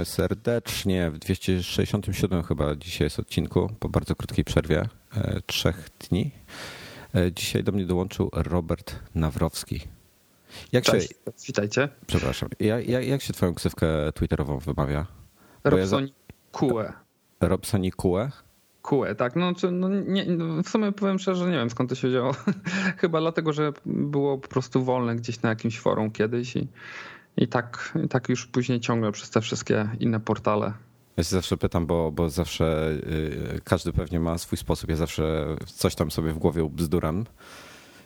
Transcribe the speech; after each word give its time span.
Witamy 0.00 0.04
serdecznie 0.04 1.10
w 1.10 1.18
267 1.18 2.42
chyba 2.42 2.76
dzisiaj 2.76 3.06
jest 3.06 3.18
odcinku 3.18 3.70
po 3.80 3.88
bardzo 3.88 4.16
krótkiej 4.16 4.44
przerwie 4.44 4.88
e, 5.16 5.40
trzech 5.46 5.88
dni. 5.98 6.30
E, 7.14 7.32
dzisiaj 7.32 7.64
do 7.64 7.72
mnie 7.72 7.84
dołączył 7.86 8.30
Robert 8.32 8.94
Nawrowski. 9.14 9.80
Jak 10.72 10.84
Cześć, 10.84 11.08
się, 11.08 11.14
witajcie. 11.46 11.88
Przepraszam. 12.06 12.48
Jak, 12.60 12.88
jak, 12.88 13.06
jak 13.06 13.22
się 13.22 13.32
twoją 13.32 13.54
ksywkę 13.54 14.12
twitterową 14.14 14.58
wymawia? 14.58 15.06
Robsoni 15.64 16.14
Kue. 16.52 16.92
Robsoni 17.40 17.92
Kue? 17.92 18.30
Kue, 18.82 19.14
tak. 19.14 19.36
No, 19.36 19.54
czy, 19.54 19.70
no 19.70 19.88
nie, 19.88 20.24
no, 20.24 20.62
w 20.62 20.68
sumie 20.68 20.92
powiem 20.92 21.18
szczerze, 21.18 21.46
nie 21.46 21.56
wiem 21.56 21.70
skąd 21.70 21.90
to 21.90 21.96
się 21.96 22.08
wzięło. 22.08 22.34
Chyba 23.00 23.20
dlatego, 23.20 23.52
że 23.52 23.72
było 23.86 24.38
po 24.38 24.48
prostu 24.48 24.84
wolne 24.84 25.16
gdzieś 25.16 25.42
na 25.42 25.48
jakimś 25.48 25.80
forum 25.80 26.10
kiedyś 26.10 26.56
i 26.56 26.68
i 27.36 27.48
tak, 27.48 27.98
i 28.04 28.08
tak 28.08 28.28
już 28.28 28.46
później 28.46 28.80
ciągle 28.80 29.12
przez 29.12 29.30
te 29.30 29.40
wszystkie 29.40 29.88
inne 30.00 30.20
portale. 30.20 30.72
Ja 31.16 31.24
się 31.24 31.30
zawsze 31.30 31.56
pytam, 31.56 31.86
bo, 31.86 32.12
bo 32.12 32.28
zawsze 32.28 32.90
yy, 33.06 33.60
każdy 33.64 33.92
pewnie 33.92 34.20
ma 34.20 34.38
swój 34.38 34.58
sposób. 34.58 34.90
Ja 34.90 34.96
zawsze 34.96 35.46
coś 35.66 35.94
tam 35.94 36.10
sobie 36.10 36.32
w 36.32 36.38
głowie 36.38 36.70
bzduram 36.70 37.24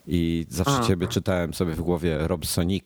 i 0.06 0.46
zawsze 0.48 0.76
A. 0.76 0.82
ciebie 0.82 1.08
czytałem 1.08 1.54
sobie 1.54 1.72
w 1.72 1.80
głowie 1.80 2.18
Rob 2.28 2.46
Sonic 2.46 2.84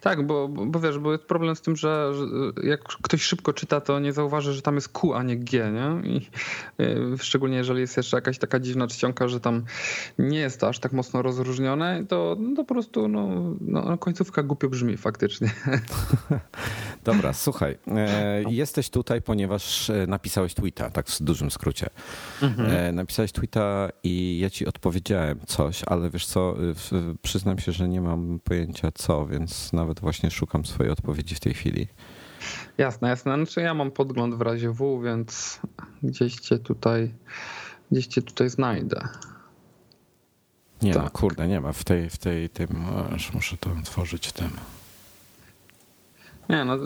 tak, 0.00 0.26
bo, 0.26 0.48
bo 0.48 0.80
wiesz, 0.80 0.98
bo 0.98 1.12
jest 1.12 1.24
problem 1.24 1.56
z 1.56 1.60
tym, 1.60 1.76
że, 1.76 2.12
że 2.14 2.24
jak 2.62 2.80
ktoś 2.82 3.22
szybko 3.22 3.52
czyta, 3.52 3.80
to 3.80 4.00
nie 4.00 4.12
zauważy, 4.12 4.52
że 4.52 4.62
tam 4.62 4.74
jest 4.74 4.88
Q, 4.88 5.14
a 5.14 5.22
nie 5.22 5.36
G, 5.36 5.72
nie? 5.72 6.08
I 6.10 6.28
y, 6.80 7.18
szczególnie 7.18 7.56
jeżeli 7.56 7.80
jest 7.80 7.96
jeszcze 7.96 8.16
jakaś 8.16 8.38
taka 8.38 8.60
dziwna 8.60 8.86
czcionka, 8.86 9.28
że 9.28 9.40
tam 9.40 9.64
nie 10.18 10.38
jest 10.38 10.60
to 10.60 10.68
aż 10.68 10.78
tak 10.78 10.92
mocno 10.92 11.22
rozróżnione, 11.22 12.04
to, 12.08 12.36
to 12.56 12.64
po 12.64 12.74
prostu 12.74 13.08
no, 13.08 13.54
no, 13.60 13.98
końcówka 13.98 14.42
głupio 14.42 14.68
brzmi 14.68 14.96
faktycznie. 14.96 15.50
Dobra, 17.04 17.32
słuchaj. 17.32 17.78
E, 17.88 18.42
jesteś 18.48 18.90
tutaj, 18.90 19.22
ponieważ 19.22 19.90
e, 19.90 20.06
napisałeś 20.06 20.54
tweeta, 20.54 20.90
tak 20.90 21.08
w 21.08 21.22
dużym 21.22 21.50
skrócie. 21.50 21.86
Mhm. 22.42 22.70
E, 22.70 22.92
napisałeś 22.92 23.32
tweeta 23.32 23.88
i 24.02 24.38
ja 24.38 24.50
ci 24.50 24.66
odpowiedziałem 24.66 25.40
coś, 25.46 25.82
ale 25.86 26.10
wiesz 26.10 26.26
co, 26.26 26.54
przyznam 27.22 27.58
się, 27.58 27.72
że 27.72 27.88
nie 27.88 28.00
mam 28.00 28.40
pojęcia 28.44 28.92
co, 28.94 29.26
więc 29.26 29.63
nawet 29.72 30.00
właśnie 30.00 30.30
szukam 30.30 30.66
swojej 30.66 30.92
odpowiedzi 30.92 31.34
w 31.34 31.40
tej 31.40 31.54
chwili. 31.54 31.88
Jasne, 32.78 33.08
jasne. 33.08 33.34
Znaczy 33.34 33.60
ja 33.60 33.74
mam 33.74 33.90
podgląd 33.90 34.34
w 34.34 34.40
razie 34.40 34.70
W, 34.70 35.02
więc 35.04 35.60
gdzieś 36.02 36.34
cię 36.34 36.58
tutaj, 36.58 37.14
gdzieś 37.90 38.06
cię 38.06 38.22
tutaj 38.22 38.50
znajdę. 38.50 39.08
Nie 40.82 40.90
no, 40.90 40.94
tak. 40.94 41.04
no, 41.04 41.10
kurde, 41.10 41.48
nie 41.48 41.60
ma. 41.60 41.72
W 41.72 41.84
tej, 41.84 42.10
w 42.10 42.18
tej, 42.18 42.50
tym, 42.50 42.68
aż 43.14 43.32
muszę 43.32 43.56
to 43.56 43.70
otworzyć 43.80 44.28
w 44.28 44.32
tym. 44.32 44.50
Nie, 46.48 46.64
no 46.64 46.78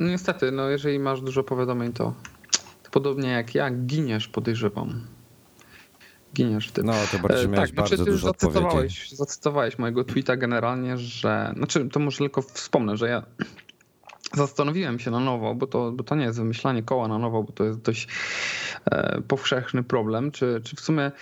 niestety, 0.00 0.52
no 0.52 0.68
jeżeli 0.68 0.98
masz 0.98 1.20
dużo 1.20 1.44
powiadomień, 1.44 1.92
to, 1.92 2.14
to 2.82 2.90
podobnie 2.90 3.28
jak 3.28 3.54
ja, 3.54 3.70
giniesz, 3.70 4.28
podejrzewam 4.28 5.06
giniesz. 6.34 6.72
No, 6.84 6.92
to 7.12 7.18
bardziej 7.18 7.44
e, 7.44 7.48
miałeś 7.48 7.70
tak, 7.70 7.76
bardzo 7.76 7.96
znaczy, 7.96 8.10
dużo 8.10 8.26
zacytowałeś, 8.26 9.10
zacytowałeś 9.10 9.78
mojego 9.78 10.04
tweeta 10.04 10.36
generalnie, 10.36 10.98
że, 10.98 11.52
znaczy 11.56 11.88
to 11.88 12.00
może 12.00 12.18
tylko 12.18 12.42
wspomnę, 12.42 12.96
że 12.96 13.08
ja 13.08 13.22
zastanowiłem 14.32 14.98
się 14.98 15.10
na 15.10 15.20
nowo, 15.20 15.54
bo 15.54 15.66
to, 15.66 15.92
bo 15.92 16.04
to 16.04 16.14
nie 16.14 16.24
jest 16.24 16.38
wymyślanie 16.38 16.82
koła 16.82 17.08
na 17.08 17.18
nowo, 17.18 17.42
bo 17.42 17.52
to 17.52 17.64
jest 17.64 17.80
dość 17.80 18.08
powszechny 19.28 19.82
problem, 19.82 20.30
czy, 20.30 20.60
czy 20.64 20.76
w 20.76 20.80
sumie 20.80 21.12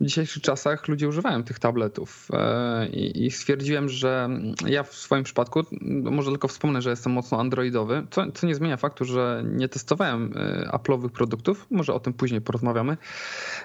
w 0.00 0.04
dzisiejszych 0.04 0.42
czasach 0.42 0.88
ludzie 0.88 1.08
używają 1.08 1.42
tych 1.42 1.58
tabletów 1.58 2.28
e, 2.32 2.86
i, 2.88 3.30
stwierdziłem, 3.30 3.88
że 3.88 4.28
ja 4.66 4.82
w 4.82 4.94
swoim 4.94 5.24
przypadku, 5.24 5.62
może 6.02 6.30
tylko 6.30 6.48
wspomnę, 6.48 6.82
że 6.82 6.90
jestem 6.90 7.12
mocno 7.12 7.40
androidowy, 7.40 8.06
co, 8.10 8.32
co 8.32 8.46
nie 8.46 8.54
zmienia 8.54 8.76
faktu, 8.76 9.04
że 9.04 9.44
nie 9.46 9.68
testowałem 9.68 10.32
e, 10.36 10.70
Apple'owych 10.72 11.08
produktów, 11.08 11.66
może 11.70 11.94
o 11.94 12.00
tym 12.00 12.12
później 12.12 12.40
porozmawiamy. 12.40 12.96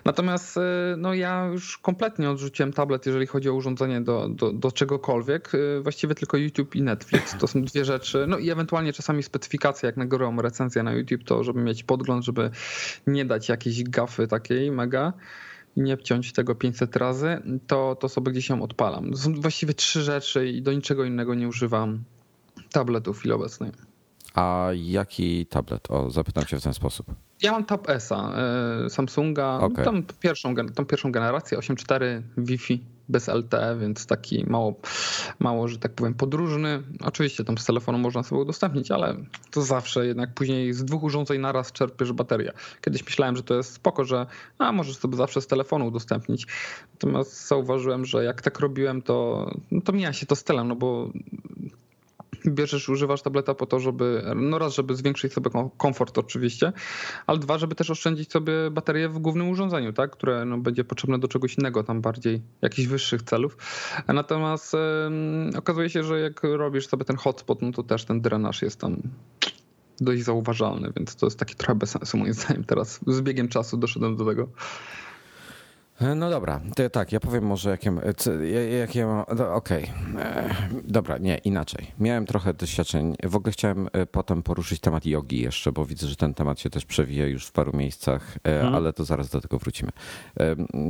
Natomiast 0.05 0.57
e, 0.57 0.61
no 0.97 1.13
ja 1.13 1.45
już 1.45 1.77
kompletnie 1.77 2.29
odrzuciłem 2.29 2.73
tablet, 2.73 3.05
jeżeli 3.05 3.27
chodzi 3.27 3.49
o 3.49 3.53
urządzenie 3.53 4.01
do, 4.01 4.29
do, 4.29 4.53
do 4.53 4.72
czegokolwiek, 4.72 5.51
właściwie 5.81 6.16
tylko 6.16 6.37
YouTube 6.37 6.75
i 6.75 6.81
Netflix. 6.81 7.37
To 7.39 7.47
są 7.47 7.61
dwie 7.61 7.85
rzeczy, 7.85 8.25
no 8.27 8.37
i 8.37 8.49
ewentualnie 8.49 8.93
czasami 8.93 9.23
specyfikacje, 9.23 9.87
jak 9.87 9.97
nagrywam 9.97 10.39
recenzję 10.39 10.83
na 10.83 10.93
YouTube, 10.93 11.23
to 11.23 11.43
żeby 11.43 11.61
mieć 11.61 11.83
podgląd, 11.83 12.25
żeby 12.25 12.49
nie 13.07 13.25
dać 13.25 13.44
jakiejś 13.50 13.83
gafy 13.83 14.28
takiej 14.28 14.72
mega 14.72 15.13
i 15.75 15.81
nie 15.81 15.97
wciąć 15.97 16.33
tego 16.33 16.56
500 16.56 16.95
razy, 16.95 17.41
to, 17.67 17.95
to 17.95 18.09
sobie 18.09 18.31
gdzieś 18.31 18.50
ją 18.50 18.61
odpalam. 18.61 19.11
To 19.11 19.17
są 19.17 19.33
właściwie 19.33 19.73
trzy 19.73 20.03
rzeczy 20.03 20.50
i 20.50 20.61
do 20.61 20.73
niczego 20.73 21.06
innego 21.06 21.35
nie 21.35 21.47
używam 21.47 22.03
tabletów 22.72 23.17
w 23.17 23.19
chwili 23.19 23.34
obecnej. 23.34 23.72
A 24.34 24.69
jaki 24.73 25.45
tablet? 25.45 25.91
O, 25.91 26.09
zapytam 26.09 26.45
cię 26.45 26.59
w 26.59 26.63
ten 26.63 26.73
sposób. 26.73 27.07
Ja 27.41 27.51
mam 27.51 27.66
Tab 27.66 27.89
S-a 27.89 28.34
e, 28.85 28.89
Samsunga, 28.89 29.59
okay. 29.61 29.85
tam 29.85 30.03
pierwszą, 30.19 30.55
tą 30.55 30.85
pierwszą 30.85 31.11
generację, 31.11 31.57
8.4 31.57 32.22
Wi-Fi 32.38 32.79
bez 33.09 33.27
LTE, 33.27 33.77
więc 33.79 34.05
taki 34.05 34.45
mało, 34.47 34.75
mało, 35.39 35.67
że 35.67 35.77
tak 35.77 35.93
powiem, 35.93 36.13
podróżny. 36.13 36.83
Oczywiście 37.03 37.43
tam 37.43 37.57
z 37.57 37.66
telefonu 37.66 37.97
można 37.97 38.23
sobie 38.23 38.41
udostępnić, 38.41 38.91
ale 38.91 39.16
to 39.51 39.61
zawsze 39.61 40.07
jednak 40.07 40.33
później 40.33 40.73
z 40.73 40.85
dwóch 40.85 41.03
urządzeń 41.03 41.41
naraz 41.41 41.71
czerpiesz 41.71 42.13
baterię. 42.13 42.51
Kiedyś 42.81 43.05
myślałem, 43.05 43.35
że 43.35 43.43
to 43.43 43.55
jest 43.55 43.73
spoko, 43.73 44.05
że 44.05 44.25
a 44.57 44.71
możesz 44.71 44.97
sobie 44.97 45.17
zawsze 45.17 45.41
z 45.41 45.47
telefonu 45.47 45.88
udostępnić. 45.88 46.47
Natomiast 46.93 47.47
zauważyłem, 47.47 48.05
że 48.05 48.23
jak 48.23 48.41
tak 48.41 48.59
robiłem, 48.59 49.01
to, 49.01 49.49
no 49.72 49.81
to 49.81 49.93
mija 49.93 50.13
się 50.13 50.25
to 50.25 50.35
stylem, 50.35 50.67
no 50.67 50.75
bo 50.75 51.09
bierzesz, 52.50 52.89
używasz 52.89 53.22
tableta 53.22 53.53
po 53.53 53.66
to, 53.66 53.79
żeby, 53.79 54.23
no 54.35 54.59
raz, 54.59 54.75
żeby 54.75 54.95
zwiększyć 54.95 55.33
sobie 55.33 55.51
komfort 55.78 56.17
oczywiście, 56.17 56.73
ale 57.28 57.39
dwa, 57.39 57.57
żeby 57.57 57.75
też 57.75 57.89
oszczędzić 57.89 58.31
sobie 58.31 58.53
baterię 58.72 59.09
w 59.09 59.19
głównym 59.19 59.50
urządzeniu, 59.50 59.94
tak, 59.94 60.11
które 60.11 60.45
no, 60.45 60.57
będzie 60.57 60.84
potrzebne 60.84 61.19
do 61.19 61.28
czegoś 61.28 61.57
innego, 61.57 61.84
tam 61.84 62.01
bardziej 62.01 62.41
jakichś 62.61 62.88
wyższych 62.88 63.23
celów. 63.23 63.57
Natomiast 64.07 64.73
okazuje 65.57 65.89
się, 65.89 66.03
że 66.03 66.19
jak 66.19 66.44
robisz 66.44 66.88
sobie 66.88 67.05
ten 67.05 67.16
hotspot, 67.16 67.61
no 67.61 67.72
to 67.72 67.84
też 67.84 68.05
ten 68.05 68.22
drenaż 68.22 68.61
jest 68.61 68.79
tam 68.79 69.01
dość 70.00 70.23
zauważalny, 70.23 70.91
więc 70.95 71.16
to 71.16 71.25
jest 71.25 71.39
takie 71.39 71.55
trochę 71.55 71.75
bez 71.75 71.89
sensu 71.89 72.17
moim 72.17 72.34
zdaniem 72.34 72.63
teraz. 72.63 73.00
Z 73.07 73.22
biegiem 73.22 73.47
czasu 73.47 73.78
doszedłem 73.78 74.16
do 74.16 74.25
tego. 74.25 74.47
E, 76.01 76.16
no 76.16 76.29
dobra, 76.29 76.61
to 76.75 76.89
tak, 76.89 77.11
ja 77.11 77.19
powiem 77.19 77.44
może 77.44 77.69
jakie, 77.69 77.91
jak 78.79 78.95
ja 78.95 79.07
mam. 79.07 79.22
Okej, 79.53 79.83
okay. 79.83 80.23
E, 80.23 80.56
dobra, 80.83 81.17
nie, 81.17 81.38
inaczej. 81.38 81.91
Miałem 82.00 82.25
trochę 82.25 82.53
doświadczeń. 82.53 83.16
W 83.23 83.35
ogóle 83.35 83.51
chciałem 83.51 83.89
e, 83.94 84.05
potem 84.05 84.44
poruszyć 84.44 84.79
temat 84.79 85.05
jogi 85.05 85.41
jeszcze, 85.41 85.72
bo 85.72 85.85
widzę, 85.85 86.07
że 86.07 86.16
ten 86.16 86.34
temat 86.34 86.59
się 86.59 86.69
też 86.69 86.85
przewija 86.85 87.28
już 87.28 87.45
w 87.45 87.51
paru 87.51 87.78
miejscach, 87.78 88.38
hmm. 88.44 88.75
ale 88.75 88.94
to 88.94 89.05
zaraz 89.05 89.29
do 89.29 89.41
tego 89.41 89.59
wrócimy. 89.59 89.91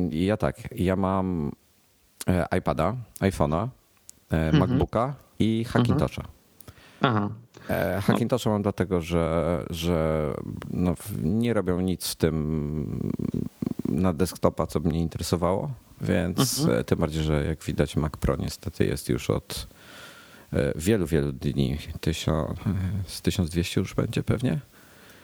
Ja 0.09 0.37
tak, 0.37 0.55
ja 0.75 0.95
mam 0.95 1.51
iPada, 2.57 2.95
iPhone'a, 3.19 3.67
mhm. 4.29 4.57
MacBooka 4.57 5.15
i 5.39 5.63
Hackintosha. 5.63 6.23
Aha. 7.01 7.29
Hackintosha 8.01 8.49
mam 8.49 8.61
dlatego, 8.61 9.01
że, 9.01 9.65
że 9.69 10.33
no, 10.73 10.95
nie 11.23 11.53
robią 11.53 11.81
nic 11.81 12.07
w 12.07 12.15
tym 12.15 13.11
na 13.89 14.13
desktopa, 14.13 14.67
co 14.67 14.79
mnie 14.79 14.99
interesowało, 14.99 15.71
więc 16.01 16.59
mhm. 16.59 16.79
E, 16.79 16.83
tym 16.83 16.99
bardziej, 16.99 17.23
że 17.23 17.45
jak 17.45 17.63
widać 17.63 17.95
Mac 17.95 18.13
Pro 18.17 18.35
niestety 18.35 18.85
jest 18.85 19.09
już 19.09 19.29
od 19.29 19.67
e, 20.53 20.73
wielu, 20.75 21.07
wielu 21.07 21.31
dni, 21.31 21.77
tysiąc, 22.01 22.59
e, 22.59 22.63
z 23.07 23.21
1200 23.21 23.79
już 23.79 23.93
będzie 23.93 24.23
pewnie. 24.23 24.59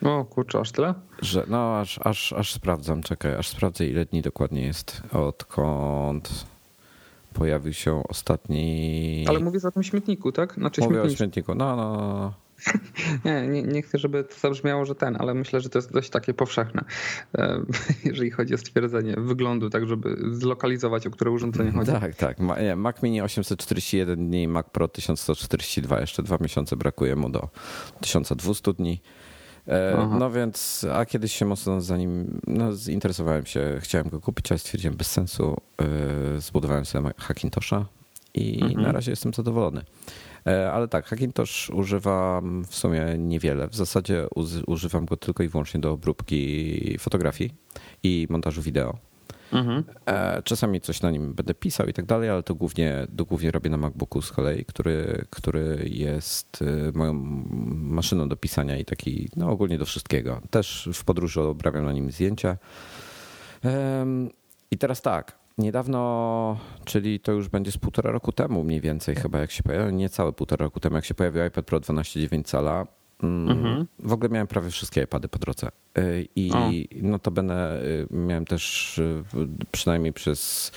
O 0.04 0.26
kurczę, 0.26 0.60
aż 0.60 0.72
tyle? 0.72 0.94
Że, 1.22 1.44
no 1.48 1.80
aż, 1.80 2.00
aż, 2.04 2.34
aż 2.34 2.54
sprawdzam, 2.54 3.04
czekaj, 3.04 3.36
aż 3.36 3.48
sprawdzę 3.48 3.86
ile 3.86 4.06
dni 4.06 4.22
dokładnie 4.22 4.62
jest, 4.62 5.02
odkąd 5.12 6.46
pojawił 7.34 7.74
się 7.74 8.04
ostatni... 8.10 9.26
Ale 9.28 9.40
mówisz 9.40 9.66
o 9.66 9.72
tym 9.72 9.84
śmietniku, 9.84 10.32
tak? 10.32 10.54
Znaczy 10.54 10.82
Mówię 10.82 10.96
śmietniku. 10.96 11.14
o 11.14 11.18
śmietniku, 11.18 11.56
no, 11.56 11.76
no, 11.76 11.98
no. 11.98 12.34
nie, 13.26 13.48
nie, 13.48 13.64
nie 13.64 13.82
chcę, 13.82 13.98
żeby 13.98 14.24
to 14.24 14.36
zabrzmiało, 14.40 14.86
że 14.86 14.96
ten, 14.96 15.18
ale 15.20 15.34
myślę, 15.34 15.62
że 15.62 15.70
to 15.70 15.78
jest 15.78 15.94
dość 15.94 16.10
takie 16.10 16.34
powszechne, 16.34 16.84
e, 17.38 17.62
jeżeli 18.06 18.32
chodzi 18.32 18.54
o 18.54 18.58
stwierdzenie 18.58 19.16
wyglądu, 19.18 19.70
tak 19.70 19.88
żeby 19.88 20.18
zlokalizować, 20.32 21.08
o 21.08 21.12
które 21.12 21.32
urządzenie 21.32 21.72
chodzi. 21.72 21.92
Tak, 22.02 22.16
tak. 22.16 22.38
Mac 22.76 23.04
Mini 23.04 23.22
841 23.22 24.28
dni, 24.28 24.48
Mac 24.48 24.66
Pro 24.72 24.88
1142, 24.88 26.00
jeszcze 26.00 26.24
dwa 26.24 26.38
miesiące 26.42 26.76
brakuje 26.76 27.16
mu 27.16 27.30
do 27.30 27.50
1200 28.02 28.74
dni. 28.74 29.02
E, 29.68 29.96
Aha. 29.98 30.18
No 30.20 30.32
więc, 30.32 30.86
a 30.94 31.06
kiedyś 31.06 31.34
się 31.34 31.46
mocno 31.46 31.82
za 31.82 31.98
nim 31.98 32.42
no, 32.48 32.74
zainteresowałem 32.74 33.46
się, 33.46 33.78
chciałem 33.80 34.10
go 34.10 34.20
kupić, 34.20 34.52
ale 34.52 34.60
stwierdziłem 34.60 34.98
bez 34.98 35.12
sensu. 35.12 35.58
E, 35.82 35.86
zbudowałem 36.42 36.86
sobie 36.86 37.12
Hackintosha 37.18 37.86
i 38.34 38.64
mhm. 38.64 38.82
na 38.82 38.92
razie 38.92 39.12
jestem 39.12 39.34
zadowolony. 39.34 39.84
E, 40.48 40.72
ale 40.72 40.88
tak, 40.88 41.06
Hackintosh 41.06 41.70
używam 41.70 42.66
w 42.66 42.76
sumie 42.76 43.16
niewiele. 43.18 43.68
W 43.68 43.76
zasadzie 43.76 44.28
używam 44.68 45.06
go 45.06 45.18
tylko 45.18 45.44
i 45.44 45.48
wyłącznie 45.48 45.80
do 45.80 45.92
obróbki 45.92 46.98
fotografii 47.00 47.54
i 48.04 48.28
montażu 48.30 48.62
wideo. 48.62 49.11
Mhm. 49.54 49.84
E, 50.06 50.42
czasami 50.44 50.82
coś 50.82 51.02
na 51.02 51.12
nim 51.12 51.34
będę 51.34 51.54
pisał 51.54 51.88
i 51.88 51.94
tak 51.94 52.06
dalej, 52.06 52.30
ale 52.30 52.44
to 52.44 52.56
głównie, 52.56 53.08
to 53.18 53.26
głównie 53.26 53.52
robię 53.52 53.70
na 53.70 53.78
MacBooku 53.78 54.22
z 54.22 54.32
kolei, 54.32 54.66
który, 54.66 55.26
który 55.30 55.90
jest 55.92 56.60
e, 56.62 56.98
moją 56.98 57.14
maszyną 57.74 58.30
do 58.30 58.36
pisania 58.36 58.78
i 58.78 58.86
taki 58.86 59.30
no, 59.36 59.50
ogólnie 59.50 59.78
do 59.78 59.86
wszystkiego. 59.86 60.42
Też 60.50 60.90
w 60.94 61.04
podróży 61.04 61.42
obrabiam 61.42 61.86
na 61.86 61.92
nim 61.92 62.12
zdjęcia. 62.12 62.58
I 64.72 64.78
teraz 64.78 65.02
tak, 65.02 65.38
niedawno, 65.58 66.58
czyli 66.86 67.20
to 67.20 67.32
już 67.32 67.50
będzie 67.50 67.72
z 67.72 67.78
półtora 67.78 68.12
roku 68.12 68.32
temu 68.32 68.64
mniej 68.64 68.82
więcej 68.82 69.16
chyba, 69.16 69.40
jak 69.40 69.52
się 69.52 69.64
pojawił, 69.64 69.96
nie 69.96 70.10
całe 70.10 70.34
półtora 70.34 70.64
roku 70.64 70.80
temu, 70.80 70.96
jak 70.96 71.06
się 71.06 71.14
pojawił 71.14 71.46
iPad 71.46 71.66
Pro 71.66 71.80
12,9 71.80 72.44
cala, 72.44 72.88
mhm. 73.24 73.88
W 74.00 74.14
ogóle 74.14 74.30
miałem 74.30 74.48
prawie 74.48 74.70
wszystkie 74.70 75.02
iPady 75.02 75.28
po 75.28 75.40
drodze. 75.40 75.68
Y, 75.98 76.28
I 76.36 76.52
o. 76.52 76.70
no 77.02 77.20
to 77.20 77.32
będę, 77.32 77.84
y, 77.84 78.08
miałem 78.12 78.46
też 78.46 78.98
y, 78.98 79.24
przynajmniej 79.72 80.14
przez 80.14 80.72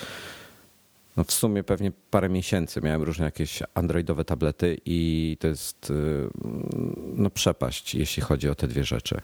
no 1.16 1.24
w 1.24 1.32
sumie 1.32 1.64
pewnie 1.64 1.92
parę 2.10 2.28
miesięcy 2.28 2.80
miałem 2.80 3.02
różne 3.02 3.24
jakieś 3.24 3.62
androidowe 3.74 4.24
tablety 4.24 4.78
i 4.86 5.36
to 5.40 5.48
jest 5.48 5.92
no 7.16 7.30
przepaść, 7.30 7.94
jeśli 7.94 8.22
chodzi 8.22 8.48
o 8.48 8.54
te 8.54 8.68
dwie 8.68 8.84
rzeczy. 8.84 9.20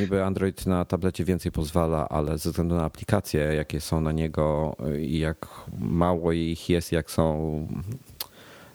Niby 0.00 0.24
Android 0.24 0.66
na 0.66 0.84
tablecie 0.84 1.24
więcej 1.24 1.52
pozwala, 1.52 2.08
ale 2.08 2.38
ze 2.38 2.50
względu 2.50 2.74
na 2.74 2.84
aplikacje, 2.84 3.40
jakie 3.40 3.80
są 3.80 4.00
na 4.00 4.12
niego 4.12 4.76
i 5.00 5.18
jak 5.18 5.46
mało 5.78 6.32
ich 6.32 6.68
jest, 6.68 6.92
jak 6.92 7.10
są 7.10 7.66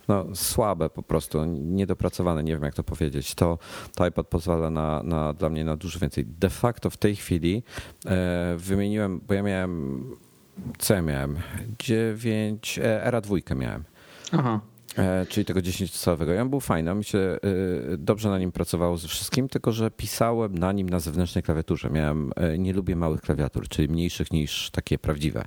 no, 0.09 0.25
słabe 0.35 0.89
po 0.89 1.03
prostu, 1.03 1.45
niedopracowane, 1.45 2.43
nie 2.43 2.53
wiem 2.53 2.63
jak 2.63 2.73
to 2.73 2.83
powiedzieć, 2.83 3.35
to, 3.35 3.57
to 3.95 4.07
iPad 4.07 4.27
pozwala 4.27 4.69
na, 4.69 5.03
na, 5.03 5.33
dla 5.33 5.49
mnie 5.49 5.65
na 5.65 5.75
dużo 5.75 5.99
więcej. 5.99 6.25
De 6.25 6.49
facto 6.49 6.89
w 6.89 6.97
tej 6.97 7.15
chwili 7.15 7.63
e, 8.05 8.55
wymieniłem, 8.57 9.21
bo 9.27 9.33
ja 9.33 9.43
miałem, 9.43 10.03
co 10.77 10.93
ja 10.93 11.01
miałem? 11.01 11.37
9, 11.79 12.79
era 12.83 13.21
dwójkę 13.21 13.55
miałem. 13.55 13.83
Aha. 14.31 14.59
E, 14.97 15.25
czyli 15.25 15.45
tego 15.45 15.59
10-calowego. 15.59 16.35
I 16.35 16.37
on 16.37 16.49
był 16.49 16.59
fajny, 16.59 16.95
mi 16.95 17.03
się 17.03 17.19
e, 17.19 17.39
dobrze 17.97 18.29
na 18.29 18.39
nim 18.39 18.51
pracowało 18.51 18.97
ze 18.97 19.07
wszystkim, 19.07 19.49
tylko 19.49 19.71
że 19.71 19.91
pisałem 19.91 20.57
na 20.57 20.71
nim 20.71 20.89
na 20.89 20.99
zewnętrznej 20.99 21.43
klawiaturze. 21.43 21.89
Miałem, 21.89 22.31
e, 22.35 22.57
nie 22.57 22.73
lubię 22.73 22.95
małych 22.95 23.21
klawiatur, 23.21 23.67
czyli 23.67 23.89
mniejszych 23.89 24.31
niż 24.31 24.71
takie 24.71 24.97
prawdziwe. 24.97 25.45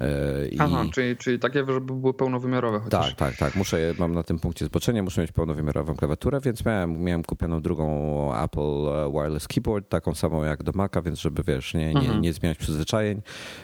E, 0.00 0.48
I... 0.48 0.58
Aha, 0.60 0.84
czyli, 0.92 1.16
czyli 1.16 1.38
takie, 1.38 1.58
żeby 1.58 1.80
były 1.80 2.14
pełnowymiarowe 2.14 2.78
chociaż. 2.78 3.08
Tak, 3.08 3.16
tak, 3.16 3.36
tak. 3.36 3.56
Muszę, 3.56 3.94
mam 3.98 4.14
na 4.14 4.22
tym 4.22 4.38
punkcie 4.38 4.64
zboczenia, 4.64 5.02
muszę 5.02 5.20
mieć 5.20 5.32
pełnowymiarową 5.32 5.96
klawiaturę, 5.96 6.40
więc 6.40 6.64
miałem, 6.64 7.02
miałem 7.02 7.22
kupioną 7.22 7.60
drugą 7.60 7.86
Apple 8.42 8.88
e, 8.88 9.12
Wireless 9.12 9.48
Keyboard, 9.48 9.88
taką 9.88 10.14
samą 10.14 10.44
jak 10.44 10.62
do 10.62 10.72
Maca, 10.74 11.02
więc 11.02 11.18
żeby 11.18 11.42
wiesz, 11.42 11.74
nie, 11.74 11.94
nie, 11.94 12.00
mhm. 12.00 12.20
nie 12.20 12.32
zmieniać 12.32 12.58
przyzwyczajeń. 12.58 13.22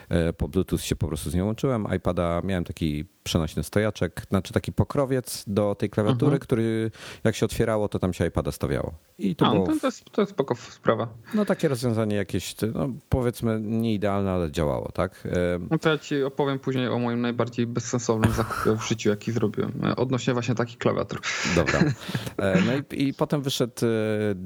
E, 0.09 0.33
po 0.33 0.47
Bluetooth 0.47 0.77
się 0.77 0.95
po 0.95 1.07
prostu 1.07 1.29
z 1.29 1.35
nią 1.35 1.45
łączyłem. 1.45 1.87
iPada 1.95 2.41
miałem 2.43 2.63
taki 2.63 3.05
przenośny 3.23 3.63
stojaczek, 3.63 4.25
znaczy 4.29 4.53
taki 4.53 4.71
pokrowiec 4.71 5.43
do 5.47 5.75
tej 5.75 5.89
klawiatury, 5.89 6.25
mhm. 6.25 6.39
który 6.39 6.91
jak 7.23 7.35
się 7.35 7.45
otwierało, 7.45 7.89
to 7.89 7.99
tam 7.99 8.13
się 8.13 8.27
iPada 8.27 8.51
stawiało. 8.51 8.93
I 9.17 9.35
to, 9.35 9.45
A, 9.45 9.51
było... 9.51 9.65
to, 9.65 9.87
jest, 9.87 10.11
to 10.11 10.21
jest 10.21 10.31
spoko 10.31 10.55
sprawa. 10.55 11.07
No 11.33 11.45
takie 11.45 11.67
rozwiązanie 11.67 12.15
jakieś, 12.15 12.55
no, 12.73 12.89
powiedzmy 13.09 13.59
nie 13.61 13.93
idealne, 13.93 14.31
ale 14.31 14.51
działało, 14.51 14.91
tak? 14.91 15.27
No 15.71 15.77
to 15.77 15.89
ja 15.89 15.97
ci 15.97 16.22
opowiem 16.25 16.59
później 16.59 16.87
o 16.87 16.99
moim 16.99 17.21
najbardziej 17.21 17.67
bezsensownym 17.67 18.31
zakupie 18.43 18.77
w 18.77 18.87
życiu, 18.87 19.09
jaki 19.09 19.31
zrobiłem. 19.31 19.71
E, 19.83 19.95
odnośnie 19.95 20.33
właśnie 20.33 20.55
takich 20.55 20.77
klawiatur. 20.77 21.21
Dobra. 21.55 21.79
E, 22.37 22.61
no 22.61 22.71
i, 22.75 23.07
i 23.07 23.13
potem 23.13 23.41
wyszedł 23.41 23.73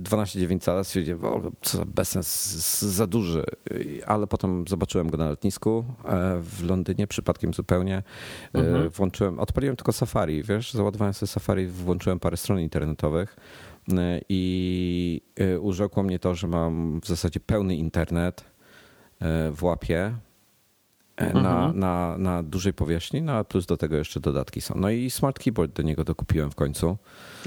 12.9 0.03 0.59
cala, 0.59 0.83
stwierdziłem, 0.83 1.25
o, 1.25 1.51
co 1.61 1.77
za 1.77 1.85
bezsens, 1.85 2.81
za 2.81 3.07
duży. 3.07 3.43
Ale 4.05 4.27
potem 4.27 4.65
zobaczyłem 4.67 5.09
go 5.09 5.17
na 5.17 5.29
lotnisku 5.29 5.85
e, 6.05 6.39
w 6.41 6.63
Londynie, 6.63 7.07
przypadkiem 7.07 7.53
zupełnie. 7.53 8.03
Mhm. 8.53 8.89
Włączyłem, 8.89 9.39
odpaliłem 9.39 9.75
tylko 9.75 9.91
Safari, 9.91 10.43
wiesz, 10.43 10.73
załadowałem 10.73 11.13
sobie 11.13 11.27
Safari, 11.27 11.67
włączyłem 11.67 12.19
parę 12.19 12.37
stron 12.37 12.59
internetowych 12.59 13.35
i 14.29 15.21
urzekło 15.59 16.03
mnie 16.03 16.19
to, 16.19 16.35
że 16.35 16.47
mam 16.47 17.01
w 17.01 17.07
zasadzie 17.07 17.39
pełny 17.39 17.75
internet 17.75 18.45
w 19.51 19.63
łapie 19.63 20.13
E, 20.17 20.26
na, 21.17 21.25
mhm. 21.25 21.79
na, 21.79 22.17
na 22.17 22.43
dużej 22.43 22.73
powierzchni, 22.73 23.21
no 23.21 23.33
a 23.33 23.43
plus 23.43 23.65
do 23.65 23.77
tego 23.77 23.95
jeszcze 23.95 24.19
dodatki 24.19 24.61
są. 24.61 24.75
No 24.77 24.89
i 24.89 25.09
smart 25.09 25.39
keyboard 25.39 25.71
do 25.73 25.83
niego 25.83 26.03
dokupiłem 26.03 26.51
w 26.51 26.55
końcu. 26.55 26.97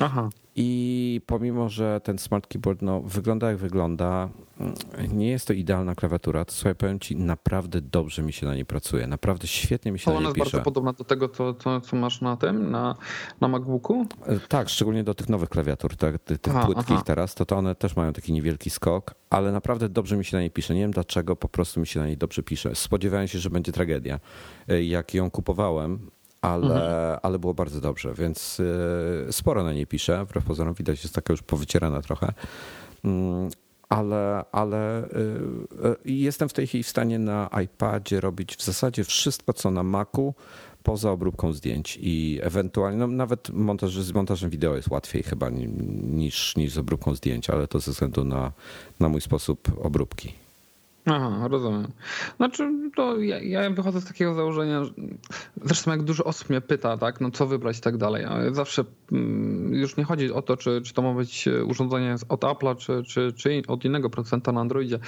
Aha. 0.00 0.30
I 0.62 1.20
pomimo, 1.26 1.68
że 1.68 2.00
ten 2.04 2.18
smart 2.18 2.46
keyboard 2.46 2.82
no, 2.82 3.00
wygląda 3.00 3.48
jak 3.48 3.58
wygląda, 3.58 4.28
mm, 4.60 4.74
nie 5.18 5.30
jest 5.30 5.46
to 5.46 5.52
idealna 5.52 5.94
klawiatura, 5.94 6.44
to 6.44 6.52
słuchaj, 6.52 6.74
powiem 6.74 7.00
ci, 7.00 7.16
naprawdę 7.16 7.80
dobrze 7.80 8.22
mi 8.22 8.32
się 8.32 8.46
na 8.46 8.54
niej 8.54 8.64
pracuje. 8.64 9.06
Naprawdę 9.06 9.46
świetnie 9.46 9.92
mi 9.92 9.98
się 9.98 10.04
to 10.04 10.10
na 10.10 10.20
niej 10.20 10.28
pisze. 10.28 10.40
Ona 10.40 10.44
jest 10.44 10.52
bardzo 10.52 10.64
podobna 10.64 10.92
do 10.92 11.04
tego, 11.04 11.28
co, 11.28 11.54
co, 11.54 11.80
co, 11.80 11.96
masz 11.96 12.20
na 12.20 12.36
tym, 12.36 12.70
na, 12.70 12.94
na 13.40 13.48
MacBooku? 13.48 14.06
E, 14.26 14.38
tak, 14.38 14.68
szczególnie 14.68 15.04
do 15.04 15.14
tych 15.14 15.28
nowych 15.28 15.48
klawiatur, 15.48 15.96
tak, 15.96 16.18
tych, 16.18 16.38
tych 16.38 16.56
aha, 16.56 16.66
płytkich 16.66 16.96
aha. 16.96 17.02
teraz, 17.06 17.34
to, 17.34 17.46
to 17.46 17.56
one 17.56 17.74
też 17.74 17.96
mają 17.96 18.12
taki 18.12 18.32
niewielki 18.32 18.70
skok, 18.70 19.14
ale 19.30 19.52
naprawdę 19.52 19.88
dobrze 19.88 20.16
mi 20.16 20.24
się 20.24 20.36
na 20.36 20.40
niej 20.40 20.50
pisze. 20.50 20.74
Nie 20.74 20.80
wiem 20.80 20.90
dlaczego, 20.90 21.36
po 21.36 21.48
prostu 21.48 21.80
mi 21.80 21.86
się 21.86 22.00
na 22.00 22.06
niej 22.06 22.16
dobrze 22.16 22.42
pisze. 22.42 22.74
Spodziewałem 22.74 23.28
się, 23.28 23.38
że 23.38 23.50
będzie 23.50 23.72
tragedia. 23.72 24.20
E, 24.68 24.82
jak 24.82 25.14
ją 25.14 25.30
kupowałem, 25.30 26.10
ale, 26.40 26.74
mhm. 26.74 27.18
ale 27.22 27.38
było 27.38 27.54
bardzo 27.54 27.80
dobrze, 27.80 28.14
więc 28.14 28.60
y, 28.60 29.26
sporo 29.30 29.64
na 29.64 29.72
niej 29.72 29.86
piszę. 29.86 30.24
Wbrew 30.24 30.44
pozorom 30.44 30.74
widać, 30.74 31.02
jest 31.02 31.14
taka 31.14 31.32
już 31.32 31.42
powycierana 31.42 32.02
trochę. 32.02 32.32
Mm, 33.04 33.50
ale, 33.88 34.44
ale 34.52 35.04
y, 35.04 35.08
y, 36.06 36.12
jestem 36.12 36.48
w 36.48 36.52
tej 36.52 36.66
chwili 36.66 36.84
w 36.84 36.88
stanie 36.88 37.18
na 37.18 37.50
iPadzie 37.64 38.20
robić 38.20 38.56
w 38.56 38.62
zasadzie 38.62 39.04
wszystko, 39.04 39.52
co 39.52 39.70
na 39.70 39.82
Macu, 39.82 40.34
poza 40.82 41.10
obróbką 41.10 41.52
zdjęć 41.52 41.98
i 42.02 42.38
ewentualnie, 42.42 42.98
no 42.98 43.06
nawet 43.06 43.50
montaż, 43.50 43.92
z 43.92 44.12
montażem 44.12 44.50
wideo 44.50 44.76
jest 44.76 44.90
łatwiej 44.90 45.22
chyba 45.22 45.50
niż, 45.50 46.56
niż 46.56 46.72
z 46.72 46.78
obróbką 46.78 47.14
zdjęć, 47.14 47.50
ale 47.50 47.68
to 47.68 47.80
ze 47.80 47.92
względu 47.92 48.24
na, 48.24 48.52
na 49.00 49.08
mój 49.08 49.20
sposób 49.20 49.72
obróbki. 49.82 50.32
Aha, 51.10 51.48
rozumiem. 51.48 51.88
Znaczy, 52.36 52.70
to 52.96 53.18
ja, 53.18 53.38
ja, 53.38 53.70
wychodzę 53.70 54.00
z 54.00 54.04
takiego 54.04 54.34
założenia, 54.34 54.82
zresztą 55.62 55.90
jak 55.90 56.02
dużo 56.02 56.24
osób 56.24 56.50
mnie 56.50 56.60
pyta, 56.60 56.96
tak, 56.96 57.20
no 57.20 57.30
co 57.30 57.46
wybrać 57.46 57.78
i 57.78 57.80
tak 57.80 57.96
dalej. 57.96 58.26
Zawsze 58.52 58.84
mm, 59.12 59.74
już 59.74 59.96
nie 59.96 60.04
chodzi 60.04 60.32
o 60.32 60.42
to, 60.42 60.56
czy, 60.56 60.82
czy 60.82 60.94
to 60.94 61.02
ma 61.02 61.14
być 61.14 61.48
urządzenie 61.66 62.16
od 62.28 62.40
Apple'a, 62.40 62.76
czy, 62.76 63.02
czy, 63.02 63.32
czy 63.32 63.62
od 63.68 63.84
innego 63.84 64.10
producenta 64.10 64.52
na 64.52 64.60
Androidzie. 64.60 64.98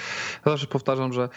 Ja 0.47 0.52
zawsze 0.52 0.66
powtarzam, 0.66 1.12
że 1.12 1.28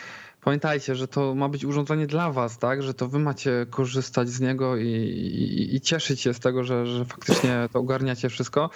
pamiętajcie, 0.46 0.96
że 0.96 1.08
to 1.08 1.36
ma 1.36 1.50
być 1.50 1.66
urządzenie 1.66 2.08
dla 2.08 2.32
was, 2.32 2.58
tak? 2.58 2.84
Że 2.84 2.94
to 2.94 3.08
wy 3.08 3.20
macie 3.20 3.66
korzystać 3.70 4.30
z 4.30 4.40
niego 4.40 4.78
i, 4.78 4.88
i, 4.88 5.76
i 5.76 5.82
cieszyć 5.82 6.22
się 6.22 6.34
z 6.34 6.40
tego, 6.40 6.64
że, 6.64 6.86
że 6.86 7.06
faktycznie 7.06 7.70
to 7.74 7.80
ogarniacie 7.80 8.30
wszystko, 8.30 8.70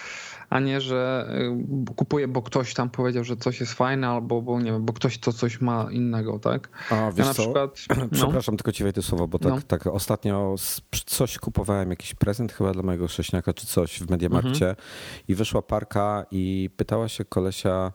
a 0.50 0.60
nie, 0.60 0.82
że 0.82 1.30
y, 1.90 1.96
kupuję, 1.96 2.28
bo 2.28 2.42
ktoś 2.42 2.74
tam 2.74 2.90
powiedział, 2.90 3.24
że 3.24 3.38
coś 3.38 3.60
jest 3.60 3.74
fajne, 3.74 4.08
albo 4.08 4.42
bo 4.42 4.62
nie 4.62 4.72
wiem, 4.72 4.86
bo 4.86 4.94
ktoś 4.94 5.18
to 5.18 5.34
coś 5.34 5.62
ma 5.62 5.88
innego, 5.92 6.40
tak? 6.40 6.70
A 6.90 7.12
wiesz 7.12 7.18
ja 7.18 7.26
na 7.26 7.34
co? 7.34 7.44
Przykład, 7.44 7.80
no. 8.02 8.08
Przepraszam, 8.12 8.58
tylko 8.58 8.72
ci 8.72 8.84
wejdę 8.84 9.02
słowo, 9.02 9.28
bo 9.28 9.40
tak, 9.40 9.54
no. 9.54 9.62
tak 9.68 9.88
ostatnio 9.88 10.56
coś 11.06 11.38
kupowałem, 11.38 11.90
jakiś 11.90 12.14
prezent 12.14 12.54
chyba 12.54 12.72
dla 12.72 12.84
mojego 12.84 13.08
sześniaka 13.08 13.54
czy 13.54 13.68
coś 13.68 14.00
w 14.00 14.10
Mediamarkcie 14.10 14.70
mhm. 14.70 14.88
i 15.28 15.36
wyszła 15.36 15.62
parka 15.62 16.26
i 16.32 16.70
pytała 16.78 17.08
się 17.08 17.26
kolesia, 17.26 17.92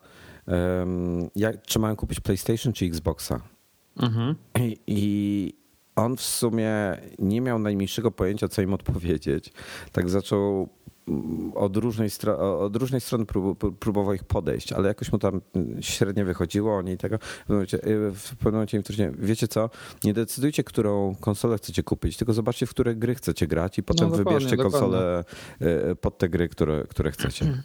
um, 0.47 1.29
jak, 1.35 1.61
czy 1.61 1.79
mają 1.79 1.95
kupić 1.95 2.19
PlayStation 2.19 2.73
czy 2.73 2.85
Xboxa. 2.85 3.54
Mhm. 3.97 4.35
I, 4.59 4.77
I 4.87 5.53
on 5.95 6.17
w 6.17 6.21
sumie 6.21 6.71
nie 7.19 7.41
miał 7.41 7.59
najmniejszego 7.59 8.11
pojęcia, 8.11 8.47
co 8.47 8.61
im 8.61 8.73
odpowiedzieć. 8.73 9.53
Tak 9.91 10.09
zaczął 10.09 10.69
od 11.55 11.77
różnej, 11.77 12.09
od 12.59 12.75
różnej 12.75 13.01
strony 13.01 13.25
próbował 13.79 14.13
ich 14.13 14.23
podejść, 14.23 14.73
ale 14.73 14.87
jakoś 14.87 15.11
mu 15.11 15.19
tam 15.19 15.41
średnio 15.81 16.25
wychodziło. 16.25 16.77
Oni 16.77 16.97
tego 16.97 17.17
w 17.19 18.29
pewnym 18.37 18.53
momencie, 18.53 18.83
w 18.83 18.99
im 18.99 19.13
wiecie 19.19 19.47
co, 19.47 19.69
nie 20.03 20.13
decydujcie, 20.13 20.63
którą 20.63 21.15
konsolę 21.19 21.57
chcecie 21.57 21.83
kupić, 21.83 22.17
tylko 22.17 22.33
zobaczcie, 22.33 22.65
w 22.65 22.69
które 22.69 22.95
gry 22.95 23.15
chcecie 23.15 23.47
grać 23.47 23.77
i 23.77 23.83
potem 23.83 24.09
no, 24.09 24.15
wybierzcie 24.15 24.57
konsolę 24.57 25.23
e, 25.59 25.95
pod 25.95 26.17
te 26.17 26.29
gry, 26.29 26.49
które, 26.49 26.83
które 26.89 27.11
chcecie. 27.11 27.63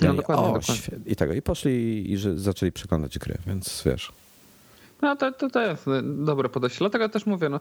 No, 0.00 0.12
I, 0.12 0.16
dokładnie, 0.16 0.44
o, 0.44 0.52
dokładnie. 0.52 0.98
I 1.06 1.16
tego. 1.16 1.32
I 1.32 1.42
poszli 1.42 2.04
i 2.12 2.16
że 2.16 2.38
zaczęli 2.38 2.72
przeglądać 2.72 3.18
gry, 3.18 3.38
więc 3.46 3.82
wiesz. 3.86 4.12
No 5.02 5.16
to, 5.16 5.32
to, 5.32 5.50
to 5.50 5.62
jest 5.62 5.86
dobre 6.02 6.48
podejście. 6.48 6.78
Dlatego 6.78 7.08
też 7.08 7.26
mówię, 7.26 7.48
no, 7.48 7.60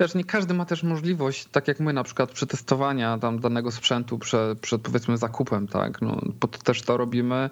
wiesz, 0.00 0.14
nie 0.14 0.24
każdy 0.24 0.54
ma 0.54 0.64
też 0.64 0.82
możliwość, 0.82 1.44
tak 1.44 1.68
jak 1.68 1.80
my 1.80 1.92
na 1.92 2.04
przykład 2.04 2.30
przetestowania 2.30 3.18
tam 3.18 3.40
danego 3.40 3.70
sprzętu 3.70 4.18
przed, 4.18 4.60
przed 4.60 4.82
powiedzmy 4.82 5.16
zakupem, 5.16 5.68
tak? 5.68 6.02
No, 6.02 6.20
po 6.40 6.48
to 6.48 6.58
też 6.58 6.82
to 6.82 6.96
robimy. 6.96 7.50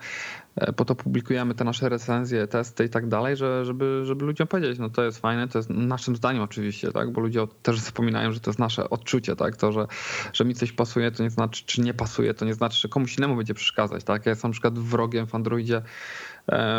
E, 0.57 0.73
po 0.73 0.85
to 0.85 0.95
publikujemy 0.95 1.55
te 1.55 1.65
nasze 1.65 1.89
recenzje, 1.89 2.47
testy 2.47 2.85
i 2.85 2.89
tak 2.89 3.09
dalej, 3.09 3.37
że, 3.37 3.65
żeby, 3.65 4.03
żeby 4.05 4.25
ludziom 4.25 4.47
powiedzieć, 4.47 4.79
no 4.79 4.91
to 4.91 5.05
jest 5.05 5.19
fajne, 5.19 5.49
to 5.49 5.59
jest 5.59 5.71
naszym 5.71 6.17
zdaniem 6.17 6.43
oczywiście, 6.43 6.93
tak, 6.93 7.13
bo 7.13 7.21
ludzie 7.21 7.47
też 7.63 7.81
zapominają, 7.81 8.33
że 8.33 8.41
to 8.41 8.51
jest 8.51 8.59
nasze 8.59 8.91
odczucie, 8.91 9.37
tak, 9.37 9.57
to, 9.57 9.73
że, 9.73 9.87
że 10.33 10.45
mi 10.45 10.55
coś 10.55 10.73
pasuje, 10.73 11.11
to 11.11 11.23
nie 11.23 11.31
znaczy, 11.31 11.65
czy 11.67 11.81
nie 11.81 11.95
pasuje, 11.95 12.35
to 12.35 12.45
nie 12.45 12.55
znaczy, 12.55 12.81
że 12.81 12.89
komuś 12.89 13.19
innemu 13.19 13.37
będzie 13.37 13.55
przeszkadzać, 13.55 14.05
tak, 14.05 14.27
ja 14.27 14.31
jestem 14.31 14.51
na 14.51 14.53
przykład 14.53 14.79
wrogiem 14.79 15.27
w 15.27 15.35
Androidzie 15.35 15.83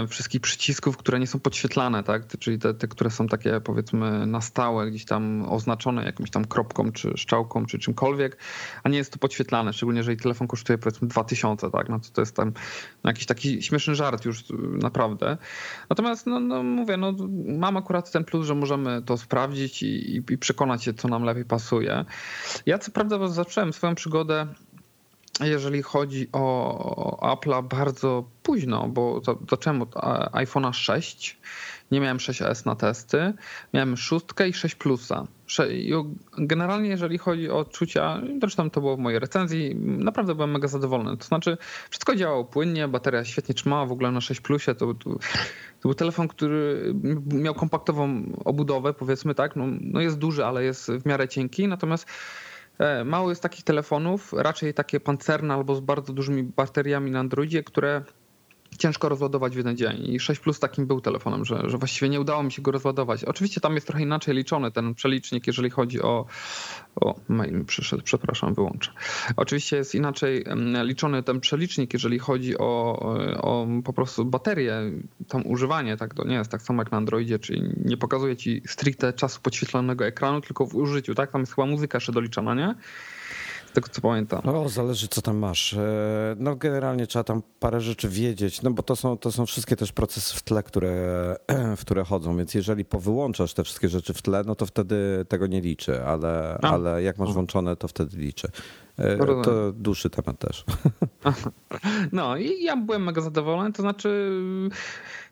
wszystkich 0.07 0.41
przycisków, 0.41 0.97
które 0.97 1.19
nie 1.19 1.27
są 1.27 1.39
podświetlane, 1.39 2.03
tak? 2.03 2.27
czyli 2.39 2.59
te, 2.59 2.73
te, 2.73 2.87
które 2.87 3.09
są 3.11 3.27
takie 3.27 3.61
powiedzmy 3.61 4.27
na 4.27 4.41
stałe, 4.41 4.89
gdzieś 4.91 5.05
tam 5.05 5.45
oznaczone 5.49 6.05
jakimś 6.05 6.29
tam 6.31 6.45
kropką, 6.45 6.91
czy 6.91 7.13
szczałką, 7.15 7.65
czy 7.65 7.79
czymkolwiek, 7.79 8.37
a 8.83 8.89
nie 8.89 8.97
jest 8.97 9.13
to 9.13 9.19
podświetlane, 9.19 9.73
szczególnie 9.73 9.97
jeżeli 9.97 10.17
telefon 10.17 10.47
kosztuje 10.47 10.77
powiedzmy 10.77 11.07
2000, 11.07 11.71
tak? 11.71 11.89
no 11.89 11.99
to 11.99 12.09
to 12.13 12.21
jest 12.21 12.35
tam 12.35 12.53
jakiś 13.03 13.25
taki 13.25 13.63
śmieszny 13.63 13.95
żart 13.95 14.25
już 14.25 14.43
naprawdę. 14.81 15.37
Natomiast 15.89 16.27
no, 16.27 16.39
no 16.39 16.63
mówię, 16.63 16.97
no, 16.97 17.13
mam 17.57 17.77
akurat 17.77 18.11
ten 18.11 18.23
plus, 18.23 18.47
że 18.47 18.55
możemy 18.55 19.01
to 19.01 19.17
sprawdzić 19.17 19.83
i, 19.83 20.15
i, 20.15 20.23
i 20.29 20.37
przekonać 20.37 20.83
się, 20.83 20.93
co 20.93 21.07
nam 21.07 21.23
lepiej 21.23 21.45
pasuje. 21.45 22.05
Ja 22.65 22.79
co 22.79 22.91
prawda 22.91 23.27
zacząłem 23.27 23.73
swoją 23.73 23.95
przygodę 23.95 24.47
jeżeli 25.39 25.81
chodzi 25.81 26.27
o 26.31 27.35
Apple'a 27.35 27.63
bardzo 27.63 28.29
późno, 28.43 28.87
bo 28.87 29.21
zacząłem 29.49 29.81
od 29.81 29.95
iPhone'a 30.31 30.73
6, 30.73 31.37
nie 31.91 31.99
miałem 31.99 32.17
6S 32.17 32.65
na 32.65 32.75
testy, 32.75 33.33
miałem 33.73 33.97
6 33.97 34.25
i 34.49 34.53
6 34.53 34.75
Plusa. 34.75 35.27
Generalnie 36.37 36.89
jeżeli 36.89 37.17
chodzi 37.17 37.49
o 37.49 37.57
odczucia, 37.57 38.21
zresztą 38.41 38.69
to 38.69 38.81
było 38.81 38.95
w 38.95 38.99
mojej 38.99 39.19
recenzji, 39.19 39.75
naprawdę 39.75 40.35
byłem 40.35 40.51
mega 40.51 40.67
zadowolony. 40.67 41.17
To 41.17 41.25
znaczy 41.25 41.57
wszystko 41.89 42.15
działało 42.15 42.45
płynnie, 42.45 42.87
bateria 42.87 43.25
świetnie 43.25 43.55
trzymała, 43.55 43.85
w 43.85 43.91
ogóle 43.91 44.11
na 44.11 44.21
6 44.21 44.41
Plusie 44.41 44.75
to, 44.75 44.93
to, 44.93 45.09
to 45.09 45.19
był 45.81 45.93
telefon, 45.93 46.27
który 46.27 46.93
miał 47.33 47.53
kompaktową 47.53 48.23
obudowę, 48.45 48.93
powiedzmy 48.93 49.35
tak, 49.35 49.55
no, 49.55 49.65
no 49.81 50.01
jest 50.01 50.17
duży, 50.17 50.45
ale 50.45 50.63
jest 50.63 50.91
w 50.91 51.05
miarę 51.05 51.27
cienki, 51.27 51.67
natomiast 51.67 52.07
mało 53.05 53.35
z 53.35 53.39
takich 53.39 53.63
telefonów, 53.63 54.33
raczej 54.33 54.73
takie 54.73 54.99
pancerne 54.99 55.53
albo 55.53 55.75
z 55.75 55.79
bardzo 55.79 56.13
dużymi 56.13 56.43
bateriami 56.43 57.11
na 57.11 57.19
Androidzie, 57.19 57.63
które 57.63 58.03
ciężko 58.77 59.09
rozładować 59.09 59.53
w 59.53 59.57
jeden 59.57 59.77
dzień. 59.77 60.05
I 60.05 60.19
6 60.19 60.41
Plus 60.41 60.59
takim 60.59 60.87
był 60.87 61.01
telefonem, 61.01 61.45
że, 61.45 61.61
że 61.69 61.77
właściwie 61.77 62.09
nie 62.09 62.21
udało 62.21 62.43
mi 62.43 62.51
się 62.51 62.61
go 62.61 62.71
rozładować. 62.71 63.23
Oczywiście 63.23 63.61
tam 63.61 63.75
jest 63.75 63.87
trochę 63.87 64.03
inaczej 64.03 64.35
liczony 64.35 64.71
ten 64.71 64.93
przelicznik, 64.93 65.47
jeżeli 65.47 65.69
chodzi 65.69 66.01
o. 66.01 66.25
O, 66.95 67.15
mail 67.27 67.65
przyszedł, 67.65 68.03
przepraszam, 68.03 68.53
wyłączę. 68.53 68.91
Oczywiście 69.35 69.77
jest 69.77 69.95
inaczej 69.95 70.45
liczony 70.83 71.23
ten 71.23 71.39
przelicznik, 71.39 71.93
jeżeli 71.93 72.19
chodzi 72.19 72.57
o, 72.57 72.99
o 73.41 73.67
po 73.83 73.93
prostu 73.93 74.25
baterię, 74.25 74.91
tam 75.27 75.47
używanie, 75.47 75.97
tak, 75.97 76.13
to 76.13 76.27
nie 76.27 76.35
jest 76.35 76.51
tak 76.51 76.61
samo 76.61 76.81
jak 76.81 76.91
na 76.91 76.97
Androidzie, 76.97 77.39
czyli 77.39 77.63
nie 77.85 77.97
pokazuje 77.97 78.35
ci 78.35 78.61
stricte 78.67 79.13
czasu 79.13 79.41
podświetlonego 79.41 80.05
ekranu, 80.05 80.41
tylko 80.41 80.65
w 80.65 80.75
użyciu, 80.75 81.15
tak? 81.15 81.31
Tam 81.31 81.41
jest 81.41 81.55
chyba 81.55 81.65
muzyka 81.65 81.97
jeszcze 81.97 82.11
doliczana, 82.11 82.55
nie? 82.55 82.75
Tego 83.75 83.89
co 83.89 84.01
pamiętam. 84.01 84.41
No, 84.45 84.69
zależy 84.69 85.07
co 85.07 85.21
tam 85.21 85.37
masz. 85.37 85.73
E, 85.73 86.35
no 86.37 86.55
generalnie 86.55 87.07
trzeba 87.07 87.23
tam 87.23 87.41
parę 87.59 87.81
rzeczy 87.81 88.09
wiedzieć, 88.09 88.61
no 88.61 88.71
bo 88.71 88.83
to 88.83 88.95
są, 88.95 89.17
to 89.17 89.31
są 89.31 89.45
wszystkie 89.45 89.75
też 89.75 89.91
procesy 89.91 90.35
w 90.35 90.43
tle, 90.43 90.63
które, 90.63 91.35
w 91.77 91.81
które 91.81 92.03
chodzą, 92.03 92.37
więc 92.37 92.53
jeżeli 92.53 92.85
powyłączasz 92.85 93.53
te 93.53 93.63
wszystkie 93.63 93.89
rzeczy 93.89 94.13
w 94.13 94.21
tle, 94.21 94.43
no 94.45 94.55
to 94.55 94.65
wtedy 94.65 95.25
tego 95.29 95.47
nie 95.47 95.61
liczy, 95.61 96.03
ale, 96.03 96.57
ale 96.61 97.03
jak 97.03 97.17
masz 97.17 97.33
włączone, 97.33 97.75
to 97.75 97.87
wtedy 97.87 98.17
liczy. 98.17 98.47
E, 98.97 99.17
to 99.43 99.71
dłuższy 99.71 100.09
temat 100.09 100.39
też. 100.39 100.65
No 102.11 102.37
i 102.37 102.63
ja 102.63 102.77
byłem 102.77 103.03
mega 103.03 103.21
zadowolony, 103.21 103.73
to 103.73 103.81
znaczy 103.81 104.31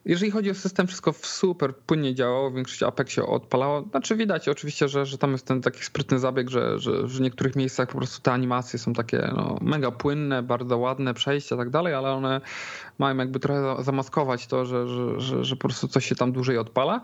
jeżeli 0.06 0.32
chodzi 0.32 0.52
o 0.52 0.54
system, 0.54 0.88
wszystko 0.88 1.14
super 1.22 1.76
płynnie 1.76 2.16
działało, 2.16 2.52
większość 2.52 2.84
APEC 2.84 3.10
się 3.10 3.26
odpalało. 3.26 3.82
Znaczy 3.92 4.16
widać 4.16 4.50
oczywiście, 4.50 4.88
że, 4.88 5.06
że 5.06 5.18
tam 5.18 5.32
jest 5.32 5.46
ten 5.46 5.62
taki 5.62 5.84
sprytny 5.84 6.20
zabieg, 6.20 6.50
że, 6.50 6.80
że 6.80 7.04
w 7.04 7.22
niektórych 7.22 7.56
miejscach 7.56 7.90
po 7.90 7.98
prostu 7.98 8.22
te 8.22 8.32
animacje 8.32 8.80
są 8.80 8.94
takie 8.94 9.32
no, 9.36 9.58
mega 9.62 9.92
płynne, 9.92 10.44
bardzo 10.44 10.78
ładne 10.78 11.14
przejścia 11.14 11.56
i 11.56 11.58
tak 11.58 11.70
dalej, 11.70 11.94
ale 11.94 12.12
one 12.12 12.42
mają 13.00 13.18
jakby 13.18 13.40
trochę 13.40 13.84
zamaskować 13.84 14.48
to, 14.48 14.66
że, 14.66 14.88
że, 14.88 15.20
że, 15.20 15.44
że 15.44 15.56
po 15.56 15.68
prostu 15.68 15.88
coś 15.88 16.06
się 16.06 16.16
tam 16.16 16.32
dłużej 16.32 16.58
odpala. 16.58 17.02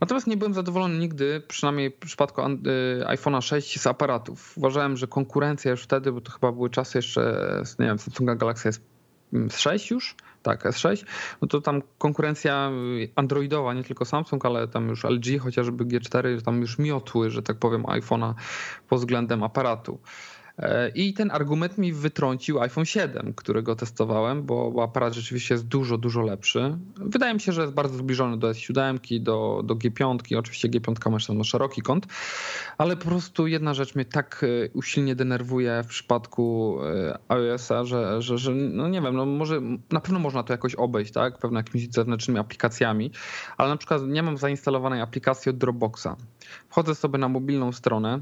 Natomiast 0.00 0.26
nie 0.26 0.36
byłem 0.36 0.54
zadowolony 0.54 0.98
nigdy, 0.98 1.42
przynajmniej 1.48 1.90
w 1.90 2.06
przypadku 2.06 2.42
y, 2.42 2.46
iPhone'a 3.06 3.40
6 3.40 3.80
z 3.80 3.86
aparatów. 3.86 4.58
Uważałem, 4.58 4.96
że 4.96 5.06
konkurencja 5.06 5.70
już 5.70 5.82
wtedy, 5.82 6.12
bo 6.12 6.20
to 6.20 6.32
chyba 6.32 6.52
były 6.52 6.70
czasy 6.70 6.98
jeszcze, 6.98 7.62
nie 7.78 7.86
wiem, 7.86 7.98
Samsunga 7.98 8.34
Galaxy 8.34 8.70
S6 9.32 9.90
już, 9.90 10.16
tak, 10.46 10.64
S6, 10.64 11.04
no 11.42 11.48
to 11.48 11.60
tam 11.60 11.82
konkurencja 11.98 12.70
androidowa, 13.16 13.74
nie 13.74 13.84
tylko 13.84 14.04
Samsung, 14.04 14.46
ale 14.46 14.68
tam 14.68 14.88
już 14.88 15.04
LG, 15.04 15.38
chociażby 15.40 15.84
G4, 15.84 16.42
tam 16.42 16.60
już 16.60 16.78
miotły, 16.78 17.30
że 17.30 17.42
tak 17.42 17.58
powiem, 17.58 17.82
iPhone'a 17.82 18.34
pod 18.88 18.98
względem 18.98 19.42
aparatu. 19.42 19.98
E, 20.58 20.88
I 20.88 21.14
ten 21.14 21.30
argument 21.30 21.78
mi 21.78 21.92
wytrącił 21.92 22.60
iPhone 22.60 22.84
7, 22.84 23.32
którego 23.36 23.76
testowałem, 23.76 24.42
bo, 24.42 24.82
aparat 24.82 25.14
rzeczywiście 25.14 25.54
jest 25.54 25.66
dużo, 25.66 25.98
dużo 25.98 26.22
lepszy. 26.22 26.78
Wydaje 26.96 27.34
mi 27.34 27.40
się, 27.40 27.52
że 27.52 27.60
jest 27.60 27.74
bardzo 27.74 27.98
zbliżony 27.98 28.38
do 28.38 28.50
S7, 28.50 29.22
do, 29.22 29.62
do 29.64 29.74
G5. 29.74 30.38
Oczywiście 30.38 30.68
G5 30.68 31.10
ma 31.10 31.38
na 31.38 31.44
szeroki 31.44 31.82
kąt, 31.82 32.06
ale 32.78 32.96
po 32.96 33.04
prostu 33.04 33.46
jedna 33.46 33.74
rzecz 33.74 33.94
mnie 33.94 34.04
tak 34.04 34.44
e, 34.44 34.70
usilnie 34.72 35.14
denerwuje 35.14 35.82
w 35.84 35.86
przypadku 35.86 36.78
e, 36.84 37.18
iOS-a, 37.28 37.84
że, 37.84 38.22
że, 38.22 38.38
że 38.38 38.52
no 38.52 38.88
nie 38.88 39.02
wiem, 39.02 39.16
no 39.16 39.26
może 39.26 39.60
na 39.92 40.00
pewno 40.00 40.18
można 40.18 40.42
to 40.42 40.52
jakoś 40.52 40.74
obejść, 40.74 41.12
tak? 41.12 41.38
Pewno 41.38 41.58
jakimiś 41.58 41.90
zewnętrznymi 41.90 42.40
aplikacjami, 42.40 43.10
ale 43.56 43.68
na 43.68 43.76
przykład 43.76 44.02
nie 44.06 44.22
mam 44.22 44.36
zainstalowanej 44.36 45.00
aplikacji 45.00 45.50
od 45.50 45.58
Dropboxa. 45.58 46.16
Wchodzę 46.68 46.94
sobie 46.94 47.18
na 47.18 47.28
mobilną 47.28 47.72
stronę, 47.72 48.20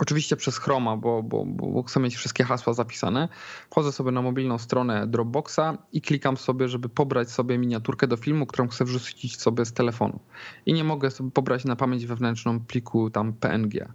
Oczywiście 0.00 0.36
przez 0.36 0.58
Chroma, 0.58 0.96
bo, 0.96 1.22
bo, 1.22 1.44
bo 1.46 1.82
chcę 1.82 2.00
mieć 2.00 2.16
wszystkie 2.16 2.44
hasła 2.44 2.72
zapisane. 2.72 3.28
Wchodzę 3.70 3.92
sobie 3.92 4.10
na 4.10 4.22
mobilną 4.22 4.58
stronę 4.58 5.06
Dropboxa 5.06 5.78
i 5.92 6.00
klikam 6.00 6.36
sobie, 6.36 6.68
żeby 6.68 6.88
pobrać 6.88 7.30
sobie 7.30 7.58
miniaturkę 7.58 8.06
do 8.06 8.16
filmu, 8.16 8.46
którą 8.46 8.68
chcę 8.68 8.84
wrzucić 8.84 9.40
sobie 9.40 9.64
z 9.64 9.72
telefonu. 9.72 10.20
I 10.66 10.72
nie 10.72 10.84
mogę 10.84 11.10
sobie 11.10 11.30
pobrać 11.30 11.64
na 11.64 11.76
pamięć 11.76 12.06
wewnętrzną 12.06 12.60
pliku 12.60 13.10
tam 13.10 13.32
PNG. 13.32 13.92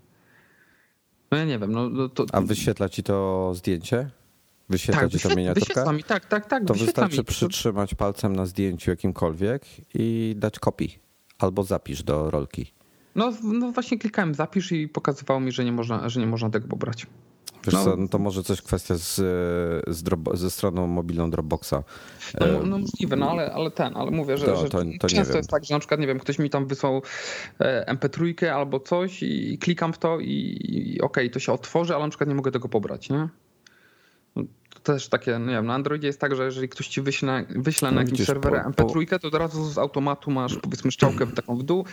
No 1.32 1.38
ja 1.38 1.46
nie 1.46 1.60
wiem. 1.60 1.72
No, 1.72 1.90
no 1.90 2.10
to... 2.10 2.26
A 2.32 2.42
wyświetla 2.42 2.90
ci 2.90 3.04
to 3.04 3.52
zdjęcie? 3.56 4.10
Wyświetla 4.70 5.02
tak, 5.02 5.12
ci 5.12 5.20
to 5.20 5.36
miniaturkę? 5.36 5.94
Mi, 5.94 6.04
tak, 6.04 6.26
tak, 6.26 6.46
tak. 6.46 6.66
To 6.66 6.74
wystarczy 6.74 7.18
mi. 7.18 7.24
przytrzymać 7.24 7.96
palcem 7.96 8.36
na 8.36 8.46
zdjęciu 8.46 8.92
jakimkolwiek 8.92 9.66
i 9.94 10.36
dać 10.38 10.60
kopii. 10.60 11.00
Albo 11.40 11.64
zapisz 11.64 12.04
do 12.04 12.32
rolki. 12.32 12.74
No, 13.18 13.34
no 13.44 13.72
właśnie 13.72 13.98
klikałem 13.98 14.36
zapisz 14.36 14.72
i 14.72 14.88
pokazywało 14.88 15.40
mi, 15.40 15.52
że 15.52 15.66
nie 15.66 15.72
można, 15.72 16.10
że 16.10 16.20
nie 16.20 16.28
można 16.28 16.50
tego 16.50 16.68
pobrać. 16.68 17.08
Wiesz 17.66 17.74
no. 17.74 17.84
co, 17.84 17.96
no 17.96 18.08
to 18.08 18.20
może 18.20 18.44
coś 18.44 18.62
kwestia 18.62 18.96
z, 18.96 19.16
z 19.88 20.04
ze 20.34 20.52
stroną 20.52 20.88
mobilną 20.88 21.32
Dropboxa. 21.32 21.74
No, 22.40 22.48
no 22.64 22.78
możliwe, 22.78 23.16
no 23.16 23.32
ale, 23.32 23.54
ale 23.54 23.72
ten, 23.72 23.98
ale 23.98 24.12
mówię, 24.12 24.38
że, 24.38 24.46
to, 24.46 24.56
że 24.56 24.70
to, 24.70 24.82
to 25.00 25.08
często 25.08 25.38
jest 25.38 25.50
tak, 25.50 25.66
że 25.66 25.74
na 25.74 25.80
przykład, 25.80 26.00
nie 26.00 26.08
wiem, 26.08 26.20
ktoś 26.20 26.40
mi 26.40 26.50
tam 26.50 26.66
wysłał 26.66 27.02
e, 27.60 27.96
MP3 27.96 28.46
albo 28.46 28.80
coś 28.80 29.24
i 29.24 29.58
klikam 29.58 29.94
w 29.94 29.98
to 29.98 30.20
i, 30.20 30.58
i 30.70 31.02
okej, 31.02 31.26
okay, 31.26 31.30
to 31.30 31.40
się 31.40 31.54
otworzy, 31.54 31.96
ale 31.96 32.04
na 32.04 32.10
przykład 32.10 32.30
nie 32.30 32.36
mogę 32.36 32.52
tego 32.52 32.70
pobrać, 32.70 33.10
nie? 33.10 33.28
Też 34.88 35.08
takie, 35.10 35.40
nie 35.40 35.54
wiem, 35.54 35.66
na 35.66 35.74
Androidzie 35.74 36.08
jest 36.08 36.20
tak, 36.20 36.36
że 36.36 36.46
jeżeli 36.46 36.70
ktoś 36.70 36.88
ci 36.88 37.02
wyśle, 37.02 37.46
wyśle 37.50 37.92
no 37.92 37.96
na 37.96 38.02
jakimś 38.02 38.26
serwerze 38.26 38.64
MP3, 38.70 39.20
to 39.20 39.28
od 39.28 39.34
razu 39.34 39.70
z 39.70 39.78
automatu 39.78 40.32
masz 40.32 40.58
powiedzmy 40.58 40.92
szczałkę 40.92 41.28
taką 41.28 41.58
w 41.58 41.64
dół, 41.64 41.86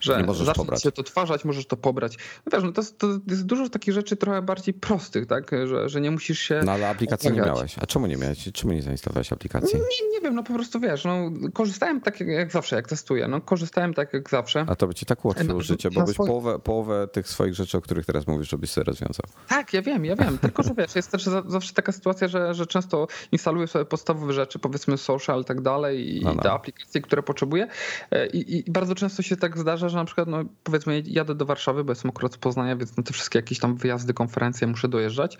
że 0.00 0.24
zacznie 0.44 0.76
się 0.76 0.92
to 0.92 1.00
odtwarzać, 1.00 1.44
możesz 1.44 1.66
to 1.66 1.76
pobrać. 1.76 2.18
No 2.46 2.52
wiesz, 2.52 2.62
no 2.64 2.72
to, 2.72 2.82
to 2.98 3.06
jest 3.26 3.46
dużo 3.46 3.68
takich 3.68 3.94
rzeczy 3.94 4.16
trochę 4.16 4.42
bardziej 4.42 4.74
prostych, 4.74 5.26
tak, 5.26 5.50
że, 5.66 5.88
że 5.88 6.00
nie 6.00 6.10
musisz 6.10 6.38
się... 6.38 6.60
No 6.64 6.72
ale 6.72 6.88
aplikacji 6.88 7.32
nie 7.32 7.40
miałeś. 7.40 7.76
A 7.80 7.86
czemu 7.86 8.06
nie 8.06 8.16
miałeś? 8.16 8.48
Czemu 8.52 8.72
nie 8.72 8.82
zainstalowałeś 8.82 9.32
aplikacji? 9.32 9.78
Nie, 9.78 10.08
nie 10.12 10.20
wiem, 10.20 10.34
no 10.34 10.42
po 10.42 10.54
prostu 10.54 10.80
wiesz, 10.80 11.04
no 11.04 11.30
korzystałem 11.52 12.00
tak 12.00 12.20
jak 12.20 12.52
zawsze, 12.52 12.76
jak 12.76 12.88
testuję, 12.88 13.28
no 13.28 13.40
korzystałem 13.40 13.94
tak 13.94 14.12
jak 14.12 14.30
zawsze. 14.30 14.64
A 14.68 14.76
to 14.76 14.86
by 14.86 14.94
ci 14.94 15.06
tak 15.06 15.24
ułatwiło 15.24 15.54
no, 15.54 15.60
życie, 15.60 15.90
bo 15.90 16.04
byś 16.04 16.14
swoje... 16.14 16.28
połowę, 16.28 16.58
połowę 16.58 17.08
tych 17.08 17.28
swoich 17.28 17.54
rzeczy, 17.54 17.78
o 17.78 17.80
których 17.80 18.06
teraz 18.06 18.26
mówisz, 18.26 18.50
żebyś 18.50 18.70
sobie 18.70 18.84
rozwiązał. 18.84 19.26
Tak, 19.48 19.72
ja 19.72 19.82
wiem, 19.82 20.04
ja 20.04 20.16
wiem, 20.16 20.38
tylko 20.38 20.62
że 20.62 20.74
wiesz, 20.74 20.96
jest 20.96 21.10
też 21.10 21.24
zawsze 21.46 21.74
taka 21.74 21.92
sytuacja, 21.92 22.28
że, 22.28 22.35
że 22.54 22.66
często 22.66 23.06
instaluję 23.32 23.66
sobie 23.66 23.84
podstawowe 23.84 24.32
rzeczy, 24.32 24.58
powiedzmy 24.58 24.98
social 24.98 25.40
i 25.40 25.44
tak 25.44 25.60
dalej 25.60 26.16
i 26.16 26.24
no, 26.24 26.34
no. 26.34 26.42
te 26.42 26.52
aplikacje, 26.52 27.00
które 27.00 27.22
potrzebuję 27.22 27.68
e, 28.10 28.26
I, 28.26 28.58
I, 28.58 28.72
bardzo 28.72 28.94
często 28.94 29.22
się 29.22 29.36
tak 29.36 29.58
zdarza, 29.58 29.88
że 29.88 29.96
na 29.96 30.04
przykład 30.04 30.28
no, 30.28 30.44
powiedzmy 30.64 31.02
jadę 31.06 31.34
do 31.34 31.46
Warszawy, 31.46 31.84
bo 31.84 31.92
jestem 31.92 32.10
akurat 32.10 32.34
z 32.34 32.38
Poznania, 32.38 32.76
więc 32.76 32.96
na 32.96 33.02
te 33.02 33.12
wszystkie 33.12 33.38
jakieś 33.38 33.58
tam 33.58 33.76
wyjazdy, 33.76 34.14
konferencje 34.14 34.66
muszę 34.66 34.88
dojeżdżać 34.88 35.38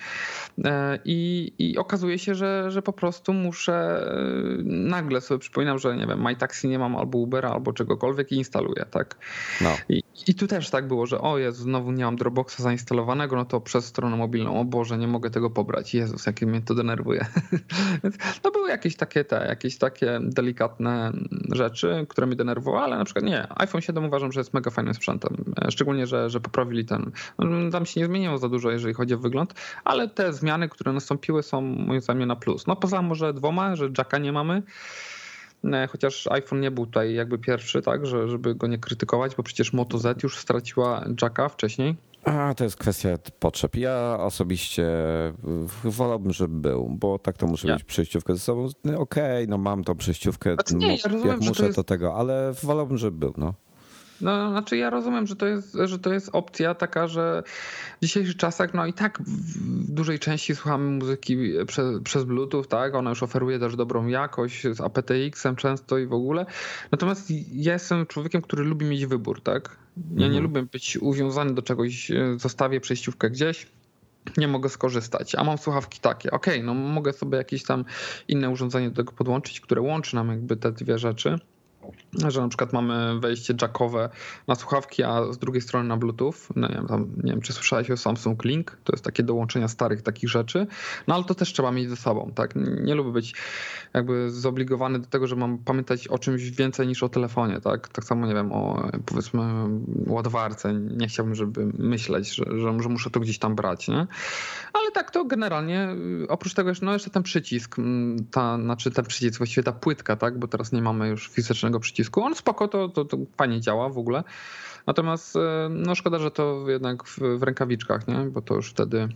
e, 0.65 0.99
i, 1.05 1.53
i 1.59 1.79
okazuje 1.79 2.19
się, 2.19 2.35
że, 2.35 2.71
że 2.71 2.83
po 2.83 2.93
prostu 2.93 3.33
muszę 3.33 3.75
e, 3.75 4.63
nagle 4.65 5.21
sobie 5.21 5.39
przypominam, 5.39 5.79
że 5.79 5.97
nie 5.97 6.07
wiem, 6.07 6.23
MyTaxi 6.23 6.69
nie 6.69 6.79
mam 6.79 6.97
albo 6.97 7.19
Ubera 7.19 7.51
albo 7.51 7.73
czegokolwiek 7.73 8.33
i 8.33 8.37
instaluję, 8.37 8.87
tak? 8.91 9.17
No. 9.61 9.77
I, 9.89 10.03
I 10.27 10.35
tu 10.35 10.47
też 10.47 10.71
tak 10.71 10.89
było, 10.89 11.07
że 11.07 11.21
o 11.21 11.39
Jezu, 11.39 11.63
znowu 11.63 11.93
nie 11.93 12.05
mam 12.05 12.17
Dropboxa 12.17 12.63
zainstalowanego, 12.63 13.37
no 13.37 13.45
to 13.45 13.61
przez 13.61 13.85
stronę 13.85 14.17
mobilną, 14.17 14.61
o 14.61 14.65
Boże, 14.65 14.99
nie 14.99 15.09
mogę 15.09 15.31
tego 15.31 15.51
pobrać. 15.51 15.95
Jezus, 15.95 16.27
jakie 16.27 16.47
mnie 16.47 16.63
to 16.63 16.75
denerwuje. 16.87 17.27
Więc 18.03 18.17
no 18.45 18.51
były 18.51 18.71
jakieś 18.71 18.97
takie 18.97 19.25
te, 19.25 19.47
jakieś 19.49 19.79
takie 19.79 20.19
delikatne 20.23 21.13
rzeczy, 21.53 22.07
które 22.09 22.27
mnie 22.27 22.37
denerwowały, 22.37 22.85
ale 22.85 22.99
na 22.99 23.05
przykład 23.05 23.25
nie, 23.25 23.47
iPhone 23.61 23.81
7 23.81 24.05
uważam, 24.05 24.33
że 24.33 24.41
jest 24.41 24.55
mega 24.55 24.71
fajnym 24.71 24.95
sprzętem. 24.95 25.55
Szczególnie, 25.71 26.07
że, 26.07 26.31
że 26.31 26.41
poprawili 26.41 26.85
ten, 26.85 27.11
no, 27.39 27.71
tam 27.71 27.87
się 27.87 28.01
nie 28.01 28.07
zmieniło 28.07 28.39
za 28.39 28.49
dużo, 28.49 28.71
jeżeli 28.71 28.95
chodzi 28.95 29.15
o 29.15 29.19
wygląd, 29.19 29.55
ale 29.85 30.09
te 30.09 30.33
zmiany, 30.33 30.69
które 30.69 30.93
nastąpiły 30.93 31.43
są 31.43 31.61
moim 31.61 32.01
zdaniem 32.01 32.29
na 32.29 32.37
plus. 32.37 32.67
No 32.67 32.77
poza 32.77 33.03
może 33.03 33.35
dwoma, 33.35 33.77
że 33.77 33.89
jacka 33.99 34.19
nie 34.19 34.33
mamy, 34.33 34.63
E, 35.65 35.87
chociaż 35.87 36.27
iPhone 36.27 36.61
nie 36.61 36.71
był 36.71 36.87
tutaj 36.87 37.15
jakby 37.15 37.39
pierwszy, 37.39 37.83
tak, 37.83 38.07
że, 38.07 38.29
żeby 38.29 38.55
go 38.55 38.67
nie 38.67 38.79
krytykować, 38.79 39.35
bo 39.37 39.43
przecież 39.43 39.73
Moto 39.73 39.99
Z 39.99 40.23
już 40.23 40.39
straciła 40.39 41.05
jacka 41.23 41.49
wcześniej. 41.49 41.97
A, 42.27 42.55
to 42.55 42.65
jest 42.65 42.77
kwestia 42.77 43.09
potrzeb. 43.39 43.77
Ja 43.77 44.19
osobiście 44.21 44.87
wolałbym, 45.85 46.33
żeby 46.33 46.61
był, 46.61 46.89
bo 46.89 47.19
tak 47.19 47.37
to 47.37 47.47
muszę 47.47 47.69
ja. 47.69 47.75
mieć 47.75 47.85
przejściówkę 47.85 48.35
ze 48.35 48.41
sobą. 48.41 48.69
No, 48.85 49.01
Okej, 49.01 49.25
okay, 49.25 49.47
no 49.47 49.59
mam 49.59 49.85
tą 49.85 49.95
przejściówkę, 49.95 50.55
znaczy 50.55 50.75
nie, 50.75 50.97
ja 50.97 51.03
rozumiem, 51.05 51.29
jak 51.29 51.41
muszę 51.41 51.61
to, 51.61 51.65
jest... 51.65 51.77
to 51.77 51.85
tego, 51.85 52.15
ale 52.15 52.53
wolałbym, 52.63 52.99
żeby 52.99 53.19
był. 53.19 53.35
No. 53.37 53.55
No, 54.21 54.51
znaczy 54.51 54.77
ja 54.77 54.91
rozumiem, 54.91 55.27
że 55.27 55.37
to, 55.37 55.47
jest, 55.47 55.79
że 55.85 55.99
to 55.99 56.13
jest 56.13 56.31
opcja 56.33 56.75
taka, 56.75 57.09
że 57.09 57.43
w 58.01 58.05
dzisiejszych 58.05 58.37
czasach 58.37 58.75
no 58.75 58.87
i 58.87 58.93
tak 58.93 59.23
w 59.23 59.91
dużej 59.93 60.19
części 60.19 60.55
słuchamy 60.55 60.91
muzyki 60.91 61.37
przez, 61.67 62.03
przez 62.03 62.25
Bluetooth, 62.25 62.65
tak? 62.65 62.95
Ona 62.95 63.11
już 63.11 63.23
oferuje 63.23 63.59
też 63.59 63.77
dobrą 63.77 64.07
jakość 64.07 64.63
z 64.63 64.81
aptX-em 64.81 65.57
często 65.57 65.99
i 65.99 66.07
w 66.07 66.13
ogóle. 66.13 66.47
Natomiast 66.93 67.31
ja 67.53 67.73
jestem 67.73 68.07
człowiekiem, 68.07 68.43
który 68.43 68.65
lubi 68.65 68.87
mieć 68.87 69.07
wybór, 69.07 69.41
tak? 69.41 69.77
Ja 69.97 70.03
nie 70.19 70.25
mhm. 70.25 70.43
lubię 70.43 70.63
być 70.63 70.99
uwiązany 71.01 71.55
do 71.55 71.63
czegoś, 71.63 72.13
zostawię 72.37 72.81
przejściówkę 72.81 73.31
gdzieś, 73.31 73.67
nie 74.37 74.49
mogę 74.49 74.69
skorzystać, 74.69 75.35
a 75.35 75.45
mam 75.45 75.59
słuchawki 75.59 76.01
takie. 76.01 76.31
Okej, 76.31 76.55
okay, 76.55 76.67
no 76.67 76.75
mogę 76.75 77.13
sobie 77.13 77.39
jakieś 77.39 77.63
tam 77.63 77.85
inne 78.29 78.51
urządzenie 78.51 78.91
do 78.91 78.97
tego 78.97 79.13
podłączyć, 79.13 79.61
które 79.61 79.81
łączy 79.81 80.17
nam 80.17 80.29
jakby 80.29 80.57
te 80.57 80.73
dwie 80.73 80.99
rzeczy 80.99 81.39
że 82.29 82.41
na 82.41 82.49
przykład 82.49 82.73
mamy 82.73 83.21
wejście 83.21 83.55
jackowe 83.63 84.09
na 84.49 84.55
słuchawki, 84.55 85.03
a 85.03 85.33
z 85.33 85.39
drugiej 85.39 85.63
strony 85.63 85.89
na 85.89 85.97
Bluetooth. 85.97 86.35
No 86.57 86.69
nie, 86.69 86.75
wiem, 86.75 86.87
tam, 86.87 87.13
nie 87.25 87.33
wiem, 87.33 87.41
czy 87.41 87.53
słyszałeś 87.53 87.91
o 87.91 87.97
Samsung 87.97 88.45
Link, 88.45 88.79
to 88.85 88.93
jest 88.93 89.05
takie 89.05 89.23
dołączenia 89.23 89.69
starych 89.69 90.03
takich 90.03 90.31
rzeczy, 90.31 90.67
no 91.07 91.15
ale 91.15 91.25
to 91.25 91.35
też 91.35 91.53
trzeba 91.53 91.73
mieć 91.73 91.91
ze 91.91 91.97
sobą, 91.97 92.33
tak? 92.35 92.55
Nie 92.57 92.95
lubię 92.95 93.13
być 93.13 93.35
jakby 93.95 94.31
zobligowany 94.31 94.99
do 94.99 95.07
tego, 95.07 95.27
że 95.27 95.37
mam 95.37 95.59
pamiętać 95.59 96.09
o 96.09 96.19
czymś 96.19 96.51
więcej 96.51 96.87
niż 96.87 97.03
o 97.03 97.09
telefonie, 97.09 97.61
tak? 97.61 97.89
Tak 97.89 98.05
samo, 98.05 98.27
nie 98.27 98.35
wiem, 98.35 98.53
o 98.53 98.89
powiedzmy 99.07 99.43
ładowarce. 100.07 100.75
Nie 100.75 101.09
chciałbym, 101.09 101.35
żeby 101.35 101.67
myśleć, 101.79 102.35
że, 102.35 102.45
że, 102.59 102.73
muszę 102.73 103.11
to 103.11 103.21
gdzieś 103.21 103.39
tam 103.39 103.55
brać, 103.55 103.89
nie? 103.89 104.07
Ale 104.73 104.91
tak 104.95 105.11
to 105.11 105.25
generalnie, 105.25 105.89
oprócz 106.29 106.55
tego, 106.55 106.73
no 106.83 106.93
jeszcze 106.93 107.11
ten 107.11 107.23
przycisk, 107.23 107.77
ta, 108.31 108.59
znaczy 108.59 108.91
ten 108.91 109.05
przycisk, 109.05 109.39
właściwie 109.39 109.63
ta 109.63 109.73
płytka, 109.73 110.17
tak? 110.17 110.39
Bo 110.39 110.49
teraz 110.49 110.73
nie 110.73 110.83
mamy 110.83 111.09
już 111.09 111.29
fizycznego 111.29 111.76
przycisku. 111.81 112.23
On 112.23 112.35
spoko, 112.35 112.69
to, 112.69 112.89
to, 112.89 113.05
to 113.05 113.17
fajnie 113.37 113.61
działa 113.61 113.89
w 113.89 113.99
ogóle. 113.99 114.25
Natomiast 114.87 115.37
e, 115.37 115.69
no 115.71 115.95
szkoda, 115.95 116.19
że 116.19 116.31
to 116.31 116.65
jednak 116.69 117.05
w, 117.05 117.19
w 117.39 117.43
rękawiczkach, 117.43 118.09
nie? 118.09 118.19
Bo 118.19 118.43
to 118.43 118.55
już 118.55 118.71
wtedy 118.71 119.09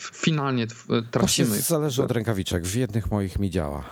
finalnie 0.00 0.66
tracimy. 1.10 1.60
Zależy 1.60 2.02
od 2.02 2.10
rękawiczek. 2.10 2.64
W 2.64 2.74
jednych 2.74 3.10
moich 3.10 3.38
mi 3.38 3.50
działa. 3.50 3.84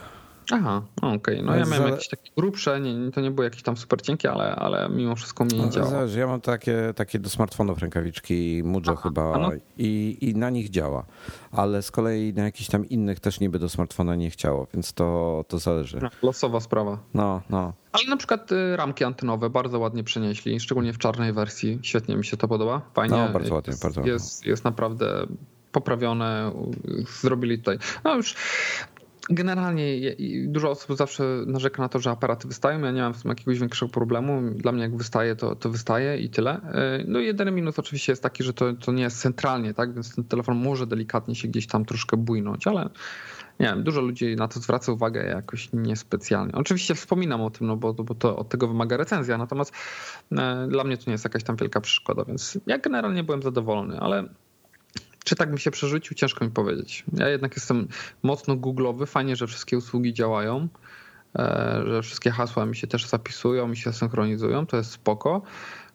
Aha, 0.52 0.82
okej. 0.96 1.16
Okay. 1.16 1.42
No 1.42 1.56
ja 1.56 1.64
miałem 1.64 1.90
jakieś 1.90 2.08
takie 2.08 2.30
grubsze, 2.36 2.80
nie, 2.80 3.10
to 3.10 3.20
nie 3.20 3.30
było 3.30 3.44
jakieś 3.44 3.62
tam 3.62 3.76
super 3.76 4.02
cienkie, 4.02 4.30
ale, 4.30 4.56
ale 4.56 4.88
mimo 4.88 5.16
wszystko 5.16 5.44
mi 5.44 5.52
nie 5.52 5.70
działa. 5.70 5.90
Zależy, 5.90 6.18
ja 6.18 6.26
mam 6.26 6.40
takie, 6.40 6.92
takie 6.96 7.18
do 7.18 7.30
smartfonów 7.30 7.78
rękawiczki 7.78 8.62
Mujo 8.64 8.96
chyba 8.96 9.38
no. 9.38 9.50
i, 9.78 10.18
i 10.20 10.34
na 10.34 10.50
nich 10.50 10.70
działa, 10.70 11.04
ale 11.52 11.82
z 11.82 11.90
kolei 11.90 12.34
na 12.34 12.44
jakichś 12.44 12.70
tam 12.70 12.88
innych 12.88 13.20
też 13.20 13.40
niby 13.40 13.58
do 13.58 13.68
smartfona 13.68 14.14
nie 14.16 14.30
chciało, 14.30 14.66
więc 14.74 14.92
to, 14.92 15.44
to 15.48 15.58
zależy. 15.58 15.98
No, 16.02 16.08
losowa 16.22 16.60
sprawa. 16.60 16.98
No, 17.14 17.42
no. 17.50 17.72
Ale 17.92 18.04
na 18.04 18.16
przykład 18.16 18.52
y, 18.52 18.76
ramki 18.76 19.04
antenowe 19.04 19.50
bardzo 19.50 19.78
ładnie 19.78 20.04
przenieśli, 20.04 20.60
szczególnie 20.60 20.92
w 20.92 20.98
czarnej 20.98 21.32
wersji. 21.32 21.78
Świetnie 21.82 22.16
mi 22.16 22.24
się 22.24 22.36
to 22.36 22.48
podoba. 22.48 22.80
Fajnie. 22.94 23.16
No, 23.16 23.28
bardzo 23.28 23.54
ładnie, 23.54 23.70
jest, 23.70 23.82
bardzo 23.82 24.00
ładnie. 24.00 24.12
Jest, 24.12 24.46
jest 24.46 24.64
naprawdę 24.64 25.26
poprawione, 25.72 26.52
zrobili 27.20 27.58
tutaj. 27.58 27.78
No 28.04 28.16
już 28.16 28.34
Generalnie 29.30 30.16
dużo 30.46 30.70
osób 30.70 30.96
zawsze 30.96 31.24
narzeka 31.46 31.82
na 31.82 31.88
to, 31.88 31.98
że 31.98 32.10
aparaty 32.10 32.48
wystają. 32.48 32.80
Ja 32.80 32.90
nie 32.90 33.02
mam 33.02 33.14
z 33.14 33.22
tym 33.22 33.28
jakiegoś 33.28 33.58
większego 33.58 33.92
problemu. 33.92 34.50
Dla 34.50 34.72
mnie 34.72 34.82
jak 34.82 34.96
wystaje, 34.96 35.36
to, 35.36 35.56
to 35.56 35.70
wystaje 35.70 36.18
i 36.18 36.30
tyle. 36.30 36.50
E, 36.52 37.04
no 37.08 37.20
i 37.20 37.26
jedyny 37.26 37.50
minus 37.50 37.78
oczywiście 37.78 38.12
jest 38.12 38.22
taki, 38.22 38.44
że 38.44 38.52
to, 38.52 38.72
to 38.72 38.92
nie 38.92 39.02
jest 39.02 39.20
centralnie, 39.20 39.74
tak? 39.74 39.94
Więc 39.94 40.14
ten 40.14 40.24
telefon 40.24 40.56
może 40.56 40.86
delikatnie 40.86 41.34
się 41.34 41.48
gdzieś 41.48 41.66
tam 41.66 41.84
troszkę 41.84 42.16
bujnąć, 42.16 42.66
ale 42.66 42.90
nie 43.60 43.66
wiem, 43.66 43.82
dużo 43.82 44.00
ludzi 44.00 44.36
na 44.36 44.48
to 44.48 44.60
zwraca 44.60 44.92
uwagę 44.92 45.24
jakoś 45.24 45.68
niespecjalnie. 45.72 46.52
Oczywiście 46.52 46.94
wspominam 46.94 47.40
o 47.40 47.50
tym, 47.50 47.66
no 47.66 47.76
bo, 47.76 47.94
bo 47.94 48.14
to 48.14 48.36
od 48.36 48.48
tego 48.48 48.68
wymaga 48.68 48.96
recenzja, 48.96 49.38
natomiast 49.38 49.72
e, 50.32 50.66
dla 50.68 50.84
mnie 50.84 50.96
to 50.96 51.04
nie 51.06 51.12
jest 51.12 51.24
jakaś 51.24 51.44
tam 51.44 51.56
wielka 51.56 51.80
przeszkoda, 51.80 52.24
więc 52.24 52.58
ja 52.66 52.78
generalnie 52.78 53.24
byłem 53.24 53.42
zadowolony, 53.42 54.00
ale 54.00 54.24
czy 55.24 55.36
tak 55.36 55.52
mi 55.52 55.60
się 55.60 55.70
przerzucił? 55.70 56.16
Ciężko 56.16 56.44
mi 56.44 56.50
powiedzieć. 56.50 57.04
Ja 57.12 57.28
jednak 57.28 57.56
jestem 57.56 57.88
mocno 58.22 58.56
googlowy. 58.56 59.06
Fajnie, 59.06 59.36
że 59.36 59.46
wszystkie 59.46 59.78
usługi 59.78 60.14
działają, 60.14 60.68
e, 61.38 61.82
że 61.86 62.02
wszystkie 62.02 62.30
hasła 62.30 62.66
mi 62.66 62.76
się 62.76 62.86
też 62.86 63.06
zapisują, 63.06 63.68
mi 63.68 63.76
się 63.76 63.92
synchronizują. 63.92 64.66
To 64.66 64.76
jest 64.76 64.90
spoko. 64.90 65.42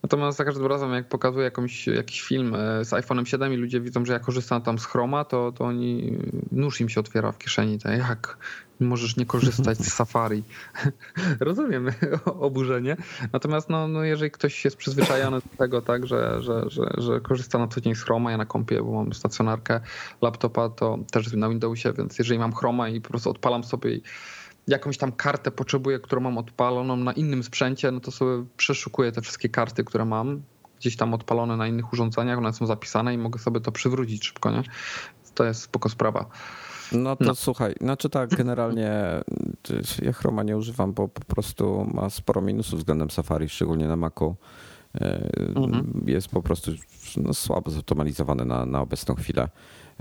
Natomiast 0.03 0.38
za 0.38 0.45
każdym 0.45 0.65
razem, 0.65 0.93
jak 0.93 1.09
pokazuję 1.09 1.43
jakąś, 1.43 1.88
jakiś 1.88 2.21
film 2.21 2.55
e, 2.55 2.85
z 2.85 2.89
iPhone'em 2.89 3.25
7 3.25 3.53
i 3.53 3.57
ludzie 3.57 3.81
widzą, 3.81 4.05
że 4.05 4.13
ja 4.13 4.19
korzystam 4.19 4.61
tam 4.61 4.79
z 4.79 4.85
Chroma, 4.85 5.25
to, 5.25 5.51
to 5.51 5.63
oni, 5.63 6.17
nóż 6.51 6.81
im 6.81 6.89
się 6.89 6.99
otwiera 6.99 7.31
w 7.31 7.38
kieszeni. 7.38 7.79
Tak 7.79 7.97
jak 7.97 8.38
możesz 8.79 9.17
nie 9.17 9.25
korzystać 9.25 9.77
z 9.77 9.93
Safari. 9.93 10.43
Rozumiem 11.39 11.91
oburzenie. 12.25 12.97
Natomiast 13.33 13.69
no, 13.69 13.88
no 13.88 14.03
jeżeli 14.03 14.31
ktoś 14.31 14.65
jest 14.65 14.77
przyzwyczajony 14.77 15.38
do 15.38 15.57
tego, 15.57 15.81
tak, 15.81 16.07
że, 16.07 16.41
że, 16.41 16.69
że, 16.69 16.89
że 16.97 17.21
korzysta 17.21 17.59
na 17.59 17.67
co 17.67 17.81
dzień 17.81 17.95
z 17.95 18.03
Chroma, 18.03 18.31
ja 18.31 18.38
na 18.38 18.45
kompie, 18.45 18.81
bo 18.81 18.91
mam 18.91 19.13
stacjonarkę 19.13 19.79
laptopa, 20.21 20.69
to 20.69 20.97
też 21.11 21.33
na 21.33 21.49
Windowsie, 21.49 21.93
więc 21.93 22.19
jeżeli 22.19 22.39
mam 22.39 22.53
Chroma 22.53 22.89
i 22.89 23.01
po 23.01 23.09
prostu 23.09 23.29
odpalam 23.29 23.63
sobie 23.63 23.99
jakąś 24.67 24.97
tam 24.97 25.11
kartę 25.11 25.51
potrzebuję, 25.51 25.99
którą 25.99 26.21
mam 26.21 26.38
odpaloną 26.38 26.95
na 26.97 27.13
innym 27.13 27.43
sprzęcie, 27.43 27.91
no 27.91 27.99
to 27.99 28.11
sobie 28.11 28.45
przeszukuję 28.57 29.11
te 29.11 29.21
wszystkie 29.21 29.49
karty, 29.49 29.83
które 29.83 30.05
mam 30.05 30.41
gdzieś 30.79 30.95
tam 30.95 31.13
odpalone 31.13 31.57
na 31.57 31.67
innych 31.67 31.93
urządzeniach, 31.93 32.38
one 32.38 32.53
są 32.53 32.65
zapisane 32.65 33.13
i 33.13 33.17
mogę 33.17 33.39
sobie 33.39 33.59
to 33.59 33.71
przywrócić 33.71 34.25
szybko, 34.25 34.51
nie? 34.51 34.63
To 35.35 35.43
jest 35.43 35.61
spoko 35.61 35.89
sprawa. 35.89 36.25
No 36.91 37.15
to 37.15 37.26
no. 37.26 37.36
słuchaj, 37.36 37.76
znaczy 37.82 38.10
tak, 38.10 38.30
generalnie 38.36 38.91
ja 40.02 40.13
Chroma 40.13 40.43
nie 40.43 40.58
używam, 40.58 40.93
bo 40.93 41.08
po 41.08 41.21
prostu 41.21 41.88
ma 41.93 42.10
sporo 42.10 42.41
minusów 42.41 42.80
względem 42.80 43.12
Safari, 43.12 43.50
szczególnie 43.50 43.88
na 43.88 43.95
Macu. 43.95 44.36
E, 45.02 45.30
mhm. 45.56 46.04
Jest 46.08 46.28
po 46.28 46.41
prostu 46.41 46.71
no, 47.17 47.34
słabo 47.34 47.71
zoptymalizowany 47.71 48.45
na, 48.45 48.65
na 48.65 48.82
obecną 48.82 49.15
chwilę. 49.15 49.50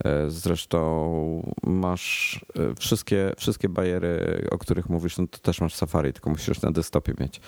E, 0.05 0.31
zresztą 0.31 1.53
masz 1.63 2.41
e, 2.59 2.75
wszystkie, 2.75 3.33
wszystkie 3.37 3.69
bariery, 3.69 4.47
o 4.51 4.59
których 4.59 4.89
mówisz, 4.89 5.19
no 5.19 5.27
to 5.27 5.39
też 5.39 5.61
masz 5.61 5.75
Safari, 5.75 6.13
tylko 6.13 6.31
musisz 6.31 6.63
na 6.63 6.71
desktopie 6.71 7.15
mieć. 7.21 7.41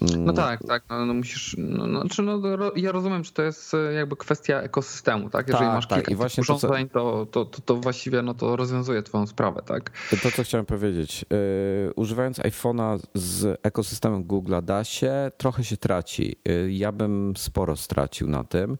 No 0.00 0.32
tak, 0.32 0.60
tak. 0.68 0.82
No, 0.90 1.06
no 1.06 1.14
musisz. 1.14 1.56
No, 1.58 1.86
no, 1.86 2.00
znaczy 2.00 2.22
no, 2.22 2.40
ja 2.76 2.92
rozumiem, 2.92 3.24
że 3.24 3.32
to 3.32 3.42
jest 3.42 3.74
e, 3.74 3.92
jakby 3.92 4.16
kwestia 4.16 4.60
ekosystemu, 4.60 5.30
tak? 5.30 5.48
Jeżeli 5.48 5.64
tak, 5.64 5.74
masz 5.74 5.86
tak. 5.86 5.98
kilka 5.98 6.12
I 6.12 6.14
właśnie 6.14 6.40
urządzeń, 6.40 6.88
to, 6.88 7.26
to, 7.30 7.44
to, 7.44 7.60
to, 7.60 7.76
właściwie 7.76 8.22
no, 8.22 8.34
to 8.34 8.56
rozwiązuje 8.56 9.02
Twoją 9.02 9.26
sprawę, 9.26 9.62
tak? 9.66 9.90
To, 10.22 10.30
co 10.30 10.42
chciałem 10.42 10.66
powiedzieć. 10.66 11.24
Yy, 11.30 11.92
używając 11.96 12.38
iPhone'a 12.38 12.98
z 13.14 13.60
ekosystemem 13.62 14.24
Google 14.24 14.54
da 14.62 14.84
się, 14.84 15.30
trochę 15.36 15.64
się 15.64 15.76
traci. 15.76 16.36
Yy, 16.44 16.72
ja 16.72 16.92
bym 16.92 17.34
sporo 17.36 17.76
stracił 17.76 18.28
na 18.28 18.44
tym. 18.44 18.78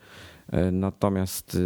Natomiast 0.72 1.58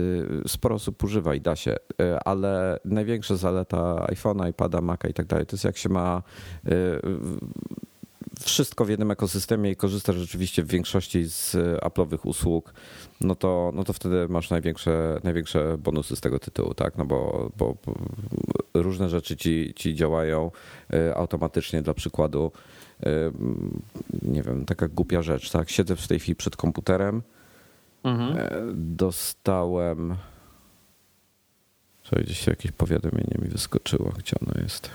sporo 0.46 0.74
osób 0.74 1.04
używa 1.04 1.34
i 1.34 1.40
da 1.40 1.56
się, 1.56 1.76
ale 2.24 2.78
największa 2.84 3.36
zaleta 3.36 4.06
iPhone'a, 4.12 4.50
iPada, 4.50 4.80
Maca 4.80 5.08
i 5.08 5.14
tak 5.14 5.26
dalej 5.26 5.46
to 5.46 5.56
jest 5.56 5.64
jak 5.64 5.76
się 5.76 5.88
ma 5.88 6.22
wszystko 8.40 8.84
w 8.84 8.88
jednym 8.88 9.10
ekosystemie 9.10 9.70
i 9.70 9.76
korzystasz 9.76 10.16
rzeczywiście 10.16 10.62
w 10.62 10.66
większości 10.66 11.24
z 11.24 11.56
Apple'owych 11.82 12.18
usług, 12.24 12.74
no 13.20 13.34
to, 13.34 13.72
no 13.74 13.84
to 13.84 13.92
wtedy 13.92 14.28
masz 14.28 14.50
największe, 14.50 15.20
największe 15.24 15.78
bonusy 15.78 16.16
z 16.16 16.20
tego 16.20 16.38
tytułu, 16.38 16.74
tak? 16.74 16.98
No 16.98 17.04
bo, 17.04 17.50
bo 17.58 17.76
różne 18.74 19.08
rzeczy 19.08 19.36
ci, 19.36 19.72
ci 19.76 19.94
działają 19.94 20.50
y, 20.94 21.14
automatycznie 21.14 21.82
dla 21.82 21.94
przykładu. 21.94 22.52
Y, 23.06 23.06
nie 24.22 24.42
wiem, 24.42 24.64
taka 24.64 24.88
głupia 24.88 25.22
rzecz, 25.22 25.50
tak? 25.50 25.70
Siedzę 25.70 25.96
w 25.96 26.08
tej 26.08 26.18
chwili 26.18 26.36
przed 26.36 26.56
komputerem, 26.56 27.22
mhm. 28.04 28.38
E, 28.38 28.50
dostałem. 28.74 30.16
Co 32.04 32.16
gdzieś 32.16 32.46
jakieś 32.46 32.72
powiadomienie 32.72 33.36
mi 33.42 33.48
wyskoczyło, 33.48 34.12
gdzie 34.18 34.32
ono 34.46 34.62
jest. 34.62 34.90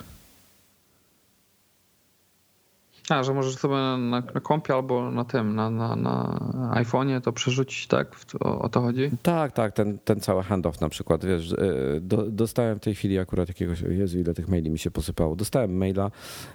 A, 3.08 3.22
że 3.22 3.34
możesz 3.34 3.56
sobie 3.56 3.74
na, 3.74 3.96
na 3.98 4.22
kompie 4.22 4.74
albo 4.74 5.10
na 5.10 5.24
tym, 5.24 5.54
na, 5.54 5.70
na, 5.70 5.96
na 5.96 6.38
iPhone'ie 6.74 7.20
to 7.20 7.32
przerzucić, 7.32 7.86
tak? 7.86 8.16
O, 8.40 8.58
o, 8.58 8.68
to 8.68 8.80
chodzi? 8.80 9.10
Tak, 9.22 9.52
tak, 9.52 9.72
ten, 9.72 9.98
ten 9.98 10.20
cały 10.20 10.42
handoff 10.42 10.80
na 10.80 10.88
przykład, 10.88 11.24
wiesz, 11.24 11.52
e, 11.52 11.56
do, 12.00 12.30
dostałem 12.30 12.78
w 12.78 12.80
tej 12.80 12.94
chwili 12.94 13.18
akurat 13.18 13.48
jakiegoś, 13.48 13.80
Jezu, 13.80 14.18
ile 14.18 14.34
tych 14.34 14.48
maili 14.48 14.70
mi 14.70 14.78
się 14.78 14.90
posypało. 14.90 15.36
Dostałem 15.36 15.76
maila, 15.76 16.10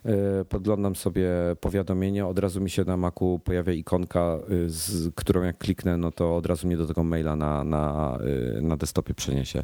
e, 0.05 0.45
podglądam 0.45 0.95
sobie 0.95 1.29
powiadomienie, 1.61 2.25
od 2.25 2.39
razu 2.39 2.61
mi 2.61 2.69
się 2.69 2.83
na 2.83 2.97
Macu 2.97 3.41
pojawia 3.43 3.73
ikonka, 3.73 4.19
e, 4.19 4.39
z 4.69 5.15
którą 5.15 5.43
jak 5.43 5.57
kliknę, 5.57 5.97
no 5.97 6.11
to 6.11 6.35
od 6.35 6.45
razu 6.45 6.67
mnie 6.67 6.77
do 6.77 6.87
tego 6.87 7.03
maila 7.03 7.35
na, 7.35 7.63
na, 7.63 8.17
na 8.61 8.77
desktopie 8.77 9.13
przeniesie. 9.13 9.63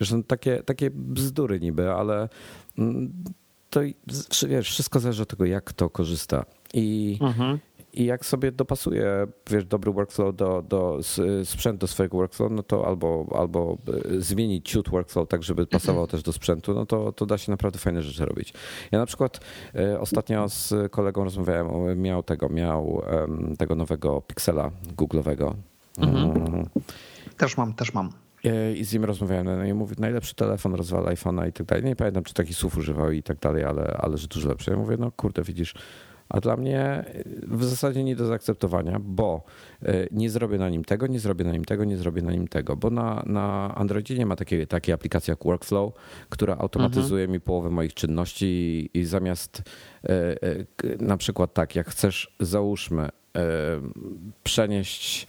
Wiesz, 0.00 0.12
no, 0.12 0.22
takie, 0.26 0.62
takie 0.62 0.90
bzdury 0.90 1.60
niby, 1.60 1.92
ale 1.92 2.28
mm, 2.78 3.12
to 3.74 3.80
wiesz, 4.48 4.70
wszystko 4.70 5.00
zależy 5.00 5.22
od 5.22 5.28
tego, 5.28 5.44
jak 5.44 5.64
kto 5.64 5.90
korzysta. 5.90 6.44
I, 6.74 7.18
mhm. 7.20 7.58
i 7.92 8.04
jak 8.04 8.26
sobie 8.26 8.52
dopasuje 8.52 9.26
wiesz, 9.50 9.64
dobry 9.64 9.92
workflow 9.92 10.36
do, 10.36 10.64
do 10.68 11.00
sprzęt 11.44 11.80
do 11.80 11.86
swojego 11.86 12.16
workflow, 12.16 12.52
no 12.52 12.62
to 12.62 12.86
albo, 12.86 13.26
albo 13.38 13.78
e, 14.16 14.20
zmienić 14.20 14.70
ciut 14.70 14.88
workflow 14.88 15.28
tak, 15.28 15.42
żeby 15.42 15.66
pasował 15.66 16.06
też 16.06 16.22
do 16.22 16.32
sprzętu, 16.32 16.74
no 16.74 16.86
to, 16.86 17.12
to 17.12 17.26
da 17.26 17.38
się 17.38 17.50
naprawdę 17.50 17.78
fajne 17.78 18.02
rzeczy 18.02 18.26
robić. 18.26 18.54
Ja 18.92 18.98
na 18.98 19.06
przykład 19.06 19.40
e, 19.74 20.00
ostatnio 20.00 20.48
z 20.48 20.92
kolegą 20.92 21.24
rozmawiałem, 21.24 22.00
miał 22.00 22.22
tego, 22.22 22.48
miał 22.48 23.02
tego 23.58 23.74
nowego 23.74 24.20
Pixela 24.20 24.70
Google'owego. 24.96 25.54
Mhm. 25.98 26.30
Mm. 26.30 26.68
Też 27.36 27.56
mam, 27.56 27.74
też 27.74 27.94
mam. 27.94 28.23
I 28.76 28.84
z 28.84 28.92
nim 28.92 29.04
rozmawiałem, 29.04 29.46
no 29.46 29.64
i 29.64 29.74
mówi, 29.74 29.94
najlepszy 29.98 30.34
telefon 30.34 30.74
rozwala 30.74 31.12
iPhone'a 31.12 31.48
i 31.48 31.52
tak 31.52 31.66
dalej. 31.66 31.84
Nie 31.84 31.96
pamiętam, 31.96 32.24
czy 32.24 32.34
takich 32.34 32.56
słów 32.56 32.76
używał 32.76 33.10
i 33.10 33.22
tak 33.22 33.38
dalej, 33.38 33.64
ale, 33.64 33.96
ale 34.00 34.18
że 34.18 34.26
dużo 34.26 34.48
lepszy. 34.48 34.70
Ja 34.70 34.76
mówię, 34.76 34.96
no 34.98 35.10
kurde, 35.10 35.42
widzisz, 35.42 35.74
a 36.28 36.40
dla 36.40 36.56
mnie 36.56 37.04
w 37.42 37.64
zasadzie 37.64 38.04
nie 38.04 38.16
do 38.16 38.26
zaakceptowania, 38.26 38.98
bo 39.00 39.42
e, 39.82 40.06
nie 40.10 40.30
zrobię 40.30 40.58
na 40.58 40.68
nim 40.68 40.84
tego, 40.84 41.06
nie 41.06 41.20
zrobię 41.20 41.44
na 41.44 41.52
nim 41.52 41.64
tego, 41.64 41.84
nie 41.84 41.96
zrobię 41.96 42.22
na 42.22 42.32
nim 42.32 42.48
tego, 42.48 42.76
bo 42.76 42.90
na, 42.90 43.22
na 43.26 43.74
Androidzie 43.74 44.18
nie 44.18 44.26
ma 44.26 44.36
takiej, 44.36 44.66
takiej 44.66 44.94
aplikacji 44.94 45.30
jak 45.30 45.44
Workflow, 45.44 45.92
która 46.28 46.56
automatyzuje 46.56 47.24
mhm. 47.24 47.32
mi 47.32 47.40
połowę 47.40 47.70
moich 47.70 47.94
czynności 47.94 48.46
i, 48.46 48.98
i 48.98 49.04
zamiast 49.04 49.62
e, 50.04 50.08
e, 50.10 50.64
na 50.98 51.16
przykład 51.16 51.54
tak, 51.54 51.76
jak 51.76 51.88
chcesz, 51.88 52.36
załóżmy, 52.40 53.08
przenieść. 54.42 55.26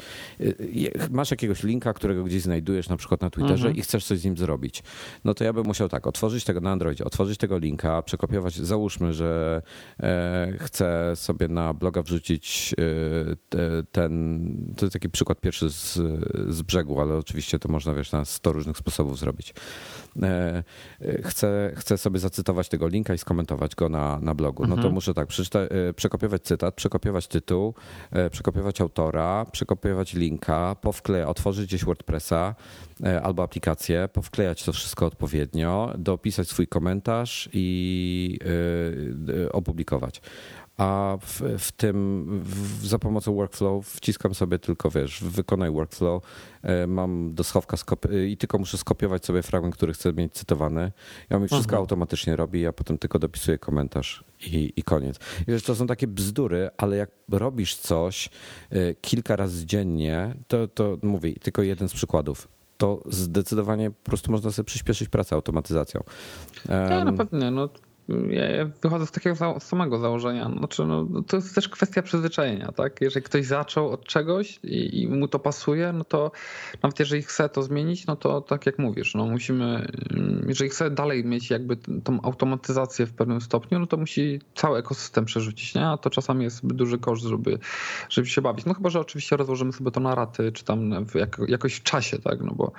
Masz 1.12 1.32
jakiegoś 1.32 1.64
linka, 1.64 1.94
którego 1.94 2.24
gdzieś 2.24 2.42
znajdujesz, 2.42 2.90
na 2.90 2.98
przykład 2.98 3.22
na 3.22 3.30
Twitterze 3.30 3.68
mhm. 3.68 3.76
i 3.76 3.82
chcesz 3.82 4.06
coś 4.06 4.20
z 4.20 4.26
nim 4.26 4.38
zrobić. 4.38 4.84
No 5.24 5.34
to 5.34 5.44
ja 5.44 5.54
bym 5.54 5.66
musiał 5.66 5.90
tak, 5.90 6.08
otworzyć 6.08 6.44
tego 6.44 6.62
na 6.62 6.72
Androidzie, 6.72 7.06
otworzyć 7.06 7.38
tego 7.38 7.58
linka, 7.58 8.02
przekopiować. 8.02 8.56
Załóżmy, 8.56 9.14
że 9.14 9.62
e, 10.00 10.54
chcę 10.60 11.16
sobie 11.16 11.48
na 11.48 11.74
bloga 11.74 12.02
wrzucić 12.02 12.76
e, 12.78 13.86
ten. 13.92 14.74
To 14.78 14.86
jest 14.86 14.94
taki 14.94 15.10
przykład 15.10 15.42
pierwszy 15.42 15.70
z, 15.70 15.94
z 16.50 16.62
brzegu, 16.62 17.02
ale 17.02 17.18
oczywiście 17.18 17.60
to 17.60 17.70
można 17.70 17.94
wiesz, 17.94 18.12
na 18.12 18.26
100 18.26 18.54
różnych 18.54 18.78
sposobów 18.78 19.20
zrobić. 19.20 19.54
E, 20.24 20.64
chcę, 21.24 21.74
chcę 21.76 21.98
sobie 21.98 22.20
zacytować 22.20 22.70
tego 22.70 22.88
linka 22.88 23.14
i 23.14 23.18
skomentować 23.18 23.76
go 23.76 23.90
na, 23.90 24.20
na 24.20 24.34
blogu. 24.36 24.64
No 24.64 24.70
to 24.70 24.76
mhm. 24.76 24.94
muszę 24.94 25.14
tak, 25.14 25.28
przekopiować 25.96 26.42
cytat, 26.44 26.76
przekopiować 26.76 27.28
tytuł, 27.28 27.74
E, 27.74 27.95
przekopiować 28.32 28.82
autora, 28.82 29.46
przekopiować 29.52 30.14
linka, 30.14 30.76
powklejać, 30.82 31.30
otworzyć 31.30 31.68
gdzieś 31.68 31.86
WordPressa 31.86 32.56
e, 33.04 33.22
albo 33.22 33.44
aplikację, 33.44 34.10
powklejać 34.14 34.64
to 34.64 34.74
wszystko 34.74 35.06
odpowiednio, 35.06 35.94
dopisać 35.98 36.48
swój 36.48 36.68
komentarz 36.68 37.50
i 37.54 38.40
e, 39.44 39.52
opublikować 39.52 40.22
a 40.78 41.18
w, 41.22 41.42
w 41.60 41.72
tym 41.72 42.26
w, 42.44 42.86
za 42.88 43.00
pomocą 43.00 43.36
workflow 43.36 43.88
wciskam 43.88 44.36
sobie 44.36 44.60
tylko, 44.60 44.90
wiesz, 44.90 45.24
wykonaj 45.24 45.72
workflow, 45.72 46.24
e, 46.64 46.88
mam 46.88 47.34
do 47.34 47.44
schowka 47.44 47.78
e, 48.12 48.26
i 48.26 48.38
tylko 48.38 48.58
muszę 48.58 48.78
skopiować 48.78 49.26
sobie 49.26 49.42
fragment, 49.42 49.76
który 49.76 49.94
chcę 49.94 50.14
mieć 50.14 50.34
cytowany. 50.34 50.92
Ja 51.30 51.40
mi 51.40 51.48
wszystko 51.48 51.72
mhm. 51.72 51.82
automatycznie 51.82 52.36
robi, 52.36 52.68
a 52.68 52.74
potem 52.74 52.98
tylko 52.98 53.20
dopisuję 53.20 53.58
komentarz 53.58 54.24
i, 54.46 54.74
i 54.76 54.84
koniec. 54.84 55.20
I 55.42 55.52
wiesz, 55.52 55.64
to 55.64 55.76
są 55.76 55.88
takie 55.88 56.08
bzdury, 56.08 56.70
ale 56.78 56.98
jak 56.98 57.10
robisz 57.30 57.76
coś 57.76 58.30
e, 58.70 58.94
kilka 58.94 59.36
razy 59.36 59.66
dziennie, 59.66 60.36
to, 60.48 60.68
to 60.68 60.98
mówię, 61.04 61.34
tylko 61.34 61.62
jeden 61.62 61.90
z 61.90 61.94
przykładów 61.94 62.48
to 62.78 63.02
zdecydowanie 63.10 63.92
po 63.92 64.04
prostu 64.04 64.32
można 64.32 64.52
sobie 64.52 64.66
przyspieszyć 64.66 65.10
pracę 65.10 65.36
automatyzacją. 65.36 66.04
Ja, 66.70 67.06
na 67.06 67.14
pewno. 67.14 67.52
No, 67.52 67.70
ja 68.10 68.66
wychodzę 68.82 69.06
z 69.06 69.12
takiego 69.12 69.60
samego 69.60 69.98
założenia. 69.98 70.52
Znaczy, 70.58 70.86
no, 70.86 71.08
to 71.28 71.38
jest 71.38 71.56
też 71.56 71.70
kwestia 71.70 72.02
przyzwyczajenia, 72.02 72.72
tak? 72.72 73.02
Jeżeli 73.02 73.24
ktoś 73.24 73.46
zaczął 73.46 73.90
od 73.90 74.06
czegoś 74.06 74.60
i, 74.64 75.02
i, 75.02 75.08
mu 75.08 75.28
to 75.28 75.40
pasuje, 75.40 75.94
no 75.94 76.04
to 76.04 76.32
nawet 76.84 77.00
jeżeli 77.00 77.22
chce 77.22 77.50
to 77.50 77.64
zmienić, 77.64 78.08
no 78.08 78.16
to 78.16 78.42
tak 78.42 78.66
jak 78.66 78.80
mówisz, 78.80 79.16
no 79.16 79.26
musimy, 79.26 79.88
jeżeli 80.48 80.70
chce 80.70 80.92
dalej 80.92 81.26
mieć 81.26 81.50
jakby 81.50 81.78
tą 82.04 82.22
automatyzację 82.22 83.06
w 83.06 83.14
pewnym 83.14 83.42
stopniu, 83.42 83.80
no 83.80 83.88
to 83.88 83.98
musi 83.98 84.42
cały 84.56 84.80
ekosystem 84.80 85.26
przerzucić, 85.26 85.76
nie? 85.76 85.88
A 85.88 85.98
to 85.98 86.10
czasami 86.10 86.44
jest 86.44 86.68
duży 86.68 86.98
koszt, 86.98 87.24
żeby, 87.24 87.60
żeby 88.10 88.28
się 88.28 88.42
bawić. 88.42 88.66
No 88.66 88.74
chyba, 88.74 88.90
że 88.90 89.00
oczywiście 89.00 89.38
rozłożymy 89.38 89.74
sobie 89.74 89.92
to 89.92 90.00
na 90.00 90.16
raty, 90.16 90.52
czy 90.52 90.66
tam 90.66 91.06
w, 91.06 91.16
jak, 91.16 91.38
jakoś 91.48 91.74
w 91.74 91.84
czasie, 91.84 92.20
tak? 92.20 92.42
No 92.42 92.54
bo 92.56 92.72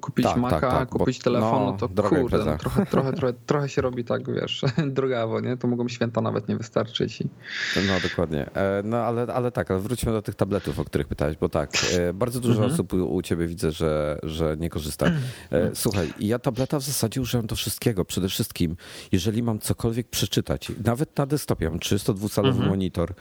kupić 0.00 0.26
tak, 0.26 0.36
Maca, 0.36 0.60
tak, 0.60 0.70
tak, 0.70 0.88
kupić 0.88 1.18
telefon, 1.18 1.50
no, 1.50 1.76
no 1.80 1.88
to 1.88 2.02
kurde, 2.02 2.38
no, 2.38 2.56
trochę, 2.56 2.86
trochę, 2.86 3.12
trochę, 3.12 3.34
trochę 3.46 3.68
się 3.68 3.82
robi 3.82 4.04
tak, 4.04 4.34
wiesz, 4.34 4.51
wiesz, 4.52 4.72
drogawo, 4.94 5.40
nie? 5.40 5.56
To 5.56 5.68
mogą 5.68 5.88
święta 5.88 6.20
nawet 6.20 6.48
nie 6.48 6.56
wystarczyć. 6.56 7.20
I... 7.20 7.28
No 7.76 7.92
dokładnie. 8.02 8.54
E, 8.54 8.82
no 8.84 8.96
ale, 8.96 9.26
ale 9.34 9.52
tak, 9.52 9.70
ale 9.70 9.80
wróćmy 9.80 10.12
do 10.12 10.22
tych 10.22 10.34
tabletów, 10.34 10.78
o 10.78 10.84
których 10.84 11.06
pytałeś, 11.06 11.36
bo 11.36 11.48
tak, 11.48 11.70
e, 11.98 12.12
bardzo 12.12 12.40
dużo 12.40 12.54
mhm. 12.54 12.72
osób 12.72 12.92
u 12.92 13.22
ciebie 13.22 13.46
widzę, 13.46 13.72
że, 13.72 14.18
że 14.22 14.56
nie 14.60 14.70
korzysta. 14.70 15.06
E, 15.50 15.70
słuchaj, 15.74 16.12
ja 16.20 16.38
tableta 16.38 16.78
w 16.78 16.82
zasadzie 16.82 17.20
użyłem 17.20 17.46
do 17.46 17.56
wszystkiego. 17.56 18.04
Przede 18.04 18.28
wszystkim, 18.28 18.76
jeżeli 19.12 19.42
mam 19.42 19.58
cokolwiek 19.58 20.08
przeczytać, 20.08 20.72
nawet 20.84 21.18
na 21.18 21.26
desktopie 21.26 21.70
mam 21.70 21.78
302-calowy 21.78 22.48
mhm. 22.48 22.68
monitor 22.68 23.14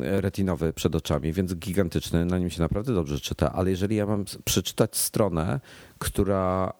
retinowy 0.00 0.72
przed 0.72 0.94
oczami, 0.94 1.32
więc 1.32 1.54
gigantyczny, 1.54 2.24
na 2.24 2.38
nim 2.38 2.50
się 2.50 2.62
naprawdę 2.62 2.94
dobrze 2.94 3.20
czyta, 3.20 3.52
ale 3.52 3.70
jeżeli 3.70 3.96
ja 3.96 4.06
mam 4.06 4.24
przeczytać 4.44 4.96
stronę, 4.96 5.60
która 5.98 6.72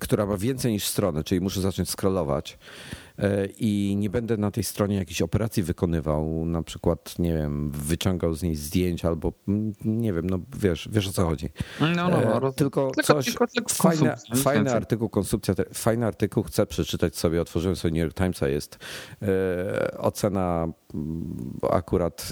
która 0.00 0.26
ma 0.26 0.36
więcej 0.36 0.72
niż 0.72 0.84
stronę, 0.84 1.24
czyli 1.24 1.40
muszę 1.40 1.60
zacząć 1.60 1.90
scrollować 1.90 2.52
e, 2.52 3.07
i 3.58 3.96
nie 3.98 4.10
będę 4.10 4.36
na 4.36 4.50
tej 4.50 4.64
stronie 4.64 4.96
jakiejś 4.96 5.22
operacji 5.22 5.62
wykonywał, 5.62 6.46
na 6.46 6.62
przykład, 6.62 7.18
nie 7.18 7.34
wiem, 7.34 7.70
wyciągał 7.70 8.34
z 8.34 8.42
niej 8.42 8.56
zdjęć 8.56 9.04
albo 9.04 9.32
nie 9.84 10.12
wiem, 10.12 10.30
no 10.30 10.38
wiesz, 10.60 10.88
wiesz 10.92 11.08
o 11.08 11.12
co 11.12 11.26
chodzi. 11.26 11.50
No, 11.80 11.88
no, 11.94 12.40
no, 12.40 12.52
tylko, 12.52 12.90
tylko 12.90 13.02
coś, 13.02 13.24
tylko, 13.24 13.46
tylko 13.46 13.74
fajny, 13.74 14.14
fajny 14.36 14.72
artykuł, 14.72 15.08
konsumpcja, 15.08 15.54
fajny 15.74 16.06
artykuł, 16.06 16.42
chcę 16.42 16.66
przeczytać 16.66 17.16
sobie, 17.16 17.40
otworzyłem 17.40 17.76
sobie 17.76 17.92
New 17.92 18.02
York 18.02 18.14
Timesa, 18.14 18.48
jest 18.48 18.78
e, 19.22 19.98
ocena 19.98 20.68
akurat 21.70 22.28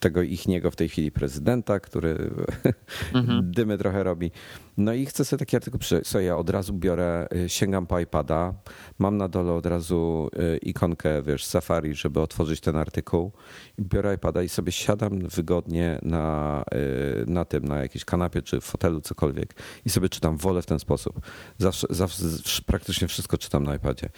tego 0.00 0.22
ich 0.22 0.48
niego 0.48 0.70
w 0.70 0.76
tej 0.76 0.88
chwili 0.88 1.12
prezydenta, 1.12 1.80
który 1.80 2.30
mhm. 3.14 3.52
dymy 3.52 3.78
trochę 3.78 4.02
robi. 4.02 4.30
No 4.76 4.92
i 4.92 5.06
chcę 5.06 5.24
sobie 5.24 5.38
taki 5.38 5.56
artykuł 5.56 5.80
przeczytać. 5.80 6.06
So 6.06 6.20
ja 6.20 6.36
od 6.36 6.50
razu 6.50 6.72
biorę, 6.72 7.28
sięgam 7.46 7.86
po 7.86 8.00
iPada, 8.00 8.54
mam 8.98 9.16
na 9.16 9.28
dole 9.42 9.52
od 9.52 9.66
razu 9.66 10.30
y, 10.54 10.58
ikonkę, 10.58 11.22
wiesz, 11.22 11.44
Safari, 11.44 11.94
żeby 11.94 12.20
otworzyć 12.20 12.60
ten 12.60 12.76
artykuł. 12.76 13.32
Biorę 13.80 14.14
iPada 14.14 14.42
i 14.42 14.48
sobie 14.48 14.72
siadam 14.72 15.18
wygodnie 15.18 15.98
na, 16.02 16.64
y, 16.74 17.24
na 17.26 17.44
tym, 17.44 17.64
na 17.64 17.78
jakiejś 17.78 18.04
kanapie 18.04 18.42
czy 18.42 18.60
w 18.60 18.64
fotelu, 18.64 19.00
cokolwiek 19.00 19.54
i 19.84 19.90
sobie 19.90 20.08
czytam 20.08 20.36
wolę 20.36 20.62
w 20.62 20.66
ten 20.66 20.78
sposób. 20.78 21.20
Zawsze, 21.58 21.86
zawsze 21.90 22.26
praktycznie 22.66 23.08
wszystko 23.08 23.38
czytam 23.38 23.64
na 23.64 23.74
iPadzie. 23.74 24.08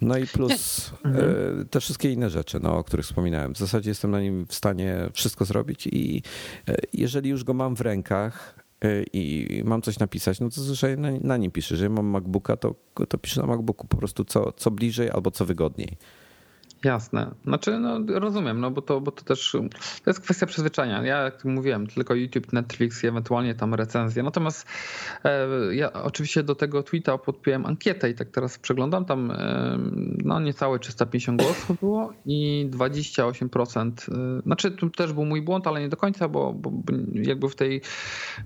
No 0.00 0.18
i 0.18 0.26
plus 0.26 0.90
mhm. 1.04 1.68
te 1.68 1.80
wszystkie 1.80 2.12
inne 2.12 2.30
rzeczy, 2.30 2.60
no, 2.62 2.78
o 2.78 2.84
których 2.84 3.06
wspominałem. 3.06 3.54
W 3.54 3.58
zasadzie 3.58 3.90
jestem 3.90 4.10
na 4.10 4.20
nim 4.20 4.46
w 4.46 4.54
stanie 4.54 4.96
wszystko 5.12 5.44
zrobić 5.44 5.86
i 5.86 6.22
jeżeli 6.92 7.30
już 7.30 7.44
go 7.44 7.54
mam 7.54 7.76
w 7.76 7.80
rękach, 7.80 8.61
Y, 8.61 8.61
i 9.12 9.62
mam 9.64 9.82
coś 9.82 9.98
napisać, 9.98 10.40
no 10.40 10.48
to 10.48 10.60
zazwyczaj 10.60 10.98
na, 10.98 11.10
na 11.20 11.36
nim 11.36 11.50
piszę. 11.50 11.74
Jeżeli 11.74 11.90
mam 11.90 12.06
MacBooka, 12.06 12.56
to, 12.56 12.74
to 13.08 13.18
piszę 13.18 13.40
na 13.40 13.46
MacBooku 13.46 13.86
po 13.86 13.96
prostu 13.96 14.24
co, 14.24 14.52
co 14.52 14.70
bliżej 14.70 15.10
albo 15.10 15.30
co 15.30 15.46
wygodniej. 15.46 15.96
Jasne. 16.84 17.30
Znaczy, 17.44 17.78
no 17.78 18.00
rozumiem, 18.08 18.60
no 18.60 18.70
bo 18.70 18.82
to, 18.82 19.00
bo 19.00 19.12
to 19.12 19.24
też 19.24 19.52
to 20.04 20.10
jest 20.10 20.20
kwestia 20.20 20.46
przyzwyczajenia. 20.46 21.02
Ja, 21.02 21.22
jak 21.22 21.44
mówiłem, 21.44 21.86
tylko 21.86 22.14
YouTube, 22.14 22.52
Netflix 22.52 23.04
i 23.04 23.06
ewentualnie 23.06 23.54
tam 23.54 23.74
recenzje. 23.74 24.22
Natomiast 24.22 24.66
e, 25.24 25.48
ja 25.74 25.92
oczywiście 25.92 26.42
do 26.42 26.54
tego 26.54 26.82
tweeta 26.82 27.18
podpiąłem 27.18 27.66
ankietę 27.66 28.10
i 28.10 28.14
tak 28.14 28.30
teraz 28.30 28.58
przeglądam. 28.58 29.04
Tam 29.04 29.30
e, 29.30 29.78
no 30.24 30.40
niecałe 30.40 30.78
350 30.78 31.42
głosów 31.42 31.80
było 31.80 32.12
i 32.26 32.68
28%. 32.70 33.90
E, 34.38 34.42
znaczy, 34.42 34.70
tu 34.70 34.90
też 34.90 35.12
był 35.12 35.24
mój 35.24 35.42
błąd, 35.42 35.66
ale 35.66 35.80
nie 35.80 35.88
do 35.88 35.96
końca, 35.96 36.28
bo, 36.28 36.52
bo 36.52 36.72
jakby 37.12 37.48
w, 37.48 37.56
tej, 37.56 37.80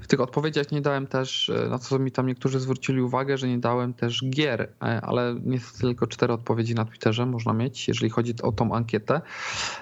w 0.01 0.07
tych 0.07 0.21
odpowiedziach 0.21 0.73
nie 0.73 0.81
dałem 0.81 1.07
też, 1.07 1.49
e, 1.49 1.69
na 1.69 1.79
co 1.79 1.99
mi 1.99 2.13
tam 2.13 2.27
niektórzy 2.27 2.61
zwrócili 2.61 3.01
uwagę, 3.01 3.39
że 3.39 3.49
nie 3.49 3.59
dałem 3.59 3.95
też 3.95 4.25
gier, 4.31 4.61
e, 4.61 5.01
ale 5.01 5.41
niestety 5.45 5.81
tylko 5.81 6.07
cztery 6.07 6.33
odpowiedzi 6.33 6.75
na 6.75 6.85
Twitterze 6.85 7.27
można 7.27 7.53
mieć, 7.53 7.89
jeżeli 7.89 8.11
chodzi 8.11 8.26
chodzi 8.27 8.43
o 8.43 8.53
tą 8.53 8.75
ankietę. 8.75 9.21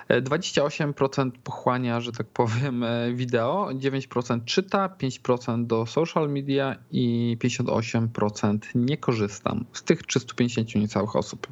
28% 0.09 1.31
pochłania, 1.45 2.01
że 2.01 2.13
tak 2.13 2.27
powiem, 2.27 2.85
wideo, 3.15 3.69
9% 3.75 4.45
czyta, 4.45 4.89
5% 4.89 5.67
do 5.67 5.87
social 5.87 6.31
media 6.31 6.77
i 6.91 7.37
58% 7.45 8.59
nie 8.75 8.97
korzystam 8.97 9.65
z 9.73 9.83
tych 9.83 10.03
350 10.03 10.75
niecałych 10.75 11.17
osób. 11.17 11.47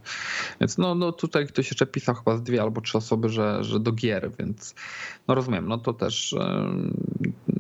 Więc 0.61 0.79
no, 0.79 0.95
no 0.95 1.13
tutaj 1.13 1.47
ktoś 1.47 1.71
jeszcze 1.71 1.87
pisał 1.87 2.15
chyba 2.15 2.37
z 2.37 2.43
dwie 2.43 2.63
albo 2.63 2.81
trzy 2.81 2.99
osoby, 2.99 3.29
że, 3.29 3.65
że 3.65 3.81
do 3.81 3.93
gier, 3.93 4.31
więc 4.39 4.75
no 5.29 5.35
rozumiem, 5.35 5.69
no 5.69 5.79
to 5.79 5.93
też 5.93 6.35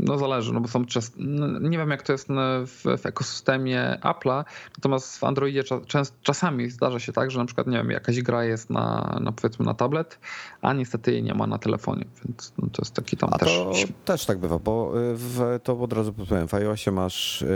no 0.03 0.19
zależy, 0.19 0.53
no 0.53 0.61
bo 0.61 0.69
są 0.69 0.85
czas, 0.85 1.13
no 1.17 1.69
nie 1.69 1.79
wiem 1.79 1.91
jak 1.91 2.03
to 2.03 2.13
jest 2.13 2.29
w, 2.67 2.99
w 2.99 3.07
ekosystemie 3.07 3.99
Apple'a, 4.03 4.45
natomiast 4.77 5.19
w 5.19 5.25
Androidzie 5.25 5.65
czas, 5.87 6.13
czasami 6.23 6.71
zdarza 6.71 7.01
się 7.01 7.13
tak, 7.13 7.31
że 7.31 7.39
na 7.39 7.45
przykład 7.45 7.67
nie 7.67 7.77
wiem, 7.77 7.91
jakaś 7.91 8.23
gra 8.23 8.45
jest 8.45 8.71
na, 8.71 9.17
na 9.21 9.33
powiedzmy 9.33 9.67
na 9.67 9.75
tablet, 9.75 10.19
a 10.63 10.73
niestety 10.73 11.13
jej 11.13 11.23
nie 11.23 11.35
ma 11.35 11.47
na 11.47 11.59
telefonie, 11.59 12.05
więc 12.25 12.53
no 12.59 12.69
to 12.73 12.83
jest 12.83 12.95
taki 12.95 13.17
tam 13.17 13.31
a 13.33 13.39
też... 13.39 13.59
To 14.05 14.13
też 14.13 14.27
tak 14.27 14.39
bywa, 14.39 14.59
bo 14.59 14.93
y, 15.01 15.15
w, 15.17 15.61
to 15.63 15.81
od 15.81 15.93
razu 15.93 16.13
powiem, 16.13 16.49
w 16.49 16.55
iOSie 16.55 16.91
masz 16.91 17.43
y, 17.43 17.49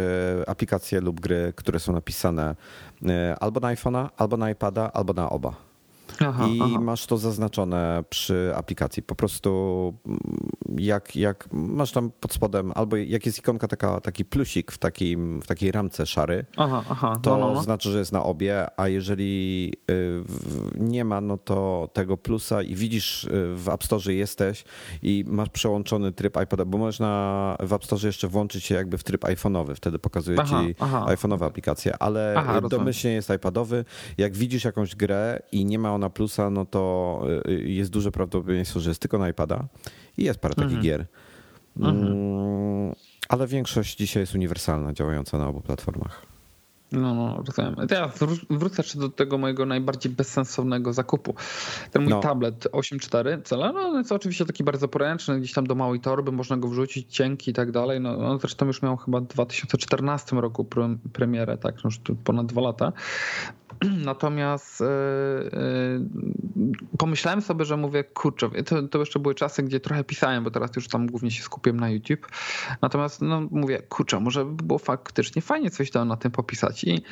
aplikacje 0.47 1.01
lub 1.01 1.21
gry, 1.21 1.53
które 1.57 1.81
są 1.81 1.93
napisane 1.93 2.57
y, 3.03 3.07
albo 3.41 3.61
na 3.61 3.75
iPhone'a, 3.75 4.09
albo 4.17 4.37
na 4.37 4.51
iPada, 4.51 4.91
albo 4.93 5.13
na 5.13 5.31
oba. 5.31 5.66
Aha, 6.21 6.47
I 6.47 6.61
aha. 6.63 6.81
masz 6.81 7.07
to 7.07 7.19
zaznaczone 7.19 8.05
przy 8.11 8.53
aplikacji. 8.57 9.03
Po 9.03 9.15
prostu 9.15 9.95
mm, 10.07 10.21
jak, 10.79 11.17
jak 11.17 11.49
masz 11.53 11.93
tam 11.93 12.11
pod 12.21 12.33
spodem, 12.33 12.73
albo 12.75 12.97
jak 12.97 13.27
jest 13.27 13.39
ikonka 13.39 13.69
taka, 13.69 14.01
taki 14.01 14.25
plusik 14.25 14.73
w, 14.73 14.79
takim, 14.79 15.43
w 15.43 15.47
takiej 15.47 15.73
ramce 15.73 16.07
szary, 16.07 16.45
aha, 16.89 17.19
to 17.23 17.31
no, 17.31 17.47
no, 17.47 17.55
no. 17.55 17.63
znaczy, 17.63 17.91
że 17.93 17.99
jest 17.99 18.13
na 18.13 18.23
obie, 18.23 18.67
a 18.81 18.89
jeżeli 18.89 19.73
y, 19.91 20.23
nie 20.79 21.05
ma, 21.05 21.21
no 21.21 21.39
to 21.39 21.89
tego 21.93 22.17
plusa 22.17 22.63
i 22.63 22.75
widzisz 22.75 23.25
y, 23.25 23.55
w 23.57 23.69
App 23.69 23.85
Store 23.85 24.15
jesteś 24.15 24.65
i 25.03 25.25
masz 25.27 25.49
przełączony 25.49 26.13
tryb 26.13 26.37
iPada, 26.43 26.65
bo 26.65 26.79
można 26.79 27.57
w 27.61 27.73
App 27.73 27.85
Store 27.85 28.07
jeszcze 28.07 28.29
włączyć 28.29 28.65
się 28.65 28.75
jakby 28.75 28.99
w 28.99 29.05
tryb 29.05 29.25
iPhone'owy, 29.25 29.75
wtedy 29.75 29.99
pokazuje 29.99 30.39
ci 30.39 30.75
iPhone'owe 31.07 31.45
aplikacje, 31.45 31.99
ale 31.99 32.43
domyślnie 32.71 33.15
jest 33.15 33.31
iPadowy. 33.31 33.85
Jak 34.19 34.37
widzisz 34.37 34.65
jakąś 34.65 34.97
grę 34.97 35.43
i 35.53 35.65
nie 35.65 35.79
ma 35.79 35.95
ona 35.95 36.06
plusa, 36.11 36.51
no 36.51 36.65
to 36.65 37.23
y, 37.47 37.51
y, 37.51 37.69
jest 37.69 37.91
duże 37.91 38.13
prawdopodobieństwo, 38.13 38.81
że 38.81 38.91
jest 38.91 39.01
tylko 39.01 39.19
na 39.19 39.29
iPada 39.29 39.65
i 40.19 40.25
jest 40.25 40.41
parę 40.41 40.55
takich 40.55 40.77
mhm. 40.77 40.83
gier. 40.83 41.07
Mhm. 41.77 42.07
Mm, 42.07 42.95
ale 43.29 43.47
większość 43.47 43.97
dzisiaj 43.97 44.23
jest 44.23 44.35
uniwersalna, 44.35 44.93
działająca 44.93 45.39
na 45.39 45.49
obu 45.49 45.61
platformach. 45.61 46.27
No, 46.93 47.15
no, 47.15 47.43
rozumiem. 47.47 47.77
Ja 47.91 48.11
wrócę 48.51 48.83
jeszcze 48.83 48.99
do 48.99 49.09
tego 49.09 49.39
mojego 49.39 49.67
najbardziej 49.67 50.13
bezsensownego 50.13 50.93
zakupu. 50.93 51.35
Ten 51.91 52.03
mój 52.03 52.11
no. 52.11 52.21
tablet 52.21 52.69
8.4 52.73 53.43
cala, 53.43 53.73
no 53.73 53.99
jest 53.99 54.13
oczywiście 54.13 54.47
taki 54.47 54.65
bardzo 54.65 54.89
poręczny, 54.89 55.41
gdzieś 55.41 55.53
tam 55.53 55.67
do 55.67 55.75
małej 55.75 56.01
torby, 56.01 56.33
można 56.33 56.57
go 56.57 56.69
wrzucić, 56.69 57.15
cienki 57.15 57.51
i 57.51 57.55
tak 57.55 57.71
dalej. 57.71 58.01
No, 58.01 58.19
on 58.19 58.39
zresztą 58.39 58.67
już 58.67 58.83
miał 58.83 58.97
chyba 58.97 59.21
w 59.21 59.27
2014 59.27 60.37
roku 60.37 60.67
premierę, 61.13 61.59
tak, 61.59 61.85
już 61.85 62.01
ponad 62.25 62.47
dwa 62.47 62.61
lata. 62.61 62.93
Natomiast 64.05 64.81
yy, 64.81 64.87
yy, 66.57 66.73
pomyślałem 66.99 67.43
sobie, 67.43 67.65
że 67.65 67.77
mówię, 67.77 68.05
kurczę, 68.05 68.51
to, 68.51 68.83
to 68.83 68.99
jeszcze 68.99 69.19
były 69.19 69.35
czasy, 69.35 69.63
gdzie 69.63 69.81
trochę 69.81 70.05
pisałem, 70.05 70.45
bo 70.45 70.51
teraz 70.51 70.77
już 70.77 70.89
tam 70.89 71.07
głównie 71.07 71.31
się 71.31 71.43
skupiłem 71.43 71.81
na 71.81 71.91
YouTube. 71.91 72.29
Natomiast 72.83 73.23
no, 73.23 73.41
mówię, 73.51 73.83
kurczę, 73.83 74.21
może 74.21 74.45
by 74.45 74.63
było 74.63 74.79
faktycznie 74.79 75.43
fajnie 75.43 75.71
coś 75.71 75.91
tam 75.91 76.09
na 76.09 76.17
tym 76.17 76.31
popisać. 76.31 76.85
I 76.85 77.03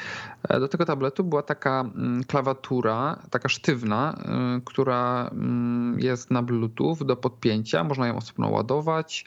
e, 0.48 0.60
do 0.60 0.68
tego 0.68 0.84
tabletu 0.84 1.24
była 1.24 1.42
taka 1.42 1.80
mm, 1.80 2.24
klawiatura, 2.24 3.22
taka 3.30 3.48
sztywna, 3.48 4.18
która 4.64 5.30
mm, 5.32 6.00
jest 6.00 6.30
na 6.30 6.42
Bluetooth 6.42 6.96
do 7.04 7.16
podpięcia, 7.16 7.84
można 7.84 8.06
ją 8.06 8.16
osobno 8.16 8.48
ładować 8.48 9.24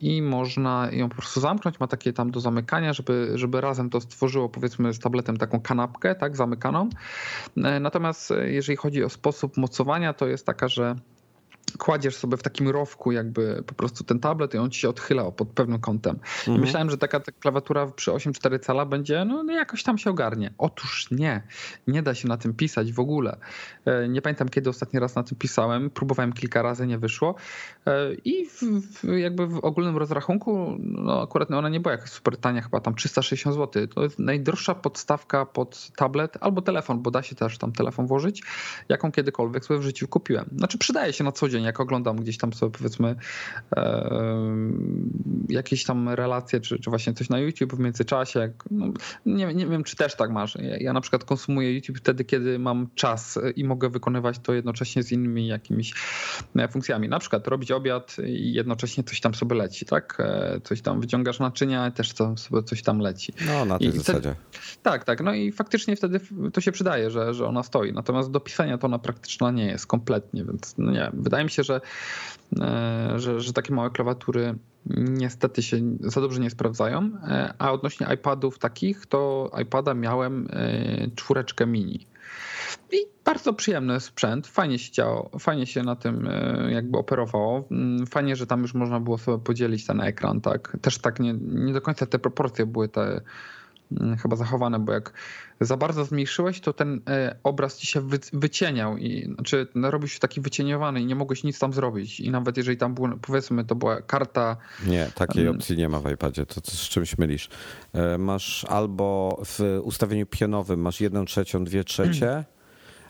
i 0.00 0.22
można 0.22 0.88
ją 0.92 1.08
po 1.08 1.16
prostu 1.16 1.40
zamknąć. 1.40 1.80
Ma 1.80 1.86
takie 1.86 2.12
tam 2.12 2.30
do 2.30 2.40
zamykania, 2.40 2.92
żeby, 2.92 3.32
żeby 3.34 3.60
razem 3.60 3.90
to 3.90 4.00
stworzyło 4.00 4.48
powiedzmy 4.48 4.94
z 4.94 4.98
tabletem 4.98 5.36
taką 5.36 5.60
kanapkę, 5.60 6.14
tak, 6.14 6.36
zamykaną. 6.36 6.88
E, 7.56 7.80
natomiast 7.80 8.30
e, 8.30 8.50
jeżeli 8.50 8.76
chodzi 8.76 9.04
o 9.04 9.08
sposób 9.08 9.56
mocowania, 9.56 10.12
to 10.12 10.26
jest 10.26 10.46
taka, 10.46 10.68
że 10.68 10.96
kładziesz 11.78 12.16
sobie 12.16 12.36
w 12.36 12.42
takim 12.42 12.68
rowku 12.68 13.12
jakby 13.12 13.62
po 13.66 13.74
prostu 13.74 14.04
ten 14.04 14.20
tablet 14.20 14.54
i 14.54 14.58
on 14.58 14.70
ci 14.70 14.80
się 14.80 14.88
odchyla 14.88 15.30
pod 15.30 15.48
pewnym 15.48 15.80
kątem. 15.80 16.18
Mhm. 16.38 16.60
myślałem, 16.60 16.90
że 16.90 16.98
taka 16.98 17.20
klawiatura 17.20 17.86
przy 17.86 18.10
8,4 18.10 18.60
cala 18.60 18.86
będzie, 18.86 19.24
no, 19.24 19.42
no 19.42 19.52
jakoś 19.52 19.82
tam 19.82 19.98
się 19.98 20.10
ogarnie. 20.10 20.52
Otóż 20.58 21.10
nie. 21.10 21.42
Nie 21.86 22.02
da 22.02 22.14
się 22.14 22.28
na 22.28 22.36
tym 22.36 22.54
pisać 22.54 22.92
w 22.92 23.00
ogóle. 23.00 23.36
E, 23.84 24.08
nie 24.08 24.22
pamiętam, 24.22 24.48
kiedy 24.48 24.70
ostatni 24.70 25.00
raz 25.00 25.14
na 25.14 25.22
tym 25.22 25.38
pisałem. 25.38 25.90
Próbowałem 25.90 26.32
kilka 26.32 26.62
razy, 26.62 26.86
nie 26.86 26.98
wyszło. 26.98 27.34
E, 27.86 28.14
I 28.14 28.46
w, 28.46 28.62
w, 28.62 29.04
jakby 29.16 29.46
w 29.46 29.58
ogólnym 29.58 29.96
rozrachunku, 29.96 30.76
no 30.78 31.22
akurat 31.22 31.50
ona 31.50 31.68
nie 31.68 31.80
była 31.80 31.92
jakaś 31.92 32.10
super 32.10 32.36
tania, 32.36 32.62
chyba 32.62 32.80
tam 32.80 32.94
360 32.94 33.56
zł. 33.56 33.86
To 33.86 34.02
jest 34.02 34.18
najdroższa 34.18 34.74
podstawka 34.74 35.46
pod 35.46 35.90
tablet 35.96 36.38
albo 36.40 36.62
telefon, 36.62 37.02
bo 37.02 37.10
da 37.10 37.22
się 37.22 37.34
też 37.34 37.58
tam 37.58 37.72
telefon 37.72 38.06
włożyć, 38.06 38.42
jaką 38.88 39.12
kiedykolwiek 39.12 39.64
sobie 39.64 39.80
w 39.80 39.82
życiu 39.82 40.08
kupiłem. 40.08 40.46
Znaczy 40.56 40.78
przydaje 40.78 41.12
się 41.12 41.24
na 41.24 41.32
co 41.32 41.48
dzień, 41.48 41.61
jak 41.64 41.80
oglądam 41.80 42.16
gdzieś 42.16 42.38
tam 42.38 42.52
sobie 42.52 42.72
powiedzmy 42.78 43.16
e, 43.76 44.10
jakieś 45.48 45.84
tam 45.84 46.08
relacje, 46.08 46.60
czy, 46.60 46.78
czy 46.78 46.90
właśnie 46.90 47.14
coś 47.14 47.28
na 47.28 47.38
YouTube 47.38 47.74
w 47.74 47.78
międzyczasie. 47.78 48.40
Jak, 48.40 48.52
no, 48.70 48.86
nie, 49.26 49.54
nie 49.54 49.66
wiem, 49.66 49.84
czy 49.84 49.96
też 49.96 50.14
tak 50.16 50.30
masz. 50.30 50.54
Ja, 50.54 50.76
ja 50.76 50.92
na 50.92 51.00
przykład 51.00 51.24
konsumuję 51.24 51.74
YouTube 51.74 51.98
wtedy, 51.98 52.24
kiedy 52.24 52.58
mam 52.58 52.88
czas 52.94 53.38
i 53.56 53.64
mogę 53.64 53.88
wykonywać 53.88 54.38
to 54.38 54.52
jednocześnie 54.52 55.02
z 55.02 55.12
innymi 55.12 55.46
jakimiś 55.46 55.94
e, 56.56 56.68
funkcjami. 56.68 57.08
Na 57.08 57.18
przykład 57.18 57.48
robić 57.48 57.70
obiad 57.70 58.16
i 58.26 58.52
jednocześnie 58.52 59.04
coś 59.04 59.20
tam 59.20 59.34
sobie 59.34 59.56
leci, 59.56 59.86
tak? 59.86 60.16
E, 60.20 60.60
coś 60.64 60.82
tam 60.82 61.00
wyciągasz 61.00 61.38
naczynia, 61.38 61.90
też 61.90 62.12
to 62.12 62.36
sobie 62.36 62.62
coś 62.62 62.82
tam 62.82 62.98
leci. 62.98 63.32
No, 63.46 63.64
na 63.64 63.78
tej 63.78 63.88
I 63.88 63.92
zasadzie. 63.92 64.20
Wtedy, 64.20 64.36
tak, 64.82 65.04
tak. 65.04 65.20
No 65.20 65.34
i 65.34 65.52
faktycznie 65.52 65.96
wtedy 65.96 66.20
to 66.52 66.60
się 66.60 66.72
przydaje, 66.72 67.10
że, 67.10 67.34
że 67.34 67.46
ona 67.46 67.62
stoi. 67.62 67.92
Natomiast 67.92 68.30
do 68.30 68.40
pisania 68.40 68.78
to 68.78 68.86
ona 68.86 68.98
praktycznie 68.98 69.52
nie 69.52 69.66
jest 69.66 69.86
kompletnie, 69.86 70.44
więc 70.44 70.74
no 70.78 70.92
nie, 70.92 71.10
wydaje 71.14 71.44
mi 71.44 71.50
się, 71.50 71.51
że, 71.60 71.80
e, 72.60 73.12
że, 73.16 73.40
że 73.40 73.52
takie 73.52 73.74
małe 73.74 73.90
klawiatury 73.90 74.54
niestety 74.96 75.62
się 75.62 75.80
za 76.00 76.20
dobrze 76.20 76.40
nie 76.40 76.50
sprawdzają. 76.50 77.10
E, 77.28 77.54
a 77.58 77.72
odnośnie 77.72 78.06
iPadów 78.14 78.58
takich, 78.58 79.06
to 79.06 79.50
iPada 79.62 79.94
miałem 79.94 80.48
e, 80.50 81.10
czwóreczkę 81.16 81.66
mini. 81.66 82.06
I 82.92 82.96
bardzo 83.24 83.52
przyjemny 83.52 84.00
sprzęt, 84.00 84.46
fajnie 84.46 84.78
się 84.78 84.92
działo, 84.92 85.30
fajnie 85.38 85.66
się 85.66 85.82
na 85.82 85.96
tym 85.96 86.28
jakby 86.68 86.98
operowało. 86.98 87.64
Mm, 87.70 88.06
fajnie, 88.06 88.36
że 88.36 88.46
tam 88.46 88.62
już 88.62 88.74
można 88.74 89.00
było 89.00 89.18
sobie 89.18 89.44
podzielić 89.44 89.86
ten 89.86 90.00
ekran, 90.00 90.40
tak. 90.40 90.76
Też 90.82 90.98
tak 90.98 91.20
nie, 91.20 91.34
nie 91.42 91.72
do 91.72 91.80
końca 91.80 92.06
te 92.06 92.18
proporcje 92.18 92.66
były 92.66 92.88
te 92.88 93.20
chyba 94.22 94.36
zachowane, 94.36 94.78
bo 94.78 94.92
jak 94.92 95.12
za 95.60 95.76
bardzo 95.76 96.04
zmniejszyłeś, 96.04 96.60
to 96.60 96.72
ten 96.72 97.00
e, 97.08 97.36
obraz 97.42 97.78
ci 97.78 97.86
się 97.86 98.02
wycieniał 98.32 98.96
i 98.96 99.34
znaczy 99.34 99.66
no, 99.74 99.90
robił 99.90 100.08
się 100.08 100.18
taki 100.18 100.40
wycieniowany 100.40 101.00
i 101.00 101.06
nie 101.06 101.14
mogłeś 101.14 101.44
nic 101.44 101.58
tam 101.58 101.72
zrobić. 101.72 102.20
I 102.20 102.30
nawet 102.30 102.56
jeżeli 102.56 102.76
tam 102.76 102.94
było, 102.94 103.08
powiedzmy, 103.22 103.64
to 103.64 103.74
była 103.74 104.02
karta. 104.02 104.56
Nie, 104.86 105.10
takiej 105.14 105.48
opcji 105.48 105.76
nie 105.76 105.88
ma 105.88 106.00
w 106.00 106.10
iPadzie, 106.10 106.46
to, 106.46 106.60
to 106.60 106.70
z 106.70 106.88
czymś 106.88 107.18
mylisz. 107.18 107.48
E, 107.92 108.18
masz 108.18 108.64
albo 108.64 109.38
w 109.44 109.80
ustawieniu 109.82 110.26
pionowym 110.26 110.80
masz 110.80 111.00
1 111.00 111.26
trzecią, 111.26 111.64
2 111.64 111.84
trzecie. 111.84 112.44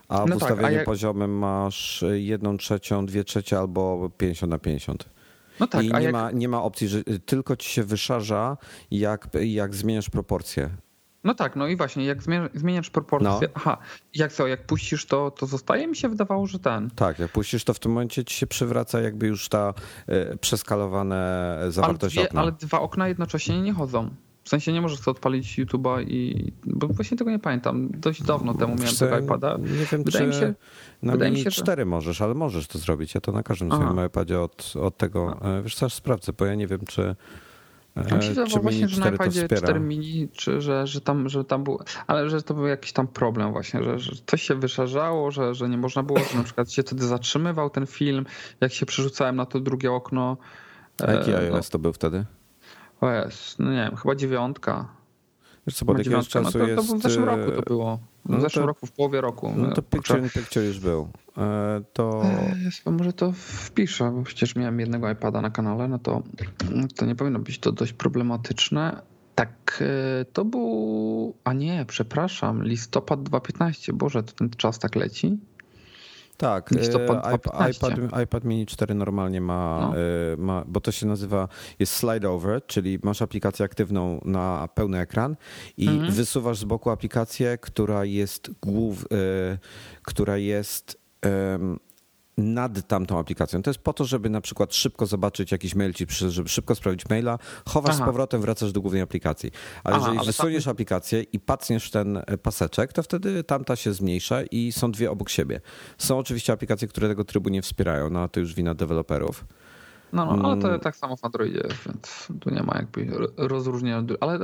A 0.07 0.25
w 0.25 0.29
no 0.29 0.35
ustawieniu 0.35 0.61
tak, 0.61 0.73
jak... 0.73 0.85
poziomym 0.85 1.37
masz 1.37 2.03
1 2.13 2.57
trzecią, 2.57 3.05
2 3.05 3.23
trzecie 3.23 3.59
albo 3.59 4.09
50 4.17 4.49
na 4.49 4.59
50. 4.59 5.09
No 5.59 5.67
tak, 5.67 5.83
I 5.83 5.91
nie, 5.91 6.01
jak... 6.01 6.13
ma, 6.13 6.31
nie 6.31 6.49
ma 6.49 6.63
opcji, 6.63 6.87
że 6.87 7.03
tylko 7.25 7.55
ci 7.55 7.69
się 7.69 7.83
wyszarza, 7.83 8.57
jak, 8.91 9.27
jak 9.41 9.75
zmieniasz 9.75 10.09
proporcje. 10.09 10.69
No 11.23 11.33
tak, 11.35 11.55
no 11.55 11.67
i 11.67 11.75
właśnie, 11.75 12.05
jak 12.05 12.19
zmieniasz 12.53 12.89
proporcje, 12.89 13.29
no. 13.41 13.53
aha, 13.53 13.77
jak 14.13 14.33
co, 14.33 14.47
jak 14.47 14.65
puścisz 14.65 15.05
to, 15.05 15.31
to 15.31 15.45
zostaje? 15.45 15.87
Mi 15.87 15.95
się 15.95 16.09
wydawało, 16.09 16.47
że 16.47 16.59
ten. 16.59 16.89
Tak, 16.89 17.19
jak 17.19 17.31
puścisz 17.31 17.63
to 17.63 17.73
w 17.73 17.79
tym 17.79 17.91
momencie 17.91 18.25
ci 18.25 18.35
się 18.35 18.47
przywraca 18.47 19.01
jakby 19.01 19.27
już 19.27 19.49
ta 19.49 19.73
y, 20.09 20.37
przeskalowane 20.37 21.59
zawartość 21.69 22.17
ale 22.17 22.25
dwie, 22.25 22.29
okna. 22.29 22.41
Ale 22.41 22.51
dwa 22.51 22.79
okna 22.79 23.07
jednocześnie 23.07 23.61
nie 23.61 23.73
chodzą. 23.73 24.09
W 24.43 24.49
sensie 24.49 24.73
nie 24.73 24.81
możesz 24.81 24.99
sobie 24.99 25.11
odpalić 25.11 25.59
YouTube'a 25.59 26.03
i. 26.07 26.51
Bo 26.65 26.87
właśnie 26.87 27.17
tego 27.17 27.31
nie 27.31 27.39
pamiętam. 27.39 27.89
Dość 27.91 28.23
dawno 28.23 28.53
temu 28.53 28.75
miałem 28.75 28.95
tego 28.95 29.19
iPada. 29.19 29.57
Nie 29.57 29.85
wiem, 29.85 30.03
wydaje 30.03 30.25
czy 30.25 30.27
mi 30.27 30.33
się, 30.33 30.53
na 31.03 31.11
wydaje 31.11 31.31
mi 31.31 31.39
się, 31.39 31.51
4 31.51 31.81
że... 31.81 31.85
możesz, 31.85 32.21
ale 32.21 32.33
możesz 32.33 32.67
to 32.67 32.77
zrobić. 32.77 33.15
Ja 33.15 33.21
to 33.21 33.31
na 33.31 33.43
każdym 33.43 33.71
Aha. 33.71 33.85
swoim 33.85 34.05
iPadzie 34.05 34.39
od, 34.39 34.73
od 34.81 34.97
tego. 34.97 35.37
Aha. 35.41 35.61
Wiesz 35.61 35.75
co, 35.75 35.89
sprawdzę, 35.89 36.33
bo 36.33 36.45
ja 36.45 36.55
nie 36.55 36.67
wiem, 36.67 36.79
czy. 36.85 37.15
Ja 38.09 38.17
mi 38.17 38.23
się 38.23 38.29
wydawało 38.29 38.61
właśnie, 38.61 38.87
że 38.87 39.01
na 39.01 39.09
iPadzie 39.09 39.47
4 39.47 39.79
mini, 39.79 40.29
czy 40.31 40.61
że, 40.61 40.87
że, 40.87 41.01
tam, 41.01 41.29
że 41.29 41.43
tam 41.43 41.63
był, 41.63 41.79
ale 42.07 42.29
że 42.29 42.41
to 42.41 42.53
był 42.53 42.67
jakiś 42.67 42.93
tam 42.93 43.07
problem 43.07 43.51
właśnie, 43.51 43.83
że, 43.83 43.99
że 43.99 44.11
coś 44.25 44.41
się 44.41 44.55
wyszarzało, 44.55 45.31
że, 45.31 45.55
że 45.55 45.69
nie 45.69 45.77
można 45.77 46.03
było, 46.03 46.19
że 46.19 46.37
na 46.37 46.43
przykład 46.43 46.71
się 46.71 46.83
wtedy 46.83 47.07
zatrzymywał 47.07 47.69
ten 47.69 47.85
film, 47.85 48.25
jak 48.61 48.73
się 48.73 48.85
przerzucałem 48.85 49.35
na 49.35 49.45
to 49.45 49.59
drugie 49.59 49.91
okno. 49.91 50.37
A 51.07 51.11
jaki 51.11 51.31
e, 51.31 51.37
iOS 51.37 51.65
no. 51.65 51.71
to 51.71 51.79
był 51.79 51.93
wtedy? 51.93 52.25
O 53.03 53.11
jest, 53.11 53.59
no 53.59 53.71
nie 53.71 53.77
wiem, 53.77 53.95
chyba 53.95 54.15
dziewiątka. 54.15 54.87
Wiesz 55.67 55.75
co, 55.75 55.85
bo 55.85 55.91
od 55.91 55.97
jakiegoś 55.97 56.27
czasu 56.27 56.43
no 56.43 56.51
to, 56.51 56.59
to 56.59 56.67
jest... 56.67 56.95
w 56.95 57.01
zeszłym 57.01 57.25
roku 57.25 57.51
to 57.51 57.61
było. 57.61 57.99
w 58.25 58.29
no 58.29 58.41
zeszłym 58.41 58.63
to, 58.63 58.67
roku, 58.67 58.85
w 58.85 58.91
połowie 58.91 59.21
roku. 59.21 59.53
No 59.57 59.71
to 59.71 59.81
Picture 59.81 60.23
in 60.23 60.29
Picture 60.29 60.63
już 60.63 60.79
był. 60.79 61.09
E, 61.37 61.81
to... 61.93 62.23
E, 62.85 62.91
może 62.91 63.13
to 63.13 63.31
wpiszę, 63.31 64.11
bo 64.11 64.23
przecież 64.23 64.55
miałem 64.55 64.79
jednego 64.79 65.11
iPada 65.11 65.41
na 65.41 65.49
kanale, 65.49 65.87
no 65.87 65.99
to, 65.99 66.23
to 66.95 67.05
nie 67.05 67.15
powinno 67.15 67.39
być 67.39 67.59
to 67.59 67.71
dość 67.71 67.93
problematyczne. 67.93 69.01
Tak, 69.35 69.83
e, 70.21 70.25
to 70.25 70.45
był. 70.45 71.35
A 71.43 71.53
nie, 71.53 71.85
przepraszam, 71.87 72.63
listopad 72.63 73.23
2015. 73.23 73.93
Boże, 73.93 74.23
to 74.23 74.33
ten 74.33 74.49
czas 74.49 74.79
tak 74.79 74.95
leci. 74.95 75.37
Tak, 76.43 76.71
iPad, 76.71 77.75
iPad, 77.75 78.21
iPad, 78.23 78.43
Mini 78.43 78.65
4 78.65 78.95
normalnie 78.95 79.41
ma, 79.41 79.79
no. 79.81 79.93
ma, 80.37 80.63
bo 80.67 80.81
to 80.81 80.91
się 80.91 81.05
nazywa, 81.05 81.47
jest 81.79 81.93
slide 81.95 82.29
over, 82.29 82.65
czyli 82.65 82.99
masz 83.03 83.21
aplikację 83.21 83.65
aktywną 83.65 84.21
na 84.25 84.67
pełny 84.75 84.99
ekran 84.99 85.35
i 85.77 85.87
mhm. 85.87 86.11
wysuwasz 86.11 86.57
z 86.57 86.63
boku 86.63 86.89
aplikację, 86.89 87.57
która 87.57 88.05
jest 88.05 88.51
głów, 88.61 89.05
która 90.03 90.37
jest 90.37 91.03
nad 92.37 92.87
tamtą 92.87 93.19
aplikacją. 93.19 93.61
To 93.61 93.69
jest 93.69 93.79
po 93.79 93.93
to, 93.93 94.05
żeby 94.05 94.29
na 94.29 94.41
przykład 94.41 94.75
szybko 94.75 95.05
zobaczyć 95.05 95.51
jakiś 95.51 95.75
mail 95.75 95.93
ci 95.93 96.05
żeby 96.09 96.49
szybko 96.49 96.75
sprawdzić 96.75 97.09
maila, 97.09 97.39
chowasz 97.69 97.95
Aha. 97.95 98.03
z 98.03 98.05
powrotem, 98.05 98.41
wracasz 98.41 98.71
do 98.71 98.81
głównej 98.81 99.01
aplikacji. 99.01 99.51
Ale 99.83 99.95
Aha, 99.95 100.07
jeżeli 100.07 100.27
wysuniesz 100.27 100.63
tam... 100.63 100.71
aplikację 100.71 101.21
i 101.21 101.39
pacniesz 101.39 101.91
ten 101.91 102.17
e, 102.17 102.37
paseczek, 102.37 102.93
to 102.93 103.03
wtedy 103.03 103.43
tamta 103.43 103.75
się 103.75 103.93
zmniejsza 103.93 104.43
i 104.43 104.71
są 104.71 104.91
dwie 104.91 105.11
obok 105.11 105.29
siebie. 105.29 105.61
Są 105.97 106.17
oczywiście 106.17 106.53
aplikacje, 106.53 106.87
które 106.87 107.07
tego 107.07 107.23
trybu 107.23 107.49
nie 107.49 107.61
wspierają, 107.61 108.09
no 108.09 108.29
to 108.29 108.39
już 108.39 108.53
wina 108.53 108.73
deweloperów. 108.73 109.45
No, 110.13 110.25
no 110.25 110.49
ale 110.49 110.61
to 110.61 110.67
mm. 110.67 110.79
tak 110.79 110.95
samo 110.95 111.17
w 111.17 111.25
Androidzie 111.25 111.63
więc 111.85 112.27
tu 112.41 112.49
nie 112.49 112.63
ma 112.63 112.73
jakby 112.75 113.07
rozróżnienia. 113.37 114.03
Ale 114.19 114.35
e, 114.35 114.39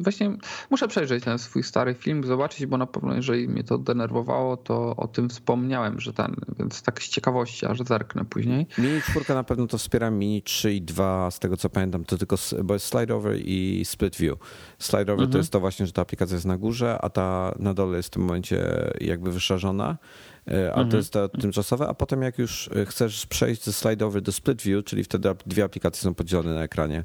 właśnie 0.00 0.36
muszę 0.70 0.88
przejrzeć 0.88 1.24
ten 1.24 1.38
swój 1.38 1.62
stary 1.62 1.94
film, 1.94 2.24
zobaczyć, 2.24 2.66
bo 2.66 2.78
na 2.78 2.86
pewno 2.86 3.14
jeżeli 3.14 3.48
mnie 3.48 3.64
to 3.64 3.78
denerwowało, 3.78 4.56
to 4.56 4.96
o 4.96 5.08
tym 5.08 5.28
wspomniałem, 5.28 6.00
że 6.00 6.12
ten, 6.12 6.36
więc 6.58 6.82
tak 6.82 7.02
z 7.02 7.08
ciekawości, 7.08 7.66
aż 7.66 7.78
zerknę 7.78 8.24
później. 8.24 8.66
Mini 8.78 9.00
4 9.02 9.34
na 9.34 9.44
pewno 9.44 9.66
to 9.66 9.78
wspiera, 9.78 10.10
Mini 10.10 10.42
3 10.42 10.74
i 10.74 10.82
2 10.82 11.30
z 11.30 11.38
tego 11.38 11.56
co 11.56 11.70
pamiętam, 11.70 12.04
to 12.04 12.18
tylko, 12.18 12.36
bo 12.64 12.74
jest 12.74 12.86
slide 12.86 13.14
over 13.14 13.36
i 13.44 13.84
split 13.84 14.16
view. 14.16 14.38
Slide 14.78 15.12
over 15.12 15.12
mhm. 15.12 15.30
to 15.30 15.38
jest 15.38 15.52
to 15.52 15.60
właśnie, 15.60 15.86
że 15.86 15.92
ta 15.92 16.02
aplikacja 16.02 16.34
jest 16.34 16.46
na 16.46 16.58
górze, 16.58 16.98
a 17.02 17.10
ta 17.10 17.54
na 17.58 17.74
dole 17.74 17.96
jest 17.96 18.08
w 18.08 18.12
tym 18.12 18.22
momencie 18.22 18.90
jakby 19.00 19.32
wyszarzona 19.32 19.98
a 20.46 20.50
mhm. 20.50 20.90
to 20.90 20.96
jest 20.96 21.12
to 21.12 21.28
tymczasowe, 21.28 21.88
a 21.88 21.94
potem 21.94 22.22
jak 22.22 22.38
już 22.38 22.70
e, 22.76 22.86
chcesz 22.86 23.26
przejść 23.26 23.64
ze 23.64 23.72
slide 23.72 24.06
over 24.06 24.22
do 24.22 24.32
split 24.32 24.62
view, 24.62 24.84
czyli 24.84 25.04
wtedy 25.04 25.34
dwie 25.46 25.64
aplikacje 25.64 26.02
są 26.02 26.14
podzielone 26.14 26.54
na 26.54 26.62
ekranie, 26.62 27.04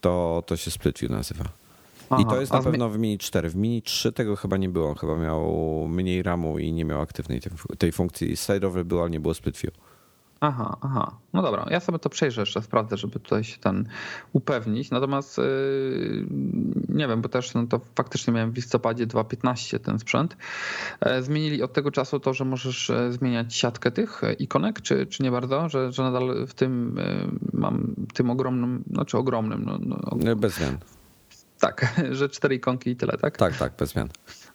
to 0.00 0.42
to 0.46 0.56
się 0.56 0.70
split 0.70 0.98
view 0.98 1.10
nazywa. 1.10 1.44
Aha, 2.10 2.22
I 2.22 2.24
to 2.24 2.40
jest 2.40 2.52
na 2.52 2.62
pewno 2.62 2.88
w 2.88 2.98
Mini 2.98 3.18
4. 3.18 3.48
W 3.48 3.56
Mini 3.56 3.82
3 3.82 4.12
tego 4.12 4.36
chyba 4.36 4.56
nie 4.56 4.68
było. 4.68 4.94
Chyba 4.94 5.16
miał 5.16 5.52
mniej 5.88 6.22
ramu 6.22 6.58
i 6.58 6.72
nie 6.72 6.84
miał 6.84 7.00
aktywnej 7.00 7.40
tej, 7.40 7.52
tej 7.78 7.92
funkcji. 7.92 8.36
Slide 8.36 8.66
over 8.66 8.84
było, 8.84 9.00
ale 9.00 9.10
nie 9.10 9.20
było 9.20 9.34
split 9.34 9.56
view. 9.56 9.74
Aha, 10.44 10.76
aha. 10.80 11.18
No 11.32 11.42
dobra, 11.42 11.66
ja 11.70 11.80
sobie 11.80 11.98
to 11.98 12.10
przejrzę 12.10 12.42
jeszcze, 12.42 12.62
sprawdzę, 12.62 12.96
żeby 12.96 13.20
tutaj 13.20 13.44
się 13.44 13.58
ten 13.58 13.88
upewnić. 14.32 14.90
Natomiast 14.90 15.38
yy, 15.38 16.26
nie 16.88 17.08
wiem, 17.08 17.22
bo 17.22 17.28
też 17.28 17.54
no 17.54 17.66
to 17.66 17.80
faktycznie 17.94 18.32
miałem 18.32 18.52
w 18.52 18.56
listopadzie 18.56 19.06
2.15 19.06 19.78
ten 19.78 19.98
sprzęt. 19.98 20.36
E, 21.00 21.22
zmienili 21.22 21.62
od 21.62 21.72
tego 21.72 21.90
czasu 21.90 22.20
to, 22.20 22.34
że 22.34 22.44
możesz 22.44 22.90
e, 22.90 23.12
zmieniać 23.12 23.54
siatkę 23.54 23.90
tych 23.90 24.22
ikonek, 24.38 24.80
czy, 24.80 25.06
czy 25.06 25.22
nie 25.22 25.30
bardzo? 25.30 25.68
Że, 25.68 25.92
że 25.92 26.02
nadal 26.02 26.46
w 26.46 26.54
tym 26.54 26.98
e, 26.98 27.28
mam 27.52 27.94
tym 28.14 28.30
ogromnym, 28.30 28.84
znaczy 28.90 29.18
ogromnym. 29.18 29.64
No, 29.64 29.78
no, 30.16 30.36
bez 30.36 30.54
zmian. 30.54 30.78
Tak, 31.60 31.94
że 32.18 32.28
cztery 32.28 32.54
ikonki 32.54 32.90
i 32.90 32.96
tyle, 32.96 33.18
tak? 33.18 33.36
Tak, 33.36 33.56
tak, 33.56 33.72
bez 33.78 33.90
zmian. 33.90 34.08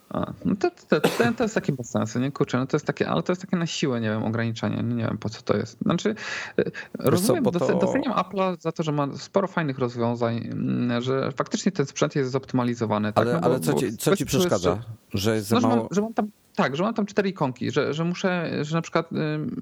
A, 0.09 0.33
no 0.45 0.55
to, 0.55 0.71
to, 0.71 1.01
to, 1.01 1.09
to, 1.37 1.43
jest 1.43 1.55
takie 1.55 1.73
bez 1.73 1.89
sensu, 1.89 2.19
nie? 2.19 2.31
Kurczę, 2.31 2.57
no 2.57 2.67
to 2.67 2.77
jest 2.77 2.85
takie, 2.85 3.09
ale 3.09 3.23
to 3.23 3.31
jest 3.31 3.41
takie 3.41 3.57
na 3.57 3.67
siłę, 3.67 4.01
nie 4.01 4.09
wiem, 4.09 4.23
ograniczenie. 4.23 4.83
No 4.83 4.95
nie 4.95 5.03
wiem, 5.03 5.17
po 5.17 5.29
co 5.29 5.41
to 5.41 5.57
jest. 5.57 5.77
Znaczy, 5.81 6.15
e, 6.57 6.63
rozumiem, 6.99 7.43
co, 7.43 7.51
to... 7.51 7.79
doceniam 7.79 8.13
Apple'a 8.13 8.59
za 8.59 8.71
to, 8.71 8.83
że 8.83 8.91
ma 8.91 9.07
sporo 9.17 9.47
fajnych 9.47 9.79
rozwiązań, 9.79 10.37
mm, 10.37 11.01
że 11.01 11.31
faktycznie 11.31 11.71
ten 11.71 11.85
sprzęt 11.85 12.15
jest 12.15 12.31
zoptymalizowany. 12.31 13.13
Tak? 13.13 13.25
Ale, 13.25 13.33
tak? 13.33 13.41
no, 13.41 13.47
ale 13.47 13.59
bo, 13.59 13.65
co, 13.65 13.73
ci, 13.73 13.97
co 13.97 14.15
ci 14.15 14.25
przeszkadza? 14.25 14.79
Że 15.13 15.35
jest 15.35 15.47
za 15.47 15.59
no, 15.59 15.67
mało... 15.67 15.87
Że 15.91 16.01
mam, 16.01 16.13
tam 16.13 16.27
tak, 16.55 16.75
że 16.75 16.83
mam 16.83 16.93
tam 16.93 17.05
cztery 17.05 17.29
ikonki, 17.29 17.71
że, 17.71 17.93
że 17.93 18.03
muszę, 18.03 18.51
że 18.61 18.75
na 18.75 18.81
przykład, 18.81 19.09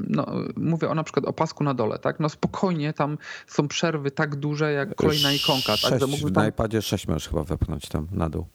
no, 0.08 0.26
mówię 0.56 0.90
o 0.90 0.96
na 0.96 1.04
przykład 1.04 1.26
o 1.26 1.34
pasku 1.34 1.64
na 1.64 1.74
dole, 1.74 2.00
tak? 2.00 2.20
No 2.20 2.30
spokojnie 2.30 2.94
tam 2.94 3.18
są 3.48 3.68
przerwy 3.68 4.12
tak 4.12 4.36
duże 4.36 4.72
jak 4.72 4.96
kolejna 4.96 5.32
ikonka. 5.32 5.68
Tak? 5.68 5.78
Sześć, 5.78 6.18
że 6.18 6.24
tam... 6.24 6.34
Na 6.34 6.48
iPadzie 6.48 6.82
6 6.82 7.08
możesz 7.08 7.30
chyba 7.30 7.44
wepchnąć 7.44 7.90
tam 7.90 8.08
na 8.12 8.30
dół. 8.30 8.46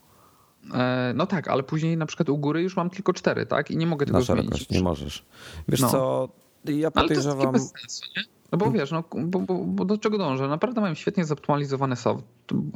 E, 0.75 1.13
no 1.17 1.27
tak, 1.27 1.49
ale 1.49 1.63
później 1.63 1.97
na 1.97 2.07
przykład 2.07 2.29
u 2.29 2.39
góry 2.39 2.63
już 2.63 2.77
mam 2.77 2.91
tylko 2.91 3.13
cztery, 3.13 3.47
tak? 3.47 3.71
I 3.71 3.77
nie 3.77 3.87
mogę 3.87 4.07
tego 4.07 4.19
Na 4.19 4.25
zmienić. 4.25 4.71
nie 4.71 4.83
możesz. 4.83 5.25
Wiesz 5.69 5.81
no. 5.81 5.89
co, 5.89 6.29
ja 6.65 6.91
podejrzewam... 6.91 7.41
Ale 7.41 7.49
to 7.49 7.53
jest 7.53 7.73
bez 7.73 7.81
sensu, 7.81 8.03
nie? 8.17 8.25
No 8.53 8.59
bo 8.59 8.71
wiesz, 8.71 8.91
no, 8.91 9.05
bo, 9.17 9.41
bo, 9.41 9.55
bo, 9.55 9.85
do 9.85 9.99
czego 9.99 10.19
dążę? 10.19 10.49
Naprawdę 10.49 10.81
mają 10.81 10.95
świetnie 10.95 11.25
zoptymalizowany 11.25 11.97
soft, 11.97 12.25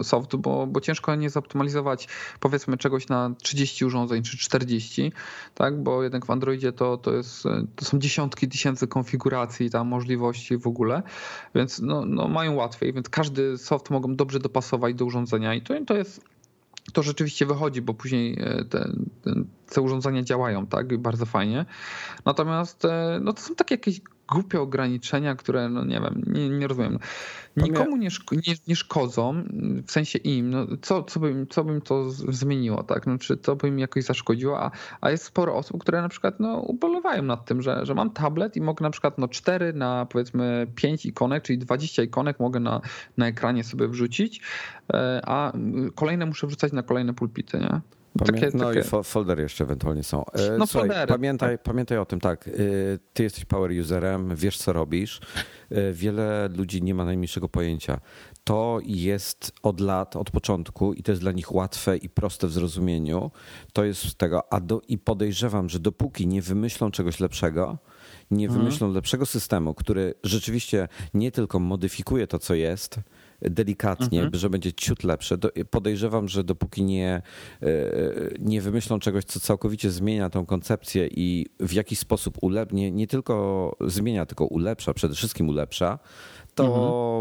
soft 0.03 0.37
bo, 0.37 0.67
bo 0.67 0.81
ciężko 0.81 1.15
nie 1.15 1.31
zoptymalizować 1.31 2.09
powiedzmy 2.41 2.77
czegoś 2.77 3.09
na 3.09 3.31
30 3.43 3.85
urządzeń 3.85 4.23
czy 4.23 4.39
40, 4.39 5.13
tak? 5.55 5.83
Bo 5.83 6.03
jednak 6.03 6.27
w 6.27 6.31
Androidzie 6.31 6.73
to, 6.73 6.97
to, 6.97 7.13
jest, 7.13 7.43
to 7.77 7.85
są 7.85 7.99
dziesiątki 7.99 8.49
tysięcy 8.49 8.87
konfiguracji, 8.87 9.71
tam 9.71 9.89
możliwości 9.89 10.57
w 10.57 10.67
ogóle, 10.67 11.03
więc 11.55 11.81
no, 11.81 12.05
no 12.07 12.29
mają 12.29 12.55
łatwiej, 12.55 12.93
więc 12.93 13.09
każdy 13.09 13.59
soft 13.59 13.91
mogą 13.91 14.17
dobrze 14.17 14.39
dopasować 14.39 14.95
do 14.95 15.05
urządzenia 15.05 15.55
i 15.55 15.63
to, 15.63 15.75
to 15.87 15.95
jest 15.95 16.34
to 16.93 17.03
rzeczywiście 17.03 17.47
wychodzi, 17.47 17.83
bo 17.83 17.95
później 17.95 18.39
e, 18.41 18.65
te, 18.65 18.93
te 19.75 19.81
urządzenia 19.81 20.23
działają 20.23 20.67
tak 20.67 20.99
bardzo 20.99 21.27
fajnie. 21.27 21.65
Natomiast 22.25 22.85
e, 22.85 23.19
no 23.23 23.33
to 23.33 23.43
są 23.43 23.55
takie 23.55 23.75
jakieś 23.75 24.01
głupie 24.29 24.61
ograniczenia, 24.61 25.35
które, 25.35 25.69
no 25.69 25.85
nie 25.85 26.01
wiem, 26.01 26.23
nie, 26.27 26.49
nie 26.49 26.69
rozumiem. 26.69 26.99
Nikomu 27.57 27.97
nie, 27.97 28.11
szk 28.11 28.33
nie, 28.33 28.55
nie, 28.69 28.77
szkodzą, 28.77 29.45
w 29.87 29.93
sensie 29.93 30.19
im, 30.19 30.51
no 30.51 30.67
co, 30.83 31.03
co, 31.03 31.21
bym, 31.21 31.47
co 31.47 31.65
bym 31.65 31.81
to 31.81 32.11
zmieniło, 32.11 32.83
tak? 32.83 33.07
No, 33.07 33.19
czy 33.19 33.37
to 33.37 33.57
by 33.57 33.71
mi 33.71 33.81
jakoś 33.81 34.05
zaszkodziło, 34.05 34.61
a, 34.61 34.71
a 35.01 35.11
jest 35.11 35.25
sporo 35.25 35.57
osób, 35.57 35.81
które 35.81 36.03
na 36.03 36.09
przykład 36.09 36.41
no, 36.41 36.57
ubolewają 36.59 37.23
nad 37.23 37.45
tym, 37.45 37.63
że, 37.63 37.87
że 37.87 37.95
mam 37.95 38.11
tablet 38.11 38.57
i 38.57 38.61
mogę 38.61 38.83
na 38.83 38.91
przykład 38.91 39.19
no, 39.19 39.29
4 39.29 39.73
na 39.73 40.07
powiedzmy 40.07 40.67
5 40.75 41.07
ikonek, 41.07 41.43
czyli 41.43 41.59
20 41.59 42.03
ikonek 42.03 42.41
mogę 42.41 42.61
na, 42.61 42.81
na 43.17 43.27
ekranie 43.27 43.65
sobie 43.65 43.89
wrzucić, 43.89 44.41
e, 44.93 45.21
a 45.27 45.53
kolejne 45.95 46.27
muszę 46.27 46.47
wrzucać 46.47 46.73
na 46.73 46.83
kolejne 46.83 47.15
pulpity, 47.15 47.59
nie? 47.59 47.81
Takie, 48.19 48.51
no 48.55 48.65
takie... 48.65 48.81
i 48.81 49.05
foldery 49.05 49.43
jeszcze 49.43 49.65
ewentualnie 49.65 50.03
są. 50.03 50.25
E, 50.25 50.59
no 50.59 50.67
Słuchaj, 50.67 50.89
foldery. 50.89 51.13
Pamiętaj, 51.13 51.51
tak. 51.51 51.63
pamiętaj 51.63 51.99
o 51.99 52.07
tym, 52.07 52.21
tak. 52.21 52.49
E, 52.49 52.53
ty 53.13 53.23
jesteś 53.23 53.45
power 53.45 53.71
userem, 53.81 54.37
wiesz 54.37 54.59
co 54.59 54.73
robisz. 54.73 55.21
E, 55.71 55.93
wiele 55.93 56.49
ludzi 56.57 56.83
nie 56.83 56.95
ma 56.95 57.05
najmniejszego 57.05 57.49
pojęcia. 57.49 58.01
To 58.45 58.79
jest 58.85 59.53
od 59.63 59.81
lat, 59.81 60.17
od 60.17 60.31
początku 60.31 60.93
i 60.93 61.03
to 61.03 61.13
jest 61.13 61.23
dla 61.23 61.33
nich 61.33 61.55
łatwe 61.55 61.97
i 61.97 62.09
proste 62.09 62.47
w 62.47 62.53
zrozumieniu. 62.53 63.31
To 63.73 63.85
jest 63.85 64.09
z 64.09 64.17
tego, 64.17 64.53
a 64.53 64.61
do, 64.61 64.81
i 64.89 64.99
podejrzewam, 64.99 65.69
że 65.69 65.79
dopóki 65.79 66.27
nie 66.27 66.43
wymyślą 66.43 66.91
czegoś 66.91 67.21
lepszego, 67.21 67.79
nie 68.31 68.47
mhm. 68.47 68.63
wymyślą 68.65 68.93
lepszego 68.93 69.27
systemu, 69.27 69.75
który 69.75 70.15
rzeczywiście 70.25 70.89
nie 71.15 71.33
tylko 71.33 71.59
modyfikuje 71.59 72.27
to, 72.27 72.39
co 72.39 72.55
jest, 72.55 73.01
delikatnie, 73.51 74.23
mhm. 74.23 74.41
że 74.41 74.51
będzie 74.51 74.73
ciut 74.73 75.05
lepsze. 75.05 75.39
Podejrzewam, 75.71 76.29
że 76.29 76.45
dopóki 76.45 76.83
nie, 76.83 77.23
e, 77.63 77.69
nie 78.39 78.61
wymyślą 78.61 78.99
czegoś, 78.99 79.25
co 79.25 79.41
całkowicie 79.41 79.91
zmienia 79.91 80.31
tą 80.31 80.47
koncepcję 80.47 81.09
i 81.11 81.47
w 81.61 81.73
jakiś 81.73 81.99
sposób 81.99 82.39
ulepnie, 82.41 82.91
nie 82.91 83.07
tylko 83.07 83.77
zmienia, 83.81 84.27
tylko 84.27 84.45
ulepsza, 84.45 84.95
przede 84.95 85.15
wszystkim 85.15 85.49
ulepsza, 85.49 85.99
to 86.55 86.65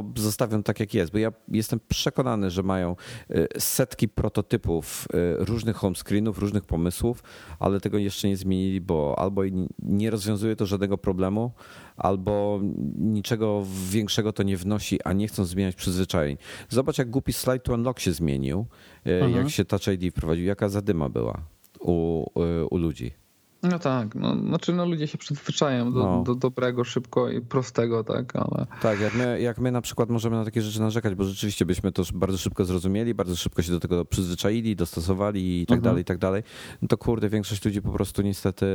mhm. 0.05 0.23
zostawią 0.23 0.63
tak, 0.63 0.79
jak 0.79 0.93
jest, 0.93 1.11
bo 1.11 1.17
ja 1.17 1.31
jestem 1.47 1.79
przekonany, 1.87 2.51
że 2.51 2.63
mają 2.63 2.95
e, 3.29 3.59
setki 3.59 4.09
prototypów 4.09 5.07
e, 5.13 5.45
różnych 5.45 5.75
home 5.75 5.95
screenów, 5.95 6.37
różnych 6.37 6.65
pomysłów, 6.65 7.23
ale 7.59 7.79
tego 7.79 7.97
jeszcze 7.97 8.27
nie 8.27 8.37
zmienili, 8.37 8.81
bo 8.81 9.15
albo 9.19 9.41
nie 9.79 10.09
rozwiązuje 10.09 10.55
to 10.55 10.65
żadnego 10.65 10.97
problemu, 10.97 11.51
albo 11.97 12.59
niczego 12.97 13.63
większego 13.89 14.33
to 14.33 14.43
nie 14.43 14.57
wnosi, 14.57 14.99
a 15.03 15.13
nie 15.13 15.27
chcą 15.27 15.45
zmieniać 15.45 15.75
przyzwyczajeń. 15.75 16.37
Zobacz, 16.69 16.97
jak 16.97 17.09
głupi 17.09 17.33
slide 17.33 17.59
to 17.59 17.73
unlock 17.73 17.99
się 17.99 18.13
zmienił, 18.13 18.65
e, 19.05 19.21
mhm. 19.21 19.35
jak 19.35 19.49
się 19.49 19.65
Touch 19.65 19.87
ID 19.87 20.13
wprowadził, 20.13 20.45
jaka 20.45 20.69
zadyma 20.69 21.09
była 21.09 21.41
u, 21.79 22.25
u 22.69 22.77
ludzi. 22.77 23.22
No 23.63 23.79
tak, 23.79 24.15
no, 24.15 24.35
znaczy 24.35 24.73
no 24.73 24.85
ludzie 24.85 25.07
się 25.07 25.17
przyzwyczajają 25.17 25.93
do, 25.93 25.99
no. 25.99 26.23
do 26.23 26.35
dobrego, 26.35 26.83
szybko 26.83 27.29
i 27.29 27.41
prostego, 27.41 28.03
tak, 28.03 28.35
ale... 28.35 28.67
Tak, 28.81 28.99
jak 28.99 29.15
my, 29.15 29.41
jak 29.41 29.59
my 29.59 29.71
na 29.71 29.81
przykład 29.81 30.09
możemy 30.09 30.35
na 30.35 30.45
takie 30.45 30.61
rzeczy 30.61 30.81
narzekać, 30.81 31.15
bo 31.15 31.23
rzeczywiście 31.23 31.65
byśmy 31.65 31.91
to 31.91 32.03
bardzo 32.13 32.37
szybko 32.37 32.65
zrozumieli, 32.65 33.13
bardzo 33.13 33.35
szybko 33.35 33.61
się 33.61 33.71
do 33.71 33.79
tego 33.79 34.05
przyzwyczaili, 34.05 34.75
dostosowali 34.75 35.61
i 35.61 35.65
tak 35.65 35.77
mhm. 35.77 35.83
dalej, 35.83 36.01
i 36.01 36.05
tak 36.05 36.17
dalej, 36.17 36.43
no 36.81 36.87
to 36.87 36.97
kurde, 36.97 37.29
większość 37.29 37.65
ludzi 37.65 37.81
po 37.81 37.91
prostu 37.91 38.21
niestety 38.21 38.65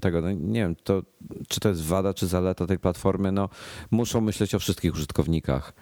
tego, 0.00 0.20
no 0.20 0.32
nie 0.32 0.60
wiem, 0.60 0.76
to, 0.76 1.02
czy 1.48 1.60
to 1.60 1.68
jest 1.68 1.82
wada, 1.82 2.14
czy 2.14 2.26
zaleta 2.26 2.66
tej 2.66 2.78
platformy, 2.78 3.32
no 3.32 3.48
muszą 3.90 4.20
myśleć 4.20 4.54
o 4.54 4.58
wszystkich 4.58 4.94
użytkownikach, 4.94 5.72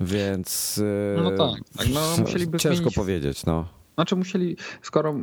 więc... 0.00 0.80
No 1.22 1.30
tak, 1.30 1.60
tak 1.76 1.86
no 1.94 2.00
musieliby 2.18 2.58
Ciężko 2.58 2.90
powiedzieć, 2.90 3.46
no 3.46 3.81
Znaczy 3.94 4.16
musieli, 4.16 4.56
skoro 4.82 5.10
y, 5.10 5.14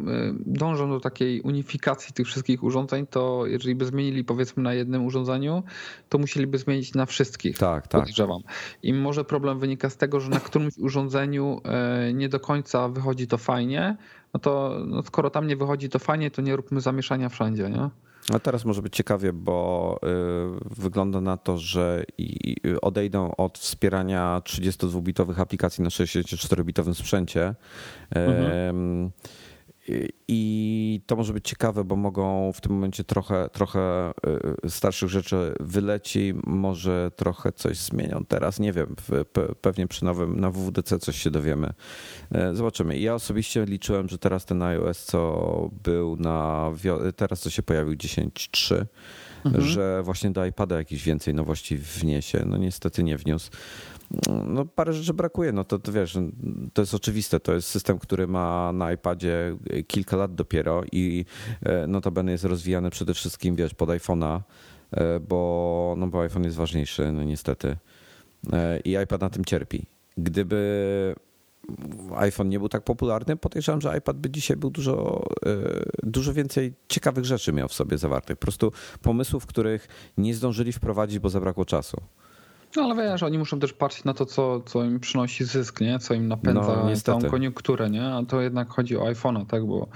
dążą 0.46 0.90
do 0.90 1.00
takiej 1.00 1.42
unifikacji 1.42 2.14
tych 2.14 2.28
wszystkich 2.28 2.64
urządzeń, 2.64 3.08
to 3.08 3.44
jeżeli 3.46 3.76
by 3.76 3.86
zmienili 3.86 4.24
powiedzmy 4.24 4.64
na 4.64 4.74
jednym 4.74 5.06
urządzeniu, 5.06 5.64
to 6.10 6.18
musieliby 6.18 6.58
zmienić 6.58 6.94
na 6.94 7.06
wszystkich. 7.06 7.58
Tak, 7.58 7.88
tak. 7.88 8.02
Podejrzewam. 8.02 8.42
I 8.84 8.94
może 8.94 9.26
problem 9.26 9.60
wynika 9.60 9.90
z 9.90 9.98
tego, 9.98 10.20
że 10.20 10.30
na 10.30 10.40
którymś 10.40 10.78
urządzeniu 10.78 11.62
y, 12.10 12.14
nie 12.14 12.30
do 12.30 12.40
końca 12.40 12.90
wychodzi 12.90 13.28
to 13.28 13.38
fajnie, 13.38 13.98
no 14.34 14.40
to 14.40 14.80
no 14.88 15.04
skoro 15.04 15.30
tam 15.30 15.48
nie 15.48 15.56
wychodzi 15.56 15.90
to 15.90 16.00
fajnie, 16.00 16.32
to 16.32 16.42
nie 16.42 16.56
róbmy 16.56 16.82
zamieszania 16.82 17.30
wszędzie, 17.30 17.70
nie? 17.70 17.90
A 18.34 18.40
teraz 18.40 18.66
może 18.66 18.82
być 18.82 18.96
ciekawie, 18.96 19.34
bo 19.34 20.00
y, 20.04 20.80
wygląda 20.82 21.22
na 21.22 21.38
to, 21.38 21.58
że 21.58 22.04
odejdą 22.82 23.36
od 23.36 23.58
wspierania 23.58 24.42
32-bitowych 24.46 25.40
aplikacji 25.40 25.84
na 25.84 25.90
64-bitowym 25.90 26.94
sprzęcie. 26.94 27.56
Mhm. 28.10 29.12
I 30.28 31.02
to 31.06 31.16
może 31.16 31.34
być 31.34 31.50
ciekawe, 31.50 31.84
bo 31.84 31.96
mogą 31.96 32.52
w 32.54 32.62
tym 32.62 32.72
momencie 32.72 33.04
trochę, 33.04 33.50
trochę 33.50 34.12
y, 34.66 34.70
starszych 34.70 35.10
rzeczy 35.10 35.54
wyleci, 35.60 36.34
może 36.44 37.12
trochę 37.16 37.52
coś 37.52 37.78
zmienią 37.78 38.26
teraz. 38.28 38.60
Nie 38.60 38.74
wiem, 38.74 38.96
pewnie 39.62 39.88
przy 39.88 40.06
nowym 40.06 40.40
na 40.40 40.52
WWDC 40.52 41.00
coś 41.00 41.22
się 41.22 41.32
dowiemy. 41.32 41.74
E, 42.32 42.56
zobaczymy. 42.56 43.00
Ja 43.00 43.16
osobiście 43.16 43.66
liczyłem, 43.66 44.10
że 44.10 44.18
teraz 44.18 44.46
ten 44.46 44.62
iOS, 44.62 45.06
co 45.06 45.70
był 45.84 46.16
na. 46.16 46.72
Teraz 47.16 47.40
co 47.40 47.50
się 47.50 47.64
pojawił 47.64 47.94
10.3. 47.94 48.86
Mhm. 49.46 49.66
że 49.66 50.04
właśnie 50.04 50.32
do 50.32 50.46
iPada 50.46 50.78
jakieś 50.78 51.04
więcej 51.04 51.34
nowości 51.34 51.78
wniesie. 51.78 52.44
No 52.46 52.58
niestety 52.58 53.04
nie 53.04 53.18
wniósł 53.18 53.52
no 54.46 54.66
parę 54.66 54.94
rzeczy 54.94 55.14
brakuje, 55.14 55.52
no 55.52 55.64
to, 55.64 55.80
to 55.80 55.92
wiesz, 55.92 56.18
to 56.74 56.82
jest 56.82 56.94
oczywiste, 56.94 57.40
to 57.40 57.54
jest 57.54 57.68
system, 57.68 58.00
który 58.00 58.28
ma 58.28 58.74
na 58.74 58.92
iPadzie 58.92 59.58
kilka 59.88 60.18
lat 60.18 60.36
dopiero 60.36 60.84
i 60.92 61.26
e, 61.64 61.88
notabene 61.88 62.32
jest 62.32 62.44
rozwijany 62.44 62.90
przede 62.90 63.14
wszystkim, 63.14 63.56
wiesz, 63.56 63.74
pod 63.74 63.90
iPhone'a, 63.90 64.42
e, 64.92 65.20
bo, 65.20 65.96
no 65.98 66.08
bo 66.08 66.22
iPhone 66.22 66.44
jest 66.44 66.58
ważniejszy, 66.58 67.12
no 67.12 67.24
niestety 67.24 67.78
e, 68.54 68.80
i 68.80 68.92
iPad 69.04 69.22
na 69.22 69.30
tym 69.30 69.46
cierpi. 69.46 69.86
Gdyby 70.18 71.16
iPhone 72.16 72.50
nie 72.50 72.60
był 72.60 72.70
tak 72.70 72.84
popularny, 72.84 73.38
podejrzewam, 73.38 73.82
że 73.82 73.98
iPad 73.98 74.18
by 74.18 74.30
dzisiaj 74.30 74.58
był 74.58 74.70
dużo, 74.70 75.26
dużo 76.04 76.34
więcej 76.34 76.74
ciekawych 76.88 77.26
rzeczy 77.26 77.54
miał 77.54 77.68
w 77.68 77.74
sobie 77.74 77.98
zawartych. 77.98 78.38
Po 78.38 78.42
prostu 78.42 78.72
pomysłów, 79.02 79.46
których 79.46 79.88
nie 80.18 80.36
zdążyli 80.36 80.72
wprowadzić, 80.72 81.20
bo 81.20 81.30
zabrakło 81.30 81.66
czasu. 81.66 82.02
No 82.76 82.84
ale 82.84 82.96
wiesz, 82.96 83.24
oni 83.24 83.38
muszą 83.38 83.60
też 83.60 83.74
patrzeć 83.74 84.04
na 84.04 84.14
to, 84.14 84.26
co, 84.26 84.62
co 84.62 84.84
im 84.84 85.00
przynosi 85.00 85.46
zysk, 85.46 85.82
nie? 85.82 86.00
co 86.00 86.14
im 86.14 86.28
napędza 86.28 86.84
no, 86.86 86.96
całą 86.96 87.22
koniunkturę, 87.22 87.90
nie? 87.90 88.06
a 88.06 88.24
to 88.28 88.42
jednak 88.42 88.70
chodzi 88.70 88.98
o 88.98 89.02
iPhone'a, 89.02 89.46
tak? 89.46 89.66
bo 89.66 89.88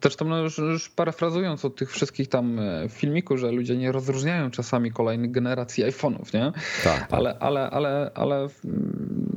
tam 0.00 0.28
no 0.28 0.38
już, 0.38 0.58
już 0.58 0.88
parafrazując 0.88 1.64
od 1.64 1.76
tych 1.76 1.90
wszystkich 1.92 2.28
tam 2.28 2.58
e, 2.58 2.88
filmików, 2.88 3.38
że 3.38 3.52
ludzie 3.52 3.76
nie 3.76 3.92
rozróżniają 3.92 4.50
czasami 4.50 4.92
kolejnych 4.92 5.30
generacji 5.30 5.84
iPhone'ów, 5.84 6.34
nie? 6.34 6.52
Tak, 6.84 6.98
tak. 7.00 7.06
Ale, 7.10 7.38
ale, 7.38 7.70
ale, 7.70 8.10
ale 8.14 8.48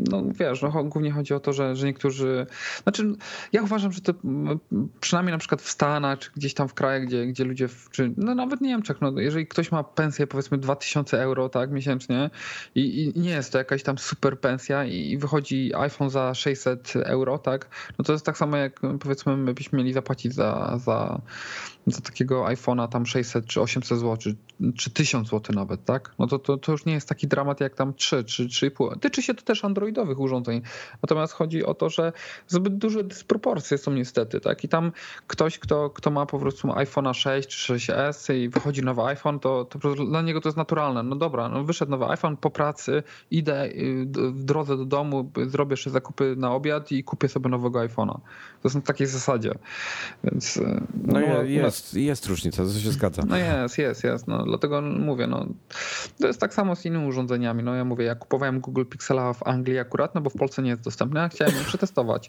no 0.10 0.24
wiesz, 0.40 0.62
no, 0.62 0.84
głównie 0.84 1.12
chodzi 1.12 1.34
o 1.34 1.40
to, 1.40 1.54
że, 1.54 1.76
że 1.76 1.86
niektórzy, 1.86 2.46
znaczy 2.84 3.14
ja 3.54 3.64
uważam, 3.64 3.92
że 3.92 4.02
to 4.02 4.14
przynajmniej 5.02 5.32
na 5.32 5.38
przykład 5.38 5.62
w 5.62 5.70
Stanach, 5.70 6.20
czy 6.20 6.32
gdzieś 6.36 6.54
tam 6.54 6.68
w 6.68 6.74
krajach, 6.74 7.06
gdzie, 7.06 7.26
gdzie 7.26 7.44
ludzie, 7.44 7.68
w, 7.68 7.90
czy 7.92 8.14
no 8.18 8.36
nawet 8.36 8.62
Niemczech, 8.62 9.02
no 9.02 9.20
jeżeli 9.20 9.48
ktoś 9.48 9.72
ma 9.72 9.84
pensję 9.84 10.28
powiedzmy 10.28 10.58
2000 10.58 11.22
euro, 11.22 11.50
tak, 11.50 11.72
miesięcznie 11.72 12.30
i, 12.76 13.14
i 13.16 13.20
nie 13.20 13.30
jest 13.30 13.52
to 13.52 13.58
jakaś 13.58 13.84
tam 13.84 13.98
super 13.98 14.40
pensja 14.40 14.86
i, 14.86 15.12
i 15.12 15.18
wychodzi 15.18 15.72
iPhone 15.76 16.10
za 16.10 16.34
600 16.34 16.94
euro, 16.96 17.38
tak, 17.38 17.70
no 18.00 18.06
to 18.06 18.14
jest 18.14 18.26
tak 18.26 18.38
samo 18.38 18.58
jak 18.58 18.80
powiedzmy 19.00 19.38
my 19.38 19.54
byśmy 19.54 19.78
mieli 19.78 19.94
zapłacić 19.94 20.34
za, 20.34 20.49
za 20.78 21.18
takiego 21.96 22.46
iPhone'a 22.46 22.88
tam 22.88 23.06
600 23.06 23.46
czy 23.46 23.62
800 23.62 24.00
zł, 24.00 24.18
czy, 24.18 24.36
czy 24.78 24.90
1000 24.90 25.30
zł 25.30 25.56
nawet, 25.56 25.86
tak? 25.86 26.14
No 26.20 26.28
to, 26.28 26.40
to, 26.40 26.58
to 26.58 26.72
już 26.72 26.86
nie 26.86 26.94
jest 26.94 27.10
taki 27.10 27.28
dramat 27.28 27.60
jak 27.60 27.76
tam 27.76 27.94
3 27.94 28.24
czy 28.24 28.46
3,5. 28.46 29.00
Tyczy 29.00 29.22
się 29.22 29.34
to 29.34 29.42
też 29.42 29.66
androidowych 29.66 30.20
urządzeń. 30.20 30.62
Natomiast 31.02 31.34
chodzi 31.34 31.66
o 31.66 31.74
to, 31.74 31.90
że 31.90 32.14
zbyt 32.48 32.78
duże 32.78 33.04
dysproporcje 33.04 33.78
są 33.78 33.92
niestety, 33.92 34.40
tak? 34.40 34.64
I 34.64 34.70
tam 34.70 34.92
ktoś, 35.28 35.60
kto, 35.60 35.90
kto 35.90 36.12
ma 36.12 36.26
po 36.26 36.40
prostu 36.40 36.68
iPhone'a 36.68 37.14
6 37.14 37.50
czy 37.50 37.74
6S 37.74 38.34
i 38.34 38.50
wychodzi 38.50 38.84
nowy 38.84 39.02
iPhone, 39.02 39.40
to, 39.40 39.66
to 39.66 39.96
dla 39.96 40.22
niego 40.22 40.42
to 40.42 40.50
jest 40.50 40.58
naturalne. 40.58 41.04
No 41.04 41.16
dobra, 41.16 41.50
no 41.50 41.64
wyszedł 41.64 41.92
nowy 41.92 42.06
iPhone 42.06 42.38
po 42.38 42.50
pracy, 42.50 43.04
idę 43.32 43.66
y, 43.66 44.06
w 44.16 44.44
drodze 44.44 44.78
do 44.78 44.86
domu, 44.86 45.32
zrobię 45.48 45.74
jeszcze 45.74 45.90
zakupy 45.90 46.36
na 46.38 46.52
obiad 46.52 46.92
i 46.92 47.04
kupię 47.04 47.28
sobie 47.28 47.50
nowego 47.50 47.80
iPhone'a. 47.80 48.14
To 48.62 48.64
jest 48.64 48.76
na 48.76 48.82
takiej 48.82 49.08
zasadzie. 49.08 49.52
Więc 50.24 50.58
y, 50.58 50.82
no, 51.04 51.20
no 51.20 51.44
jest 51.44 51.79
jest, 51.80 51.94
jest 51.94 52.26
różnica, 52.26 52.64
to 52.64 52.74
się 52.74 52.92
zgadza. 52.92 53.22
No 53.28 53.38
jest, 53.38 53.78
jest, 53.78 54.04
jest. 54.04 54.28
No, 54.28 54.44
dlatego 54.44 54.82
mówię, 54.82 55.28
no, 55.28 55.46
to 56.20 56.28
jest 56.28 56.40
tak 56.40 56.54
samo 56.54 56.76
z 56.76 56.86
innymi 56.86 57.08
urządzeniami. 57.08 57.64
No 57.64 57.76
ja 57.76 57.86
mówię, 57.86 58.06
ja 58.06 58.16
kupowałem 58.16 58.60
Google 58.60 58.86
Pixela 58.86 59.34
w 59.34 59.48
Anglii 59.48 59.80
akurat, 59.80 60.16
no 60.16 60.22
bo 60.22 60.30
w 60.30 60.34
Polsce 60.34 60.62
nie 60.62 60.70
jest 60.70 60.82
dostępny, 60.82 61.22
a 61.22 61.30
chciałem 61.30 61.56
ją 61.56 61.64
przetestować. 61.64 62.28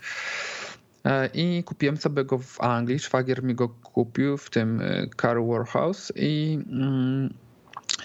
E, 1.05 1.27
I 1.35 1.65
kupiłem 1.65 1.97
sobie 1.97 2.25
go 2.25 2.39
w 2.39 2.61
Anglii. 2.61 2.99
Szwagier 2.99 3.45
mi 3.45 3.55
go 3.55 3.69
kupił 3.69 4.39
w 4.39 4.51
tym 4.51 4.81
e, 4.81 5.07
Car 5.23 5.37
Warehouse 5.47 6.13
i 6.17 6.59
mm, 6.73 7.35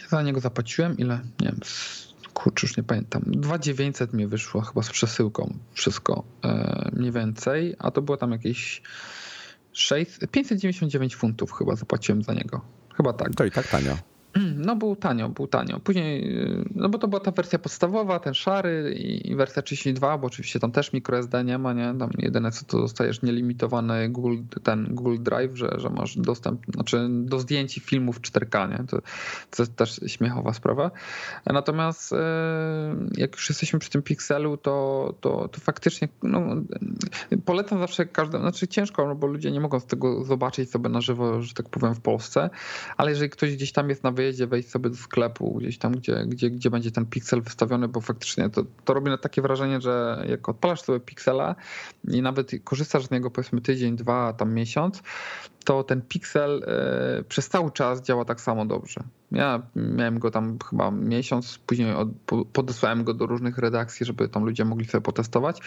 za 0.09 0.21
niego 0.21 0.39
zapłaciłem 0.39 0.97
ile? 0.97 1.19
Nie 1.39 1.47
wiem, 1.47 1.59
kurczę, 2.33 2.67
już 2.67 2.77
nie 2.77 2.83
pamiętam. 2.83 3.21
2900 3.25 4.13
mi 4.13 4.27
wyszło 4.27 4.61
chyba 4.61 4.83
z 4.83 4.89
przesyłką 4.89 5.53
wszystko 5.73 6.23
e, 6.43 6.89
mniej 6.93 7.11
więcej, 7.11 7.75
a 7.79 7.91
to 7.91 8.01
było 8.01 8.17
tam 8.17 8.31
jakieś 8.31 8.81
6, 9.75 10.11
599 10.31 11.15
funtów 11.15 11.53
chyba 11.53 11.75
zapłaciłem 11.75 12.23
za 12.23 12.33
niego. 12.33 12.61
Chyba 12.97 13.13
tak. 13.13 13.35
To 13.35 13.45
i 13.45 13.51
tak 13.51 13.67
tanio. 13.67 13.97
No 14.55 14.75
był 14.75 14.95
tanio, 14.95 15.29
był 15.29 15.47
tanio. 15.47 15.79
Później, 15.79 16.37
no 16.75 16.89
bo 16.89 16.97
to 16.97 17.07
była 17.07 17.19
ta 17.19 17.31
wersja 17.31 17.59
podstawowa, 17.59 18.19
ten 18.19 18.33
szary 18.33 18.93
i 19.23 19.35
wersja 19.35 19.61
32, 19.61 20.17
bo 20.17 20.27
oczywiście 20.27 20.59
tam 20.59 20.71
też 20.71 20.93
microSD 20.93 21.43
nie 21.43 21.57
ma, 21.57 21.73
nie? 21.73 21.95
Tam 21.99 22.09
jedyne 22.17 22.51
co 22.51 22.65
to 22.65 22.77
dostajesz 22.79 23.21
nielimitowany 23.21 24.09
Google, 24.09 24.37
ten 24.63 24.87
Google 24.91 25.17
Drive, 25.19 25.57
że, 25.57 25.69
że 25.77 25.89
masz 25.89 26.17
dostęp, 26.17 26.65
znaczy 26.73 27.07
do 27.09 27.39
zdjęć 27.39 27.75
filmów 27.75 28.21
4K, 28.21 28.69
nie? 28.69 28.87
To, 28.87 28.97
to 29.51 29.63
jest 29.63 29.75
też 29.75 29.99
śmiechowa 30.07 30.53
sprawa. 30.53 30.91
Natomiast 31.45 32.13
e, 32.13 32.17
jak 33.17 33.35
już 33.35 33.49
jesteśmy 33.49 33.79
przy 33.79 33.89
tym 33.89 34.01
Pixelu, 34.01 34.57
to, 34.57 35.13
to, 35.21 35.47
to 35.47 35.59
faktycznie 35.59 36.07
no, 36.23 36.41
polecam 37.45 37.79
zawsze 37.79 38.05
każdemu, 38.05 38.43
znaczy 38.43 38.67
ciężko, 38.67 39.07
no 39.07 39.15
bo 39.15 39.27
ludzie 39.27 39.51
nie 39.51 39.59
mogą 39.59 39.79
z 39.79 39.85
tego 39.85 40.23
zobaczyć 40.23 40.71
sobie 40.71 40.89
na 40.89 41.01
żywo, 41.01 41.41
że 41.41 41.53
tak 41.53 41.69
powiem 41.69 41.95
w 41.95 42.01
Polsce, 42.01 42.49
ale 42.97 43.09
jeżeli 43.11 43.29
ktoś 43.29 43.55
gdzieś 43.55 43.71
tam 43.71 43.89
jest 43.89 44.03
na 44.03 44.11
wyjeździe, 44.11 44.24
wyjeździe 44.25 44.47
wejść 44.47 44.69
sobie 44.69 44.89
do 44.89 44.95
sklepu, 44.95 45.53
gdzieś 45.53 45.77
tam, 45.77 45.93
gdzie, 45.93 46.25
gdzie, 46.27 46.49
gdzie 46.49 46.69
będzie 46.69 46.91
ten 46.91 47.05
piksel 47.05 47.41
wystawiony, 47.41 47.87
bo 47.87 48.01
faktycznie 48.01 48.49
to, 48.49 48.63
to 48.85 48.93
robi 48.93 49.09
na 49.09 49.17
takie 49.17 49.41
wrażenie, 49.41 49.81
że 49.81 50.25
jak 50.29 50.49
odpalasz 50.49 50.81
sobie 50.81 50.99
piksela 50.99 51.55
i 52.07 52.21
nawet 52.21 52.51
korzystasz 52.63 53.05
z 53.05 53.11
niego 53.11 53.31
powiedzmy 53.31 53.61
tydzień, 53.61 53.95
dwa, 53.95 54.33
tam 54.33 54.53
miesiąc, 54.53 55.03
to 55.65 55.83
ten 55.83 56.01
piksel 56.01 56.63
e, 56.67 57.23
przez 57.23 57.49
cały 57.49 57.71
czas 57.71 58.01
działa 58.01 58.25
tak 58.25 58.41
samo 58.41 58.65
dobrze. 58.65 59.03
Ja 59.31 59.61
miałem 59.75 60.19
go 60.19 60.31
tam 60.31 60.57
chyba 60.69 60.91
miesiąc, 60.91 61.59
później 61.65 61.95
podesłałem 62.53 63.03
go 63.03 63.13
do 63.13 63.25
różnych 63.25 63.57
redakcji, 63.57 64.05
żeby 64.05 64.29
tam 64.29 64.45
ludzie 64.45 64.65
mogli 64.65 64.85
sobie 64.85 65.01
potestować 65.01 65.59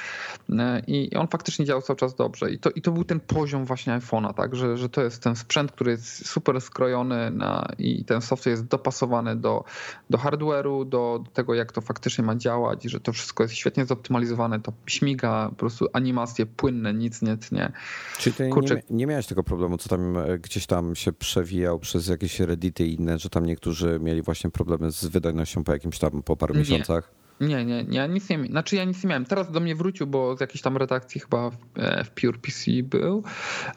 e, 0.51 0.83
i 0.87 1.17
on 1.17 1.29
faktycznie 1.29 1.65
działał 1.65 1.83
cały 1.83 1.97
czas 1.97 2.15
dobrze. 2.15 2.51
I 2.51 2.59
to, 2.59 2.71
i 2.71 2.83
to 2.83 2.93
był 2.93 3.05
ten 3.05 3.21
poziom 3.21 3.65
właśnie 3.65 3.93
iPhone'a, 3.93 4.35
tak, 4.35 4.57
że, 4.57 4.77
że 4.77 4.89
to 4.89 5.03
jest 5.03 5.23
ten 5.23 5.37
sprzęt, 5.37 5.73
który 5.73 5.91
jest 5.91 6.29
super 6.29 6.61
skrojony 6.61 7.31
na, 7.31 7.69
i 7.79 8.05
ten 8.05 8.21
software 8.21 8.51
jest 8.51 8.67
dopasowany 8.67 9.37
do, 9.37 9.65
do 10.11 10.19
hardware'u, 10.19 10.89
do, 10.89 11.21
do 11.25 11.31
tego, 11.33 11.55
jak 11.55 11.73
to 11.73 11.81
faktycznie 11.81 12.25
ma 12.25 12.37
działać, 12.37 12.85
i 12.85 12.89
że 12.89 13.01
to 13.01 13.13
wszystko 13.13 13.43
jest 13.43 13.55
świetnie 13.55 13.85
zoptymalizowane, 13.85 14.61
to 14.61 14.73
śmiga, 14.87 15.49
po 15.51 15.57
prostu 15.57 15.87
animacje 15.93 16.47
płynne, 16.47 16.95
nic 16.95 17.23
nie 17.23 17.37
tnie. 17.37 17.73
Czyli 18.19 18.37
ty 18.37 18.49
Kurczę, 18.49 18.75
nie, 18.75 18.83
nie 18.91 19.07
miałeś 19.07 19.27
tego 19.27 19.43
problemu, 19.43 19.79
co 19.79 19.88
tam 19.89 20.19
e, 20.19 20.39
gdzieś 20.39 20.67
tam 20.67 20.95
się 20.95 21.13
przewijał 21.13 21.79
przez 21.79 22.09
jakieś 22.09 22.41
reddity 22.41 22.87
i 22.87 22.95
inne, 22.95 23.19
że 23.19 23.31
tam 23.31 23.47
niektórzy 23.47 23.99
mieli 24.03 24.23
właśnie 24.23 24.51
problemy 24.51 24.93
z 24.93 25.07
wydajnością 25.07 25.65
po 25.65 25.73
jakimś 25.73 25.99
tam, 25.99 26.23
po 26.23 26.37
paru 26.37 26.55
nie. 26.55 26.61
miesiącach? 26.61 27.19
Nie, 27.41 27.65
nie, 27.65 27.85
nie, 27.85 28.09
nic 28.09 28.29
nie, 28.29 28.45
znaczy 28.47 28.77
ja 28.77 28.85
nic 28.85 29.05
nie 29.05 29.09
miałem. 29.09 29.25
Teraz 29.25 29.51
do 29.51 29.61
mnie 29.61 29.75
wrócił, 29.75 30.07
bo 30.07 30.37
z 30.37 30.41
jakiejś 30.41 30.63
tam 30.63 30.77
redakcji 30.77 31.21
chyba 31.21 31.51
w, 31.51 31.57
e, 31.77 32.05
w 32.05 32.11
Pure 32.11 32.39
PC 32.39 32.71
był. 32.83 33.23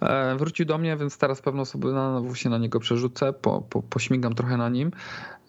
E, 0.02 0.36
wrócił 0.36 0.66
do 0.66 0.78
mnie, 0.78 0.98
więc 0.98 1.18
teraz 1.18 1.42
pewno 1.42 1.66
sobie 1.66 1.90
na, 1.90 2.22
się 2.34 2.50
na 2.50 2.58
niego 2.58 2.80
przerzucę, 2.80 3.34
po, 3.34 3.62
po, 3.62 3.82
pośmigam 3.82 4.36
trochę 4.36 4.58
na 4.58 4.70
nim. 4.70 4.92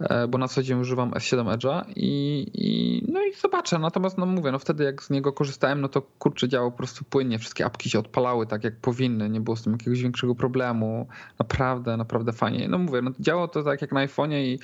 E, 0.02 0.28
bo 0.28 0.38
na 0.38 0.48
co 0.48 0.62
dzień 0.62 0.80
używam 0.80 1.10
S7 1.10 1.54
Edge'a 1.54 1.84
i, 1.96 2.46
i, 2.54 3.04
no 3.12 3.22
i 3.22 3.34
zobaczę. 3.34 3.78
Natomiast 3.78 4.18
no 4.18 4.26
mówię, 4.26 4.52
no 4.52 4.58
wtedy 4.58 4.84
jak 4.84 5.02
z 5.02 5.10
niego 5.10 5.32
korzystałem, 5.32 5.80
no 5.80 5.88
to 5.88 6.02
kurczę 6.18 6.48
działo 6.48 6.70
po 6.70 6.76
prostu 6.76 7.04
płynnie. 7.04 7.38
Wszystkie 7.38 7.66
apki 7.66 7.90
się 7.90 7.98
odpalały 7.98 8.46
tak 8.46 8.64
jak 8.64 8.76
powinny, 8.76 9.30
nie 9.30 9.40
było 9.40 9.56
z 9.56 9.62
tym 9.62 9.72
jakiegoś 9.72 10.02
większego 10.02 10.34
problemu. 10.34 11.06
Naprawdę, 11.38 11.96
naprawdę 11.96 12.32
fajnie. 12.32 12.68
No 12.68 12.78
mówię, 12.78 13.02
no 13.02 13.10
działo 13.20 13.48
to 13.48 13.62
tak 13.62 13.82
jak 13.82 13.92
na 13.92 14.06
iPhone'ie 14.06 14.42
i, 14.42 14.58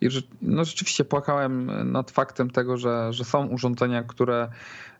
i 0.00 0.08
no 0.42 0.64
rzeczywiście 0.64 1.04
płakałem 1.04 1.70
nad 1.92 2.10
faktem 2.10 2.50
tego, 2.50 2.76
że, 2.76 3.12
że 3.12 3.24
są 3.24 3.46
urządzenia, 3.46 4.02
które 4.02 4.48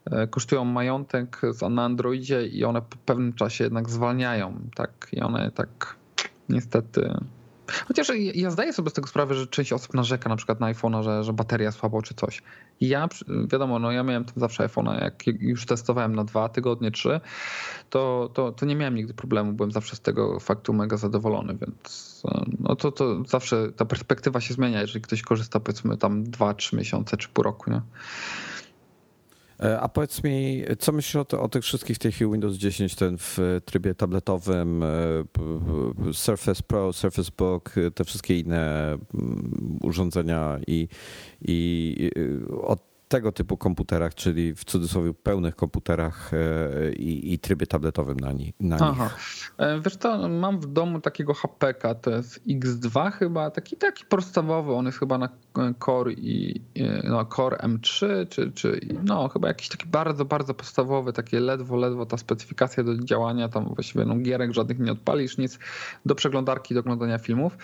e, 0.04 0.26
kosztują 0.26 0.64
majątek 0.64 1.40
na 1.70 1.84
Androidzie 1.84 2.46
i 2.46 2.64
one 2.64 2.82
po 2.82 2.96
pewnym 3.06 3.32
czasie 3.32 3.64
jednak 3.64 3.90
zwalniają, 3.90 4.60
tak? 4.74 5.08
I 5.12 5.20
one 5.20 5.50
tak 5.50 5.96
niestety 6.48 7.14
Chociaż 7.88 8.12
ja 8.34 8.50
zdaję 8.50 8.72
sobie 8.72 8.90
z 8.90 8.92
tego 8.92 9.08
sprawę, 9.08 9.34
że 9.34 9.46
część 9.46 9.72
osób 9.72 9.94
narzeka 9.94 10.28
na 10.28 10.36
przykład 10.36 10.60
na 10.60 10.72
iPhone'a, 10.72 11.02
że, 11.02 11.24
że 11.24 11.32
bateria 11.32 11.72
słabo 11.72 12.02
czy 12.02 12.14
coś. 12.14 12.42
ja, 12.80 13.08
wiadomo, 13.52 13.78
no 13.78 13.92
ja 13.92 14.02
miałem 14.02 14.24
tam 14.24 14.34
zawsze 14.36 14.66
iPhone'a, 14.66 15.02
jak 15.02 15.26
już 15.26 15.66
testowałem 15.66 16.14
na 16.14 16.24
dwa 16.24 16.48
tygodnie, 16.48 16.90
trzy, 16.90 17.20
to, 17.90 18.30
to, 18.34 18.52
to 18.52 18.66
nie 18.66 18.76
miałem 18.76 18.94
nigdy 18.94 19.14
problemu, 19.14 19.52
byłem 19.52 19.72
zawsze 19.72 19.96
z 19.96 20.00
tego 20.00 20.40
faktu 20.40 20.72
mega 20.72 20.96
zadowolony, 20.96 21.56
więc 21.60 22.22
no 22.60 22.76
to, 22.76 22.92
to 22.92 23.24
zawsze 23.24 23.72
ta 23.72 23.84
perspektywa 23.84 24.40
się 24.40 24.54
zmienia, 24.54 24.80
jeżeli 24.80 25.00
ktoś 25.00 25.22
korzysta 25.22 25.60
powiedzmy 25.60 25.96
tam 25.96 26.24
dwa, 26.24 26.54
trzy 26.54 26.76
miesiące 26.76 27.16
czy 27.16 27.28
pół 27.28 27.44
roku, 27.44 27.70
nie? 27.70 27.80
E, 29.62 29.80
a 29.80 29.88
powiedz 29.88 30.24
mi, 30.24 30.62
co 30.78 30.92
myślisz 30.92 31.16
o, 31.16 31.40
o, 31.40 31.48
tych 31.48 31.62
wszystkich 31.62 31.96
w 31.96 31.98
tej 31.98 32.12
chwili 32.12 32.30
Windows 32.30 32.56
10, 32.56 32.94
ten 32.94 33.18
w 33.18 33.38
trybie 33.64 33.94
tabletowym, 33.94 34.82
e, 34.82 36.12
Surface 36.12 36.62
Pro, 36.62 36.92
Surface 36.92 37.30
Book, 37.38 37.74
te 37.94 38.04
wszystkie 38.04 38.38
inne 38.38 38.92
mm, 39.14 39.78
urządzenia 39.82 40.58
i, 40.66 40.88
i 41.40 42.10
od 42.62 42.91
tego 43.12 43.32
typu 43.32 43.56
komputerach, 43.56 44.14
czyli 44.14 44.54
w 44.54 44.64
cudzysłowie 44.64 45.14
pełnych 45.14 45.56
komputerach 45.56 46.30
e, 46.34 46.92
i, 46.92 47.32
i 47.32 47.38
trybie 47.38 47.66
tabletowym 47.66 48.20
na, 48.20 48.32
ni, 48.32 48.54
na 48.60 48.76
Aha. 48.80 49.04
nich. 49.04 49.54
E, 49.58 49.80
wiesz 49.80 49.96
co, 49.96 50.28
mam 50.28 50.60
w 50.60 50.66
domu 50.66 51.00
takiego 51.00 51.34
HPK, 51.34 51.94
to 51.94 52.10
jest 52.10 52.46
X2 52.46 53.12
chyba, 53.12 53.50
taki 53.50 53.76
taki 53.76 54.04
podstawowy, 54.04 54.72
on 54.72 54.86
jest 54.86 54.98
chyba 54.98 55.18
na 55.18 55.28
Core 55.84 56.12
i 56.12 56.60
no, 57.04 57.24
Core 57.24 57.56
M3, 57.56 58.06
czy, 58.28 58.52
czy 58.52 58.80
no 59.04 59.28
chyba 59.28 59.48
jakiś 59.48 59.68
taki 59.68 59.86
bardzo, 59.86 60.24
bardzo 60.24 60.54
podstawowy, 60.54 61.12
takie 61.12 61.40
ledwo, 61.40 61.76
ledwo 61.76 62.06
ta 62.06 62.16
specyfikacja 62.16 62.84
do 62.84 62.96
działania, 62.98 63.48
tam 63.48 63.74
właściwie 63.74 64.04
no, 64.04 64.16
gierek 64.16 64.54
żadnych 64.54 64.78
nie 64.78 64.92
odpalisz, 64.92 65.38
nic 65.38 65.58
do 66.06 66.14
przeglądarki, 66.14 66.74
do 66.74 66.80
oglądania 66.80 67.18
filmów. 67.18 67.56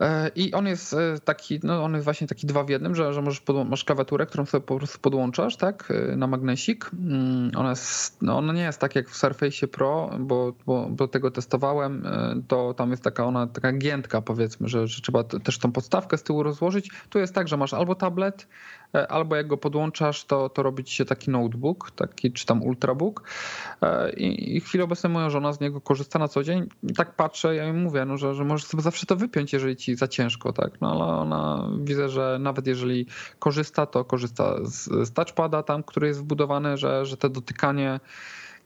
E, 0.00 0.30
I 0.36 0.54
on 0.54 0.66
jest 0.66 0.94
e, 0.94 1.20
taki, 1.24 1.60
no 1.62 1.84
on 1.84 1.94
jest 1.94 2.04
właśnie 2.04 2.26
taki 2.26 2.46
dwa 2.46 2.64
w 2.64 2.68
jednym, 2.68 2.94
że, 2.94 3.12
że 3.12 3.22
możesz 3.22 3.42
masz 3.66 3.84
klawiaturę, 3.84 4.26
którą 4.26 4.46
sobie 4.46 4.66
po 4.66 4.76
prostu 4.76 4.98
podłączasz, 4.98 5.56
tak, 5.56 5.92
e, 6.12 6.16
na 6.16 6.26
magnesik. 6.26 6.90
Mm, 6.92 7.50
ona, 7.56 7.70
jest, 7.70 8.22
no 8.22 8.38
ona 8.38 8.52
nie 8.52 8.62
jest 8.62 8.80
tak 8.80 8.94
jak 8.94 9.08
w 9.08 9.16
Surface 9.16 9.68
Pro, 9.68 10.10
bo, 10.18 10.52
bo, 10.66 10.88
bo 10.90 11.08
tego 11.08 11.30
testowałem, 11.30 12.04
to 12.48 12.74
tam 12.74 12.90
jest 12.90 13.02
taka 13.02 13.24
ona, 13.24 13.46
taka 13.46 13.72
giętka 13.72 14.22
powiedzmy, 14.22 14.68
że, 14.68 14.86
że 14.86 15.02
trzeba 15.02 15.24
też 15.24 15.58
tą 15.58 15.72
podstawkę 15.72 16.18
z 16.18 16.22
tyłu 16.22 16.42
rozłożyć. 16.42 16.90
Tu 17.10 17.18
jest 17.18 17.34
tak, 17.34 17.48
że 17.48 17.56
masz 17.56 17.74
albo 17.74 17.94
tablet, 17.94 18.46
albo 18.94 19.36
jak 19.36 19.46
go 19.46 19.56
podłączasz, 19.56 20.24
to, 20.24 20.48
to 20.48 20.62
robi 20.62 20.84
ci 20.84 20.94
się 20.94 21.04
taki 21.04 21.30
notebook, 21.30 21.90
taki 21.90 22.32
czy 22.32 22.46
tam 22.46 22.62
ultrabook 22.62 23.22
e, 23.82 24.12
i, 24.12 24.56
i 24.56 24.60
w 24.60 24.64
chwili 24.64 24.84
obecnej 24.84 25.12
moja 25.12 25.30
żona 25.30 25.52
z 25.52 25.60
niego 25.60 25.80
korzysta 25.80 26.18
na 26.18 26.28
co 26.28 26.42
dzień. 26.42 26.68
I 26.82 26.92
tak 26.92 27.16
patrzę, 27.16 27.54
ja 27.54 27.68
im 27.68 27.82
mówię, 27.82 28.04
no, 28.04 28.16
że, 28.16 28.34
że 28.34 28.44
możesz 28.44 28.66
sobie 28.66 28.82
zawsze 28.82 29.06
to 29.06 29.16
wypiąć, 29.16 29.52
jeżeli 29.52 29.76
ci 29.76 29.96
za 29.96 30.08
ciężko, 30.08 30.52
tak, 30.52 30.80
no 30.80 30.90
ale 30.90 31.04
ona 31.04 31.68
widzę, 31.80 32.08
że 32.08 32.38
nawet 32.40 32.66
jeżeli 32.66 33.06
korzysta, 33.38 33.86
to 33.86 34.04
korzysta 34.04 34.64
z, 34.64 35.08
z 35.08 35.12
touchpada 35.12 35.62
tam, 35.62 35.82
który 35.82 36.06
jest 36.06 36.20
wbudowany, 36.20 36.76
że, 36.76 37.06
że 37.06 37.16
te 37.16 37.30
dotykanie 37.30 38.00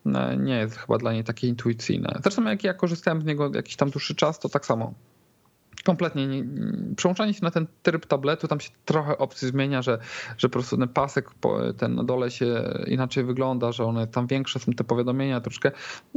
e, 0.07 0.37
nie 0.37 0.59
jest 0.59 0.77
chyba 0.77 0.99
dla 0.99 1.13
niej 1.13 1.25
takie 1.25 1.49
intuicyjne. 1.49 2.19
Zresztą 2.23 2.45
jak 2.45 2.65
ja 2.65 2.75
korzystałem 2.75 3.23
z 3.23 3.25
niego 3.25 3.51
jakiś 3.55 3.77
tam 3.77 3.91
dłuższy 3.91 4.15
czas, 4.15 4.39
to 4.39 4.49
tak 4.49 4.67
samo 4.67 4.95
kompletnie 5.85 6.27
nie, 6.27 6.45
przełączanie 6.97 7.35
się 7.35 7.41
na 7.43 7.51
ten 7.51 7.67
tryb 7.83 8.07
tabletu, 8.07 8.49
tam 8.49 8.61
się 8.61 8.71
trochę 8.85 9.19
opcji 9.19 9.49
zmienia, 9.49 9.83
że, 9.83 9.99
że 10.39 10.49
po 10.49 10.53
prostu 10.53 10.77
ten 10.77 10.89
pasek 10.89 11.31
ten 11.77 11.95
na 11.95 12.05
dole 12.05 12.31
się 12.31 12.75
inaczej 12.87 13.25
wygląda, 13.25 13.73
że 13.73 13.85
one 13.85 14.07
tam 14.07 14.27
większe 14.27 14.59
są 14.59 14.73
te 14.73 14.85
powiadomienia 14.85 15.41
troszkę 15.41 15.73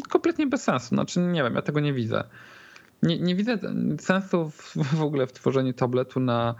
kompletnie 0.10 0.48
bez 0.48 0.64
sensu. 0.64 0.88
Znaczy 0.88 1.20
nie 1.20 1.44
wiem, 1.44 1.56
ja 1.56 1.62
tego 1.62 1.80
nie 1.80 1.94
widzę. 1.94 2.24
Nie, 3.04 3.20
nie 3.20 3.36
widzę 3.36 3.58
sensu 4.00 4.50
w, 4.50 4.74
w, 4.76 5.02
ogóle 5.02 5.28
w 5.28 5.34
tworzeniu 5.34 5.74
tabletu 5.74 6.20
na, 6.20 6.56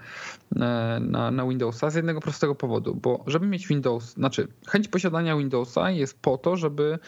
na, 0.52 1.32
na 1.32 1.48
Windowsa 1.48 1.90
z 1.90 1.96
jednego 1.96 2.22
prostego 2.22 2.56
powodu, 2.56 2.96
bo 2.96 3.24
żeby 3.28 3.48
mieć 3.48 3.68
Windows, 3.68 4.14
znaczy 4.14 4.48
chęć 4.68 4.88
posiadania 4.88 5.38
Windowsa 5.38 5.92
jest 5.92 6.22
po 6.22 6.38
to, 6.38 6.58
żeby 6.58 7.00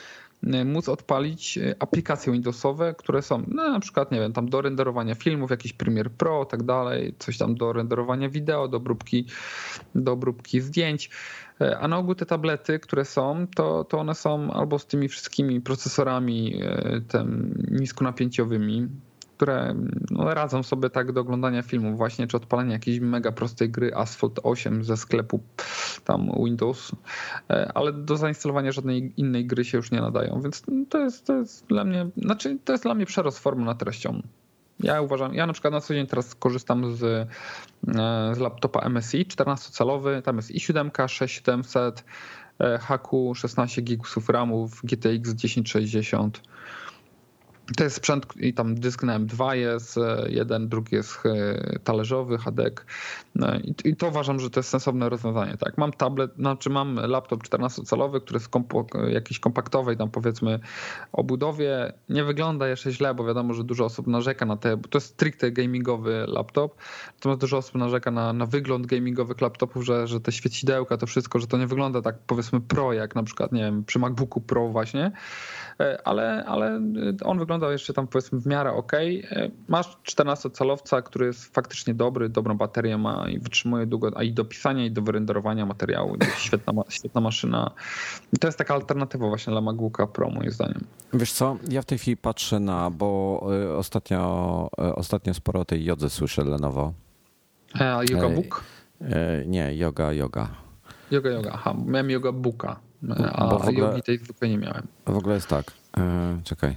móc 0.66 0.90
odpalić 0.90 1.58
y, 1.58 1.76
aplikacje 1.80 2.34
Windowsowe, 2.34 2.96
które 2.98 3.22
są 3.22 3.44
no, 3.48 3.72
na 3.72 3.80
przykład, 3.80 4.12
nie 4.12 4.20
wiem, 4.20 4.34
tam 4.34 4.50
do 4.50 4.62
renderowania 4.62 5.16
filmów, 5.16 5.52
jakiś 5.52 5.74
Premiere 5.74 6.10
Pro, 6.10 6.46
tak 6.46 6.64
dalej, 6.64 7.16
coś 7.20 7.38
tam 7.38 7.56
do 7.56 7.74
renderowania 7.74 8.30
wideo, 8.30 8.68
do 8.68 8.78
obróbki, 8.78 9.26
do 9.96 10.12
obróbki 10.12 10.62
zdjęć. 10.62 11.10
Y, 11.62 11.78
a 11.78 11.88
na 11.88 11.98
ogół 11.98 12.16
te 12.16 12.26
tablety, 12.26 12.80
które 12.80 13.06
są, 13.06 13.48
to, 13.56 13.84
to 13.84 14.00
one 14.00 14.16
są 14.16 14.52
albo 14.52 14.80
z 14.80 14.86
tymi 14.86 15.10
wszystkimi 15.10 15.62
procesorami 15.62 16.62
tym 17.08 17.54
niskonapięciowymi, 17.72 18.88
które 19.38 19.76
no, 20.12 20.34
radzą 20.34 20.64
sobie 20.64 20.90
tak 20.90 21.12
do 21.12 21.22
oglądania 21.22 21.62
filmów 21.62 21.98
właśnie, 21.98 22.28
czy 22.28 22.38
odpalenia 22.38 22.74
jakiejś 22.74 23.00
mega 23.00 23.32
prostej 23.32 23.70
gry 23.70 23.96
Asphalt 23.96 24.40
8 24.44 24.84
ze 24.84 24.98
sklepu 24.98 25.40
tam 26.06 26.32
Windows, 26.46 26.92
e, 27.50 27.72
ale 27.76 27.94
do 27.94 28.18
zainstalowania 28.18 28.72
żadnej 28.72 29.14
innej 29.18 29.46
gry 29.46 29.66
się 29.66 29.78
już 29.78 29.92
nie 29.92 30.02
nadają, 30.02 30.42
więc 30.42 30.64
to 30.90 31.00
jest, 31.00 31.26
to 31.26 31.38
jest 31.38 31.66
dla 31.68 31.84
mnie, 31.84 32.10
znaczy 32.18 32.58
to 32.66 32.72
jest 32.72 32.84
dla 32.84 32.96
mnie 32.96 33.06
przerost 33.06 33.40
formy 33.40 33.66
na 33.66 33.76
treścią. 33.76 34.22
Ja 34.80 35.02
uważam, 35.02 35.34
ja 35.34 35.48
na 35.48 35.54
przykład 35.54 35.74
na 35.74 35.82
co 35.82 35.94
dzień 35.94 36.08
teraz 36.08 36.36
korzystam 36.36 36.96
z, 36.96 37.04
e, 37.04 38.36
z 38.36 38.40
laptopa 38.40 38.90
MSI 38.90 39.26
14-calowy, 39.26 40.22
tam 40.22 40.36
jest 40.36 40.52
i7, 40.52 41.10
6700, 41.10 42.04
HQ 42.80 43.36
16 43.36 43.82
GB 43.82 44.04
RAMów, 44.30 44.82
GTX 44.84 45.36
1060 45.36 46.42
to 47.78 47.84
jest 47.84 47.96
sprzęt 47.96 48.26
i 48.36 48.54
tam 48.54 48.76
dysk 48.76 49.04
na 49.04 49.20
M2 49.20 49.52
jest, 49.52 49.98
e, 49.98 50.26
jeden, 50.30 50.70
drugi 50.70 50.96
jest 50.96 51.20
e, 51.26 51.80
talerzowy, 51.84 52.38
HDEC 52.38 52.74
no 53.36 53.48
i 53.86 53.96
to 53.96 54.08
uważam, 54.08 54.40
że 54.40 54.50
to 54.50 54.60
jest 54.60 54.70
sensowne 54.70 55.10
rozwiązanie. 55.10 55.58
Tak, 55.58 55.78
mam 55.78 55.92
tablet, 55.92 56.36
znaczy 56.36 56.70
mam 56.70 56.96
laptop 56.96 57.44
14-calowy, 57.44 58.22
który 58.22 58.36
jest 58.36 58.50
kompo, 58.50 58.86
jakiejś 59.10 59.40
kompaktowej 59.40 59.98
tam 59.98 60.12
powiedzmy 60.12 60.60
obudowie. 61.12 61.94
Nie 62.10 62.24
wygląda 62.24 62.68
jeszcze 62.68 62.92
źle, 62.92 63.14
bo 63.14 63.26
wiadomo, 63.26 63.54
że 63.54 63.64
dużo 63.64 63.86
osób 63.86 64.08
narzeka 64.08 64.46
na 64.46 64.58
te, 64.58 64.78
bo 64.78 64.88
to 64.88 64.98
jest 64.98 65.08
stricte 65.08 65.52
gamingowy 65.52 66.26
laptop, 66.28 66.76
natomiast 67.16 67.42
dużo 67.42 67.58
osób 67.58 67.76
narzeka 67.76 68.12
na, 68.12 68.34
na 68.34 68.46
wygląd 68.46 68.86
gamingowych 68.86 69.42
laptopów, 69.42 69.86
że, 69.86 70.08
że 70.08 70.22
te 70.22 70.32
świecidełka, 70.32 70.98
to 70.98 71.08
wszystko, 71.08 71.40
że 71.40 71.48
to 71.48 71.58
nie 71.58 71.68
wygląda 71.68 72.02
tak 72.02 72.16
powiedzmy 72.28 72.62
pro, 72.62 72.94
jak 72.94 73.16
na 73.16 73.24
przykład, 73.24 73.52
nie 73.52 73.62
wiem, 73.62 73.84
przy 73.86 74.00
MacBooku 74.00 74.42
Pro 74.42 74.70
właśnie, 74.70 75.12
e, 75.80 76.08
ale, 76.08 76.46
ale 76.48 76.82
on 77.24 77.40
wygląda 77.40 77.53
jeszcze 77.72 77.94
tam 77.94 78.08
powiedzmy 78.08 78.40
w 78.40 78.48
miarę 78.48 78.72
ok. 78.72 78.92
Masz 79.68 79.98
14-calowca, 80.04 81.04
który 81.04 81.26
jest 81.26 81.56
faktycznie 81.56 81.94
dobry, 81.94 82.30
dobrą 82.30 82.58
baterię 82.58 82.98
ma 82.98 83.30
i 83.30 83.40
wytrzymuje 83.40 83.86
długo, 83.86 84.12
a 84.16 84.24
i 84.24 84.34
do 84.34 84.46
pisania, 84.46 84.86
i 84.86 84.92
do 84.92 85.02
wyrenderowania 85.02 85.66
materiału. 85.66 86.18
Świetna, 86.38 86.74
świetna 86.90 87.22
maszyna. 87.22 87.72
I 88.34 88.38
to 88.38 88.48
jest 88.48 88.58
taka 88.58 88.74
alternatywa 88.74 89.28
właśnie 89.28 89.52
dla 89.52 89.62
MacBooka 89.62 90.08
Pro 90.08 90.30
moim 90.30 90.52
zdaniem. 90.52 90.84
Wiesz 91.14 91.32
co, 91.32 91.58
ja 91.70 91.82
w 91.82 91.86
tej 91.86 91.98
chwili 91.98 92.18
patrzę 92.18 92.60
na, 92.60 92.90
bo 92.90 93.42
y, 93.74 93.78
ostatnio, 93.78 94.70
y, 94.80 94.96
ostatnio 94.96 95.34
sporo 95.34 95.60
o 95.60 95.66
tej 95.66 95.86
jodze 95.86 96.10
słyszę 96.10 96.44
Lenovo. 96.44 96.94
A 97.74 98.04
Yoga 98.10 98.30
Book? 98.30 98.64
E, 99.02 99.46
nie, 99.46 99.76
yoga, 99.76 100.14
yoga. 100.14 100.50
Yoga, 101.12 101.30
yoga. 101.30 101.52
Aha, 101.54 101.76
miałem 101.86 102.10
Yoga 102.10 102.32
Booka, 102.32 102.80
a 103.34 103.48
bo 103.48 103.60
w 103.60 103.68
ogóle, 103.68 103.88
jogi 103.88 104.02
tej 104.02 104.18
zwykłej 104.18 104.52
nie 104.52 104.58
miałem. 104.58 104.88
W 105.06 105.18
ogóle 105.18 105.36
jest 105.36 105.48
tak. 105.48 105.72
E, 105.98 106.42
czekaj. 106.44 106.76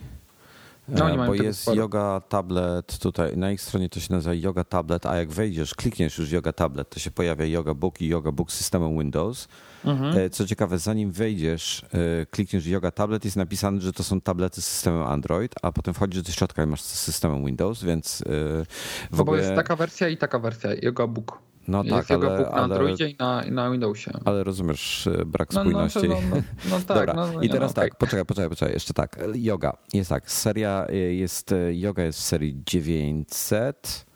No, 0.88 1.10
e, 1.10 1.26
bo 1.26 1.34
jest 1.34 1.60
sporo. 1.60 1.76
yoga 1.76 2.20
tablet 2.28 2.98
tutaj, 2.98 3.36
na 3.36 3.50
ich 3.50 3.60
stronie 3.60 3.88
to 3.88 4.00
się 4.00 4.12
nazywa 4.12 4.34
yoga 4.34 4.64
tablet, 4.64 5.06
a 5.06 5.16
jak 5.16 5.30
wejdziesz, 5.30 5.74
klikniesz 5.74 6.18
już 6.18 6.30
yoga 6.30 6.52
tablet, 6.52 6.90
to 6.90 6.98
się 6.98 7.10
pojawia 7.10 7.44
yoga 7.44 7.74
book 7.74 8.00
i 8.00 8.08
yoga 8.08 8.32
book 8.32 8.52
z 8.52 8.54
systemem 8.54 8.98
Windows. 8.98 9.48
Mhm. 9.84 10.18
E, 10.18 10.30
co 10.30 10.46
ciekawe, 10.46 10.78
zanim 10.78 11.10
wejdziesz, 11.10 11.86
e, 12.22 12.26
klikniesz 12.26 12.66
yoga 12.66 12.90
tablet, 12.90 13.24
jest 13.24 13.36
napisane, 13.36 13.80
że 13.80 13.92
to 13.92 14.02
są 14.02 14.20
tablety 14.20 14.62
z 14.62 14.66
systemem 14.66 15.02
Android, 15.02 15.54
a 15.62 15.72
potem 15.72 15.94
wchodzisz 15.94 16.22
do 16.22 16.32
środka 16.32 16.62
i 16.62 16.66
masz 16.66 16.82
z 16.82 16.98
systemem 17.00 17.46
Windows, 17.46 17.82
więc 17.82 18.24
w 18.26 19.16
no 19.16 19.22
ogóle... 19.22 19.38
Bo 19.38 19.44
jest 19.44 19.56
taka 19.56 19.76
wersja 19.76 20.08
i 20.08 20.16
taka 20.16 20.38
wersja, 20.38 20.70
yoga 20.82 21.06
book. 21.06 21.38
No 21.68 21.84
jest 21.84 22.08
tak, 22.08 22.22
ale, 22.22 22.40
na 22.40 22.50
Androidzie 22.50 23.08
i 23.08 23.16
na, 23.16 23.42
na 23.50 23.70
Windowsie. 23.70 24.10
Ale 24.24 24.44
rozumiesz 24.44 25.06
e, 25.06 25.24
brak 25.24 25.52
no, 25.52 25.64
no, 25.64 25.70
spójności. 25.70 26.08
No, 26.08 26.16
no, 26.30 26.42
no 26.70 26.94
tak. 26.94 27.14
No, 27.16 27.42
I 27.42 27.48
teraz 27.48 27.74
tak, 27.74 27.86
okay. 27.86 27.98
poczekaj, 27.98 28.24
poczekaj, 28.24 28.48
poczekaj, 28.48 28.74
jeszcze 28.74 28.94
tak. 28.94 29.18
Yoga. 29.34 29.76
Jest 29.92 30.10
tak, 30.10 30.30
seria 30.30 30.86
e, 30.88 30.96
jest, 30.96 31.52
e, 31.52 31.74
yoga 31.74 32.02
jest 32.02 32.18
w 32.18 32.22
serii 32.22 32.62
900 32.66 34.06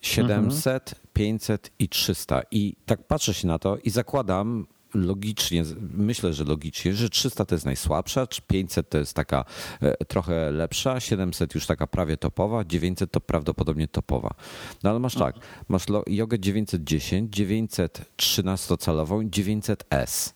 700, 0.00 0.94
500 1.12 1.70
i 1.78 1.88
300. 1.88 2.42
I 2.50 2.76
tak 2.86 3.06
patrzę 3.06 3.34
się 3.34 3.48
na 3.48 3.58
to 3.58 3.76
i 3.84 3.90
zakładam 3.90 4.66
logicznie, 5.02 5.64
myślę, 5.94 6.32
że 6.32 6.44
logicznie, 6.44 6.92
że 6.92 7.08
300 7.08 7.44
to 7.44 7.54
jest 7.54 7.64
najsłabsza, 7.64 8.26
500 8.46 8.88
to 8.88 8.98
jest 8.98 9.14
taka 9.14 9.44
e, 9.82 10.04
trochę 10.04 10.50
lepsza, 10.50 11.00
700 11.00 11.54
już 11.54 11.66
taka 11.66 11.86
prawie 11.86 12.16
topowa, 12.16 12.64
900 12.64 13.10
to 13.10 13.20
prawdopodobnie 13.20 13.88
topowa. 13.88 14.34
No 14.82 14.90
ale 14.90 14.98
masz 14.98 15.14
tak, 15.14 15.36
masz 15.68 15.82
jogę 16.06 16.38
910, 16.38 17.36
913-calową, 17.36 19.30
900S. 19.30 20.32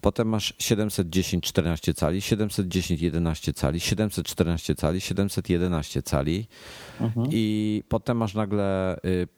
Potem 0.00 0.28
masz 0.28 0.54
710 0.58 1.44
14 1.44 1.94
cali, 1.94 2.20
710 2.20 3.02
11 3.02 3.52
cali, 3.52 3.80
714 3.80 4.74
cali, 4.74 5.00
711 5.00 6.02
cali 6.02 6.46
mhm. 7.00 7.28
i 7.30 7.82
potem 7.88 8.16
masz 8.16 8.34
nagle 8.34 8.96
y, 9.04 9.28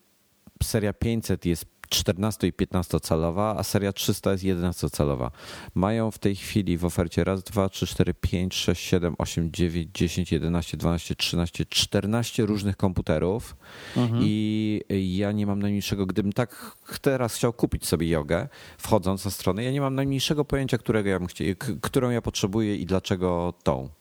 seria 0.62 0.92
500 0.92 1.46
jest 1.46 1.77
14 1.88 2.46
i 2.46 2.52
15 2.52 3.00
calowa, 3.00 3.56
a 3.58 3.62
seria 3.62 3.92
300 3.92 4.32
jest 4.32 4.44
11 4.44 4.90
calowa. 4.90 5.30
Mają 5.74 6.10
w 6.10 6.18
tej 6.18 6.36
chwili 6.36 6.78
w 6.78 6.84
ofercie 6.84 7.24
raz, 7.24 7.42
dwa, 7.42 7.68
trzy, 7.68 7.86
cztery, 7.86 8.14
pięć, 8.14 8.54
sześć, 8.54 8.84
siedem, 8.84 9.14
osiem, 9.18 9.52
dziewięć, 9.52 9.88
dziesięć, 9.94 10.32
jedenaście, 10.32 10.76
dwanaście, 10.76 11.14
trzynaście, 11.14 11.66
czternaście 11.66 12.46
różnych 12.46 12.76
komputerów 12.76 13.56
mhm. 13.96 14.22
i 14.24 15.16
ja 15.16 15.32
nie 15.32 15.46
mam 15.46 15.62
najmniejszego, 15.62 16.06
gdybym 16.06 16.32
tak 16.32 16.76
teraz 17.02 17.34
chciał 17.34 17.52
kupić 17.52 17.86
sobie 17.86 18.08
jogę, 18.08 18.48
wchodząc 18.78 19.24
na 19.24 19.30
stronę, 19.30 19.64
ja 19.64 19.70
nie 19.70 19.80
mam 19.80 19.94
najmniejszego 19.94 20.44
pojęcia, 20.44 20.78
którego 20.78 21.08
ja 21.08 21.18
bym 21.18 21.28
chciał, 21.28 21.46
którą 21.80 22.10
ja 22.10 22.22
potrzebuję 22.22 22.76
i 22.76 22.86
dlaczego 22.86 23.54
tą. 23.62 23.97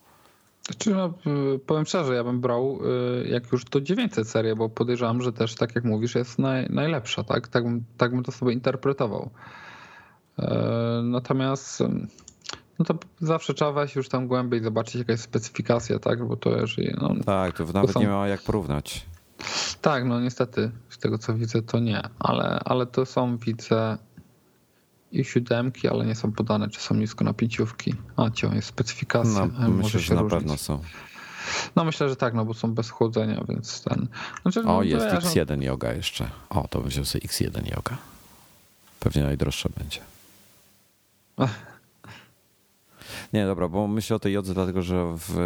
Znaczy, 0.68 0.96
no, 0.96 1.14
powiem 1.66 1.86
szczerze, 1.86 2.16
ja 2.16 2.24
bym 2.24 2.42
brał 2.42 2.80
y, 3.24 3.28
jak 3.28 3.52
już 3.52 3.66
to 3.66 3.82
900 3.82 4.30
serię, 4.30 4.56
bo 4.56 4.70
podejrzewam, 4.70 5.22
że 5.22 5.34
też, 5.34 5.56
tak 5.56 5.76
jak 5.76 5.84
mówisz, 5.84 6.16
jest 6.16 6.40
naj, 6.40 6.68
najlepsza, 6.70 7.24
tak? 7.24 7.48
Tak 7.48 7.64
bym, 7.64 7.84
tak 7.98 8.12
bym 8.12 8.24
to 8.24 8.32
sobie 8.32 8.54
interpretował. 8.54 9.30
E, 10.40 11.02
natomiast 11.04 11.84
no 12.80 12.86
to 12.86 12.94
zawsze 13.20 13.54
trzeba 13.54 13.72
wejść 13.72 13.96
już 13.96 14.10
tam 14.10 14.28
głębiej, 14.28 14.64
zobaczyć 14.64 14.96
jaka 14.96 15.12
jest 15.12 15.24
specyfikacja, 15.24 16.00
tak? 16.00 16.28
Bo 16.28 16.36
to 16.36 16.50
jeżeli. 16.50 16.94
No, 17.02 17.16
tak, 17.26 17.58
to 17.58 17.66
nawet 17.66 17.92
są... 17.92 18.00
nie 18.00 18.08
ma 18.08 18.28
jak 18.28 18.42
porównać. 18.42 19.06
Tak, 19.82 20.06
no 20.06 20.22
niestety, 20.22 20.72
z 20.90 20.98
tego 20.98 21.18
co 21.18 21.34
widzę, 21.34 21.62
to 21.62 21.80
nie, 21.80 22.02
ale, 22.20 22.60
ale 22.66 22.86
to 22.86 23.06
są, 23.06 23.38
widzę, 23.38 23.98
i 25.12 25.24
siódemki, 25.24 25.88
ale 25.88 26.06
nie 26.06 26.16
są 26.16 26.32
podane, 26.32 26.70
czy 26.70 26.80
są 26.80 26.96
nisko 26.96 27.24
napięciówki. 27.24 27.96
A, 28.18 28.30
cią 28.30 28.54
jest 28.54 28.68
specyfikacja. 28.68 29.48
No, 29.60 29.70
myślę, 29.70 30.00
że 30.00 30.16
różnić. 30.16 30.32
na 30.32 30.38
pewno 30.38 30.58
są. 30.58 30.80
No 31.76 31.86
myślę, 31.86 32.10
że 32.10 32.16
tak, 32.16 32.34
no 32.34 32.46
bo 32.46 32.54
są 32.54 32.74
bez 32.74 32.90
chłodzenia, 32.90 33.44
więc 33.50 33.84
ten... 33.84 34.08
Znaczy, 34.42 34.60
o, 34.60 34.64
no, 34.64 34.84
jest 34.84 35.06
ja, 35.06 35.20
X1 35.20 35.64
yoga 35.64 35.94
jeszcze. 35.94 36.30
O, 36.50 36.68
to 36.68 36.82
będzie 36.82 37.06
sobie 37.06 37.28
X1 37.28 37.76
yoga. 37.76 37.98
Pewnie 39.00 39.24
najdroższa 39.24 39.70
będzie. 39.78 40.00
Nie, 43.34 43.46
dobra, 43.46 43.68
bo 43.68 43.88
myślę 43.88 44.16
o 44.16 44.20
tej 44.20 44.34
jodze, 44.34 44.54
dlatego 44.54 44.82
że 44.82 45.14
w. 45.18 45.38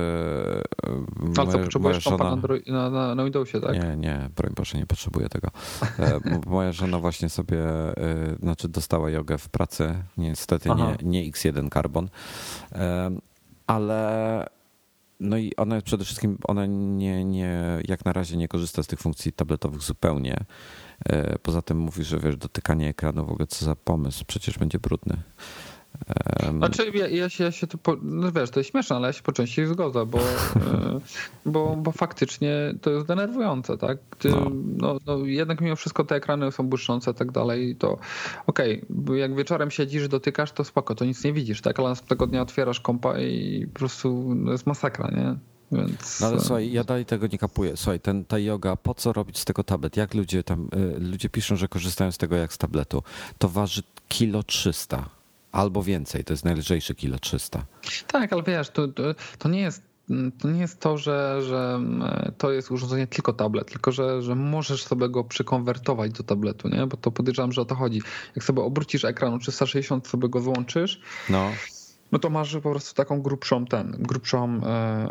Ale 1.37 1.45
moja, 1.45 1.51
co, 1.51 1.59
potrzebujesz 1.59 2.03
żona... 2.03 2.37
na, 2.67 2.89
na, 2.89 3.15
na 3.15 3.23
Windowsie, 3.23 3.61
tak? 3.61 3.73
Nie, 3.73 3.95
nie, 3.97 4.29
broń 4.35 4.53
Boże, 4.55 4.77
nie 4.77 4.85
potrzebuję 4.85 5.29
tego. 5.29 5.47
E, 5.99 6.19
moja 6.49 6.71
żona 6.71 6.99
właśnie 6.99 7.29
sobie, 7.29 7.59
e, 7.59 7.95
znaczy 8.39 8.67
dostała 8.69 9.09
jogę 9.09 9.37
w 9.37 9.49
pracy, 9.49 10.03
niestety 10.17 10.69
nie, 10.69 10.97
nie 11.03 11.31
X1 11.31 11.73
Carbon, 11.73 12.09
e, 12.71 13.11
ale 13.67 14.49
no 15.19 15.37
i 15.37 15.55
ona 15.55 15.81
przede 15.81 16.05
wszystkim, 16.05 16.37
ona 16.43 16.65
nie, 16.65 17.25
nie, 17.25 17.63
jak 17.87 18.05
na 18.05 18.13
razie 18.13 18.37
nie 18.37 18.47
korzysta 18.47 18.83
z 18.83 18.87
tych 18.87 18.99
funkcji 18.99 19.31
tabletowych 19.31 19.81
zupełnie. 19.81 20.37
Poza 21.43 21.61
tym 21.61 21.77
mówi, 21.77 22.03
że 22.03 22.19
wiesz, 22.19 22.37
dotykanie 22.37 22.89
ekranu 22.89 23.25
w 23.25 23.31
ogóle 23.31 23.47
co 23.47 23.65
za 23.65 23.75
pomysł, 23.75 24.25
przecież 24.27 24.57
będzie 24.57 24.79
brudny. 24.79 25.17
Znaczy 26.57 26.91
ja, 26.93 27.07
ja, 27.07 27.29
się, 27.29 27.43
ja 27.43 27.51
się 27.51 27.67
tu, 27.67 27.77
po, 27.77 27.97
no 28.01 28.31
wiesz, 28.31 28.49
to 28.49 28.59
jest 28.59 28.69
śmieszne, 28.69 28.95
ale 28.95 29.07
ja 29.07 29.13
się 29.13 29.21
po 29.21 29.31
części 29.31 29.65
zgodzę, 29.65 30.05
bo, 30.05 30.19
e, 30.19 30.99
bo, 31.45 31.75
bo 31.75 31.91
faktycznie 31.91 32.73
to 32.81 32.89
jest 32.89 33.07
denerwujące, 33.07 33.77
tak? 33.77 33.97
Ty, 34.19 34.29
no. 34.29 34.51
No, 34.77 34.97
no. 35.05 35.25
jednak 35.25 35.61
mimo 35.61 35.75
wszystko 35.75 36.03
te 36.03 36.15
ekrany 36.15 36.51
są 36.51 36.63
błyszczące 36.63 37.11
i 37.11 37.13
tak 37.13 37.31
dalej, 37.31 37.75
to 37.75 37.97
okej, 38.47 38.83
okay, 38.99 39.17
jak 39.17 39.35
wieczorem 39.35 39.71
siedzisz, 39.71 40.07
dotykasz, 40.07 40.51
to 40.51 40.63
spoko, 40.63 40.95
to 40.95 41.05
nic 41.05 41.23
nie 41.23 41.33
widzisz, 41.33 41.61
tak? 41.61 41.79
Ale 41.79 41.89
następnego 41.89 42.27
dnia 42.27 42.41
otwierasz 42.41 42.79
kompa 42.79 43.19
i 43.19 43.67
po 43.73 43.79
prostu 43.79 44.35
jest 44.51 44.67
masakra, 44.67 45.09
nie? 45.11 45.35
Więc... 45.71 46.19
No 46.19 46.27
ale 46.27 46.39
słuchaj, 46.39 46.71
ja 46.71 46.83
dalej 46.83 47.05
tego 47.05 47.27
nie 47.27 47.37
kapuję. 47.37 47.77
Słuchaj, 47.77 47.99
ten, 47.99 48.25
ta 48.25 48.39
yoga, 48.39 48.75
po 48.75 48.93
co 48.93 49.13
robić 49.13 49.39
z 49.39 49.45
tego 49.45 49.63
tablet? 49.63 49.97
Jak 49.97 50.13
ludzie 50.13 50.43
tam, 50.43 50.67
y, 50.75 50.99
ludzie 50.99 51.29
piszą, 51.29 51.55
że 51.55 51.67
korzystają 51.67 52.11
z 52.11 52.17
tego 52.17 52.35
jak 52.35 52.53
z 52.53 52.57
tabletu. 52.57 53.03
To 53.37 53.49
waży 53.49 53.83
kilo 54.07 54.43
300 54.43 55.20
albo 55.51 55.83
więcej. 55.83 56.23
To 56.23 56.33
jest 56.33 56.45
najlżejsze 56.45 56.95
kilo 56.95 57.19
300. 57.19 57.65
Tak, 58.07 58.33
ale 58.33 58.43
wiesz, 58.43 58.69
to, 58.69 58.87
to, 58.87 59.03
to 59.37 59.49
nie 59.49 59.61
jest 59.61 59.91
to 60.39 60.49
nie 60.49 60.61
jest 60.61 60.79
to, 60.79 60.97
że, 60.97 61.41
że 61.41 61.79
to 62.37 62.51
jest 62.51 62.71
urządzenie 62.71 63.07
tylko 63.07 63.33
tablet, 63.33 63.71
tylko 63.71 63.91
że, 63.91 64.21
że 64.21 64.35
możesz 64.35 64.83
sobie 64.83 65.09
go 65.09 65.23
przekonwertować 65.23 66.11
do 66.11 66.23
tabletu, 66.23 66.67
nie? 66.67 66.87
bo 66.87 66.97
to 66.97 67.11
podejrzewam, 67.11 67.51
że 67.51 67.61
o 67.61 67.65
to 67.65 67.75
chodzi. 67.75 68.01
Jak 68.35 68.43
sobie 68.43 68.61
obrócisz 68.61 69.05
ekran 69.05 69.39
360, 69.39 70.07
sobie 70.07 70.29
go 70.29 70.39
wyłączysz, 70.39 71.01
no. 71.29 71.51
no 72.11 72.19
to 72.19 72.29
masz 72.29 72.53
po 72.53 72.71
prostu 72.71 72.95
taką 72.95 73.21
grubszą 73.21 73.65
ten, 73.65 73.91
grubszą, 73.99 74.61
e, 74.65 75.09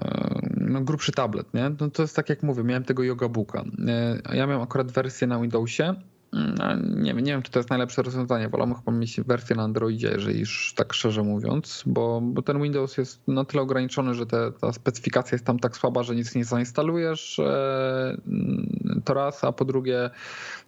no 0.56 0.80
grubszy 0.80 1.12
tablet. 1.12 1.54
Nie? 1.54 1.70
No 1.80 1.90
to 1.90 2.02
jest 2.02 2.16
tak 2.16 2.28
jak 2.28 2.42
mówię, 2.42 2.64
miałem 2.64 2.84
tego 2.84 3.02
Yoga 3.02 3.28
Booka. 3.28 3.64
E, 3.88 4.36
ja 4.36 4.46
miałem 4.46 4.62
akurat 4.62 4.92
wersję 4.92 5.26
na 5.26 5.40
Windowsie 5.40 5.94
Mm, 6.32 7.02
nie, 7.02 7.14
nie 7.14 7.32
wiem, 7.32 7.42
czy 7.42 7.50
to 7.50 7.58
jest 7.58 7.70
najlepsze 7.70 8.02
rozwiązanie. 8.02 8.48
Wolałbym 8.48 8.76
chyba 8.76 8.92
mieć 8.92 9.20
wersję 9.20 9.56
na 9.56 9.62
Androidzie, 9.62 10.10
jeżeli 10.14 10.40
już 10.40 10.74
tak 10.76 10.92
szczerze 10.92 11.22
mówiąc, 11.22 11.82
bo, 11.86 12.20
bo 12.22 12.42
ten 12.42 12.62
Windows 12.62 12.96
jest 12.96 13.28
na 13.28 13.44
tyle 13.44 13.62
ograniczony, 13.62 14.14
że 14.14 14.26
te, 14.26 14.52
ta 14.52 14.72
specyfikacja 14.72 15.34
jest 15.34 15.44
tam 15.44 15.58
tak 15.58 15.76
słaba, 15.76 16.02
że 16.02 16.14
nic 16.14 16.34
nie 16.34 16.44
zainstalujesz. 16.44 17.38
E, 17.38 18.16
to 19.04 19.14
raz, 19.14 19.44
a 19.44 19.52
po 19.52 19.64
drugie, 19.64 20.10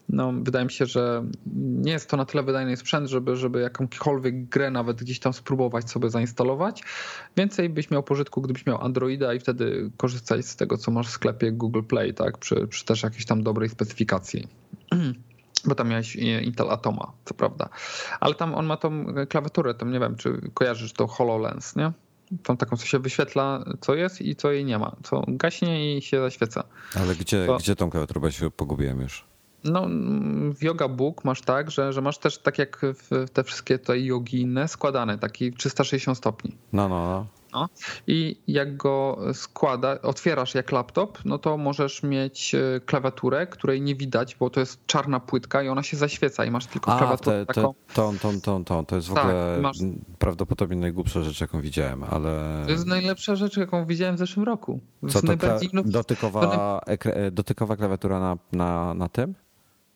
no, 0.09 0.33
wydaje 0.43 0.65
mi 0.65 0.71
się, 0.71 0.87
że 0.87 1.25
nie 1.57 1.93
jest 1.93 2.11
to 2.11 2.17
na 2.17 2.25
tyle 2.25 2.43
wydajny 2.43 2.77
sprzęt, 2.77 3.09
żeby, 3.09 3.37
żeby 3.37 3.61
jakąkolwiek 3.61 4.49
grę 4.49 4.71
nawet 4.71 4.97
gdzieś 4.97 5.21
tam 5.21 5.33
spróbować 5.33 5.91
sobie 5.91 6.11
zainstalować. 6.11 6.83
Więcej 7.37 7.69
byś 7.69 7.91
miał 7.91 8.03
pożytku, 8.03 8.43
gdybyś 8.43 8.67
miał 8.67 8.85
Androida 8.85 9.35
i 9.35 9.41
wtedy 9.41 9.91
korzystać 9.97 10.47
z 10.47 10.57
tego, 10.57 10.79
co 10.79 10.91
masz 10.91 11.09
w 11.09 11.11
sklepie 11.11 11.53
Google 11.53 11.83
Play, 11.83 12.15
tak? 12.15 12.39
Przy, 12.39 12.67
przy 12.67 12.85
też 12.85 13.03
jakiejś 13.03 13.27
tam 13.27 13.43
dobrej 13.43 13.69
specyfikacji. 13.69 14.49
bo 15.65 15.75
tam 15.75 15.89
miałeś 15.89 16.17
Intel 16.17 16.71
Atoma, 16.71 17.13
co 17.25 17.35
prawda. 17.35 17.69
Ale 18.21 18.35
tam 18.35 18.55
on 18.55 18.67
ma 18.67 18.77
tą 18.77 19.05
klawiaturę, 19.29 19.75
tam 19.75 19.93
nie 19.93 20.01
wiem, 20.01 20.17
czy 20.17 20.51
kojarzysz 20.55 20.93
to 20.93 21.07
HoloLens, 21.07 21.77
nie? 21.77 21.93
Tą 22.43 22.57
taką, 22.57 22.77
co 22.77 22.87
się 22.87 22.99
wyświetla, 22.99 23.65
co 23.81 23.95
jest 23.95 24.21
i 24.21 24.37
co 24.37 24.53
jej 24.53 24.65
nie 24.65 24.79
ma. 24.79 24.97
Co 25.03 25.23
gaśnie 25.29 25.97
i 25.97 26.03
się 26.03 26.21
zaświeca. 26.21 26.65
Ale 26.97 27.15
gdzie, 27.15 27.47
to... 27.47 27.57
gdzie 27.57 27.77
tą 27.77 27.91
klawiaturę, 27.91 28.21
bo 28.21 28.31
się 28.31 28.51
pogubiłem 28.51 29.01
już? 29.01 29.25
No, 29.65 29.89
w 30.55 30.63
Yoga 30.63 30.89
Book 30.89 31.25
masz 31.25 31.43
tak, 31.43 31.71
że, 31.71 31.93
że 31.93 32.01
masz 32.01 32.19
też 32.19 32.39
tak 32.39 32.59
jak 32.59 32.81
te 33.33 33.45
wszystkie 33.45 33.79
te 33.79 34.01
jogi 34.01 34.41
inne 34.41 34.69
składane, 34.69 35.19
taki 35.19 35.53
360 35.53 36.19
stopni. 36.19 36.57
No, 36.73 36.89
no, 36.89 37.09
no. 37.09 37.27
No. 37.53 37.69
I 38.07 38.37
jak 38.49 38.77
go 38.77 39.19
składa, 39.33 40.03
otwierasz 40.03 40.55
jak 40.55 40.73
laptop, 40.73 41.19
no 41.25 41.39
to 41.39 41.57
możesz 41.57 42.03
mieć 42.03 42.55
e, 42.55 42.81
klawiaturę, 42.81 43.47
której 43.47 43.83
nie 43.83 43.95
widać, 43.95 44.37
bo 44.37 44.51
to 44.51 44.61
jest 44.61 44.87
czarna 44.87 45.21
płytka 45.21 45.63
i 45.63 45.69
ona 45.69 45.83
się 45.83 45.97
zaświeca 45.97 46.45
i 46.45 46.51
masz 46.51 46.67
tylko 46.67 46.93
A, 46.93 46.99
klawiaturę 46.99 47.47
te, 47.47 47.55
taką. 47.55 47.75
Tą, 47.95 48.19
tą, 48.19 48.41
tą, 48.41 48.65
tą, 48.65 48.87
to 48.87 48.97
jest 48.97 49.09
w 49.09 49.15
tak, 49.15 49.25
ogóle 49.25 49.59
masz... 49.61 49.77
prawdopodobnie 50.19 50.77
najgłupsza 50.77 51.23
rzecz, 51.23 51.41
jaką 51.41 51.61
widziałem, 51.61 52.05
ale... 52.05 52.63
To 52.65 52.71
jest 52.71 52.87
najlepsza 52.87 53.37
rzecz, 53.37 53.57
jaką 53.57 53.87
widziałem 53.87 54.17
w 54.17 54.19
zeszłym 54.19 54.47
roku. 54.47 54.81
Co 55.09 55.21
to 55.21 55.27
najbardziej... 55.27 55.71
dotykowa, 55.85 56.81
dotykowa 57.33 57.77
klawiatura 57.77 58.21
na, 58.21 58.39
na, 58.53 58.95
na 58.95 59.09
tym? 59.09 59.35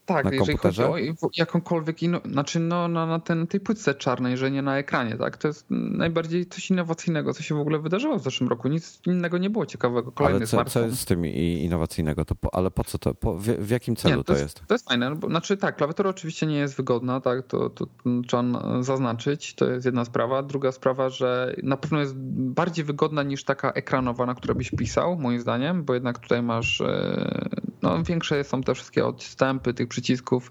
Tak, 0.07 0.25
na 0.25 0.31
jeżeli 0.31 0.47
komputerze? 0.47 0.83
chodzi 0.83 1.11
o 1.23 1.29
jakąkolwiek 1.37 2.03
inną, 2.03 2.19
znaczy 2.25 2.61
no, 2.61 2.89
na, 2.89 3.07
na 3.07 3.19
ten, 3.19 3.47
tej 3.47 3.61
płytce 3.61 3.95
czarnej, 3.95 4.37
że 4.37 4.51
nie 4.51 4.63
na 4.63 4.79
ekranie, 4.79 5.17
tak? 5.17 5.37
To 5.37 5.49
jest 5.49 5.67
najbardziej 5.71 6.47
coś 6.47 6.71
innowacyjnego, 6.71 7.35
co 7.35 7.43
się 7.43 7.55
w 7.55 7.59
ogóle 7.59 7.79
wydarzyło 7.79 8.19
w 8.19 8.23
zeszłym 8.23 8.49
roku. 8.49 8.69
Nic 8.69 9.01
innego 9.07 9.39
nie 9.39 9.51
było 9.51 9.67
ciekawego. 9.67 10.13
Kolejny 10.13 10.37
ale 10.37 10.47
co, 10.47 10.65
co 10.65 10.81
jest 10.81 11.01
z 11.01 11.05
tym 11.05 11.27
innowacyjnego? 11.27 12.25
To 12.25 12.35
po, 12.35 12.55
ale 12.55 12.71
po 12.71 12.85
co 12.85 12.99
to? 12.99 13.15
Po, 13.15 13.35
w, 13.35 13.43
w, 13.43 13.71
jakim 13.71 13.97
celu 13.97 14.17
nie, 14.17 14.25
to, 14.25 14.35
to 14.35 14.39
jest? 14.39 14.63
To 14.67 14.75
jest 14.75 14.89
fajne. 14.89 15.11
No 15.11 15.17
bo, 15.17 15.29
znaczy 15.29 15.57
tak, 15.57 15.77
klawiatura 15.77 16.11
oczywiście 16.11 16.47
nie 16.47 16.57
jest 16.57 16.77
wygodna, 16.77 17.21
tak? 17.21 17.47
To, 17.47 17.71
to 17.71 17.87
trzeba 18.27 18.43
zaznaczyć. 18.83 19.55
To 19.55 19.71
jest 19.71 19.87
jedna 19.87 20.05
sprawa. 20.05 20.43
Druga 20.43 20.73
sprawa, 20.73 21.09
że 21.09 21.55
na 21.63 21.77
pewno 21.77 22.01
jest 22.01 22.15
bardziej 22.37 22.85
wygodna 22.85 23.23
niż 23.23 23.45
taka 23.45 23.73
ekranowa, 23.73 24.27
na 24.27 24.35
której 24.35 24.57
byś 24.57 24.71
pisał, 24.71 25.19
moim 25.19 25.41
zdaniem, 25.41 25.85
bo 25.85 25.95
jednak 25.95 26.19
tutaj 26.19 26.43
masz 26.43 26.81
e, 26.81 27.49
no, 27.83 28.03
większe 28.03 28.45
są 28.45 28.63
te 28.63 28.75
wszystkie 28.75 29.07
odstępy 29.07 29.75
tych 29.75 29.89
przycisków. 29.97 30.51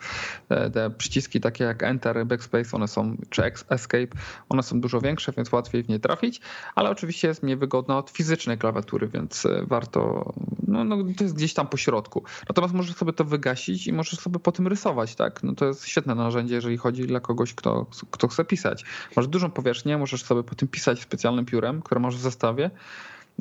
Te, 0.49 0.69
te 0.69 0.89
przyciski 0.89 1.39
takie 1.39 1.63
jak 1.63 1.83
Enter, 1.83 2.25
Backspace, 2.25 2.69
one 2.73 2.87
są, 2.87 3.17
czy 3.29 3.43
Escape, 3.69 4.07
one 4.49 4.63
są 4.63 4.81
dużo 4.81 5.01
większe, 5.01 5.31
więc 5.37 5.51
łatwiej 5.51 5.83
w 5.83 5.89
nie 5.89 5.99
trafić, 5.99 6.41
ale 6.75 6.89
oczywiście 6.89 7.27
jest 7.27 7.43
mniej 7.43 7.57
wygodna 7.57 7.97
od 7.97 8.09
fizycznej 8.09 8.57
klawiatury, 8.57 9.07
więc 9.07 9.45
e, 9.45 9.65
warto, 9.65 10.33
no, 10.67 10.83
no 10.83 10.97
to 11.17 11.23
jest 11.23 11.35
gdzieś 11.35 11.53
tam 11.53 11.67
po 11.67 11.77
środku. 11.77 12.23
Natomiast 12.49 12.73
możesz 12.73 12.95
sobie 12.95 13.13
to 13.13 13.23
wygasić 13.23 13.87
i 13.87 13.93
możesz 13.93 14.19
sobie 14.19 14.39
po 14.39 14.51
tym 14.51 14.67
rysować, 14.67 15.15
tak? 15.15 15.43
No 15.43 15.55
to 15.55 15.65
jest 15.65 15.87
świetne 15.87 16.15
narzędzie, 16.15 16.55
jeżeli 16.55 16.77
chodzi 16.77 17.07
dla 17.07 17.19
kogoś, 17.19 17.53
kto, 17.53 17.85
kto 18.11 18.27
chce 18.27 18.45
pisać. 18.45 18.85
Masz 19.15 19.27
dużą 19.27 19.51
powierzchnię, 19.51 19.97
możesz 19.97 20.23
sobie 20.23 20.43
po 20.43 20.55
tym 20.55 20.67
pisać 20.67 21.01
specjalnym 21.01 21.45
piórem, 21.45 21.81
które 21.81 22.01
masz 22.01 22.15
w 22.15 22.19
zestawie. 22.19 22.71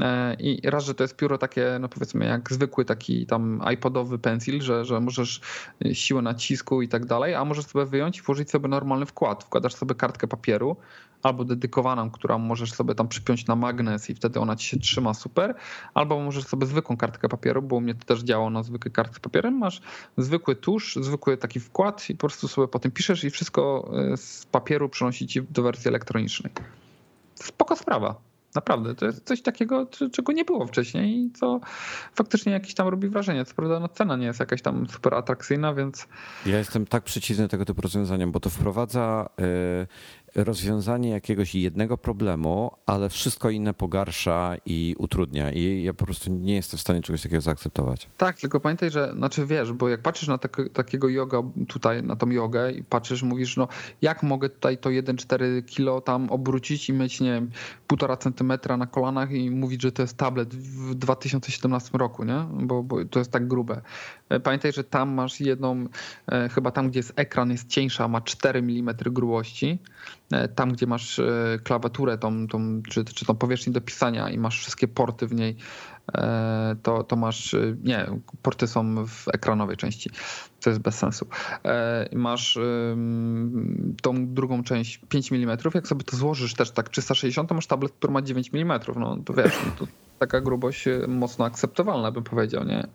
E, 0.01 0.35
I 0.35 0.71
raz, 0.71 0.85
że 0.85 0.95
to 0.95 1.05
jest 1.05 1.17
pióro 1.17 1.39
takie, 1.39 1.79
no 1.81 1.89
powiedzmy, 1.89 2.25
jak 2.25 2.53
zwykły 2.53 2.85
taki 2.85 3.27
tam 3.27 3.63
iPodowy 3.75 4.19
pencil, 4.19 4.63
że, 4.63 4.85
że 4.85 5.01
możesz 5.01 5.41
siłę 5.93 6.23
nacisku 6.23 6.83
i 6.83 6.89
tak 6.89 7.07
dalej, 7.07 7.35
a 7.35 7.45
możesz 7.45 7.67
sobie 7.67 7.87
wyjąć 7.87 8.19
i 8.19 8.23
włożyć 8.23 8.51
sobie 8.51 8.69
normalny 8.69 9.07
wkład. 9.07 9.45
Wkładasz 9.45 9.75
sobie 9.75 9.95
kartkę 9.95 10.29
papieru 10.29 10.77
albo 11.23 11.45
dedykowaną, 11.45 12.11
którą 12.11 12.39
możesz 12.39 12.73
sobie 12.73 12.95
tam 12.95 13.09
przypiąć 13.09 13.47
na 13.47 13.57
magnes 13.57 14.11
i 14.11 14.15
wtedy 14.15 14.41
ona 14.41 14.57
ci 14.57 14.69
się 14.69 14.79
trzyma 14.79 15.15
super, 15.15 15.55
albo 15.95 16.21
możesz 16.21 16.45
sobie 16.45 16.67
zwykłą 16.67 16.97
kartkę 16.97 17.29
papieru, 17.29 17.63
bo 17.63 17.77
u 17.77 17.81
mnie 17.81 17.95
to 17.95 18.05
też 18.05 18.23
działa 18.23 18.51
na 18.51 18.63
zwykłej 18.63 18.93
kartce 18.93 19.21
papierem, 19.21 19.59
masz 19.59 19.81
zwykły 20.19 20.57
tusz, 20.57 20.97
zwykły 21.01 21.37
taki 21.37 21.61
wkład 21.61 22.11
i 22.11 22.15
po 22.15 22.19
prostu 22.19 22.49
sobie 22.49 22.69
po 22.69 22.79
tym 22.79 22.91
piszesz 22.91 23.25
i 23.25 23.31
wszystko 23.31 23.91
e, 24.13 24.17
z 24.17 24.47
papieru 24.47 24.89
przenosi 24.89 25.27
ci 25.27 25.43
do 25.43 25.63
wersji 25.63 25.89
elektronicznej. 25.89 26.53
Spoko 27.35 27.77
sprawa. 27.77 28.34
Naprawdę, 28.55 28.95
to 28.95 29.07
jest 29.07 29.25
coś 29.25 29.43
takiego, 29.43 29.87
czego 30.13 30.33
nie 30.33 30.45
było 30.45 30.67
wcześniej 30.67 31.19
i 31.19 31.31
co 31.33 31.61
faktycznie 32.15 32.53
jakieś 32.53 32.75
tam 32.75 32.89
robi 32.89 33.09
wrażenie. 33.09 33.45
Co 33.45 33.55
prawda 33.55 33.81
no, 33.81 33.89
cena 33.89 34.17
nie 34.17 34.27
jest 34.27 34.41
jakaś 34.41 34.63
tam 34.63 34.87
super 34.89 35.15
atrakcyjna, 35.15 35.75
więc... 35.75 36.09
Ja 36.47 36.59
jestem 36.59 36.87
tak 36.87 37.05
przeciwny 37.05 37.49
tego 37.49 37.65
typu 37.65 37.83
rozwiązaniom, 37.83 38.33
bo 38.33 38.41
to 38.41 38.51
wprowadza 38.51 39.29
y, 39.41 39.87
rozwiązanie 40.35 41.11
jakiegoś 41.11 41.55
jednego 41.55 41.99
problemu, 41.99 42.71
ale 42.87 43.09
wszystko 43.09 43.51
inne 43.51 43.75
pogarsza 43.75 44.57
i 44.67 44.95
utrudnia. 44.99 45.53
I 45.53 45.83
ja 45.83 45.95
po 45.95 46.05
prostu 46.05 46.31
nie 46.31 46.55
jestem 46.55 46.79
w 46.79 46.81
stanie 46.81 47.03
czegoś 47.03 47.23
takiego 47.23 47.41
zaakceptować. 47.41 48.09
Tak, 48.17 48.41
tylko 48.41 48.61
pamiętaj, 48.61 48.91
że, 48.91 49.13
znaczy 49.17 49.47
wiesz, 49.47 49.73
bo 49.73 49.89
jak 49.89 50.03
patrzysz 50.03 50.29
na 50.29 50.39
tak, 50.39 50.61
takiego 50.73 51.09
yoga 51.09 51.43
tutaj, 51.69 52.03
na 52.03 52.17
tą 52.17 52.31
jogę 52.31 52.73
i 52.73 52.85
patrzysz, 52.85 53.23
mówisz, 53.23 53.57
no 53.57 53.69
jak 54.03 54.23
mogę 54.23 54.49
tutaj 54.49 54.79
to 54.79 54.91
1,4 54.91 55.65
kilo 55.65 56.01
tam 56.01 56.31
obrócić 56.31 56.89
i 56.89 56.93
mieć, 56.93 57.21
nie 57.21 57.33
wiem, 57.33 57.51
półtora 57.87 58.17
centymetra 58.17 58.77
na 58.77 58.87
kolanach 58.87 59.33
i 59.33 59.51
mówić, 59.51 59.83
że 59.83 59.93
to 59.93 60.03
jest 60.03 60.17
tablet 60.17 60.55
w 60.55 60.95
2017 60.95 61.99
roku, 61.99 62.25
nie? 62.25 62.47
Bo, 62.53 62.83
bo 62.83 63.05
to 63.05 63.19
jest 63.19 63.31
tak 63.31 63.49
grube. 63.49 63.81
E, 64.29 64.41
pamiętaj, 64.41 64.73
że 64.73 64.85
tam 64.85 65.13
masz 65.13 65.41
jedną, 65.41 65.87
e, 66.27 66.49
chyba 66.49 66.71
tam, 66.71 66.91
gdzie 66.91 66.99
jest 66.99 67.13
ekran, 67.17 67.51
jest 67.51 67.69
cieńsza, 67.69 68.09
ma 68.09 68.21
4 68.21 68.59
mm 68.59 68.95
grubości. 69.07 69.79
E, 70.33 70.49
tam, 70.49 70.73
gdzie 70.73 70.87
masz 70.87 71.21
klawiaturę, 71.65 72.19
tą, 72.19 72.47
tą, 72.47 72.83
czy, 72.91 73.05
czy 73.05 73.25
tą 73.25 73.35
powierzchnię 73.35 73.73
do 73.73 73.81
pisania 73.81 74.31
i 74.31 74.39
masz 74.39 74.59
wszystkie 74.59 74.89
porty 74.89 75.27
w 75.27 75.35
niej, 75.35 75.57
to, 76.83 77.05
to 77.05 77.17
masz, 77.17 77.57
nie, 77.85 78.07
porty 78.43 78.67
są 78.67 79.07
w 79.07 79.29
ekranowej 79.29 79.77
części, 79.77 80.11
to 80.61 80.71
jest 80.71 80.83
bez 80.83 80.95
sensu. 80.95 81.27
Masz 82.13 82.59
tą 84.03 84.35
drugą 84.35 84.65
część 84.65 85.01
5 85.09 85.33
mm, 85.33 85.59
jak 85.75 85.89
sobie 85.89 86.05
to 86.05 86.17
złożysz 86.17 86.55
też 86.55 86.71
tak 86.71 86.89
360, 86.89 87.49
to 87.49 87.55
masz 87.55 87.67
tablet, 87.67 87.93
który 87.93 88.13
ma 88.13 88.23
9 88.23 88.51
mm, 88.55 88.81
no 88.97 89.17
to 89.25 89.35
wiesz, 89.35 89.55
no 89.67 89.73
to 89.79 89.87
taka 90.19 90.41
grubość 90.41 90.89
e, 90.89 91.07
mocno 91.09 91.45
akceptowalna, 91.45 92.13
bym 92.13 92.25
powiedział, 92.25 92.65
nie? 92.65 92.87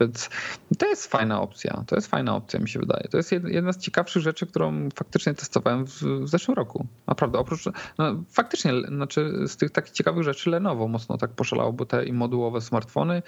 Więc 0.00 0.30
to 0.78 0.86
jest 0.86 1.06
fajna 1.06 1.40
opcja. 1.40 1.84
To 1.86 1.96
jest 1.96 2.06
fajna 2.06 2.36
opcja, 2.36 2.60
mi 2.60 2.68
się 2.68 2.78
wydaje. 2.78 3.08
To 3.10 3.16
jest 3.16 3.32
jedna 3.32 3.72
z 3.72 3.78
ciekawszych 3.78 4.22
rzeczy, 4.22 4.46
którą 4.46 4.88
faktycznie 4.94 5.34
testowałem 5.34 5.86
w, 5.86 6.02
w 6.02 6.28
zeszłym 6.28 6.56
roku. 6.56 6.86
Naprawdę, 7.06 7.38
oprócz, 7.38 7.64
no, 7.98 8.24
faktycznie, 8.30 8.72
znaczy 8.88 9.44
z 9.46 9.56
tych 9.56 9.70
takich 9.70 9.92
ciekawych 9.92 10.24
rzeczy 10.24 10.50
Lenovo 10.50 10.88
mocno 10.88 11.18
tak 11.18 11.30
poszalało, 11.30 11.72
bo 11.72 11.86
te 11.86 12.04
i 12.04 12.12
modułowe 12.12 12.60
smartfony 12.60 13.22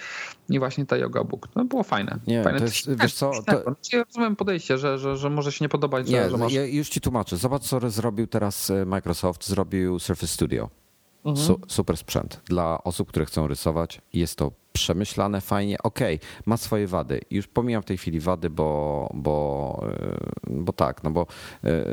i 0.48 0.58
właśnie 0.58 0.86
ta 0.86 0.96
Yoga 0.96 1.24
Book. 1.24 1.48
No 1.56 1.64
było 1.64 1.82
fajne. 1.82 2.18
Nie, 2.26 2.42
fajne. 2.42 2.58
to 2.58 2.64
jest, 2.64 3.00
wiesz 3.02 3.14
co... 3.14 3.30
To... 3.46 3.74
Ja 3.92 4.04
rozumiem 4.04 4.36
podejście, 4.36 4.78
że, 4.78 4.98
że, 4.98 5.16
że 5.16 5.30
może 5.30 5.52
się 5.52 5.64
nie 5.64 5.68
podobać, 5.68 6.08
nie, 6.08 6.30
że, 6.30 6.36
masz... 6.36 6.52
ja 6.52 6.66
już 6.66 6.88
ci 6.88 7.00
tłumaczę. 7.00 7.36
Zobacz, 7.36 7.62
co 7.62 7.90
zrobił 7.90 8.26
teraz 8.26 8.70
e, 8.70 8.84
Microsoft. 8.86 9.46
Zrobił 9.46 9.98
Surface 9.98 10.32
Studio. 10.32 10.70
Mhm. 11.26 11.46
Su 11.46 11.60
super 11.68 11.96
sprzęt. 11.96 12.40
Dla 12.44 12.84
osób, 12.84 13.08
które 13.08 13.26
chcą 13.26 13.46
rysować, 13.46 14.00
jest 14.12 14.38
to 14.38 14.52
przemyślane 14.72 15.40
fajnie. 15.40 15.78
Okej, 15.82 16.16
okay, 16.16 16.28
ma 16.46 16.56
swoje 16.56 16.86
wady. 16.86 17.20
Już 17.30 17.46
pomijam 17.46 17.82
w 17.82 17.84
tej 17.84 17.98
chwili 17.98 18.20
wady, 18.20 18.50
bo, 18.50 19.10
bo, 19.14 19.80
e, 20.46 20.50
bo 20.50 20.72
tak, 20.72 21.02
no 21.02 21.10
bo 21.10 21.26
e, 21.64 21.84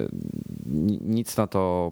nic 1.02 1.38
na 1.38 1.48
to 1.48 1.92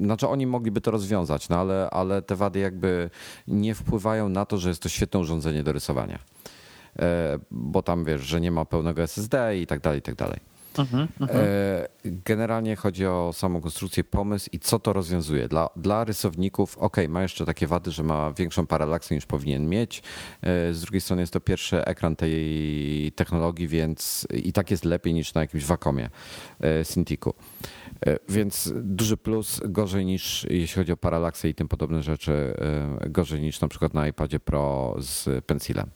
znaczy 0.00 0.28
oni 0.28 0.46
mogliby 0.46 0.80
to 0.80 0.90
rozwiązać, 0.90 1.48
no 1.48 1.56
ale, 1.56 1.90
ale 1.90 2.22
te 2.22 2.36
wady 2.36 2.58
jakby 2.58 3.10
nie 3.48 3.74
wpływają 3.74 4.28
na 4.28 4.46
to, 4.46 4.58
że 4.58 4.68
jest 4.68 4.82
to 4.82 4.88
świetne 4.88 5.20
urządzenie 5.20 5.62
do 5.62 5.72
rysowania. 5.72 6.18
E, 6.98 7.38
bo 7.50 7.82
tam 7.82 8.04
wiesz, 8.04 8.20
że 8.20 8.40
nie 8.40 8.50
ma 8.50 8.64
pełnego 8.64 9.02
SSD 9.02 9.58
i 9.58 9.66
tak 9.66 9.80
dalej, 9.80 9.98
i 9.98 10.02
tak 10.02 10.14
dalej. 10.14 10.40
Mhm, 10.78 11.08
mhm. 11.20 11.40
E, 11.40 11.88
generalnie 12.04 12.76
chodzi 12.76 13.06
o 13.06 13.30
samą 13.32 13.60
konstrukcję, 13.60 14.04
pomysł 14.04 14.48
i 14.52 14.58
co 14.58 14.78
to 14.78 14.92
rozwiązuje. 14.92 15.48
Dla, 15.48 15.68
dla 15.76 16.04
rysowników, 16.04 16.78
ok, 16.78 16.96
ma 17.08 17.22
jeszcze 17.22 17.46
takie 17.46 17.66
wady, 17.66 17.90
że 17.90 18.02
ma 18.02 18.32
większą 18.32 18.66
paralaksę 18.66 19.14
niż 19.14 19.26
powinien 19.26 19.68
mieć. 19.68 20.02
E, 20.42 20.74
z 20.74 20.80
drugiej 20.80 21.00
strony 21.00 21.22
jest 21.22 21.32
to 21.32 21.40
pierwszy 21.40 21.84
ekran 21.84 22.16
tej 22.16 23.12
technologii, 23.16 23.68
więc 23.68 24.26
i 24.34 24.52
tak 24.52 24.70
jest 24.70 24.84
lepiej 24.84 25.14
niż 25.14 25.34
na 25.34 25.40
jakimś 25.40 25.64
Wacomie 25.64 26.10
e, 26.60 26.84
Cintiqu. 26.84 27.34
Więc 28.28 28.72
duży 28.74 29.16
plus, 29.16 29.60
gorzej 29.64 30.04
niż 30.04 30.46
jeśli 30.50 30.74
chodzi 30.74 30.92
o 30.92 30.96
paralaksę 30.96 31.48
i 31.48 31.54
tym 31.54 31.68
podobne 31.68 32.02
rzeczy, 32.02 32.54
gorzej 33.06 33.40
niż 33.40 33.60
na 33.60 33.68
przykład 33.68 33.94
na 33.94 34.08
iPadzie 34.08 34.40
Pro 34.40 34.94
z 34.98 35.44
Pencilem. 35.44 35.90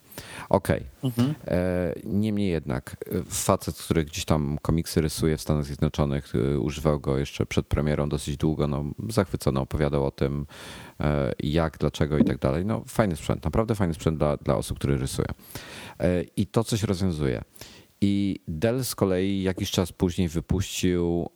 Okej. 0.49 0.85
Okay. 1.03 1.11
Mhm. 1.11 1.35
E, 1.47 1.93
niemniej 2.05 2.51
jednak, 2.51 2.97
e, 3.13 3.23
facet, 3.25 3.77
który 3.77 4.05
gdzieś 4.05 4.25
tam 4.25 4.59
komiksy 4.63 5.01
rysuje 5.01 5.37
w 5.37 5.41
Stanach 5.41 5.65
Zjednoczonych, 5.65 6.33
e, 6.35 6.59
używał 6.59 7.01
go 7.01 7.19
jeszcze 7.19 7.47
przed 7.47 7.67
premierą 7.67 8.09
dosyć 8.09 8.37
długo, 8.37 8.67
no, 8.67 8.85
zachwycony, 9.09 9.61
opowiadał 9.61 10.07
o 10.07 10.11
tym, 10.11 10.47
jak, 11.39 11.79
dlaczego 11.79 12.19
i 12.19 12.25
tak 12.25 12.39
dalej. 12.39 12.67
No, 12.67 12.83
fajny 12.87 13.17
sprzęt, 13.17 13.45
naprawdę 13.45 13.75
fajny 13.75 13.95
sprzęt 13.95 14.19
dla, 14.19 14.37
dla 14.37 14.57
osób, 14.57 14.79
które 14.79 14.97
rysuje. 14.97 15.29
I 16.37 16.47
to 16.47 16.65
coś 16.65 16.83
rozwiązuje. 16.83 17.43
I 18.01 18.41
Dell 18.49 18.85
z 18.85 18.95
kolei 18.95 19.43
jakiś 19.43 19.71
czas 19.71 19.93
później 19.93 20.29
wypuścił 20.29 21.29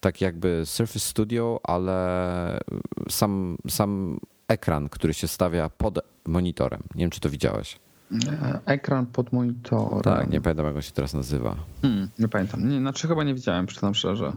tak 0.00 0.20
jakby 0.20 0.62
Surface 0.64 1.00
Studio, 1.00 1.60
ale 1.62 2.60
sam, 3.08 3.58
sam 3.68 4.20
ekran, 4.48 4.88
który 4.88 5.14
się 5.14 5.28
stawia 5.28 5.68
pod 5.68 5.98
monitorem. 6.26 6.82
Nie 6.94 7.04
wiem, 7.04 7.10
czy 7.10 7.20
to 7.20 7.30
widziałeś. 7.30 7.78
E, 8.28 8.60
ekran 8.66 9.06
pod 9.06 9.32
monitorem. 9.32 10.02
Tak, 10.02 10.30
nie 10.30 10.40
pamiętam, 10.40 10.66
jak 10.66 10.76
on 10.76 10.82
się 10.82 10.92
teraz 10.92 11.14
nazywa. 11.14 11.56
Hmm, 11.82 12.08
nie 12.18 12.28
pamiętam. 12.28 12.68
Nie, 12.68 12.78
znaczy 12.78 13.08
chyba 13.08 13.24
nie 13.24 13.34
widziałem, 13.34 13.66
przyznam 13.66 13.94
szczerze. 13.94 14.32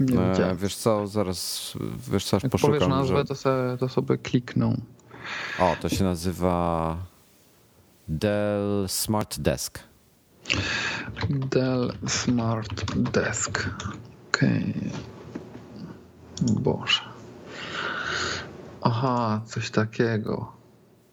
Nie 0.00 0.20
e, 0.20 0.32
widziałem. 0.32 0.56
Wiesz 0.56 0.76
co, 0.76 1.06
zaraz, 1.06 1.72
wiesz 2.12 2.24
co, 2.24 2.36
aż 2.36 2.42
jak 2.42 2.52
poszukam. 2.52 2.74
powiesz 2.74 2.88
nazwę, 2.88 3.16
że... 3.16 3.24
to, 3.24 3.34
sobie, 3.34 3.76
to 3.78 3.88
sobie 3.88 4.18
klikną. 4.18 4.80
O, 5.58 5.76
to 5.80 5.88
się 5.88 6.04
nazywa 6.04 6.96
Dell 8.08 8.84
Smart 8.88 9.38
Desk. 9.38 9.78
Dell 11.30 11.92
Smart 12.06 12.84
Desk. 12.96 13.70
Okej. 14.28 14.74
Okay. 16.40 16.60
Boże. 16.60 17.15
Aha, 18.86 19.40
coś 19.46 19.70
takiego. 19.70 20.52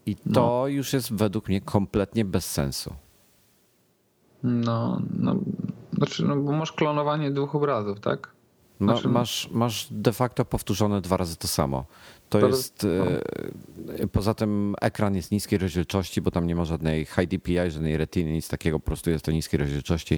I 0.05 0.15
to 0.15 0.21
no. 0.31 0.67
już 0.67 0.93
jest 0.93 1.13
według 1.13 1.47
mnie 1.47 1.61
kompletnie 1.61 2.25
bez 2.25 2.51
sensu. 2.51 2.93
No, 4.43 5.01
no, 5.19 5.35
znaczy, 5.93 6.25
no 6.25 6.35
bo 6.35 6.51
masz 6.51 6.71
klonowanie 6.71 7.31
dwóch 7.31 7.55
obrazów, 7.55 7.99
tak? 7.99 8.33
Znaczy, 8.81 9.07
masz, 9.07 9.49
masz 9.51 9.87
de 9.91 10.13
facto 10.13 10.45
powtórzone 10.45 11.01
dwa 11.01 11.17
razy 11.17 11.35
to 11.35 11.47
samo. 11.47 11.85
To, 12.29 12.39
to 12.39 12.47
jest. 12.47 12.87
No. 12.99 14.07
Poza 14.11 14.33
tym 14.33 14.75
ekran 14.81 15.15
jest 15.15 15.31
niskiej 15.31 15.59
rozdzielczości, 15.59 16.21
bo 16.21 16.31
tam 16.31 16.47
nie 16.47 16.55
ma 16.55 16.65
żadnej 16.65 17.05
high 17.05 17.27
DPI, 17.27 17.71
żadnej 17.71 17.97
retiny, 17.97 18.31
nic 18.31 18.47
takiego, 18.47 18.79
po 18.79 18.85
prostu 18.85 19.09
jest 19.09 19.25
to 19.25 19.31
niskiej 19.31 19.59
rozdzielczości. 19.59 20.15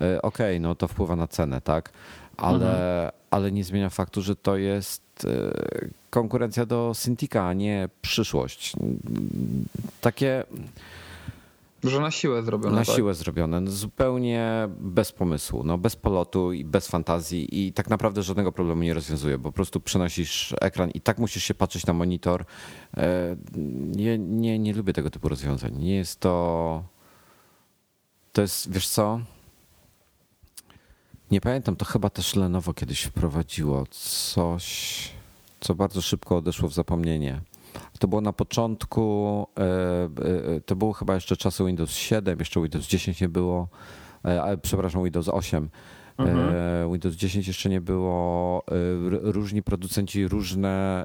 E, 0.00 0.22
okej, 0.22 0.56
okay, 0.56 0.60
no 0.60 0.74
to 0.74 0.88
wpływa 0.88 1.16
na 1.16 1.26
cenę, 1.26 1.60
tak? 1.60 1.92
Ale, 2.36 2.66
mhm. 2.66 3.10
ale 3.30 3.52
nie 3.52 3.64
zmienia 3.64 3.90
faktu, 3.90 4.22
że 4.22 4.36
to 4.36 4.56
jest 4.56 5.02
e, 5.24 6.01
konkurencja 6.12 6.66
do 6.66 6.92
Cintiqa, 7.02 7.48
a 7.48 7.52
nie 7.52 7.88
przyszłość. 8.02 8.72
Takie 10.00 10.44
Że 11.84 12.00
na 12.00 12.10
siłę 12.10 12.42
zrobione. 12.42 12.76
Na 12.76 12.84
tak? 12.84 12.96
siłę 12.96 13.14
zrobione, 13.14 13.60
no 13.60 13.70
zupełnie 13.70 14.68
bez 14.80 15.12
pomysłu, 15.12 15.64
no 15.64 15.78
bez 15.78 15.96
polotu 15.96 16.52
i 16.52 16.64
bez 16.64 16.88
fantazji 16.88 17.66
i 17.66 17.72
tak 17.72 17.90
naprawdę 17.90 18.22
żadnego 18.22 18.52
problemu 18.52 18.82
nie 18.82 18.94
rozwiązuje, 18.94 19.38
bo 19.38 19.48
po 19.48 19.52
prostu 19.52 19.80
przenosisz 19.80 20.54
ekran 20.60 20.90
i 20.90 21.00
tak 21.00 21.18
musisz 21.18 21.44
się 21.44 21.54
patrzeć 21.54 21.86
na 21.86 21.92
monitor. 21.92 22.44
E, 22.96 23.36
nie, 23.96 24.18
nie, 24.18 24.58
nie 24.58 24.74
lubię 24.74 24.92
tego 24.92 25.10
typu 25.10 25.28
rozwiązań. 25.28 25.76
Nie 25.78 25.96
jest 25.96 26.20
to... 26.20 26.84
To 28.32 28.42
jest, 28.42 28.72
wiesz 28.72 28.88
co... 28.88 29.20
Nie 31.30 31.40
pamiętam, 31.40 31.76
to 31.76 31.84
chyba 31.84 32.10
też 32.10 32.36
Lenovo 32.36 32.74
kiedyś 32.74 33.02
wprowadziło 33.02 33.86
coś, 33.90 35.12
co 35.62 35.74
bardzo 35.74 36.02
szybko 36.02 36.36
odeszło 36.36 36.68
w 36.68 36.74
zapomnienie. 36.74 37.40
To 37.98 38.08
było 38.08 38.20
na 38.20 38.32
początku, 38.32 39.46
e, 39.58 39.64
e, 40.56 40.60
to 40.60 40.76
było 40.76 40.92
chyba 40.92 41.14
jeszcze 41.14 41.36
czasy 41.36 41.64
Windows 41.64 41.90
7, 41.90 42.38
jeszcze 42.38 42.62
Windows 42.62 42.86
10 42.86 43.20
nie 43.20 43.28
było, 43.28 43.68
e, 44.24 44.56
przepraszam, 44.56 45.04
Windows 45.04 45.28
8. 45.28 45.68
Mhm. 46.18 46.92
Windows 46.92 47.14
10 47.14 47.48
jeszcze 47.48 47.68
nie 47.68 47.80
było. 47.80 48.64
Różni 49.10 49.62
producenci 49.62 50.28
różne 50.28 51.04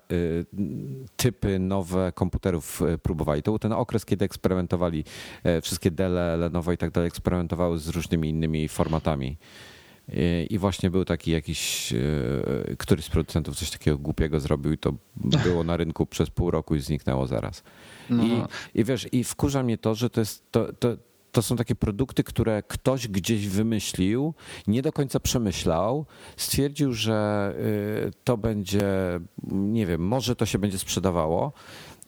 typy 1.15 1.59
nowe 1.59 2.11
komputerów 2.11 2.81
próbowali. 3.03 3.43
To 3.43 3.51
był 3.51 3.59
ten 3.59 3.73
okres, 3.73 4.05
kiedy 4.05 4.25
eksperymentowali 4.25 5.03
wszystkie 5.61 5.91
Dell, 5.91 6.13
Lenovo 6.39 6.71
i 6.71 6.77
tak 6.77 6.91
dalej, 6.91 7.07
eksperymentowały 7.07 7.79
z 7.79 7.87
różnymi 7.87 8.29
innymi 8.29 8.67
formatami. 8.67 9.37
I 10.49 10.57
właśnie 10.57 10.89
był 10.89 11.05
taki 11.05 11.31
jakiś, 11.31 11.93
e, 11.93 12.75
któryś 12.77 13.05
z 13.05 13.09
producentów 13.09 13.55
coś 13.55 13.71
takiego 13.71 13.97
głupiego 13.97 14.39
zrobił 14.39 14.71
i 14.73 14.77
to 14.77 14.93
było 15.43 15.63
na 15.63 15.77
rynku 15.77 16.05
przez 16.05 16.29
pół 16.29 16.51
roku 16.51 16.75
i 16.75 16.79
zniknęło 16.79 17.27
zaraz. 17.27 17.63
No. 18.09 18.23
I, 18.23 18.41
I 18.73 18.83
wiesz, 18.83 19.07
i 19.11 19.23
wkurza 19.23 19.63
mnie 19.63 19.77
to, 19.77 19.95
że 19.95 20.09
to 20.09 20.19
jest, 20.19 20.51
to, 20.51 20.73
to, 20.73 20.97
to 21.31 21.41
są 21.41 21.55
takie 21.55 21.75
produkty, 21.75 22.23
które 22.23 22.63
ktoś 22.63 23.07
gdzieś 23.07 23.47
wymyślił, 23.47 24.33
nie 24.67 24.81
do 24.81 24.91
końca 24.91 25.19
przemyślał, 25.19 26.05
stwierdził, 26.37 26.93
że 26.93 27.53
e, 28.07 28.11
to 28.23 28.37
będzie, 28.37 28.83
nie 29.51 29.85
wiem, 29.85 30.01
może 30.01 30.35
to 30.35 30.45
się 30.45 30.59
będzie 30.59 30.77
sprzedawało, 30.77 31.53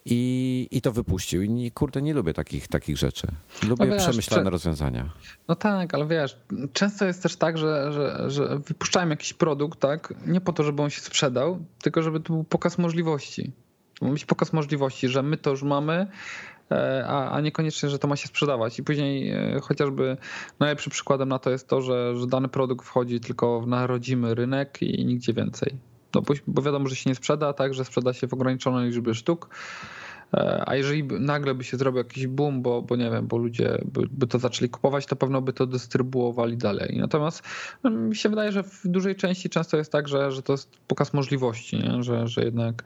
i, 0.09 0.67
i 0.71 0.81
to 0.81 0.91
wypuścił. 0.91 1.41
I 1.41 1.71
kurde, 1.71 2.01
nie 2.01 2.13
lubię 2.13 2.33
takich, 2.33 2.67
takich 2.67 2.97
rzeczy. 2.97 3.27
Lubię 3.67 3.85
no 3.85 3.93
wiesz, 3.93 4.03
przemyślane 4.03 4.43
czy... 4.43 4.49
rozwiązania. 4.49 5.09
No 5.47 5.55
tak, 5.55 5.93
ale 5.93 6.07
wiesz, 6.07 6.37
często 6.73 7.05
jest 7.05 7.23
też 7.23 7.35
tak, 7.35 7.57
że, 7.57 7.91
że, 7.93 8.29
że 8.29 8.59
wypuszczają 8.59 9.09
jakiś 9.09 9.33
produkt, 9.33 9.79
tak, 9.79 10.13
nie 10.27 10.41
po 10.41 10.53
to, 10.53 10.63
żeby 10.63 10.81
on 10.81 10.89
się 10.89 11.01
sprzedał, 11.01 11.59
tylko 11.81 12.01
żeby 12.01 12.19
to 12.19 12.33
był 12.33 12.43
pokaz 12.43 12.77
możliwości. 12.77 13.51
Ma 14.01 14.09
być 14.09 14.25
pokaz 14.25 14.53
możliwości, 14.53 15.07
że 15.07 15.23
my 15.23 15.37
to 15.37 15.49
już 15.49 15.63
mamy, 15.63 16.07
e, 16.71 17.05
a, 17.07 17.31
a 17.31 17.41
niekoniecznie, 17.41 17.89
że 17.89 17.99
to 17.99 18.07
ma 18.07 18.15
się 18.15 18.27
sprzedawać. 18.27 18.79
I 18.79 18.83
później 18.83 19.31
e, 19.31 19.59
chociażby 19.61 20.17
najlepszym 20.59 20.91
przykładem 20.91 21.29
na 21.29 21.39
to 21.39 21.49
jest 21.49 21.67
to, 21.67 21.81
że, 21.81 22.17
że 22.17 22.27
dany 22.27 22.47
produkt 22.47 22.85
wchodzi 22.85 23.19
tylko 23.19 23.63
na 23.67 23.87
rodzimy 23.87 24.35
rynek 24.35 24.81
i 24.81 25.05
nigdzie 25.05 25.33
więcej. 25.33 25.75
No 26.15 26.21
bo, 26.21 26.33
bo 26.47 26.61
wiadomo, 26.61 26.87
że 26.87 26.95
się 26.95 27.09
nie 27.09 27.15
sprzeda, 27.15 27.53
tak, 27.53 27.73
że 27.73 27.85
sprzeda 27.85 28.13
się 28.13 28.27
w 28.27 28.33
ograniczonej 28.33 28.89
liczbie 28.89 29.13
sztuk. 29.13 29.49
E, 30.33 30.63
a 30.65 30.75
jeżeli 30.75 31.03
nagle 31.03 31.55
by 31.55 31.63
się 31.63 31.77
zrobił 31.77 31.97
jakiś 31.97 32.27
boom, 32.27 32.61
bo, 32.61 32.81
bo 32.81 32.95
nie 32.95 33.11
wiem, 33.11 33.27
bo 33.27 33.37
ludzie 33.37 33.77
by, 33.85 34.01
by 34.11 34.27
to 34.27 34.39
zaczęli 34.39 34.69
kupować, 34.69 35.05
to 35.05 35.15
pewno 35.15 35.41
by 35.41 35.53
to 35.53 35.67
dystrybuowali 35.67 36.57
dalej. 36.57 36.97
Natomiast 36.99 37.43
no, 37.83 37.89
mi 37.89 38.15
się 38.15 38.29
wydaje, 38.29 38.51
że 38.51 38.63
w 38.63 38.81
dużej 38.85 39.15
części 39.15 39.49
często 39.49 39.77
jest 39.77 39.91
tak, 39.91 40.07
że, 40.07 40.31
że 40.31 40.41
to 40.41 40.53
jest 40.53 40.69
pokaz 40.87 41.13
możliwości, 41.13 41.77
nie? 41.77 42.03
Że, 42.03 42.27
że 42.27 42.43
jednak 42.43 42.83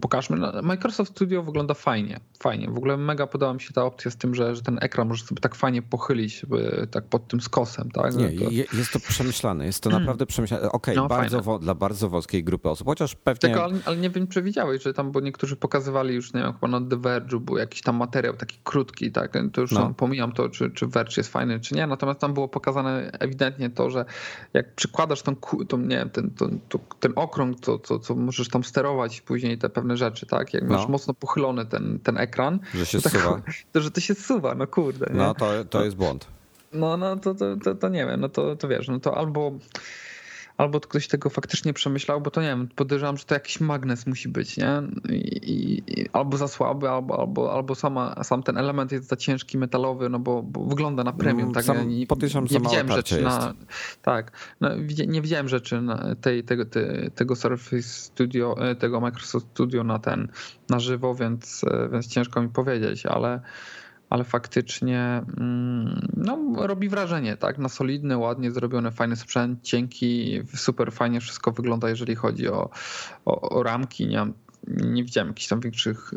pokażmy. 0.00 0.36
No, 0.36 0.52
Microsoft 0.62 1.10
Studio 1.10 1.42
wygląda 1.42 1.74
fajnie, 1.74 2.20
fajnie. 2.38 2.70
W 2.70 2.76
ogóle 2.76 2.96
mega 2.96 3.26
podoba 3.26 3.54
mi 3.54 3.60
się 3.60 3.72
ta 3.72 3.84
opcja 3.84 4.10
z 4.10 4.16
tym, 4.16 4.34
że, 4.34 4.56
że 4.56 4.62
ten 4.62 4.78
ekran 4.80 5.08
może 5.08 5.24
sobie 5.24 5.40
tak 5.40 5.54
fajnie 5.54 5.82
pochylić, 5.82 6.46
tak 6.90 7.04
pod 7.04 7.28
tym 7.28 7.40
skosem. 7.40 7.90
Tak? 7.90 8.14
Nie, 8.14 8.32
to... 8.32 8.50
jest 8.50 8.92
to 8.92 9.00
przemyślane, 9.00 9.66
jest 9.66 9.82
to 9.82 9.90
mm. 9.90 10.02
naprawdę 10.02 10.26
przemyślane. 10.26 10.62
Okej, 10.72 10.94
okay, 10.94 10.94
no, 10.94 11.08
bardzo 11.08 11.58
dla 11.58 11.74
bardzo 11.74 12.08
wąskiej 12.08 12.44
grupy 12.44 12.68
osób, 12.68 12.86
chociaż 12.86 13.14
pewnie... 13.14 13.40
Tylko, 13.40 13.64
ale, 13.64 13.78
ale 13.84 13.96
nie 13.96 14.10
wiem, 14.10 14.26
czy 14.26 14.42
widziałeś, 14.42 14.82
że 14.82 14.94
tam, 14.94 15.12
bo 15.12 15.20
niektórzy 15.20 15.56
pokazywali 15.56 16.14
już, 16.14 16.34
nie 16.34 16.42
wiem, 16.42 16.52
chyba 16.52 16.68
na 16.68 16.80
The 16.88 16.96
Verge 16.96 17.40
był 17.40 17.56
jakiś 17.56 17.82
tam 17.82 17.96
materiał 17.96 18.34
taki 18.34 18.58
krótki, 18.64 19.12
tak, 19.12 19.32
to 19.52 19.60
już 19.60 19.72
no. 19.72 19.94
pomijam 19.96 20.32
to, 20.32 20.48
czy, 20.48 20.70
czy 20.70 20.86
Verge 20.86 21.14
jest 21.16 21.32
fajny, 21.32 21.60
czy 21.60 21.74
nie, 21.74 21.86
natomiast 21.86 22.20
tam 22.20 22.34
było 22.34 22.48
pokazane 22.48 23.10
ewidentnie 23.20 23.70
to, 23.70 23.90
że 23.90 24.04
jak 24.52 24.74
przykładasz 24.74 25.22
tą, 25.22 25.36
tą 25.68 25.78
nie 25.78 25.96
wiem, 25.96 26.10
ten, 26.10 26.30
ten, 26.30 26.60
ten 27.00 27.12
okrąg, 27.16 27.60
to, 27.60 27.78
to, 27.78 27.98
co 27.98 28.14
możesz 28.14 28.48
tam 28.48 28.64
sterować 28.64 29.20
później 29.20 29.58
te 29.58 29.68
pewne 29.68 29.96
rzeczy, 29.96 30.26
tak, 30.26 30.54
jak 30.54 30.62
no. 30.62 30.76
masz 30.76 30.88
mocno 30.88 31.14
pochylony 31.14 31.66
ten, 31.66 31.98
ten 32.02 32.18
ekran, 32.18 32.60
że 32.74 32.86
się 32.86 33.00
to, 33.00 33.10
tak, 33.10 33.42
to, 33.72 33.80
że 33.80 33.90
to 33.90 34.00
się 34.00 34.14
suwa, 34.14 34.54
no 34.54 34.66
kurde. 34.66 35.06
Nie? 35.10 35.18
No 35.18 35.34
to, 35.34 35.64
to 35.64 35.84
jest 35.84 35.96
błąd. 35.96 36.26
No, 36.72 36.96
no 36.96 37.16
to, 37.16 37.34
to, 37.34 37.56
to, 37.56 37.74
to 37.74 37.88
nie 37.88 38.06
wiem, 38.06 38.20
no 38.20 38.28
to, 38.28 38.56
to 38.56 38.68
wiesz, 38.68 38.88
no 38.88 39.00
to 39.00 39.16
albo 39.16 39.52
albo 40.62 40.80
ktoś 40.80 41.08
tego 41.08 41.30
faktycznie 41.30 41.72
przemyślał, 41.72 42.20
bo 42.20 42.30
to 42.30 42.42
nie 42.42 42.48
wiem, 42.48 42.68
podejrzewam, 42.76 43.16
że 43.16 43.24
to 43.24 43.34
jakiś 43.34 43.60
magnes 43.60 44.06
musi 44.06 44.28
być, 44.28 44.56
nie? 44.56 44.82
I, 45.08 45.82
i, 45.86 46.08
albo 46.12 46.36
za 46.36 46.48
słaby, 46.48 46.88
albo, 46.88 47.18
albo, 47.20 47.52
albo 47.52 47.74
sama, 47.74 48.24
sam 48.24 48.42
ten 48.42 48.58
element 48.58 48.92
jest 48.92 49.08
za 49.08 49.16
ciężki, 49.16 49.58
metalowy, 49.58 50.08
no 50.08 50.18
bo, 50.18 50.42
bo 50.42 50.64
wygląda 50.64 51.04
na 51.04 51.12
premium, 51.12 51.42
mm, 51.42 51.54
tak? 51.54 51.64
Sam, 51.64 51.88
nie, 51.88 52.06
podejrzewam, 52.06 52.48
nie 52.50 52.60
widziałem 52.60 52.88
rzeczy 52.88 53.22
na. 53.22 53.54
Tak, 54.02 54.32
no, 54.60 54.68
nie 55.06 55.22
widziałem 55.22 55.48
rzeczy 55.48 55.80
na 55.80 56.14
tej, 56.14 56.44
tego, 56.44 56.64
te, 56.64 57.10
tego 57.10 57.36
Surface 57.36 57.82
Studio, 57.82 58.70
e, 58.70 58.74
tego 58.74 59.00
Microsoft 59.00 59.46
Studio 59.46 59.84
na 59.84 59.98
ten 59.98 60.28
na 60.70 60.80
żywo, 60.80 61.14
więc, 61.14 61.64
e, 61.64 61.88
więc 61.92 62.06
ciężko 62.06 62.42
mi 62.42 62.48
powiedzieć, 62.48 63.06
ale 63.06 63.40
ale 64.12 64.24
faktycznie 64.24 65.22
mm, 65.38 66.08
no, 66.16 66.38
robi 66.66 66.88
wrażenie, 66.88 67.36
tak? 67.36 67.58
Na 67.58 67.68
solidny, 67.68 68.16
ładnie 68.16 68.50
zrobiony, 68.50 68.90
fajny 68.90 69.16
sprzęt, 69.16 69.62
cienki, 69.62 70.40
super 70.54 70.92
fajnie 70.92 71.20
wszystko 71.20 71.52
wygląda, 71.52 71.88
jeżeli 71.88 72.14
chodzi 72.14 72.48
o, 72.48 72.70
o, 73.24 73.40
o 73.40 73.62
ramki. 73.62 74.06
Nie, 74.06 74.26
nie 74.68 75.04
widziałem 75.04 75.28
jakichś 75.28 75.48
tam 75.48 75.60
większych 75.60 76.10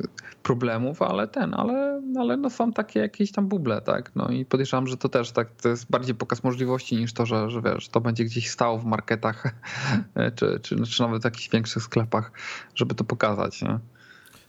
problemów, 0.44 1.02
ale 1.02 1.28
ten, 1.28 1.54
ale, 1.54 2.02
ale 2.20 2.38
no 2.38 2.50
są 2.50 2.74
takie 2.74 3.00
jakieś 3.00 3.32
tam 3.32 3.48
buble, 3.48 3.82
tak? 3.82 4.12
No 4.16 4.28
i 4.28 4.46
podejrzewam, 4.46 4.88
że 4.88 4.98
to 4.98 5.10
też 5.10 5.32
tak, 5.32 5.52
to 5.62 5.70
jest 5.70 5.92
bardziej 5.92 6.16
pokaz 6.16 6.44
możliwości 6.44 6.96
niż 6.96 7.14
to, 7.14 7.26
że, 7.26 7.50
że 7.50 7.62
wiesz, 7.62 7.90
to 7.90 8.02
będzie 8.02 8.26
gdzieś 8.26 8.50
stało 8.50 8.78
w 8.78 8.86
marketach 8.86 9.56
czy, 10.36 10.60
czy, 10.62 10.84
czy 10.84 11.02
nawet 11.02 11.22
w 11.22 11.26
jakichś 11.26 11.50
większych 11.50 11.84
sklepach, 11.84 12.32
żeby 12.76 12.96
to 12.96 13.04
pokazać. 13.04 13.62
Nie? 13.62 13.80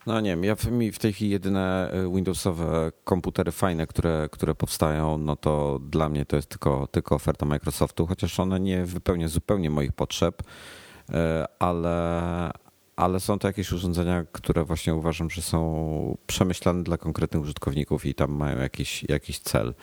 No 0.07 0.21
nie 0.21 0.31
wiem, 0.31 0.45
ja 0.45 0.55
w, 0.55 0.71
mi 0.71 0.93
w 0.93 0.99
tej 0.99 1.13
chwili 1.13 1.31
jedyne 1.31 1.95
y, 1.95 2.15
Windowsowe 2.15 2.93
komputery 3.05 3.53
fajne, 3.53 3.87
które, 3.87 4.29
które 4.33 4.55
powstają, 4.55 5.19
no 5.19 5.37
to 5.37 5.79
dla 5.79 6.09
mnie 6.09 6.27
to 6.27 6.37
jest 6.37 6.49
tylko, 6.49 6.87
tylko 6.87 7.15
oferta 7.15 7.47
Microsoftu, 7.47 8.07
chociaż 8.07 8.41
one 8.41 8.61
nie 8.61 8.85
wypełnia 8.85 9.29
zupełnie 9.29 9.71
moich 9.71 9.93
potrzeb, 9.93 10.43
y, 10.43 11.15
ale, 11.59 12.51
ale 12.97 13.21
są 13.21 13.39
to 13.39 13.49
jakieś 13.49 13.73
urządzenia, 13.73 14.25
które 14.33 14.65
właśnie 14.65 14.95
uważam, 14.95 15.31
że 15.31 15.43
są 15.43 16.17
przemyślane 16.27 16.83
dla 16.83 16.97
konkretnych 16.97 17.43
użytkowników 17.43 18.07
i 18.07 18.15
tam 18.15 18.31
mają 18.31 18.59
jakiś, 18.59 19.05
jakiś 19.09 19.39
cel. 19.39 19.75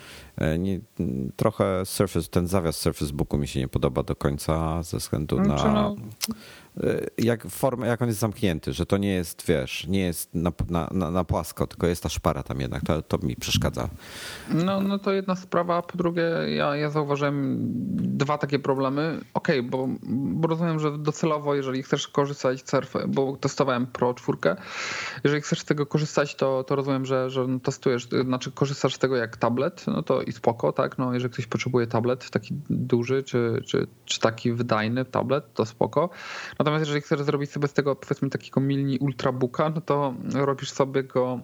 Y, 0.56 0.60
nie, 0.60 0.80
trochę 1.36 1.86
Surface, 1.86 2.30
ten 2.30 2.48
zawias 2.48 2.78
Surface 2.78 3.14
Booku 3.14 3.38
mi 3.38 3.48
się 3.48 3.60
nie 3.60 3.68
podoba 3.68 4.04
do 4.04 4.16
końca 4.16 4.84
ze 4.84 4.98
względu 4.98 5.44
znaczy, 5.44 5.66
na... 5.66 5.96
No 6.76 6.84
Y, 6.84 7.10
jak, 7.18 7.48
formę, 7.48 7.88
jak 7.88 8.02
on 8.02 8.08
jest 8.08 8.20
zamknięty, 8.20 8.74
że 8.74 8.86
to 8.86 8.98
nie 8.98 9.14
jest, 9.14 9.44
wiesz, 9.48 9.88
nie 9.88 10.00
jest 10.00 10.36
na, 10.36 10.52
na, 10.92 11.12
na 11.12 11.24
płasko, 11.24 11.68
tylko 11.68 11.88
jest 11.88 12.04
ta 12.04 12.10
szpara 12.10 12.44
tam 12.44 12.60
jednak, 12.60 12.84
to, 12.86 13.02
to 13.02 13.18
mi 13.18 13.36
przeszkadza. 13.36 13.90
No, 14.50 14.82
no 14.82 15.00
to 15.00 15.12
jedna 15.12 15.36
sprawa, 15.36 15.82
po 15.82 15.98
drugie 15.98 16.24
ja, 16.48 16.76
ja 16.76 16.90
zauważyłem 16.90 17.58
dwa 18.18 18.38
takie 18.38 18.60
problemy. 18.60 19.20
Okej, 19.34 19.60
okay, 19.60 19.70
bo, 19.70 19.88
bo 20.34 20.48
rozumiem, 20.48 20.80
że 20.80 20.98
docelowo, 20.98 21.56
jeżeli 21.56 21.84
chcesz 21.84 22.08
korzystać 22.08 22.60
z 22.60 22.70
Surf, 22.70 22.94
bo 23.08 23.38
testowałem 23.38 23.88
Pro 23.88 24.14
4, 24.14 24.38
jeżeli 25.24 25.42
chcesz 25.42 25.60
z 25.60 25.66
tego 25.66 25.86
korzystać, 25.86 26.36
to, 26.36 26.64
to 26.64 26.76
rozumiem, 26.76 27.06
że, 27.06 27.30
że 27.30 27.48
testujesz, 27.64 28.08
znaczy 28.26 28.52
korzystasz 28.52 28.96
z 28.96 29.00
tego 29.00 29.16
jak 29.16 29.38
tablet, 29.38 29.86
no 29.88 30.04
to 30.04 30.22
i 30.22 30.32
spoko, 30.32 30.72
tak, 30.72 30.98
no 30.98 31.14
jeżeli 31.14 31.34
ktoś 31.34 31.48
potrzebuje 31.48 31.88
tablet 31.88 32.30
taki 32.30 32.56
duży, 32.70 33.24
czy, 33.24 33.64
czy, 33.66 33.88
czy 34.06 34.20
taki 34.20 34.54
wydajny 34.54 35.06
tablet, 35.06 35.54
to 35.54 35.66
spoko. 35.66 36.10
Natomiast 36.64 36.82
jeżeli 36.82 37.02
chcesz 37.02 37.22
zrobić 37.22 37.52
sobie 37.52 37.68
z 37.68 37.74
tego 37.74 37.96
powiedzmy 37.96 38.30
takiego 38.30 38.62
mini 38.62 38.98
ultrabooka, 38.98 39.70
no 39.70 39.82
to 39.82 40.14
robisz 40.34 40.72
sobie 40.72 41.04
go 41.04 41.40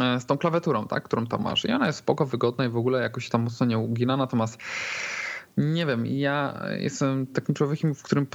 e, 0.00 0.20
z 0.20 0.26
tą 0.26 0.38
klawiaturą, 0.38 0.86
tak, 0.86 1.04
którą 1.04 1.26
tam 1.26 1.42
masz. 1.42 1.64
I 1.64 1.72
ona 1.72 1.86
jest 1.86 1.98
spoko, 1.98 2.26
wygodna 2.26 2.64
i 2.64 2.68
w 2.68 2.76
ogóle 2.76 3.02
jakoś 3.02 3.28
tam 3.28 3.42
mocno 3.42 3.66
nie 3.66 3.78
ugina, 3.78 4.16
natomiast 4.16 4.58
Nie 5.56 5.86
wiem, 5.86 6.06
ja 6.06 6.62
jestem 6.78 7.26
takim 7.26 7.54
człowiekiem, 7.54 7.94
w 7.94 8.02
którym 8.02 8.26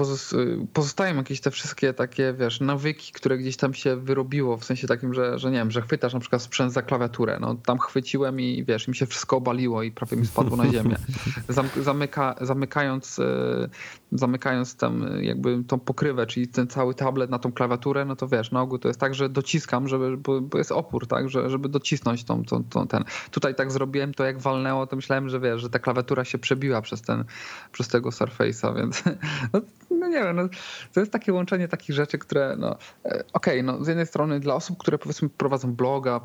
pozostają 0.73 1.15
jakieś 1.15 1.41
te 1.41 1.51
wszystkie 1.51 1.93
takie, 1.93 2.33
wiesz, 2.33 2.59
nawyki, 2.61 3.11
które 3.11 3.37
gdzieś 3.37 3.57
tam 3.57 3.73
się 3.73 3.95
wyrobiło, 3.95 4.57
w 4.57 4.65
sensie 4.65 4.87
takim, 4.87 5.13
że, 5.13 5.39
że 5.39 5.51
nie 5.51 5.57
wiem, 5.57 5.71
że 5.71 5.81
chwytasz 5.81 6.13
na 6.13 6.19
przykład 6.19 6.41
sprzęt 6.41 6.73
za 6.73 6.81
klawiaturę, 6.81 7.37
no 7.41 7.55
tam 7.55 7.79
chwyciłem 7.79 8.39
i 8.39 8.63
wiesz, 8.67 8.87
mi 8.87 8.95
się 8.95 9.05
wszystko 9.05 9.37
obaliło 9.37 9.83
i 9.83 9.91
prawie 9.91 10.17
mi 10.17 10.25
spadło 10.25 10.57
na 10.57 10.71
ziemię. 10.71 10.95
Zamyka, 11.81 12.35
zamykając, 12.41 13.19
e, 13.19 13.69
zamykając 14.15 14.75
tam 14.75 15.05
jakby 15.21 15.63
tą 15.63 15.79
pokrywę, 15.79 16.27
czyli 16.27 16.47
ten 16.47 16.67
cały 16.67 16.95
tablet 16.95 17.29
na 17.29 17.39
tą 17.39 17.51
klawiaturę, 17.51 18.05
no 18.05 18.15
to 18.15 18.27
wiesz, 18.27 18.51
na 18.51 18.61
ogół 18.61 18.77
to 18.77 18.87
jest 18.87 18.99
tak, 18.99 19.15
że 19.15 19.29
dociskam, 19.29 19.87
żeby, 19.87 20.17
bo, 20.17 20.57
jest 20.57 20.71
opór, 20.71 21.07
tak, 21.07 21.29
że, 21.29 21.49
żeby 21.49 21.69
docisnąć 21.69 22.23
tą, 22.23 22.43
tą, 22.43 22.63
tą, 22.63 22.87
ten. 22.87 23.03
Tutaj 23.31 23.55
tak 23.55 23.71
zrobiłem, 23.71 24.13
to 24.13 24.25
jak 24.25 24.39
walnęło, 24.39 24.87
to 24.87 24.95
myślałem, 24.95 25.29
że 25.29 25.39
wiesz, 25.39 25.61
że 25.61 25.69
ta 25.69 25.79
klawiatura 25.79 26.25
się 26.25 26.37
przebiła 26.37 26.81
przez 26.81 27.01
ten 27.01 27.13
ten, 27.15 27.25
przez 27.71 27.87
tego 27.87 28.09
Surface'a, 28.09 28.75
więc 28.75 29.03
no, 29.53 29.61
no, 29.91 30.07
nie 30.07 30.23
wiem, 30.23 30.35
no, 30.35 30.49
to 30.93 30.99
jest 30.99 31.11
takie 31.11 31.33
łączenie 31.33 31.67
takich 31.67 31.95
rzeczy, 31.95 32.17
które 32.17 32.55
no 32.59 32.77
e, 33.05 33.23
okej, 33.33 33.61
okay, 33.61 33.63
no 33.63 33.83
z 33.83 33.87
jednej 33.87 34.05
strony 34.05 34.39
dla 34.39 34.55
osób, 34.55 34.77
które 34.77 34.97
powiedzmy 34.97 35.29
prowadzą 35.29 35.75
bloga, 35.75 36.21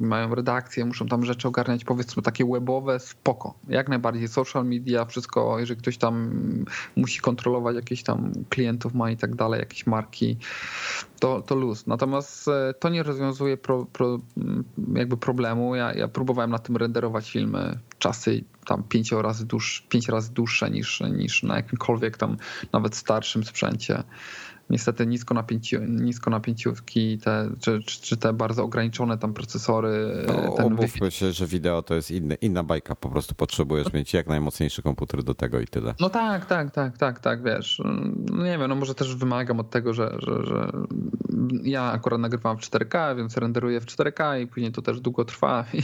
mają 0.00 0.34
redakcję, 0.34 0.84
muszą 0.84 1.06
tam 1.06 1.24
rzeczy 1.24 1.48
ogarniać 1.48 1.84
powiedzmy 1.84 2.22
takie 2.22 2.44
webowe, 2.44 3.00
spoko, 3.00 3.54
jak 3.68 3.88
najbardziej 3.88 4.28
social 4.28 4.64
media, 4.64 5.04
wszystko, 5.04 5.58
jeżeli 5.58 5.80
ktoś 5.80 5.98
tam 5.98 6.30
musi 6.96 7.19
kontrolować 7.20 7.76
jakieś 7.76 8.02
tam 8.02 8.32
klientów 8.48 8.94
ma 8.94 9.10
i 9.10 9.16
tak 9.16 9.34
dalej, 9.34 9.60
jakieś 9.60 9.86
marki, 9.86 10.36
to, 11.20 11.42
to 11.42 11.54
luz. 11.54 11.86
Natomiast 11.86 12.48
e, 12.48 12.74
to 12.80 12.88
nie 12.88 13.02
rozwiązuje 13.02 13.56
pro, 13.56 13.86
pro, 13.92 14.18
jakby 14.94 15.16
problemu. 15.16 15.74
Ja, 15.76 15.94
ja 15.94 16.08
próbowałem 16.08 16.50
na 16.50 16.58
tym 16.58 16.76
renderować 16.76 17.30
filmy, 17.30 17.78
czasy 17.98 18.44
tam 18.66 18.82
pięć 18.82 19.12
razy, 19.12 19.46
dłuż, 19.46 19.86
pięć 19.88 20.08
razy 20.08 20.32
dłuższe 20.32 20.70
niż, 20.70 21.00
niż 21.00 21.42
na 21.42 21.56
jakimkolwiek 21.56 22.16
tam 22.16 22.36
nawet 22.72 22.96
starszym 22.96 23.44
sprzęcie 23.44 24.02
niestety 24.70 25.06
nisko, 25.06 25.34
napięci, 25.34 25.76
nisko 25.80 26.30
napięciówki, 26.30 27.18
te, 27.18 27.50
czy, 27.60 27.82
czy 27.82 28.16
te 28.16 28.32
bardzo 28.32 28.64
ograniczone 28.64 29.18
tam 29.18 29.34
procesory. 29.34 30.24
No, 30.26 30.52
ten 30.56 30.66
umówmy 30.66 31.10
się, 31.10 31.32
że 31.32 31.46
wideo 31.46 31.82
to 31.82 31.94
jest 31.94 32.10
inny, 32.10 32.34
inna 32.34 32.62
bajka, 32.62 32.94
po 32.94 33.08
prostu 33.08 33.34
potrzebujesz 33.34 33.86
no. 33.92 33.98
mieć 33.98 34.14
jak 34.14 34.26
najmocniejszy 34.26 34.82
komputer 34.82 35.22
do 35.22 35.34
tego 35.34 35.60
i 35.60 35.66
tyle. 35.66 35.94
No 36.00 36.10
tak, 36.10 36.46
tak, 36.46 36.70
tak, 36.70 36.98
tak, 36.98 37.20
tak, 37.20 37.42
wiesz. 37.42 37.82
No 38.30 38.44
nie 38.44 38.58
wiem, 38.58 38.68
no 38.68 38.74
może 38.74 38.94
też 38.94 39.16
wymagam 39.16 39.60
od 39.60 39.70
tego, 39.70 39.94
że, 39.94 40.16
że, 40.18 40.46
że 40.46 40.72
ja 41.62 41.92
akurat 41.92 42.20
nagrywam 42.20 42.58
w 42.58 42.60
4K, 42.60 43.16
więc 43.16 43.36
renderuję 43.36 43.80
w 43.80 43.86
4K 43.86 44.42
i 44.42 44.46
później 44.46 44.72
to 44.72 44.82
też 44.82 45.00
długo 45.00 45.24
trwa 45.24 45.64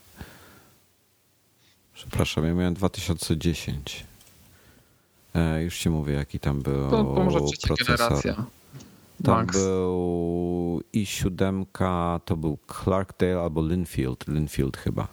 Przepraszam, 1.95 2.45
ja 2.45 2.55
miałem 2.55 2.75
2010. 2.75 4.05
E, 5.35 5.63
już 5.63 5.79
ci 5.79 5.91
mówię, 5.91 6.15
jaki 6.15 6.41
tam 6.41 6.63
był 6.63 6.91
to, 6.91 7.05
to 7.05 7.25
może 7.25 7.39
procesor. 7.39 7.77
generacja. 7.87 8.35
Tam 9.25 9.47
Max. 9.47 9.59
był 9.59 10.83
i7, 10.95 11.65
to 12.25 12.37
był 12.37 12.59
Clarkdale 12.67 13.41
albo 13.41 13.63
Linfield, 13.69 14.29
Linfield 14.29 14.77
chyba. 14.77 15.09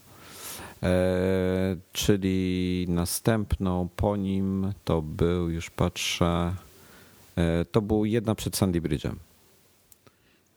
E, 0.84 1.76
czyli 1.91 2.86
następną 2.89 3.89
po 3.95 4.15
nim 4.17 4.74
to 4.86 5.01
był, 5.01 5.49
już 5.49 5.69
patrzę, 5.69 6.55
e, 7.36 7.65
to 7.65 7.82
był 7.82 8.05
jedna 8.05 8.36
przed 8.36 8.57
Sandy 8.57 8.82
Bridge'em. 8.82 9.15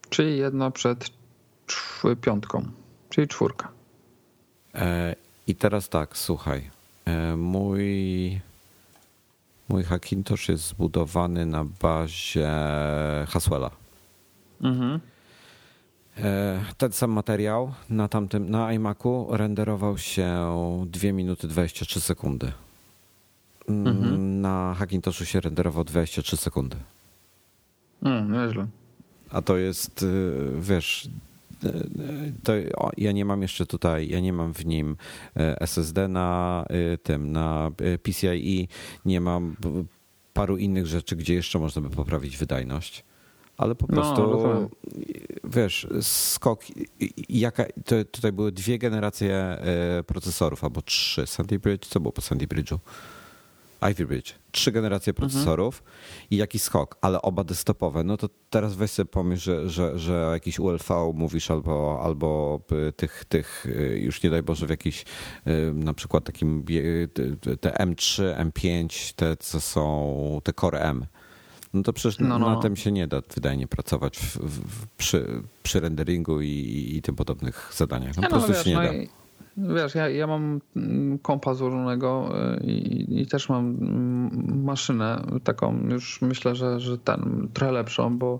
Czyli 0.09 0.37
jedna 0.37 0.71
przed 0.71 1.09
piątką, 2.21 2.71
czyli 3.09 3.27
czwórka. 3.27 3.71
E, 4.75 5.15
I 5.47 5.55
teraz 5.55 5.89
tak, 5.89 6.17
słuchaj. 6.17 6.69
E, 7.05 7.35
mój 7.35 8.41
Mój 9.69 9.83
Hackintosh 9.83 10.49
jest 10.49 10.67
zbudowany 10.67 11.45
na 11.45 11.65
bazie 11.81 12.49
Haswella. 13.27 13.71
Mhm. 14.61 14.99
E, 16.17 16.61
ten 16.77 16.91
sam 16.91 17.11
materiał 17.11 17.73
na 17.89 18.07
tamtym, 18.07 18.49
na 18.49 18.73
iMacu 18.73 19.27
renderował 19.29 19.97
się 19.97 20.45
2 20.87 21.11
minuty 21.11 21.47
23 21.47 22.01
sekundy. 22.01 22.51
Mm, 23.69 23.87
mhm. 23.87 24.41
Na 24.41 24.75
Hackintoshu 24.77 25.25
się 25.25 25.41
renderował 25.41 25.83
23 25.83 26.37
sekundy. 26.37 26.77
Mm, 28.03 28.31
nieźle. 28.31 28.67
A 29.29 29.41
to 29.41 29.57
jest, 29.57 30.03
y, 30.03 30.51
wiesz, 30.59 31.09
to 32.43 32.53
ja 32.97 33.11
nie 33.11 33.25
mam 33.25 33.41
jeszcze 33.41 33.65
tutaj, 33.65 34.09
ja 34.09 34.19
nie 34.19 34.33
mam 34.33 34.53
w 34.53 34.65
nim 34.65 34.97
e, 35.35 35.61
SSD 35.61 36.07
na 36.07 36.65
e, 36.69 36.97
tym, 36.97 37.31
na 37.31 37.71
e, 37.77 37.97
PCIe, 37.97 38.67
nie 39.05 39.21
mam 39.21 39.55
paru 40.33 40.57
innych 40.57 40.87
rzeczy, 40.87 41.15
gdzie 41.15 41.33
jeszcze 41.33 41.59
można 41.59 41.81
by 41.81 41.89
poprawić 41.89 42.37
wydajność. 42.37 43.03
Ale 43.57 43.75
po 43.75 43.85
no, 43.89 43.93
prostu, 43.93 44.21
no, 44.21 44.69
wiesz, 45.43 45.87
skok, 46.01 46.63
jaka, 47.29 47.65
to, 47.85 48.05
tutaj 48.11 48.31
były 48.31 48.51
dwie 48.51 48.77
generacje 48.77 49.57
procesorów, 50.07 50.63
albo 50.63 50.81
trzy. 50.81 51.27
Sandy 51.27 51.59
Bridge, 51.59 51.85
co 51.85 51.99
było 51.99 52.11
po 52.11 52.21
Sandy 52.21 52.47
Bridge'u? 52.47 52.77
Ivy 53.91 54.05
Bridge, 54.05 54.33
trzy 54.51 54.71
generacje 54.71 55.11
mhm. 55.11 55.29
procesorów 55.29 55.79
mhm. 55.79 56.27
i 56.31 56.37
jakiś 56.37 56.61
skok, 56.61 56.97
ale 57.01 57.21
oba 57.21 57.43
desktopowe. 57.43 58.03
No 58.03 58.17
to 58.17 58.29
teraz 58.49 58.75
weź 58.75 58.91
sobie 58.91 59.07
pomyśl, 59.07 59.43
że, 59.43 59.69
że, 59.69 59.99
że 59.99 60.29
jakiś 60.33 60.59
ULV 60.59 61.13
mówisz 61.13 61.51
albo, 61.51 61.99
albo 62.03 62.59
tych, 62.95 63.25
tych, 63.25 63.65
y, 63.65 63.99
już 63.99 64.23
nie 64.23 64.29
daj 64.29 64.43
Boże, 64.43 64.67
w 64.67 64.69
jakiś 64.69 65.05
y, 65.47 65.73
na 65.73 65.93
przykład 65.93 66.23
takim 66.23 66.63
te 67.61 67.69
M3, 67.69 68.35
M5, 68.51 69.13
te 69.15 69.37
co 69.37 69.61
są, 69.61 70.41
te 70.43 70.53
Core 70.53 70.79
M. 70.79 71.05
No 71.73 71.83
to 71.83 71.93
przecież 71.93 72.19
no, 72.19 72.39
no. 72.39 72.55
na 72.55 72.61
tym 72.61 72.75
się 72.75 72.91
nie 72.91 73.07
da 73.07 73.21
wydajnie 73.35 73.67
pracować 73.67 74.17
w, 74.17 74.37
w, 74.37 74.87
przy, 74.87 75.41
przy 75.63 75.79
renderingu 75.79 76.41
i, 76.41 76.91
i 76.95 77.01
tym 77.01 77.15
podobnych 77.15 77.71
zadaniach. 77.75 78.15
No, 78.17 78.23
po 78.23 78.29
prostu 78.29 78.49
no, 78.49 78.55
wiesz, 78.55 78.63
się 78.63 78.69
nie 78.69 78.75
no 78.75 78.83
da. 78.83 79.24
Wiesz, 79.57 79.95
ja, 79.95 80.09
ja 80.09 80.27
mam 80.27 80.61
kompa 81.21 81.53
złożonego 81.53 82.29
y, 82.61 82.63
i, 82.63 83.21
i, 83.21 83.27
też 83.27 83.49
mam 83.49 83.77
maszynę 84.63 85.25
taką, 85.43 85.79
już 85.89 86.21
myślę, 86.21 86.55
że, 86.55 86.79
że 86.79 86.97
ten 86.97 87.49
trochę 87.53 87.71
lepszą, 87.71 88.17
bo 88.17 88.39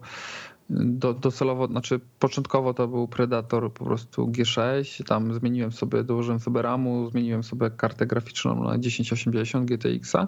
do, 0.69 1.13
docelowo, 1.13 1.67
znaczy 1.67 1.99
początkowo 2.19 2.73
to 2.73 2.87
był 2.87 3.07
Predator 3.07 3.73
po 3.73 3.85
prostu 3.85 4.27
G6, 4.27 5.03
tam 5.03 5.33
zmieniłem 5.33 5.71
sobie, 5.71 6.03
dołożyłem 6.03 6.39
sobie 6.39 6.61
RAMu, 6.61 7.09
zmieniłem 7.09 7.43
sobie 7.43 7.69
kartę 7.69 8.05
graficzną 8.05 8.63
na 8.63 8.79
1080 8.79 9.65
GTX-a. 9.65 10.27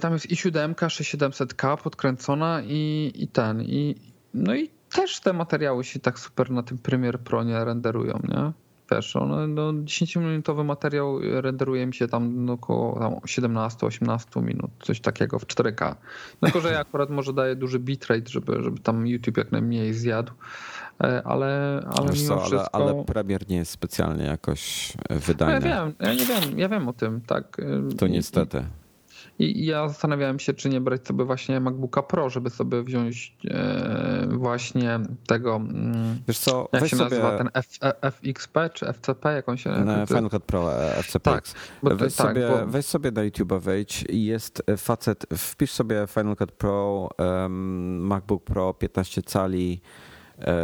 Tam 0.00 0.12
jest 0.12 0.30
i 0.30 0.36
7 0.36 0.74
6700K 0.74 1.76
podkręcona 1.76 2.62
i, 2.62 3.12
i 3.14 3.28
ten, 3.28 3.62
i 3.62 3.94
no 4.34 4.54
i 4.54 4.70
też 4.92 5.20
te 5.20 5.32
materiały 5.32 5.84
się 5.84 6.00
tak 6.00 6.18
super 6.18 6.50
na 6.50 6.62
tym 6.62 6.78
Premiere 6.78 7.18
Pro 7.18 7.44
nie 7.44 7.64
renderują, 7.64 8.20
nie? 8.28 8.65
Wiesz, 8.90 9.16
on, 9.16 9.54
no, 9.54 9.72
10-minutowy 9.72 10.64
materiał 10.64 11.20
renderuje 11.20 11.86
mi 11.86 11.94
się 11.94 12.08
tam 12.08 12.44
no, 12.44 12.52
około 12.52 12.94
17-18 13.26 14.42
minut, 14.42 14.70
coś 14.82 15.00
takiego 15.00 15.38
w 15.38 15.46
4K. 15.46 15.94
Tylko, 16.40 16.60
że 16.60 16.72
ja 16.72 16.80
akurat 16.80 17.10
może 17.10 17.32
daję 17.32 17.56
duży 17.56 17.78
bitrate, 17.78 18.28
żeby, 18.28 18.62
żeby 18.62 18.80
tam 18.80 19.06
YouTube 19.06 19.36
jak 19.36 19.52
najmniej 19.52 19.94
zjadł, 19.94 20.32
e, 21.00 21.22
ale, 21.24 21.80
ale 21.96 22.10
Wiesz 22.10 22.22
mimo 22.22 22.34
co, 22.36 22.40
wszystko... 22.40 22.74
Ale, 22.74 22.84
ale 22.84 23.04
Premiere 23.04 23.46
nie 23.48 23.56
jest 23.56 23.70
specjalnie 23.70 24.24
jakoś 24.24 24.92
wydany. 25.10 25.60
No 25.60 25.68
ja 25.68 25.84
wiem, 25.84 25.94
ja 26.00 26.14
nie 26.14 26.26
wiem, 26.26 26.58
ja 26.58 26.68
wiem 26.68 26.88
o 26.88 26.92
tym, 26.92 27.20
tak. 27.20 27.56
To 27.98 28.06
niestety. 28.06 28.64
I 29.38 29.66
ja 29.66 29.88
zastanawiałem 29.88 30.38
się, 30.38 30.54
czy 30.54 30.68
nie 30.68 30.80
brać 30.80 31.06
sobie 31.06 31.24
właśnie 31.24 31.60
MacBooka 31.60 32.02
Pro, 32.02 32.30
żeby 32.30 32.50
sobie 32.50 32.82
wziąć 32.82 33.36
e, 33.50 34.28
właśnie 34.30 35.00
tego. 35.26 35.56
Mm, 35.56 36.18
Wiesz 36.28 36.38
co, 36.38 36.68
jak 36.72 36.88
się 36.88 36.96
nazywa 36.96 37.38
ten 37.38 37.48
F, 37.54 37.66
e, 37.82 38.10
FXP 38.10 38.70
czy 38.74 38.86
FCP, 38.86 39.34
jak 39.34 39.48
on 39.48 39.56
się 39.56 39.70
nazywa? 39.70 40.06
Final 40.06 40.30
Cut 40.30 40.44
Pro 40.44 40.70
FCP. 41.02 41.30
Tak, 41.30 41.44
weź, 41.82 41.98
tak, 42.16 42.28
sobie, 42.28 42.48
bo... 42.48 42.66
weź 42.66 42.86
sobie 42.86 43.10
na 43.10 43.22
YouTube 43.22 43.52
wejdź 43.52 44.04
i 44.08 44.24
jest 44.24 44.62
facet, 44.76 45.26
wpisz 45.36 45.70
sobie 45.70 46.06
Final 46.06 46.36
Cut 46.36 46.52
Pro, 46.52 47.08
MacBook 47.48 48.44
Pro 48.44 48.74
15 48.74 49.22
cali, 49.22 49.80
e, 50.38 50.54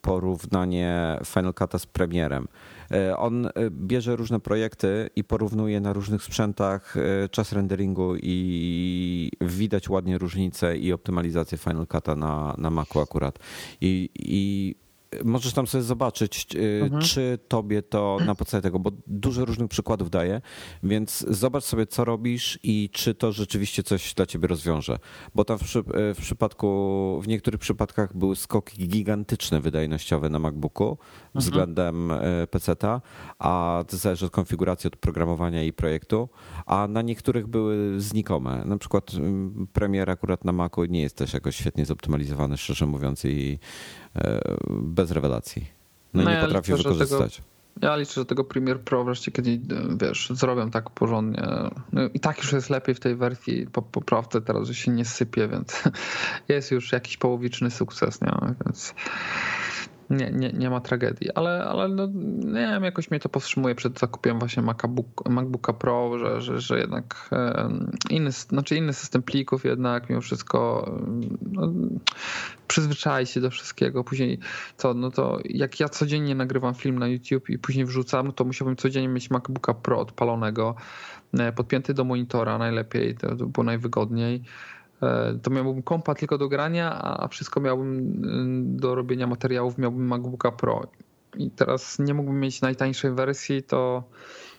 porównanie 0.00 1.18
Final 1.24 1.52
Cut'a 1.52 1.78
z 1.78 1.86
premierem. 1.86 2.48
E, 2.90 3.16
on 3.16 3.46
e, 3.46 3.50
bierze 3.70 4.16
różne 4.16 4.40
projekty 4.40 5.10
i 5.16 5.24
porównuje 5.24 5.80
na 5.80 5.92
różnych 5.92 6.22
sprzętach 6.22 6.96
e, 6.96 7.28
czas 7.28 7.52
renderingu 7.52 8.14
i 8.22 9.30
widać 9.40 9.88
ładnie 9.88 10.18
różnicę 10.18 10.76
i 10.76 10.92
optymalizację 10.92 11.58
Final 11.58 11.84
Cut'a 11.84 12.16
na, 12.16 12.54
na 12.58 12.70
Macu 12.70 13.00
akurat. 13.00 13.38
I, 13.80 14.10
i 14.14 14.74
możesz 15.24 15.52
tam 15.52 15.66
sobie 15.66 15.84
zobaczyć, 15.84 16.46
mhm. 16.82 17.02
czy 17.02 17.38
tobie 17.48 17.82
to 17.82 18.18
na 18.26 18.34
podstawie 18.34 18.62
tego, 18.62 18.78
bo 18.78 18.90
dużo 19.06 19.44
różnych 19.44 19.68
przykładów 19.68 20.10
daje, 20.10 20.40
więc 20.82 21.26
zobacz 21.28 21.64
sobie, 21.64 21.86
co 21.86 22.04
robisz 22.04 22.58
i 22.62 22.90
czy 22.92 23.14
to 23.14 23.32
rzeczywiście 23.32 23.82
coś 23.82 24.14
dla 24.14 24.26
ciebie 24.26 24.48
rozwiąże. 24.48 24.98
Bo 25.34 25.44
tam 25.44 25.58
w, 25.58 25.62
przy, 25.62 25.82
w 26.14 26.18
przypadku, 26.20 27.20
w 27.22 27.28
niektórych 27.28 27.60
przypadkach 27.60 28.16
były 28.16 28.36
skoki 28.36 28.88
gigantyczne 28.88 29.60
wydajnościowe 29.60 30.30
na 30.30 30.38
MacBooku 30.38 30.90
mhm. 30.90 31.00
względem 31.34 32.10
e, 32.10 32.46
PC-ta, 32.46 33.00
a 33.38 33.84
to 33.88 33.96
zależy 33.96 34.26
od 34.26 34.32
konfiguracji, 34.32 34.88
od 34.88 34.96
programowania 34.96 35.62
i 35.62 35.72
projektu, 35.72 36.28
a 36.66 36.88
na 36.88 37.02
niektórych 37.02 37.46
były 37.46 38.00
znikome. 38.00 38.64
Na 38.64 38.78
przykład 38.78 39.10
Premiere 39.72 40.12
akurat 40.12 40.44
na 40.44 40.52
Macu 40.52 40.84
nie 40.84 41.00
jest 41.00 41.16
też 41.16 41.32
jakoś 41.34 41.56
świetnie 41.56 41.86
zoptymalizowany, 41.86 42.56
szczerze 42.56 42.86
mówiąc, 42.86 43.24
i 43.24 43.58
E, 44.07 44.07
bez 44.70 45.10
rewelacji. 45.10 45.66
No, 46.14 46.22
no 46.22 46.30
i 46.30 46.32
nie 46.32 46.38
ja 46.38 46.44
potrafię 46.44 46.76
wykorzystać. 46.76 47.36
Tego, 47.36 47.48
ja 47.82 47.96
liczę, 47.96 48.12
że 48.14 48.24
tego 48.24 48.44
Premiere 48.44 48.78
Pro 48.78 49.04
wreszcie 49.04 49.30
kiedyś, 49.30 49.58
wiesz, 50.00 50.30
zrobią 50.34 50.70
tak 50.70 50.90
porządnie. 50.90 51.42
No 51.92 52.02
I 52.14 52.20
tak 52.20 52.38
już 52.38 52.52
jest 52.52 52.70
lepiej 52.70 52.94
w 52.94 53.00
tej 53.00 53.16
wersji 53.16 53.66
po 53.66 53.82
poprawce 53.82 54.40
teraz, 54.40 54.66
że 54.66 54.74
się 54.74 54.90
nie 54.90 55.04
sypie, 55.04 55.48
więc 55.48 55.82
jest 56.48 56.70
już 56.70 56.92
jakiś 56.92 57.16
połowiczny 57.16 57.70
sukces, 57.70 58.20
nie? 58.20 58.32
Więc 58.64 58.94
nie, 60.10 60.30
nie, 60.30 60.52
nie 60.52 60.70
ma 60.70 60.80
tragedii, 60.80 61.32
ale, 61.32 61.64
ale 61.64 61.88
no, 61.88 62.06
nie 62.44 62.68
wiem, 62.72 62.84
jakoś 62.84 63.10
mnie 63.10 63.20
to 63.20 63.28
powstrzymuje 63.28 63.74
przed 63.74 63.98
zakupiem 63.98 64.38
właśnie 64.38 64.62
MacBook, 64.62 65.28
MacBooka 65.28 65.72
Pro, 65.72 66.18
że, 66.18 66.40
że, 66.40 66.60
że 66.60 66.78
jednak 66.78 67.30
inny, 68.10 68.32
znaczy 68.32 68.76
inny 68.76 68.92
system 68.92 69.22
plików 69.22 69.64
jednak 69.64 70.08
mimo 70.08 70.20
wszystko 70.20 70.90
no, 71.52 71.72
przyzwyczai 72.68 73.26
się 73.26 73.40
do 73.40 73.50
wszystkiego. 73.50 74.04
Później 74.04 74.38
co, 74.76 74.94
no 74.94 75.10
to 75.10 75.38
jak 75.44 75.80
ja 75.80 75.88
codziennie 75.88 76.34
nagrywam 76.34 76.74
film 76.74 76.98
na 76.98 77.08
YouTube 77.08 77.50
i 77.50 77.58
później 77.58 77.84
wrzucam, 77.84 78.32
to 78.32 78.44
musiałbym 78.44 78.76
codziennie 78.76 79.08
mieć 79.08 79.30
MacBooka 79.30 79.74
Pro 79.74 80.00
odpalonego, 80.00 80.74
e, 81.38 81.52
podpięty 81.52 81.94
do 81.94 82.04
monitora 82.04 82.58
najlepiej, 82.58 83.14
to, 83.14 83.36
było 83.36 83.64
najwygodniej 83.64 84.42
to 85.42 85.50
miałbym 85.50 85.82
kompa 85.82 86.14
tylko 86.14 86.38
do 86.38 86.48
grania, 86.48 87.02
a 87.02 87.28
wszystko 87.28 87.60
miałbym 87.60 87.98
y, 88.74 88.78
do 88.80 88.94
robienia 88.94 89.26
materiałów, 89.26 89.78
miałbym 89.78 90.06
MacBooka 90.06 90.52
Pro. 90.52 90.86
I 91.36 91.50
teraz 91.50 91.98
nie 91.98 92.14
mógłbym 92.14 92.40
mieć 92.40 92.60
najtańszej 92.60 93.12
wersji, 93.12 93.62
to. 93.62 94.02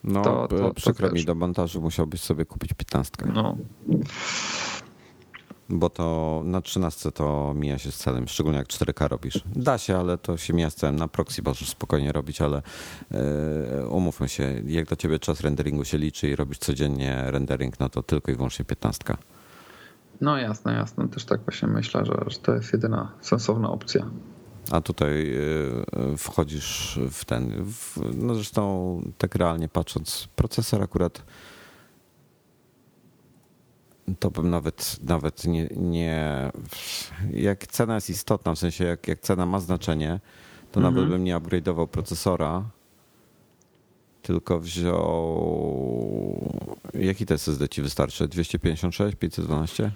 No, 0.04 0.22
to, 0.22 0.48
to, 0.48 0.74
przykro 0.74 1.08
to 1.08 1.16
mi, 1.16 1.26
do 1.26 1.36
montażu 1.36 1.82
musiałbyś 1.82 2.22
sobie 2.22 2.46
kupić 2.46 2.74
15. 2.74 3.12
No. 3.34 3.58
Bo 5.70 5.90
to 5.90 6.42
na 6.46 6.62
13 6.62 7.12
to 7.12 7.54
mija 7.56 7.78
się 7.78 7.92
z 7.92 7.98
celem, 7.98 8.28
szczególnie 8.28 8.58
jak 8.58 8.68
4K 8.68 9.08
robisz. 9.08 9.44
Da 9.56 9.78
się, 9.78 9.98
ale 9.98 10.18
to 10.18 10.38
się 10.38 10.54
mija 10.54 10.70
z 10.70 10.76
celem. 10.76 10.96
Na 10.96 11.08
proxy 11.08 11.42
możesz 11.46 11.70
spokojnie 11.70 12.12
robić, 12.12 12.42
ale 12.42 12.62
yy, 13.12 13.88
umówmy 13.90 14.30
się, 14.30 14.62
jak 14.66 14.86
do 14.86 14.96
ciebie 14.96 15.20
czas 15.20 15.42
renderingu 15.42 15.86
się 15.86 15.98
liczy 15.98 16.30
i 16.30 16.36
robisz 16.36 16.58
codziennie 16.58 17.24
rendering, 17.28 17.80
no 17.80 17.90
to 17.90 18.04
tylko 18.04 18.32
i 18.32 18.36
wyłącznie 18.36 18.66
15. 18.66 19.04
No 20.22 20.38
jasne, 20.38 20.74
jasne. 20.74 21.08
Też 21.08 21.26
tak 21.26 21.42
właśnie 21.42 21.68
myślę, 21.68 22.06
że, 22.06 22.14
że 22.28 22.38
to 22.38 22.56
jest 22.56 22.74
jedyna 22.74 23.12
sensowna 23.22 23.70
opcja. 23.70 24.10
A 24.72 24.82
tutaj 24.82 25.36
y, 26.14 26.18
wchodzisz 26.18 27.00
w 27.12 27.26
ten. 27.26 27.64
W, 27.64 27.98
no 28.16 28.36
zresztą, 28.36 29.02
tak 29.18 29.36
realnie 29.36 29.70
patrząc, 29.70 30.28
procesor 30.36 30.84
akurat 30.84 31.24
to 34.20 34.32
bym 34.32 34.50
nawet, 34.50 34.98
nawet 35.04 35.46
nie, 35.46 35.68
nie. 35.76 36.52
Jak 37.34 37.68
cena 37.68 37.96
jest 37.96 38.10
istotna, 38.10 38.56
w 38.56 38.60
sensie 38.60 38.86
jak, 38.86 39.08
jak 39.08 39.20
cena 39.20 39.46
ma 39.46 39.60
znaczenie, 39.60 40.20
to 40.72 40.80
mhm. 40.80 40.96
nawet 40.96 41.10
bym 41.10 41.24
nie 41.24 41.36
upgrade'ował 41.36 41.88
procesora, 41.88 42.64
tylko 44.22 44.60
wziął. 44.60 46.10
Jaki 46.94 47.26
to 47.26 47.34
SSD 47.34 47.70
ci 47.70 47.82
wystarczy? 47.82 48.28
256, 48.28 49.16
512? 49.16 49.84
E, 49.86 49.92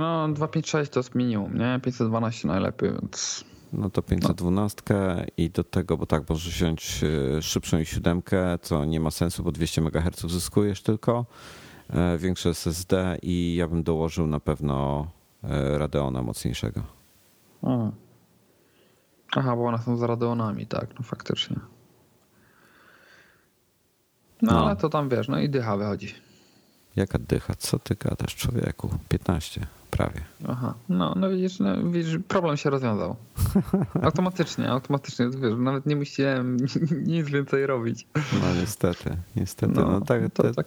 no, 0.00 0.28
256 0.28 0.90
to 0.90 1.00
jest 1.00 1.14
minimum, 1.14 1.58
nie? 1.58 1.80
512 1.82 2.48
najlepiej, 2.48 2.90
więc. 2.92 3.44
No 3.72 3.90
to 3.90 4.02
512 4.02 4.82
no. 4.90 4.96
i 5.36 5.50
do 5.50 5.64
tego, 5.64 5.96
bo 5.96 6.06
tak, 6.06 6.30
możesz 6.30 6.54
wziąć 6.54 7.04
e, 7.38 7.42
szybszą 7.42 7.78
i 7.78 7.86
siódemkę, 7.86 8.58
co 8.62 8.84
nie 8.84 9.00
ma 9.00 9.10
sensu, 9.10 9.42
bo 9.42 9.52
200 9.52 9.80
MHz 9.80 10.20
zyskujesz 10.20 10.82
tylko. 10.82 11.26
E, 11.90 12.18
większe 12.18 12.50
SSD 12.50 13.18
i 13.22 13.54
ja 13.54 13.68
bym 13.68 13.82
dołożył 13.82 14.26
na 14.26 14.40
pewno 14.40 15.06
Radeona 15.78 16.22
mocniejszego. 16.22 16.82
Aha, 19.36 19.56
bo 19.56 19.64
one 19.64 19.78
są 19.78 19.96
z 19.96 20.02
Radeonami, 20.02 20.66
tak, 20.66 20.98
no 20.98 21.02
faktycznie. 21.02 21.56
No, 24.42 24.52
no, 24.52 24.66
ale 24.66 24.76
to 24.76 24.88
tam 24.88 25.08
wiesz, 25.08 25.28
no 25.28 25.40
i 25.40 25.48
dycha 25.48 25.76
wychodzi. 25.76 26.14
Jaka 26.96 27.18
dycha? 27.18 27.54
Co 27.58 27.78
ty 27.78 27.94
gadasz, 27.94 28.36
człowieku? 28.36 28.90
15 29.08 29.66
prawie. 29.90 30.20
Aha, 30.48 30.74
no, 30.88 31.14
no 31.16 31.30
widzisz, 31.30 31.58
no, 31.58 31.82
widzisz 31.82 32.18
problem 32.28 32.56
się 32.56 32.70
rozwiązał. 32.70 33.16
Automatycznie, 34.02 34.70
automatycznie, 34.70 35.30
wiesz, 35.30 35.54
nawet 35.58 35.86
nie 35.86 35.96
musiałem 35.96 36.56
nic 37.06 37.28
więcej 37.30 37.66
robić. 37.66 38.06
No 38.14 38.54
niestety, 38.60 39.16
niestety. 39.36 39.72
No, 39.72 39.90
no 39.90 40.00
tak, 40.00 40.22
to, 40.34 40.54
tak, 40.54 40.66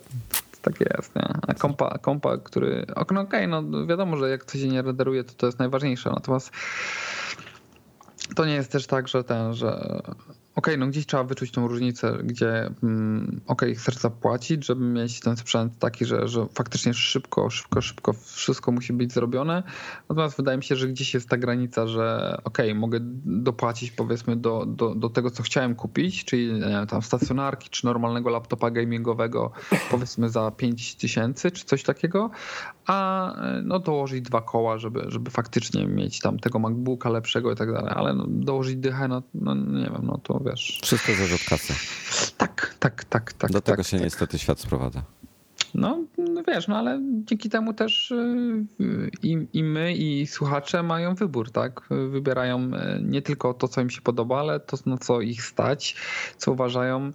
tak 0.62 0.80
jest, 0.80 1.16
nie? 1.16 1.28
A 1.48 1.54
kompa, 1.54 1.98
kompa 1.98 2.38
który, 2.38 2.86
no 2.96 3.02
okej, 3.02 3.20
okay, 3.22 3.48
no 3.48 3.86
wiadomo, 3.88 4.18
że 4.18 4.30
jak 4.30 4.46
coś 4.46 4.62
się 4.62 4.68
nie 4.68 4.82
renderuje, 4.82 5.24
to 5.24 5.34
to 5.34 5.46
jest 5.46 5.60
najważniejsze, 5.60 6.10
natomiast 6.10 6.52
to 8.36 8.46
nie 8.46 8.54
jest 8.54 8.72
też 8.72 8.88
tak, 8.88 9.08
że 9.08 9.24
ten, 9.24 9.54
że 9.54 10.02
okej, 10.56 10.74
okay, 10.74 10.78
no 10.78 10.88
gdzieś 10.88 11.06
trzeba 11.06 11.24
wyczuć 11.24 11.52
tą 11.52 11.68
różnicę, 11.68 12.18
gdzie 12.24 12.70
mm, 12.84 13.42
okej, 13.48 13.72
okay, 13.72 13.76
chcesz 13.76 13.96
zapłacić, 13.96 14.66
żeby 14.66 14.86
mieć 14.86 15.20
ten 15.20 15.38
sprzęt 15.38 15.80
taki, 15.80 16.06
że, 16.06 16.28
że 16.28 16.48
faktycznie 16.54 16.94
szybko, 16.94 17.50
szybko, 17.50 17.82
szybko 17.82 18.14
wszystko 18.14 18.72
musi 18.72 18.94
być 18.94 19.14
zrobione. 19.14 19.64
Natomiast 20.10 20.38
wydaje 20.38 20.58
mi 20.58 20.64
się, 20.64 20.76
że 20.76 20.88
gdzieś 20.88 21.14
jest 21.14 21.30
ta 21.30 21.38
granica, 21.38 21.88
że 21.88 22.38
okej, 22.44 22.70
okay, 22.70 22.80
mogę 22.80 23.00
dopłacić 23.26 23.92
powiedzmy 23.92 24.36
do, 24.36 24.66
do, 24.66 24.96
do 24.96 25.10
tego, 25.10 25.32
co 25.32 25.44
chciałem 25.44 25.76
kupić, 25.76 26.26
czyli 26.26 26.60
wiem, 26.60 26.88
tam 26.88 27.02
stacjonarki, 27.02 27.70
czy 27.70 27.86
normalnego 27.86 28.30
laptopa 28.30 28.72
gamingowego 28.72 29.52
powiedzmy 29.92 30.30
za 30.30 30.52
5 30.52 30.96
tysięcy, 30.96 31.52
czy 31.52 31.66
coś 31.66 31.84
takiego, 31.84 32.30
a 32.88 33.34
no 33.64 33.80
dołożyć 33.80 34.22
dwa 34.22 34.42
koła, 34.42 34.78
żeby, 34.78 35.06
żeby 35.08 35.32
faktycznie 35.32 35.88
mieć 35.88 36.20
tam 36.20 36.40
tego 36.40 36.60
MacBooka 36.60 37.10
lepszego 37.10 37.52
i 37.52 37.56
tak 37.56 37.74
dalej, 37.74 37.94
ale 37.96 38.14
no, 38.14 38.26
dołożyć 38.28 38.76
dychę, 38.76 39.08
no, 39.08 39.22
no 39.34 39.56
nie 39.56 39.84
wiem, 39.84 40.02
no 40.04 40.20
to 40.24 40.42
wiesz. 40.46 40.80
Wszystko 40.84 41.12
od 41.36 41.50
kasy. 41.50 41.74
Tak, 42.38 42.76
tak, 42.80 43.04
tak, 43.04 43.34
tak. 43.34 43.52
Do 43.52 43.62
tego 43.62 43.78
tak, 43.78 43.86
się 43.86 43.98
tak. 43.98 44.04
niestety 44.04 44.40
świat 44.40 44.60
sprowadza. 44.60 45.04
No, 45.76 46.04
no 46.18 46.44
wiesz, 46.48 46.68
no 46.68 46.78
ale 46.78 47.00
dzięki 47.26 47.50
temu 47.50 47.74
też 47.74 48.12
y, 48.12 48.66
i, 49.24 49.48
i 49.54 49.64
my, 49.64 49.94
i 49.94 50.28
słuchacze 50.28 50.84
mają 50.84 51.16
wybór, 51.16 51.52
tak? 51.52 51.82
Wybierają 52.12 52.60
y, 52.60 53.02
nie 53.04 53.22
tylko 53.22 53.54
to, 53.54 53.68
co 53.68 53.82
im 53.82 53.90
się 53.90 54.02
podoba, 54.02 54.40
ale 54.40 54.60
to, 54.60 54.78
na 54.86 54.98
co 54.98 55.22
ich 55.22 55.44
stać, 55.44 55.96
co 56.38 56.52
uważają 56.52 57.08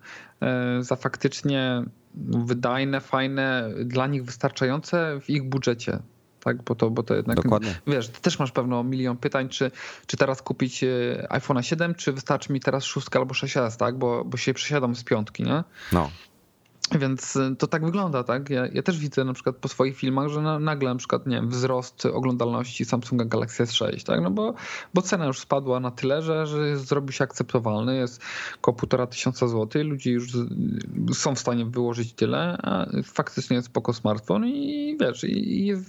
y, 0.80 0.82
za 0.82 0.96
faktycznie 0.96 1.82
wydajne, 2.16 3.00
fajne, 3.00 3.70
dla 3.84 4.06
nich 4.06 4.24
wystarczające 4.24 5.20
w 5.20 5.30
ich 5.30 5.48
budżecie. 5.48 5.98
tak? 6.40 6.62
Bo 6.62 6.74
to, 6.74 6.90
bo 6.90 7.02
to 7.02 7.14
jednak, 7.14 7.36
Dokładnie. 7.36 7.74
wiesz, 7.86 8.08
ty 8.08 8.20
też 8.20 8.38
masz 8.38 8.52
pewno 8.52 8.84
milion 8.84 9.16
pytań, 9.16 9.48
czy, 9.48 9.70
czy 10.06 10.16
teraz 10.16 10.42
kupić 10.42 10.84
e, 10.84 10.88
iPhone 11.30 11.62
7, 11.62 11.94
czy 11.94 12.12
wystarczy 12.12 12.52
mi 12.52 12.60
teraz 12.60 12.84
szóstka 12.84 13.18
albo 13.18 13.34
6S, 13.34 13.76
tak? 13.76 13.98
Bo, 13.98 14.24
bo 14.24 14.36
się 14.36 14.54
przesiadam 14.54 14.96
z 14.96 15.04
piątki, 15.04 15.42
nie? 15.42 15.64
No. 15.92 16.10
Więc 16.94 17.36
y, 17.36 17.56
to 17.58 17.66
tak 17.66 17.84
wygląda, 17.84 18.24
tak? 18.24 18.50
Ja, 18.50 18.66
ja 18.66 18.82
też 18.82 18.98
widzę 18.98 19.24
na 19.24 19.32
przykład 19.32 19.56
po 19.56 19.68
swoich 19.68 19.96
filmach, 19.96 20.28
że 20.28 20.42
na, 20.42 20.58
nagle 20.58 20.90
na 20.90 20.96
przykład, 20.96 21.26
nie 21.26 21.36
wiem, 21.36 21.48
wzrost 21.48 22.06
oglądalności 22.06 22.84
Samsunga 22.84 23.24
Galaxy 23.24 23.64
S6, 23.64 24.06
tak? 24.06 24.20
No 24.22 24.30
bo, 24.30 24.54
bo 24.94 25.02
cena 25.02 25.26
już 25.26 25.38
spadła 25.38 25.80
na 25.80 25.90
tyle, 25.90 26.22
że, 26.22 26.46
że 26.46 26.76
zrobił 26.76 27.12
się 27.12 27.24
akceptowalny, 27.24 27.96
jest 27.96 28.22
około 28.58 28.76
półtora 28.76 29.06
tysiąca 29.06 29.48
złotych, 29.48 29.84
ludzie 29.84 30.10
już 30.10 30.32
są 31.12 31.34
w 31.34 31.38
stanie 31.38 31.64
wyłożyć 31.64 32.12
tyle, 32.12 32.58
a 32.62 32.86
faktycznie 33.04 33.56
jest 33.56 33.68
spoko 33.68 33.92
smartfon 33.92 34.46
i 34.46 34.96
wiesz, 35.00 35.24
i 35.24 35.66
jest 35.66 35.84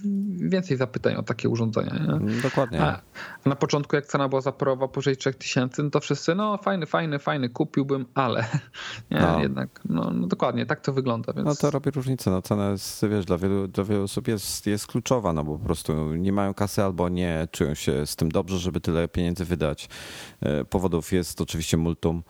więcej 0.48 0.76
zapytań 0.76 1.14
o 1.14 1.22
takie 1.22 1.48
urządzenia. 1.48 2.18
Nie? 2.20 2.40
Dokładnie. 2.42 2.82
A, 2.82 2.86
a 2.86 3.00
na 3.46 3.56
początku 3.56 3.96
jak 3.96 4.06
cena 4.06 4.28
była 4.28 4.40
zaporowa 4.40 4.88
powyżej 4.88 5.16
3000, 5.16 5.82
no 5.82 5.90
to 5.90 6.00
wszyscy, 6.00 6.34
no 6.34 6.56
fajny, 6.56 6.86
fajny, 6.86 7.18
fajny, 7.18 7.48
kupiłbym, 7.48 8.06
ale 8.14 8.46
nie, 9.10 9.20
no. 9.20 9.40
jednak, 9.40 9.80
no, 9.84 10.10
no 10.10 10.26
dokładnie, 10.26 10.66
tak 10.66 10.80
to 10.80 10.92
wygląda. 10.92 11.32
Więc... 11.32 11.46
No 11.46 11.54
to 11.54 11.70
robi 11.70 11.90
różnicę. 11.90 12.30
No 12.30 12.42
cena 12.42 12.70
jest, 12.70 13.06
wiesz, 13.06 13.24
dla 13.24 13.38
wielu, 13.38 13.68
dla 13.68 13.84
wielu 13.84 14.02
osób 14.02 14.28
jest, 14.28 14.66
jest 14.66 14.86
kluczowa, 14.86 15.32
no 15.32 15.44
bo 15.44 15.58
po 15.58 15.64
prostu 15.64 16.14
nie 16.14 16.32
mają 16.32 16.54
kasy 16.54 16.82
albo 16.82 17.08
nie 17.08 17.48
czują 17.52 17.74
się 17.74 18.06
z 18.06 18.16
tym 18.16 18.28
dobrze, 18.28 18.58
żeby 18.58 18.80
tyle 18.80 19.08
pieniędzy 19.08 19.44
wydać. 19.44 19.88
E, 20.40 20.64
powodów 20.64 21.12
jest 21.12 21.40
oczywiście 21.40 21.76
multum. 21.76 22.22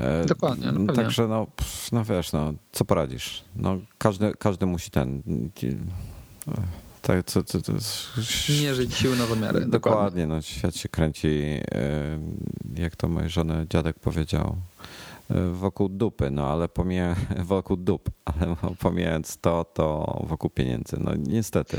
E, 0.00 0.24
Dokładnie. 0.24 0.72
No 0.72 0.92
Także 0.92 1.28
no, 1.28 1.46
no 1.92 2.04
wiesz, 2.04 2.32
no, 2.32 2.52
co 2.72 2.84
poradzisz? 2.84 3.44
No, 3.56 3.76
każdy, 3.98 4.32
każdy 4.38 4.66
musi 4.66 4.90
ten. 4.90 5.22
Tak, 7.08 7.26
co, 7.26 7.42
co, 7.42 7.62
co, 7.62 7.72
nie 8.62 8.74
żyć 8.74 8.94
siły 8.94 9.16
na 9.16 9.26
zamiary. 9.26 9.60
Dokładnie, 9.60 9.70
Dokładnie, 9.70 10.26
no, 10.26 10.42
świat 10.42 10.76
się 10.76 10.88
kręci, 10.88 11.28
e, 11.28 11.60
jak 12.74 12.96
to 12.96 13.08
mojej 13.08 13.30
żony 13.30 13.66
dziadek 13.70 13.98
powiedział 13.98 14.56
wokół 15.52 15.88
dupy, 15.88 16.30
no 16.30 16.46
ale 16.46 16.68
pomijając 16.68 17.18
wokół 17.44 17.76
dup, 17.76 18.10
ale 18.24 18.56
pomijając 18.78 19.38
to, 19.38 19.64
to 19.64 20.18
wokół 20.26 20.50
pieniędzy. 20.50 20.96
No 21.00 21.12
niestety. 21.14 21.78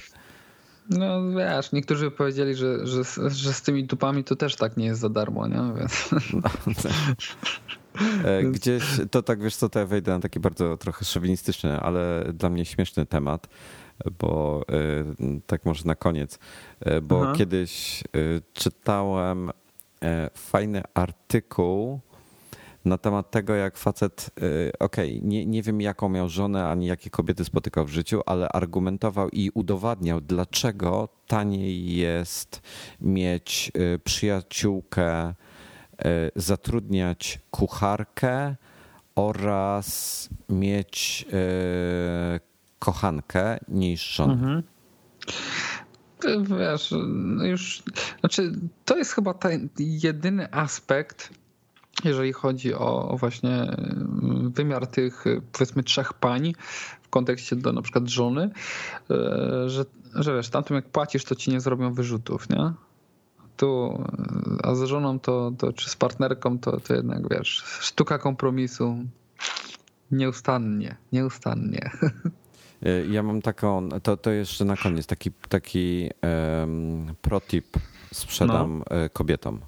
No 0.90 1.32
wiesz, 1.32 1.72
niektórzy 1.72 2.12
powiedzieli, 2.12 2.56
że, 2.56 2.88
że, 2.88 3.04
że 3.30 3.54
z 3.54 3.62
tymi 3.62 3.84
dupami 3.84 4.24
to 4.24 4.36
też 4.36 4.56
tak 4.56 4.78
nie 4.78 4.86
jest 4.86 5.02
za 5.02 5.10
darmo, 5.10 5.48
nie? 5.48 5.74
Więc... 5.78 6.10
No, 6.34 6.50
e, 8.30 8.44
Gdzieś, 8.44 8.84
to 9.12 9.24
tak 9.24 9.42
wiesz 9.42 9.56
co, 9.56 9.70
to 9.70 9.80
ja 9.80 9.86
wejdę 9.86 10.12
na 10.12 10.20
taki 10.20 10.40
bardzo 10.40 10.78
trochę 10.78 11.06
szowinistyczny, 11.06 11.80
ale 11.80 12.26
dla 12.34 12.50
mnie 12.50 12.66
śmieszny 12.66 13.06
temat, 13.06 13.48
bo 14.20 14.62
e, 14.70 15.42
tak 15.48 15.66
może 15.66 15.86
na 15.86 15.96
koniec, 15.96 16.40
e, 16.80 17.02
bo 17.02 17.22
Aha. 17.24 17.34
kiedyś 17.36 18.04
czytałem 18.54 19.52
fajny 20.34 20.82
artykuł 20.94 22.00
na 22.86 22.98
temat 22.98 23.32
tego, 23.32 23.56
jak 23.56 23.78
facet, 23.78 24.30
y, 24.42 24.72
okej, 24.80 25.18
okay, 25.18 25.30
nie, 25.30 25.46
nie 25.46 25.64
wiem 25.64 25.82
jaką 25.82 26.10
miał 26.10 26.30
żonę, 26.30 26.70
ani 26.70 26.86
jakie 26.86 27.10
kobiety 27.10 27.46
spotykał 27.46 27.86
w 27.86 27.90
życiu, 27.90 28.22
ale 28.26 28.50
argumentował 28.50 29.30
i 29.30 29.52
udowadniał, 29.54 30.22
dlaczego 30.22 31.10
taniej 31.28 31.96
jest 31.96 32.62
mieć 33.02 33.72
y, 33.96 34.00
przyjaciółkę, 34.00 35.30
y, 35.30 35.34
zatrudniać 36.36 37.40
kucharkę 37.52 38.56
oraz 39.16 40.30
mieć 40.50 41.26
kochankę 42.80 43.60
niż 43.68 44.16
żonę. 44.16 44.34
Mhm 44.34 44.64
wiesz, 46.60 46.94
no 47.08 47.46
już, 47.46 47.84
znaczy 48.20 48.52
to 48.86 48.98
jest 48.98 49.14
chyba 49.14 49.34
ten 49.34 49.70
jedyny 49.78 50.54
aspekt, 50.54 51.30
jeżeli 52.04 52.34
chodzi 52.34 52.74
o, 52.74 53.16
właśnie 53.20 53.62
mm, 53.62 54.52
wymiar 54.52 54.88
tych 54.88 55.26
powiedzmy 55.52 55.84
trzech 55.84 56.14
pań 56.14 56.54
w 57.02 57.10
kontekście 57.10 57.56
do 57.56 57.74
na 57.74 57.82
przykład 57.82 58.08
żony, 58.08 58.50
e, 59.12 59.70
że, 59.70 59.86
że 60.16 60.36
wiesz, 60.36 60.50
tamtym 60.50 60.76
jak 60.76 60.90
płacisz, 60.90 61.24
to 61.24 61.36
ci 61.36 61.52
nie 61.52 61.62
zrobią 61.62 61.94
wyrzutów, 61.94 62.50
nie? 62.50 62.74
Tu, 63.58 64.04
a 64.64 64.76
z 64.76 64.84
żoną 64.84 65.20
to, 65.20 65.52
to 65.58 65.74
czy 65.74 65.90
z 65.90 65.96
partnerką 65.96 66.60
to, 66.60 66.80
to 66.80 66.94
jednak 66.94 67.30
wiesz, 67.30 67.64
sztuka 67.80 68.18
kompromisu 68.18 68.98
nieustannie, 70.12 70.98
nieustannie. 71.12 71.92
E, 72.84 73.06
ja 73.06 73.24
mam 73.24 73.42
taką, 73.42 73.90
to, 73.90 74.18
to 74.18 74.32
jeszcze 74.32 74.66
na 74.66 74.78
koniec, 74.78 75.08
taki, 75.08 75.32
taki 75.50 76.10
um, 76.62 77.16
protip 77.22 77.78
sprzedam 78.14 78.84
no. 78.90 78.96
E, 78.96 79.10
kobietom. 79.10 79.60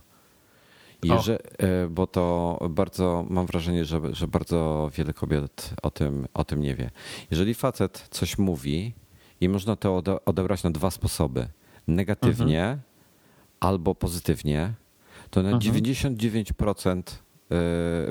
Jeżeli, 1.04 1.40
e, 1.58 1.88
bo 1.90 2.08
to 2.08 2.60
bardzo, 2.70 3.26
mam 3.30 3.46
wrażenie, 3.46 3.86
że, 3.86 4.02
że 4.12 4.28
bardzo 4.28 4.90
wiele 4.98 5.14
kobiet 5.14 5.74
o 5.82 5.92
tym, 5.92 6.28
o 6.34 6.44
tym 6.44 6.62
nie 6.62 6.76
wie. 6.76 6.92
Jeżeli 7.32 7.54
facet 7.54 8.08
coś 8.12 8.38
mówi 8.38 8.94
i 9.42 9.50
można 9.50 9.76
to 9.76 10.02
odebrać 10.26 10.64
na 10.64 10.70
dwa 10.70 10.92
sposoby, 10.92 11.48
negatywnie 11.88 12.64
mhm. 12.64 12.82
albo 13.60 13.96
pozytywnie, 13.96 14.74
to 15.30 15.44
na 15.44 15.50
mhm. 15.50 15.74
99% 15.74 17.00
e, 17.00 17.04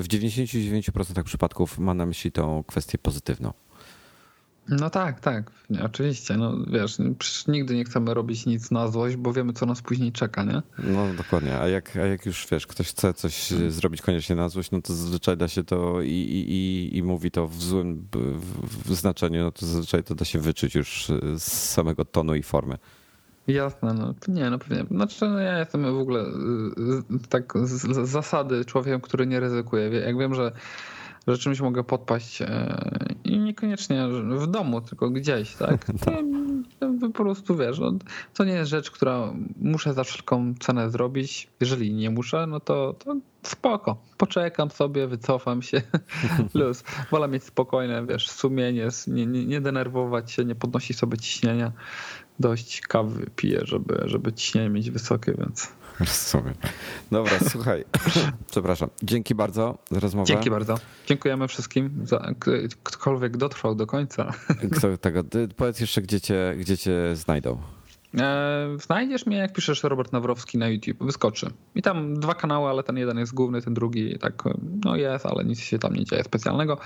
w 0.02 0.06
99% 0.08 1.22
przypadków 1.22 1.78
ma 1.78 1.94
na 1.94 2.06
myśli 2.06 2.32
tą 2.32 2.64
kwestię 2.66 2.98
pozytywną. 2.98 3.52
No 4.70 4.90
tak, 4.90 5.20
tak, 5.20 5.50
oczywiście. 5.82 6.36
No 6.36 6.56
wiesz, 6.66 6.98
przecież 7.18 7.46
nigdy 7.46 7.76
nie 7.76 7.84
chcemy 7.84 8.14
robić 8.14 8.46
nic 8.46 8.70
na 8.70 8.88
złość, 8.88 9.16
bo 9.16 9.32
wiemy, 9.32 9.52
co 9.52 9.66
nas 9.66 9.82
później 9.82 10.12
czeka, 10.12 10.44
nie? 10.44 10.62
No 10.78 11.14
dokładnie, 11.16 11.58
a 11.60 11.68
jak, 11.68 11.96
a 11.96 12.06
jak 12.06 12.26
już 12.26 12.46
wiesz, 12.50 12.66
ktoś 12.66 12.88
chce 12.88 13.14
coś 13.14 13.48
hmm. 13.48 13.70
zrobić 13.70 14.02
koniecznie 14.02 14.36
na 14.36 14.48
złość, 14.48 14.70
no 14.70 14.82
to 14.82 14.94
zazwyczaj 14.94 15.36
da 15.36 15.48
się 15.48 15.64
to 15.64 16.02
i, 16.02 16.08
i, 16.08 16.96
i 16.96 17.02
mówi 17.02 17.30
to 17.30 17.48
w 17.48 17.62
złym 17.62 18.08
w 18.84 18.94
znaczeniu, 18.94 19.42
no 19.42 19.50
to 19.52 19.66
zazwyczaj 19.66 20.04
to 20.04 20.14
da 20.14 20.24
się 20.24 20.38
wyczuć 20.38 20.74
już 20.74 21.08
z 21.36 21.52
samego 21.52 22.04
tonu 22.04 22.34
i 22.34 22.42
formy. 22.42 22.78
Jasne, 23.46 23.94
no 23.94 24.14
nie, 24.28 24.50
no 24.50 24.58
pewnie. 24.58 24.84
Znaczy, 24.90 25.28
no 25.28 25.38
ja 25.38 25.58
jestem 25.58 25.82
w 25.82 25.98
ogóle 25.98 26.24
tak 27.28 27.52
z 27.64 28.08
zasady 28.08 28.64
człowiekiem, 28.64 29.00
który 29.00 29.26
nie 29.26 29.40
ryzykuje. 29.40 29.88
Jak 29.88 30.18
wiem, 30.18 30.34
że 30.34 30.52
że 31.26 31.38
czymś 31.38 31.60
mogę 31.60 31.84
podpaść 31.84 32.42
e, 32.42 32.78
i 33.24 33.38
niekoniecznie 33.38 34.08
w 34.36 34.46
domu, 34.46 34.80
tylko 34.80 35.10
gdzieś, 35.10 35.54
tak? 35.54 35.86
po 37.00 37.10
prostu 37.10 37.56
wiesz, 37.56 37.78
no, 37.78 37.92
to 38.34 38.44
nie 38.44 38.52
jest 38.52 38.70
rzecz, 38.70 38.90
która 38.90 39.32
muszę 39.56 39.94
za 39.94 40.04
wszelką 40.04 40.54
cenę 40.60 40.90
zrobić. 40.90 41.48
Jeżeli 41.60 41.94
nie 41.94 42.10
muszę, 42.10 42.46
no 42.46 42.60
to, 42.60 42.94
to 42.98 43.16
spoko. 43.42 43.96
Poczekam 44.16 44.70
sobie, 44.70 45.06
wycofam 45.06 45.62
się. 45.62 45.82
Luz. 46.54 46.84
Wolę 47.10 47.28
mieć 47.28 47.44
spokojne, 47.44 48.06
wiesz, 48.06 48.30
sumienie, 48.30 48.88
nie, 49.06 49.26
nie, 49.26 49.46
nie 49.46 49.60
denerwować 49.60 50.32
się, 50.32 50.44
nie 50.44 50.54
podnosić 50.54 50.98
sobie 50.98 51.18
ciśnienia. 51.18 51.72
Dość 52.40 52.80
kawy 52.80 53.26
piję, 53.36 53.60
żeby, 53.64 54.02
żeby 54.04 54.32
ciśnienie 54.32 54.70
mieć 54.70 54.90
wysokie, 54.90 55.34
więc 55.38 55.72
Rozumiem. 56.00 56.54
Dobra, 57.10 57.32
słuchaj. 57.48 57.84
Przepraszam. 58.50 58.88
Dzięki 59.02 59.34
bardzo 59.34 59.78
za 59.90 60.00
rozmowę. 60.00 60.26
Dzięki 60.26 60.50
bardzo. 60.50 60.74
Dziękujemy 61.06 61.48
wszystkim, 61.48 61.90
za 62.04 62.34
ktokolwiek 62.82 63.36
dotrwał 63.36 63.74
do 63.74 63.86
końca. 63.86 64.32
Kto 64.76 64.98
tego, 64.98 65.24
powiedz 65.56 65.80
jeszcze, 65.80 66.02
gdzie 66.02 66.20
cię, 66.20 66.54
gdzie 66.58 66.78
cię 66.78 67.16
znajdą. 67.16 67.58
E, 68.18 68.76
znajdziesz 68.80 69.26
mnie, 69.26 69.36
jak 69.36 69.52
piszesz 69.52 69.82
Robert 69.82 70.12
Nawrowski 70.12 70.58
na 70.58 70.68
YouTube, 70.68 71.04
wyskoczy. 71.04 71.50
I 71.74 71.82
tam 71.82 72.14
dwa 72.14 72.34
kanały, 72.34 72.68
ale 72.68 72.82
ten 72.82 72.96
jeden 72.96 73.18
jest 73.18 73.34
główny, 73.34 73.62
ten 73.62 73.74
drugi 73.74 74.18
tak, 74.18 74.44
no 74.84 74.96
jest, 74.96 75.26
ale 75.26 75.44
nic 75.44 75.60
się 75.60 75.78
tam 75.78 75.94
nie 75.94 76.04
dzieje 76.04 76.24
specjalnego. 76.24 76.78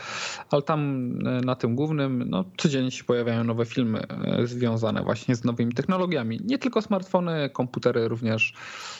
Ale 0.51 0.63
tam 0.63 1.11
e, 1.27 1.41
na 1.41 1.55
tym 1.55 1.75
głównym, 1.75 2.25
no 2.31 2.45
codziennie 2.57 2.91
się 2.91 3.05
pojawiają 3.05 3.45
nowe 3.45 3.65
filmy 3.67 4.09
e, 4.09 4.47
związane 4.47 5.03
właśnie 5.03 5.35
z 5.35 5.45
nowymi 5.45 5.75
technologiami. 5.75 6.41
Nie 6.45 6.59
tylko 6.59 6.83
smartfony, 6.83 7.51
komputery 7.53 8.09
również. 8.09 8.55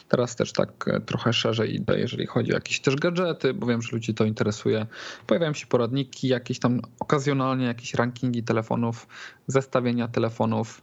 Teraz 0.09 0.37
też 0.37 0.53
tak 0.53 0.91
trochę 1.07 1.33
szerzej 1.33 1.75
idę, 1.75 1.99
jeżeli 1.99 2.27
chodzi 2.27 2.53
o 2.53 2.55
jakieś 2.55 2.81
też 2.81 2.97
gadżety, 2.97 3.55
bo 3.55 3.67
wiem, 3.67 3.83
że 3.83 3.89
ludzi 3.93 4.15
to 4.15 4.25
interesuje. 4.25 4.87
Pojawiają 5.27 5.55
się 5.55 5.67
poradniki, 5.67 6.29
jakieś 6.29 6.59
tam 6.59 6.81
okazjonalnie 7.01 7.67
jakieś 7.67 7.95
rankingi 7.95 8.43
telefonów, 8.43 9.07
zestawienia 9.47 10.09
telefonów 10.09 10.83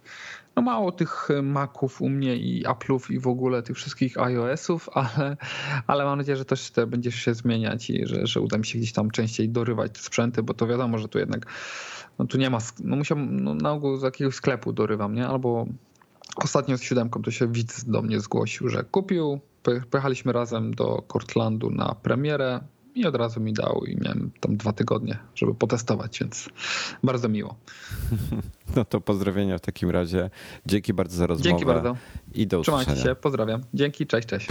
no 0.56 0.62
mało 0.62 0.92
tych 0.92 1.30
Maców 1.44 2.02
u 2.02 2.10
mnie 2.10 2.36
i 2.36 2.66
Apple'ów 2.66 3.12
i 3.12 3.20
w 3.20 3.28
ogóle 3.28 3.64
tych 3.64 3.76
wszystkich 3.76 4.18
iOSów, 4.18 4.90
ale, 4.94 5.38
ale 5.88 6.06
mam 6.06 6.18
nadzieję, 6.18 6.38
że 6.38 6.46
to 6.46 6.56
będzie 6.88 7.12
się 7.12 7.34
zmieniać 7.34 7.90
i 7.90 8.08
że, 8.08 8.28
że 8.28 8.42
uda 8.42 8.58
mi 8.58 8.66
się 8.66 8.80
gdzieś 8.80 8.94
tam 8.94 9.12
częściej 9.12 9.50
dorywać 9.50 9.98
sprzęty, 9.98 10.44
bo 10.44 10.54
to 10.54 10.68
wiadomo, 10.68 10.98
że 10.98 11.08
tu 11.08 11.20
jednak 11.20 11.46
no 12.20 12.26
tu 12.26 12.38
nie 12.38 12.50
ma, 12.50 12.58
no 12.84 12.96
musiałem, 12.96 13.44
no 13.44 13.56
na 13.56 13.72
ogół 13.72 13.98
z 13.98 14.04
jakiegoś 14.04 14.36
sklepu 14.36 14.74
dorywam, 14.74 15.16
nie? 15.16 15.28
Albo 15.28 15.66
ostatnio 16.36 16.78
z 16.78 16.82
siódemką 16.82 17.22
to 17.22 17.32
się 17.32 17.48
widz 17.48 17.84
do 17.84 18.02
mnie 18.02 18.20
zgłosił, 18.20 18.70
że 18.70 18.84
kupił, 18.84 19.40
pojechaliśmy 19.92 20.34
razem 20.34 20.74
do 20.74 21.04
Cortlandu 21.14 21.70
na 21.70 21.96
premierę, 21.96 22.60
i 22.96 23.06
od 23.06 23.16
razu 23.16 23.40
mi 23.40 23.54
dał 23.54 23.86
i 23.86 23.98
miałem 23.98 24.32
tam 24.40 24.58
dwa 24.58 24.74
tygodnie, 24.74 25.18
żeby 25.36 25.56
potestować, 25.56 26.20
więc 26.20 26.50
bardzo 27.04 27.30
miło. 27.30 27.56
No 28.76 28.86
to 28.86 29.02
pozdrowienia 29.02 29.58
w 29.58 29.62
takim 29.62 29.90
razie. 29.90 30.30
Dzięki 30.66 30.94
bardzo 30.94 31.18
za 31.18 31.28
rozmowę. 31.28 31.50
Dzięki 31.50 31.66
bardzo. 31.66 31.96
I 32.34 32.48
do 32.48 32.60
usłyszenia. 32.60 32.84
Trzymajcie 32.86 33.10
się, 33.10 33.16
pozdrawiam. 33.16 33.62
Dzięki, 33.74 34.08
cześć, 34.08 34.28
cześć. 34.28 34.48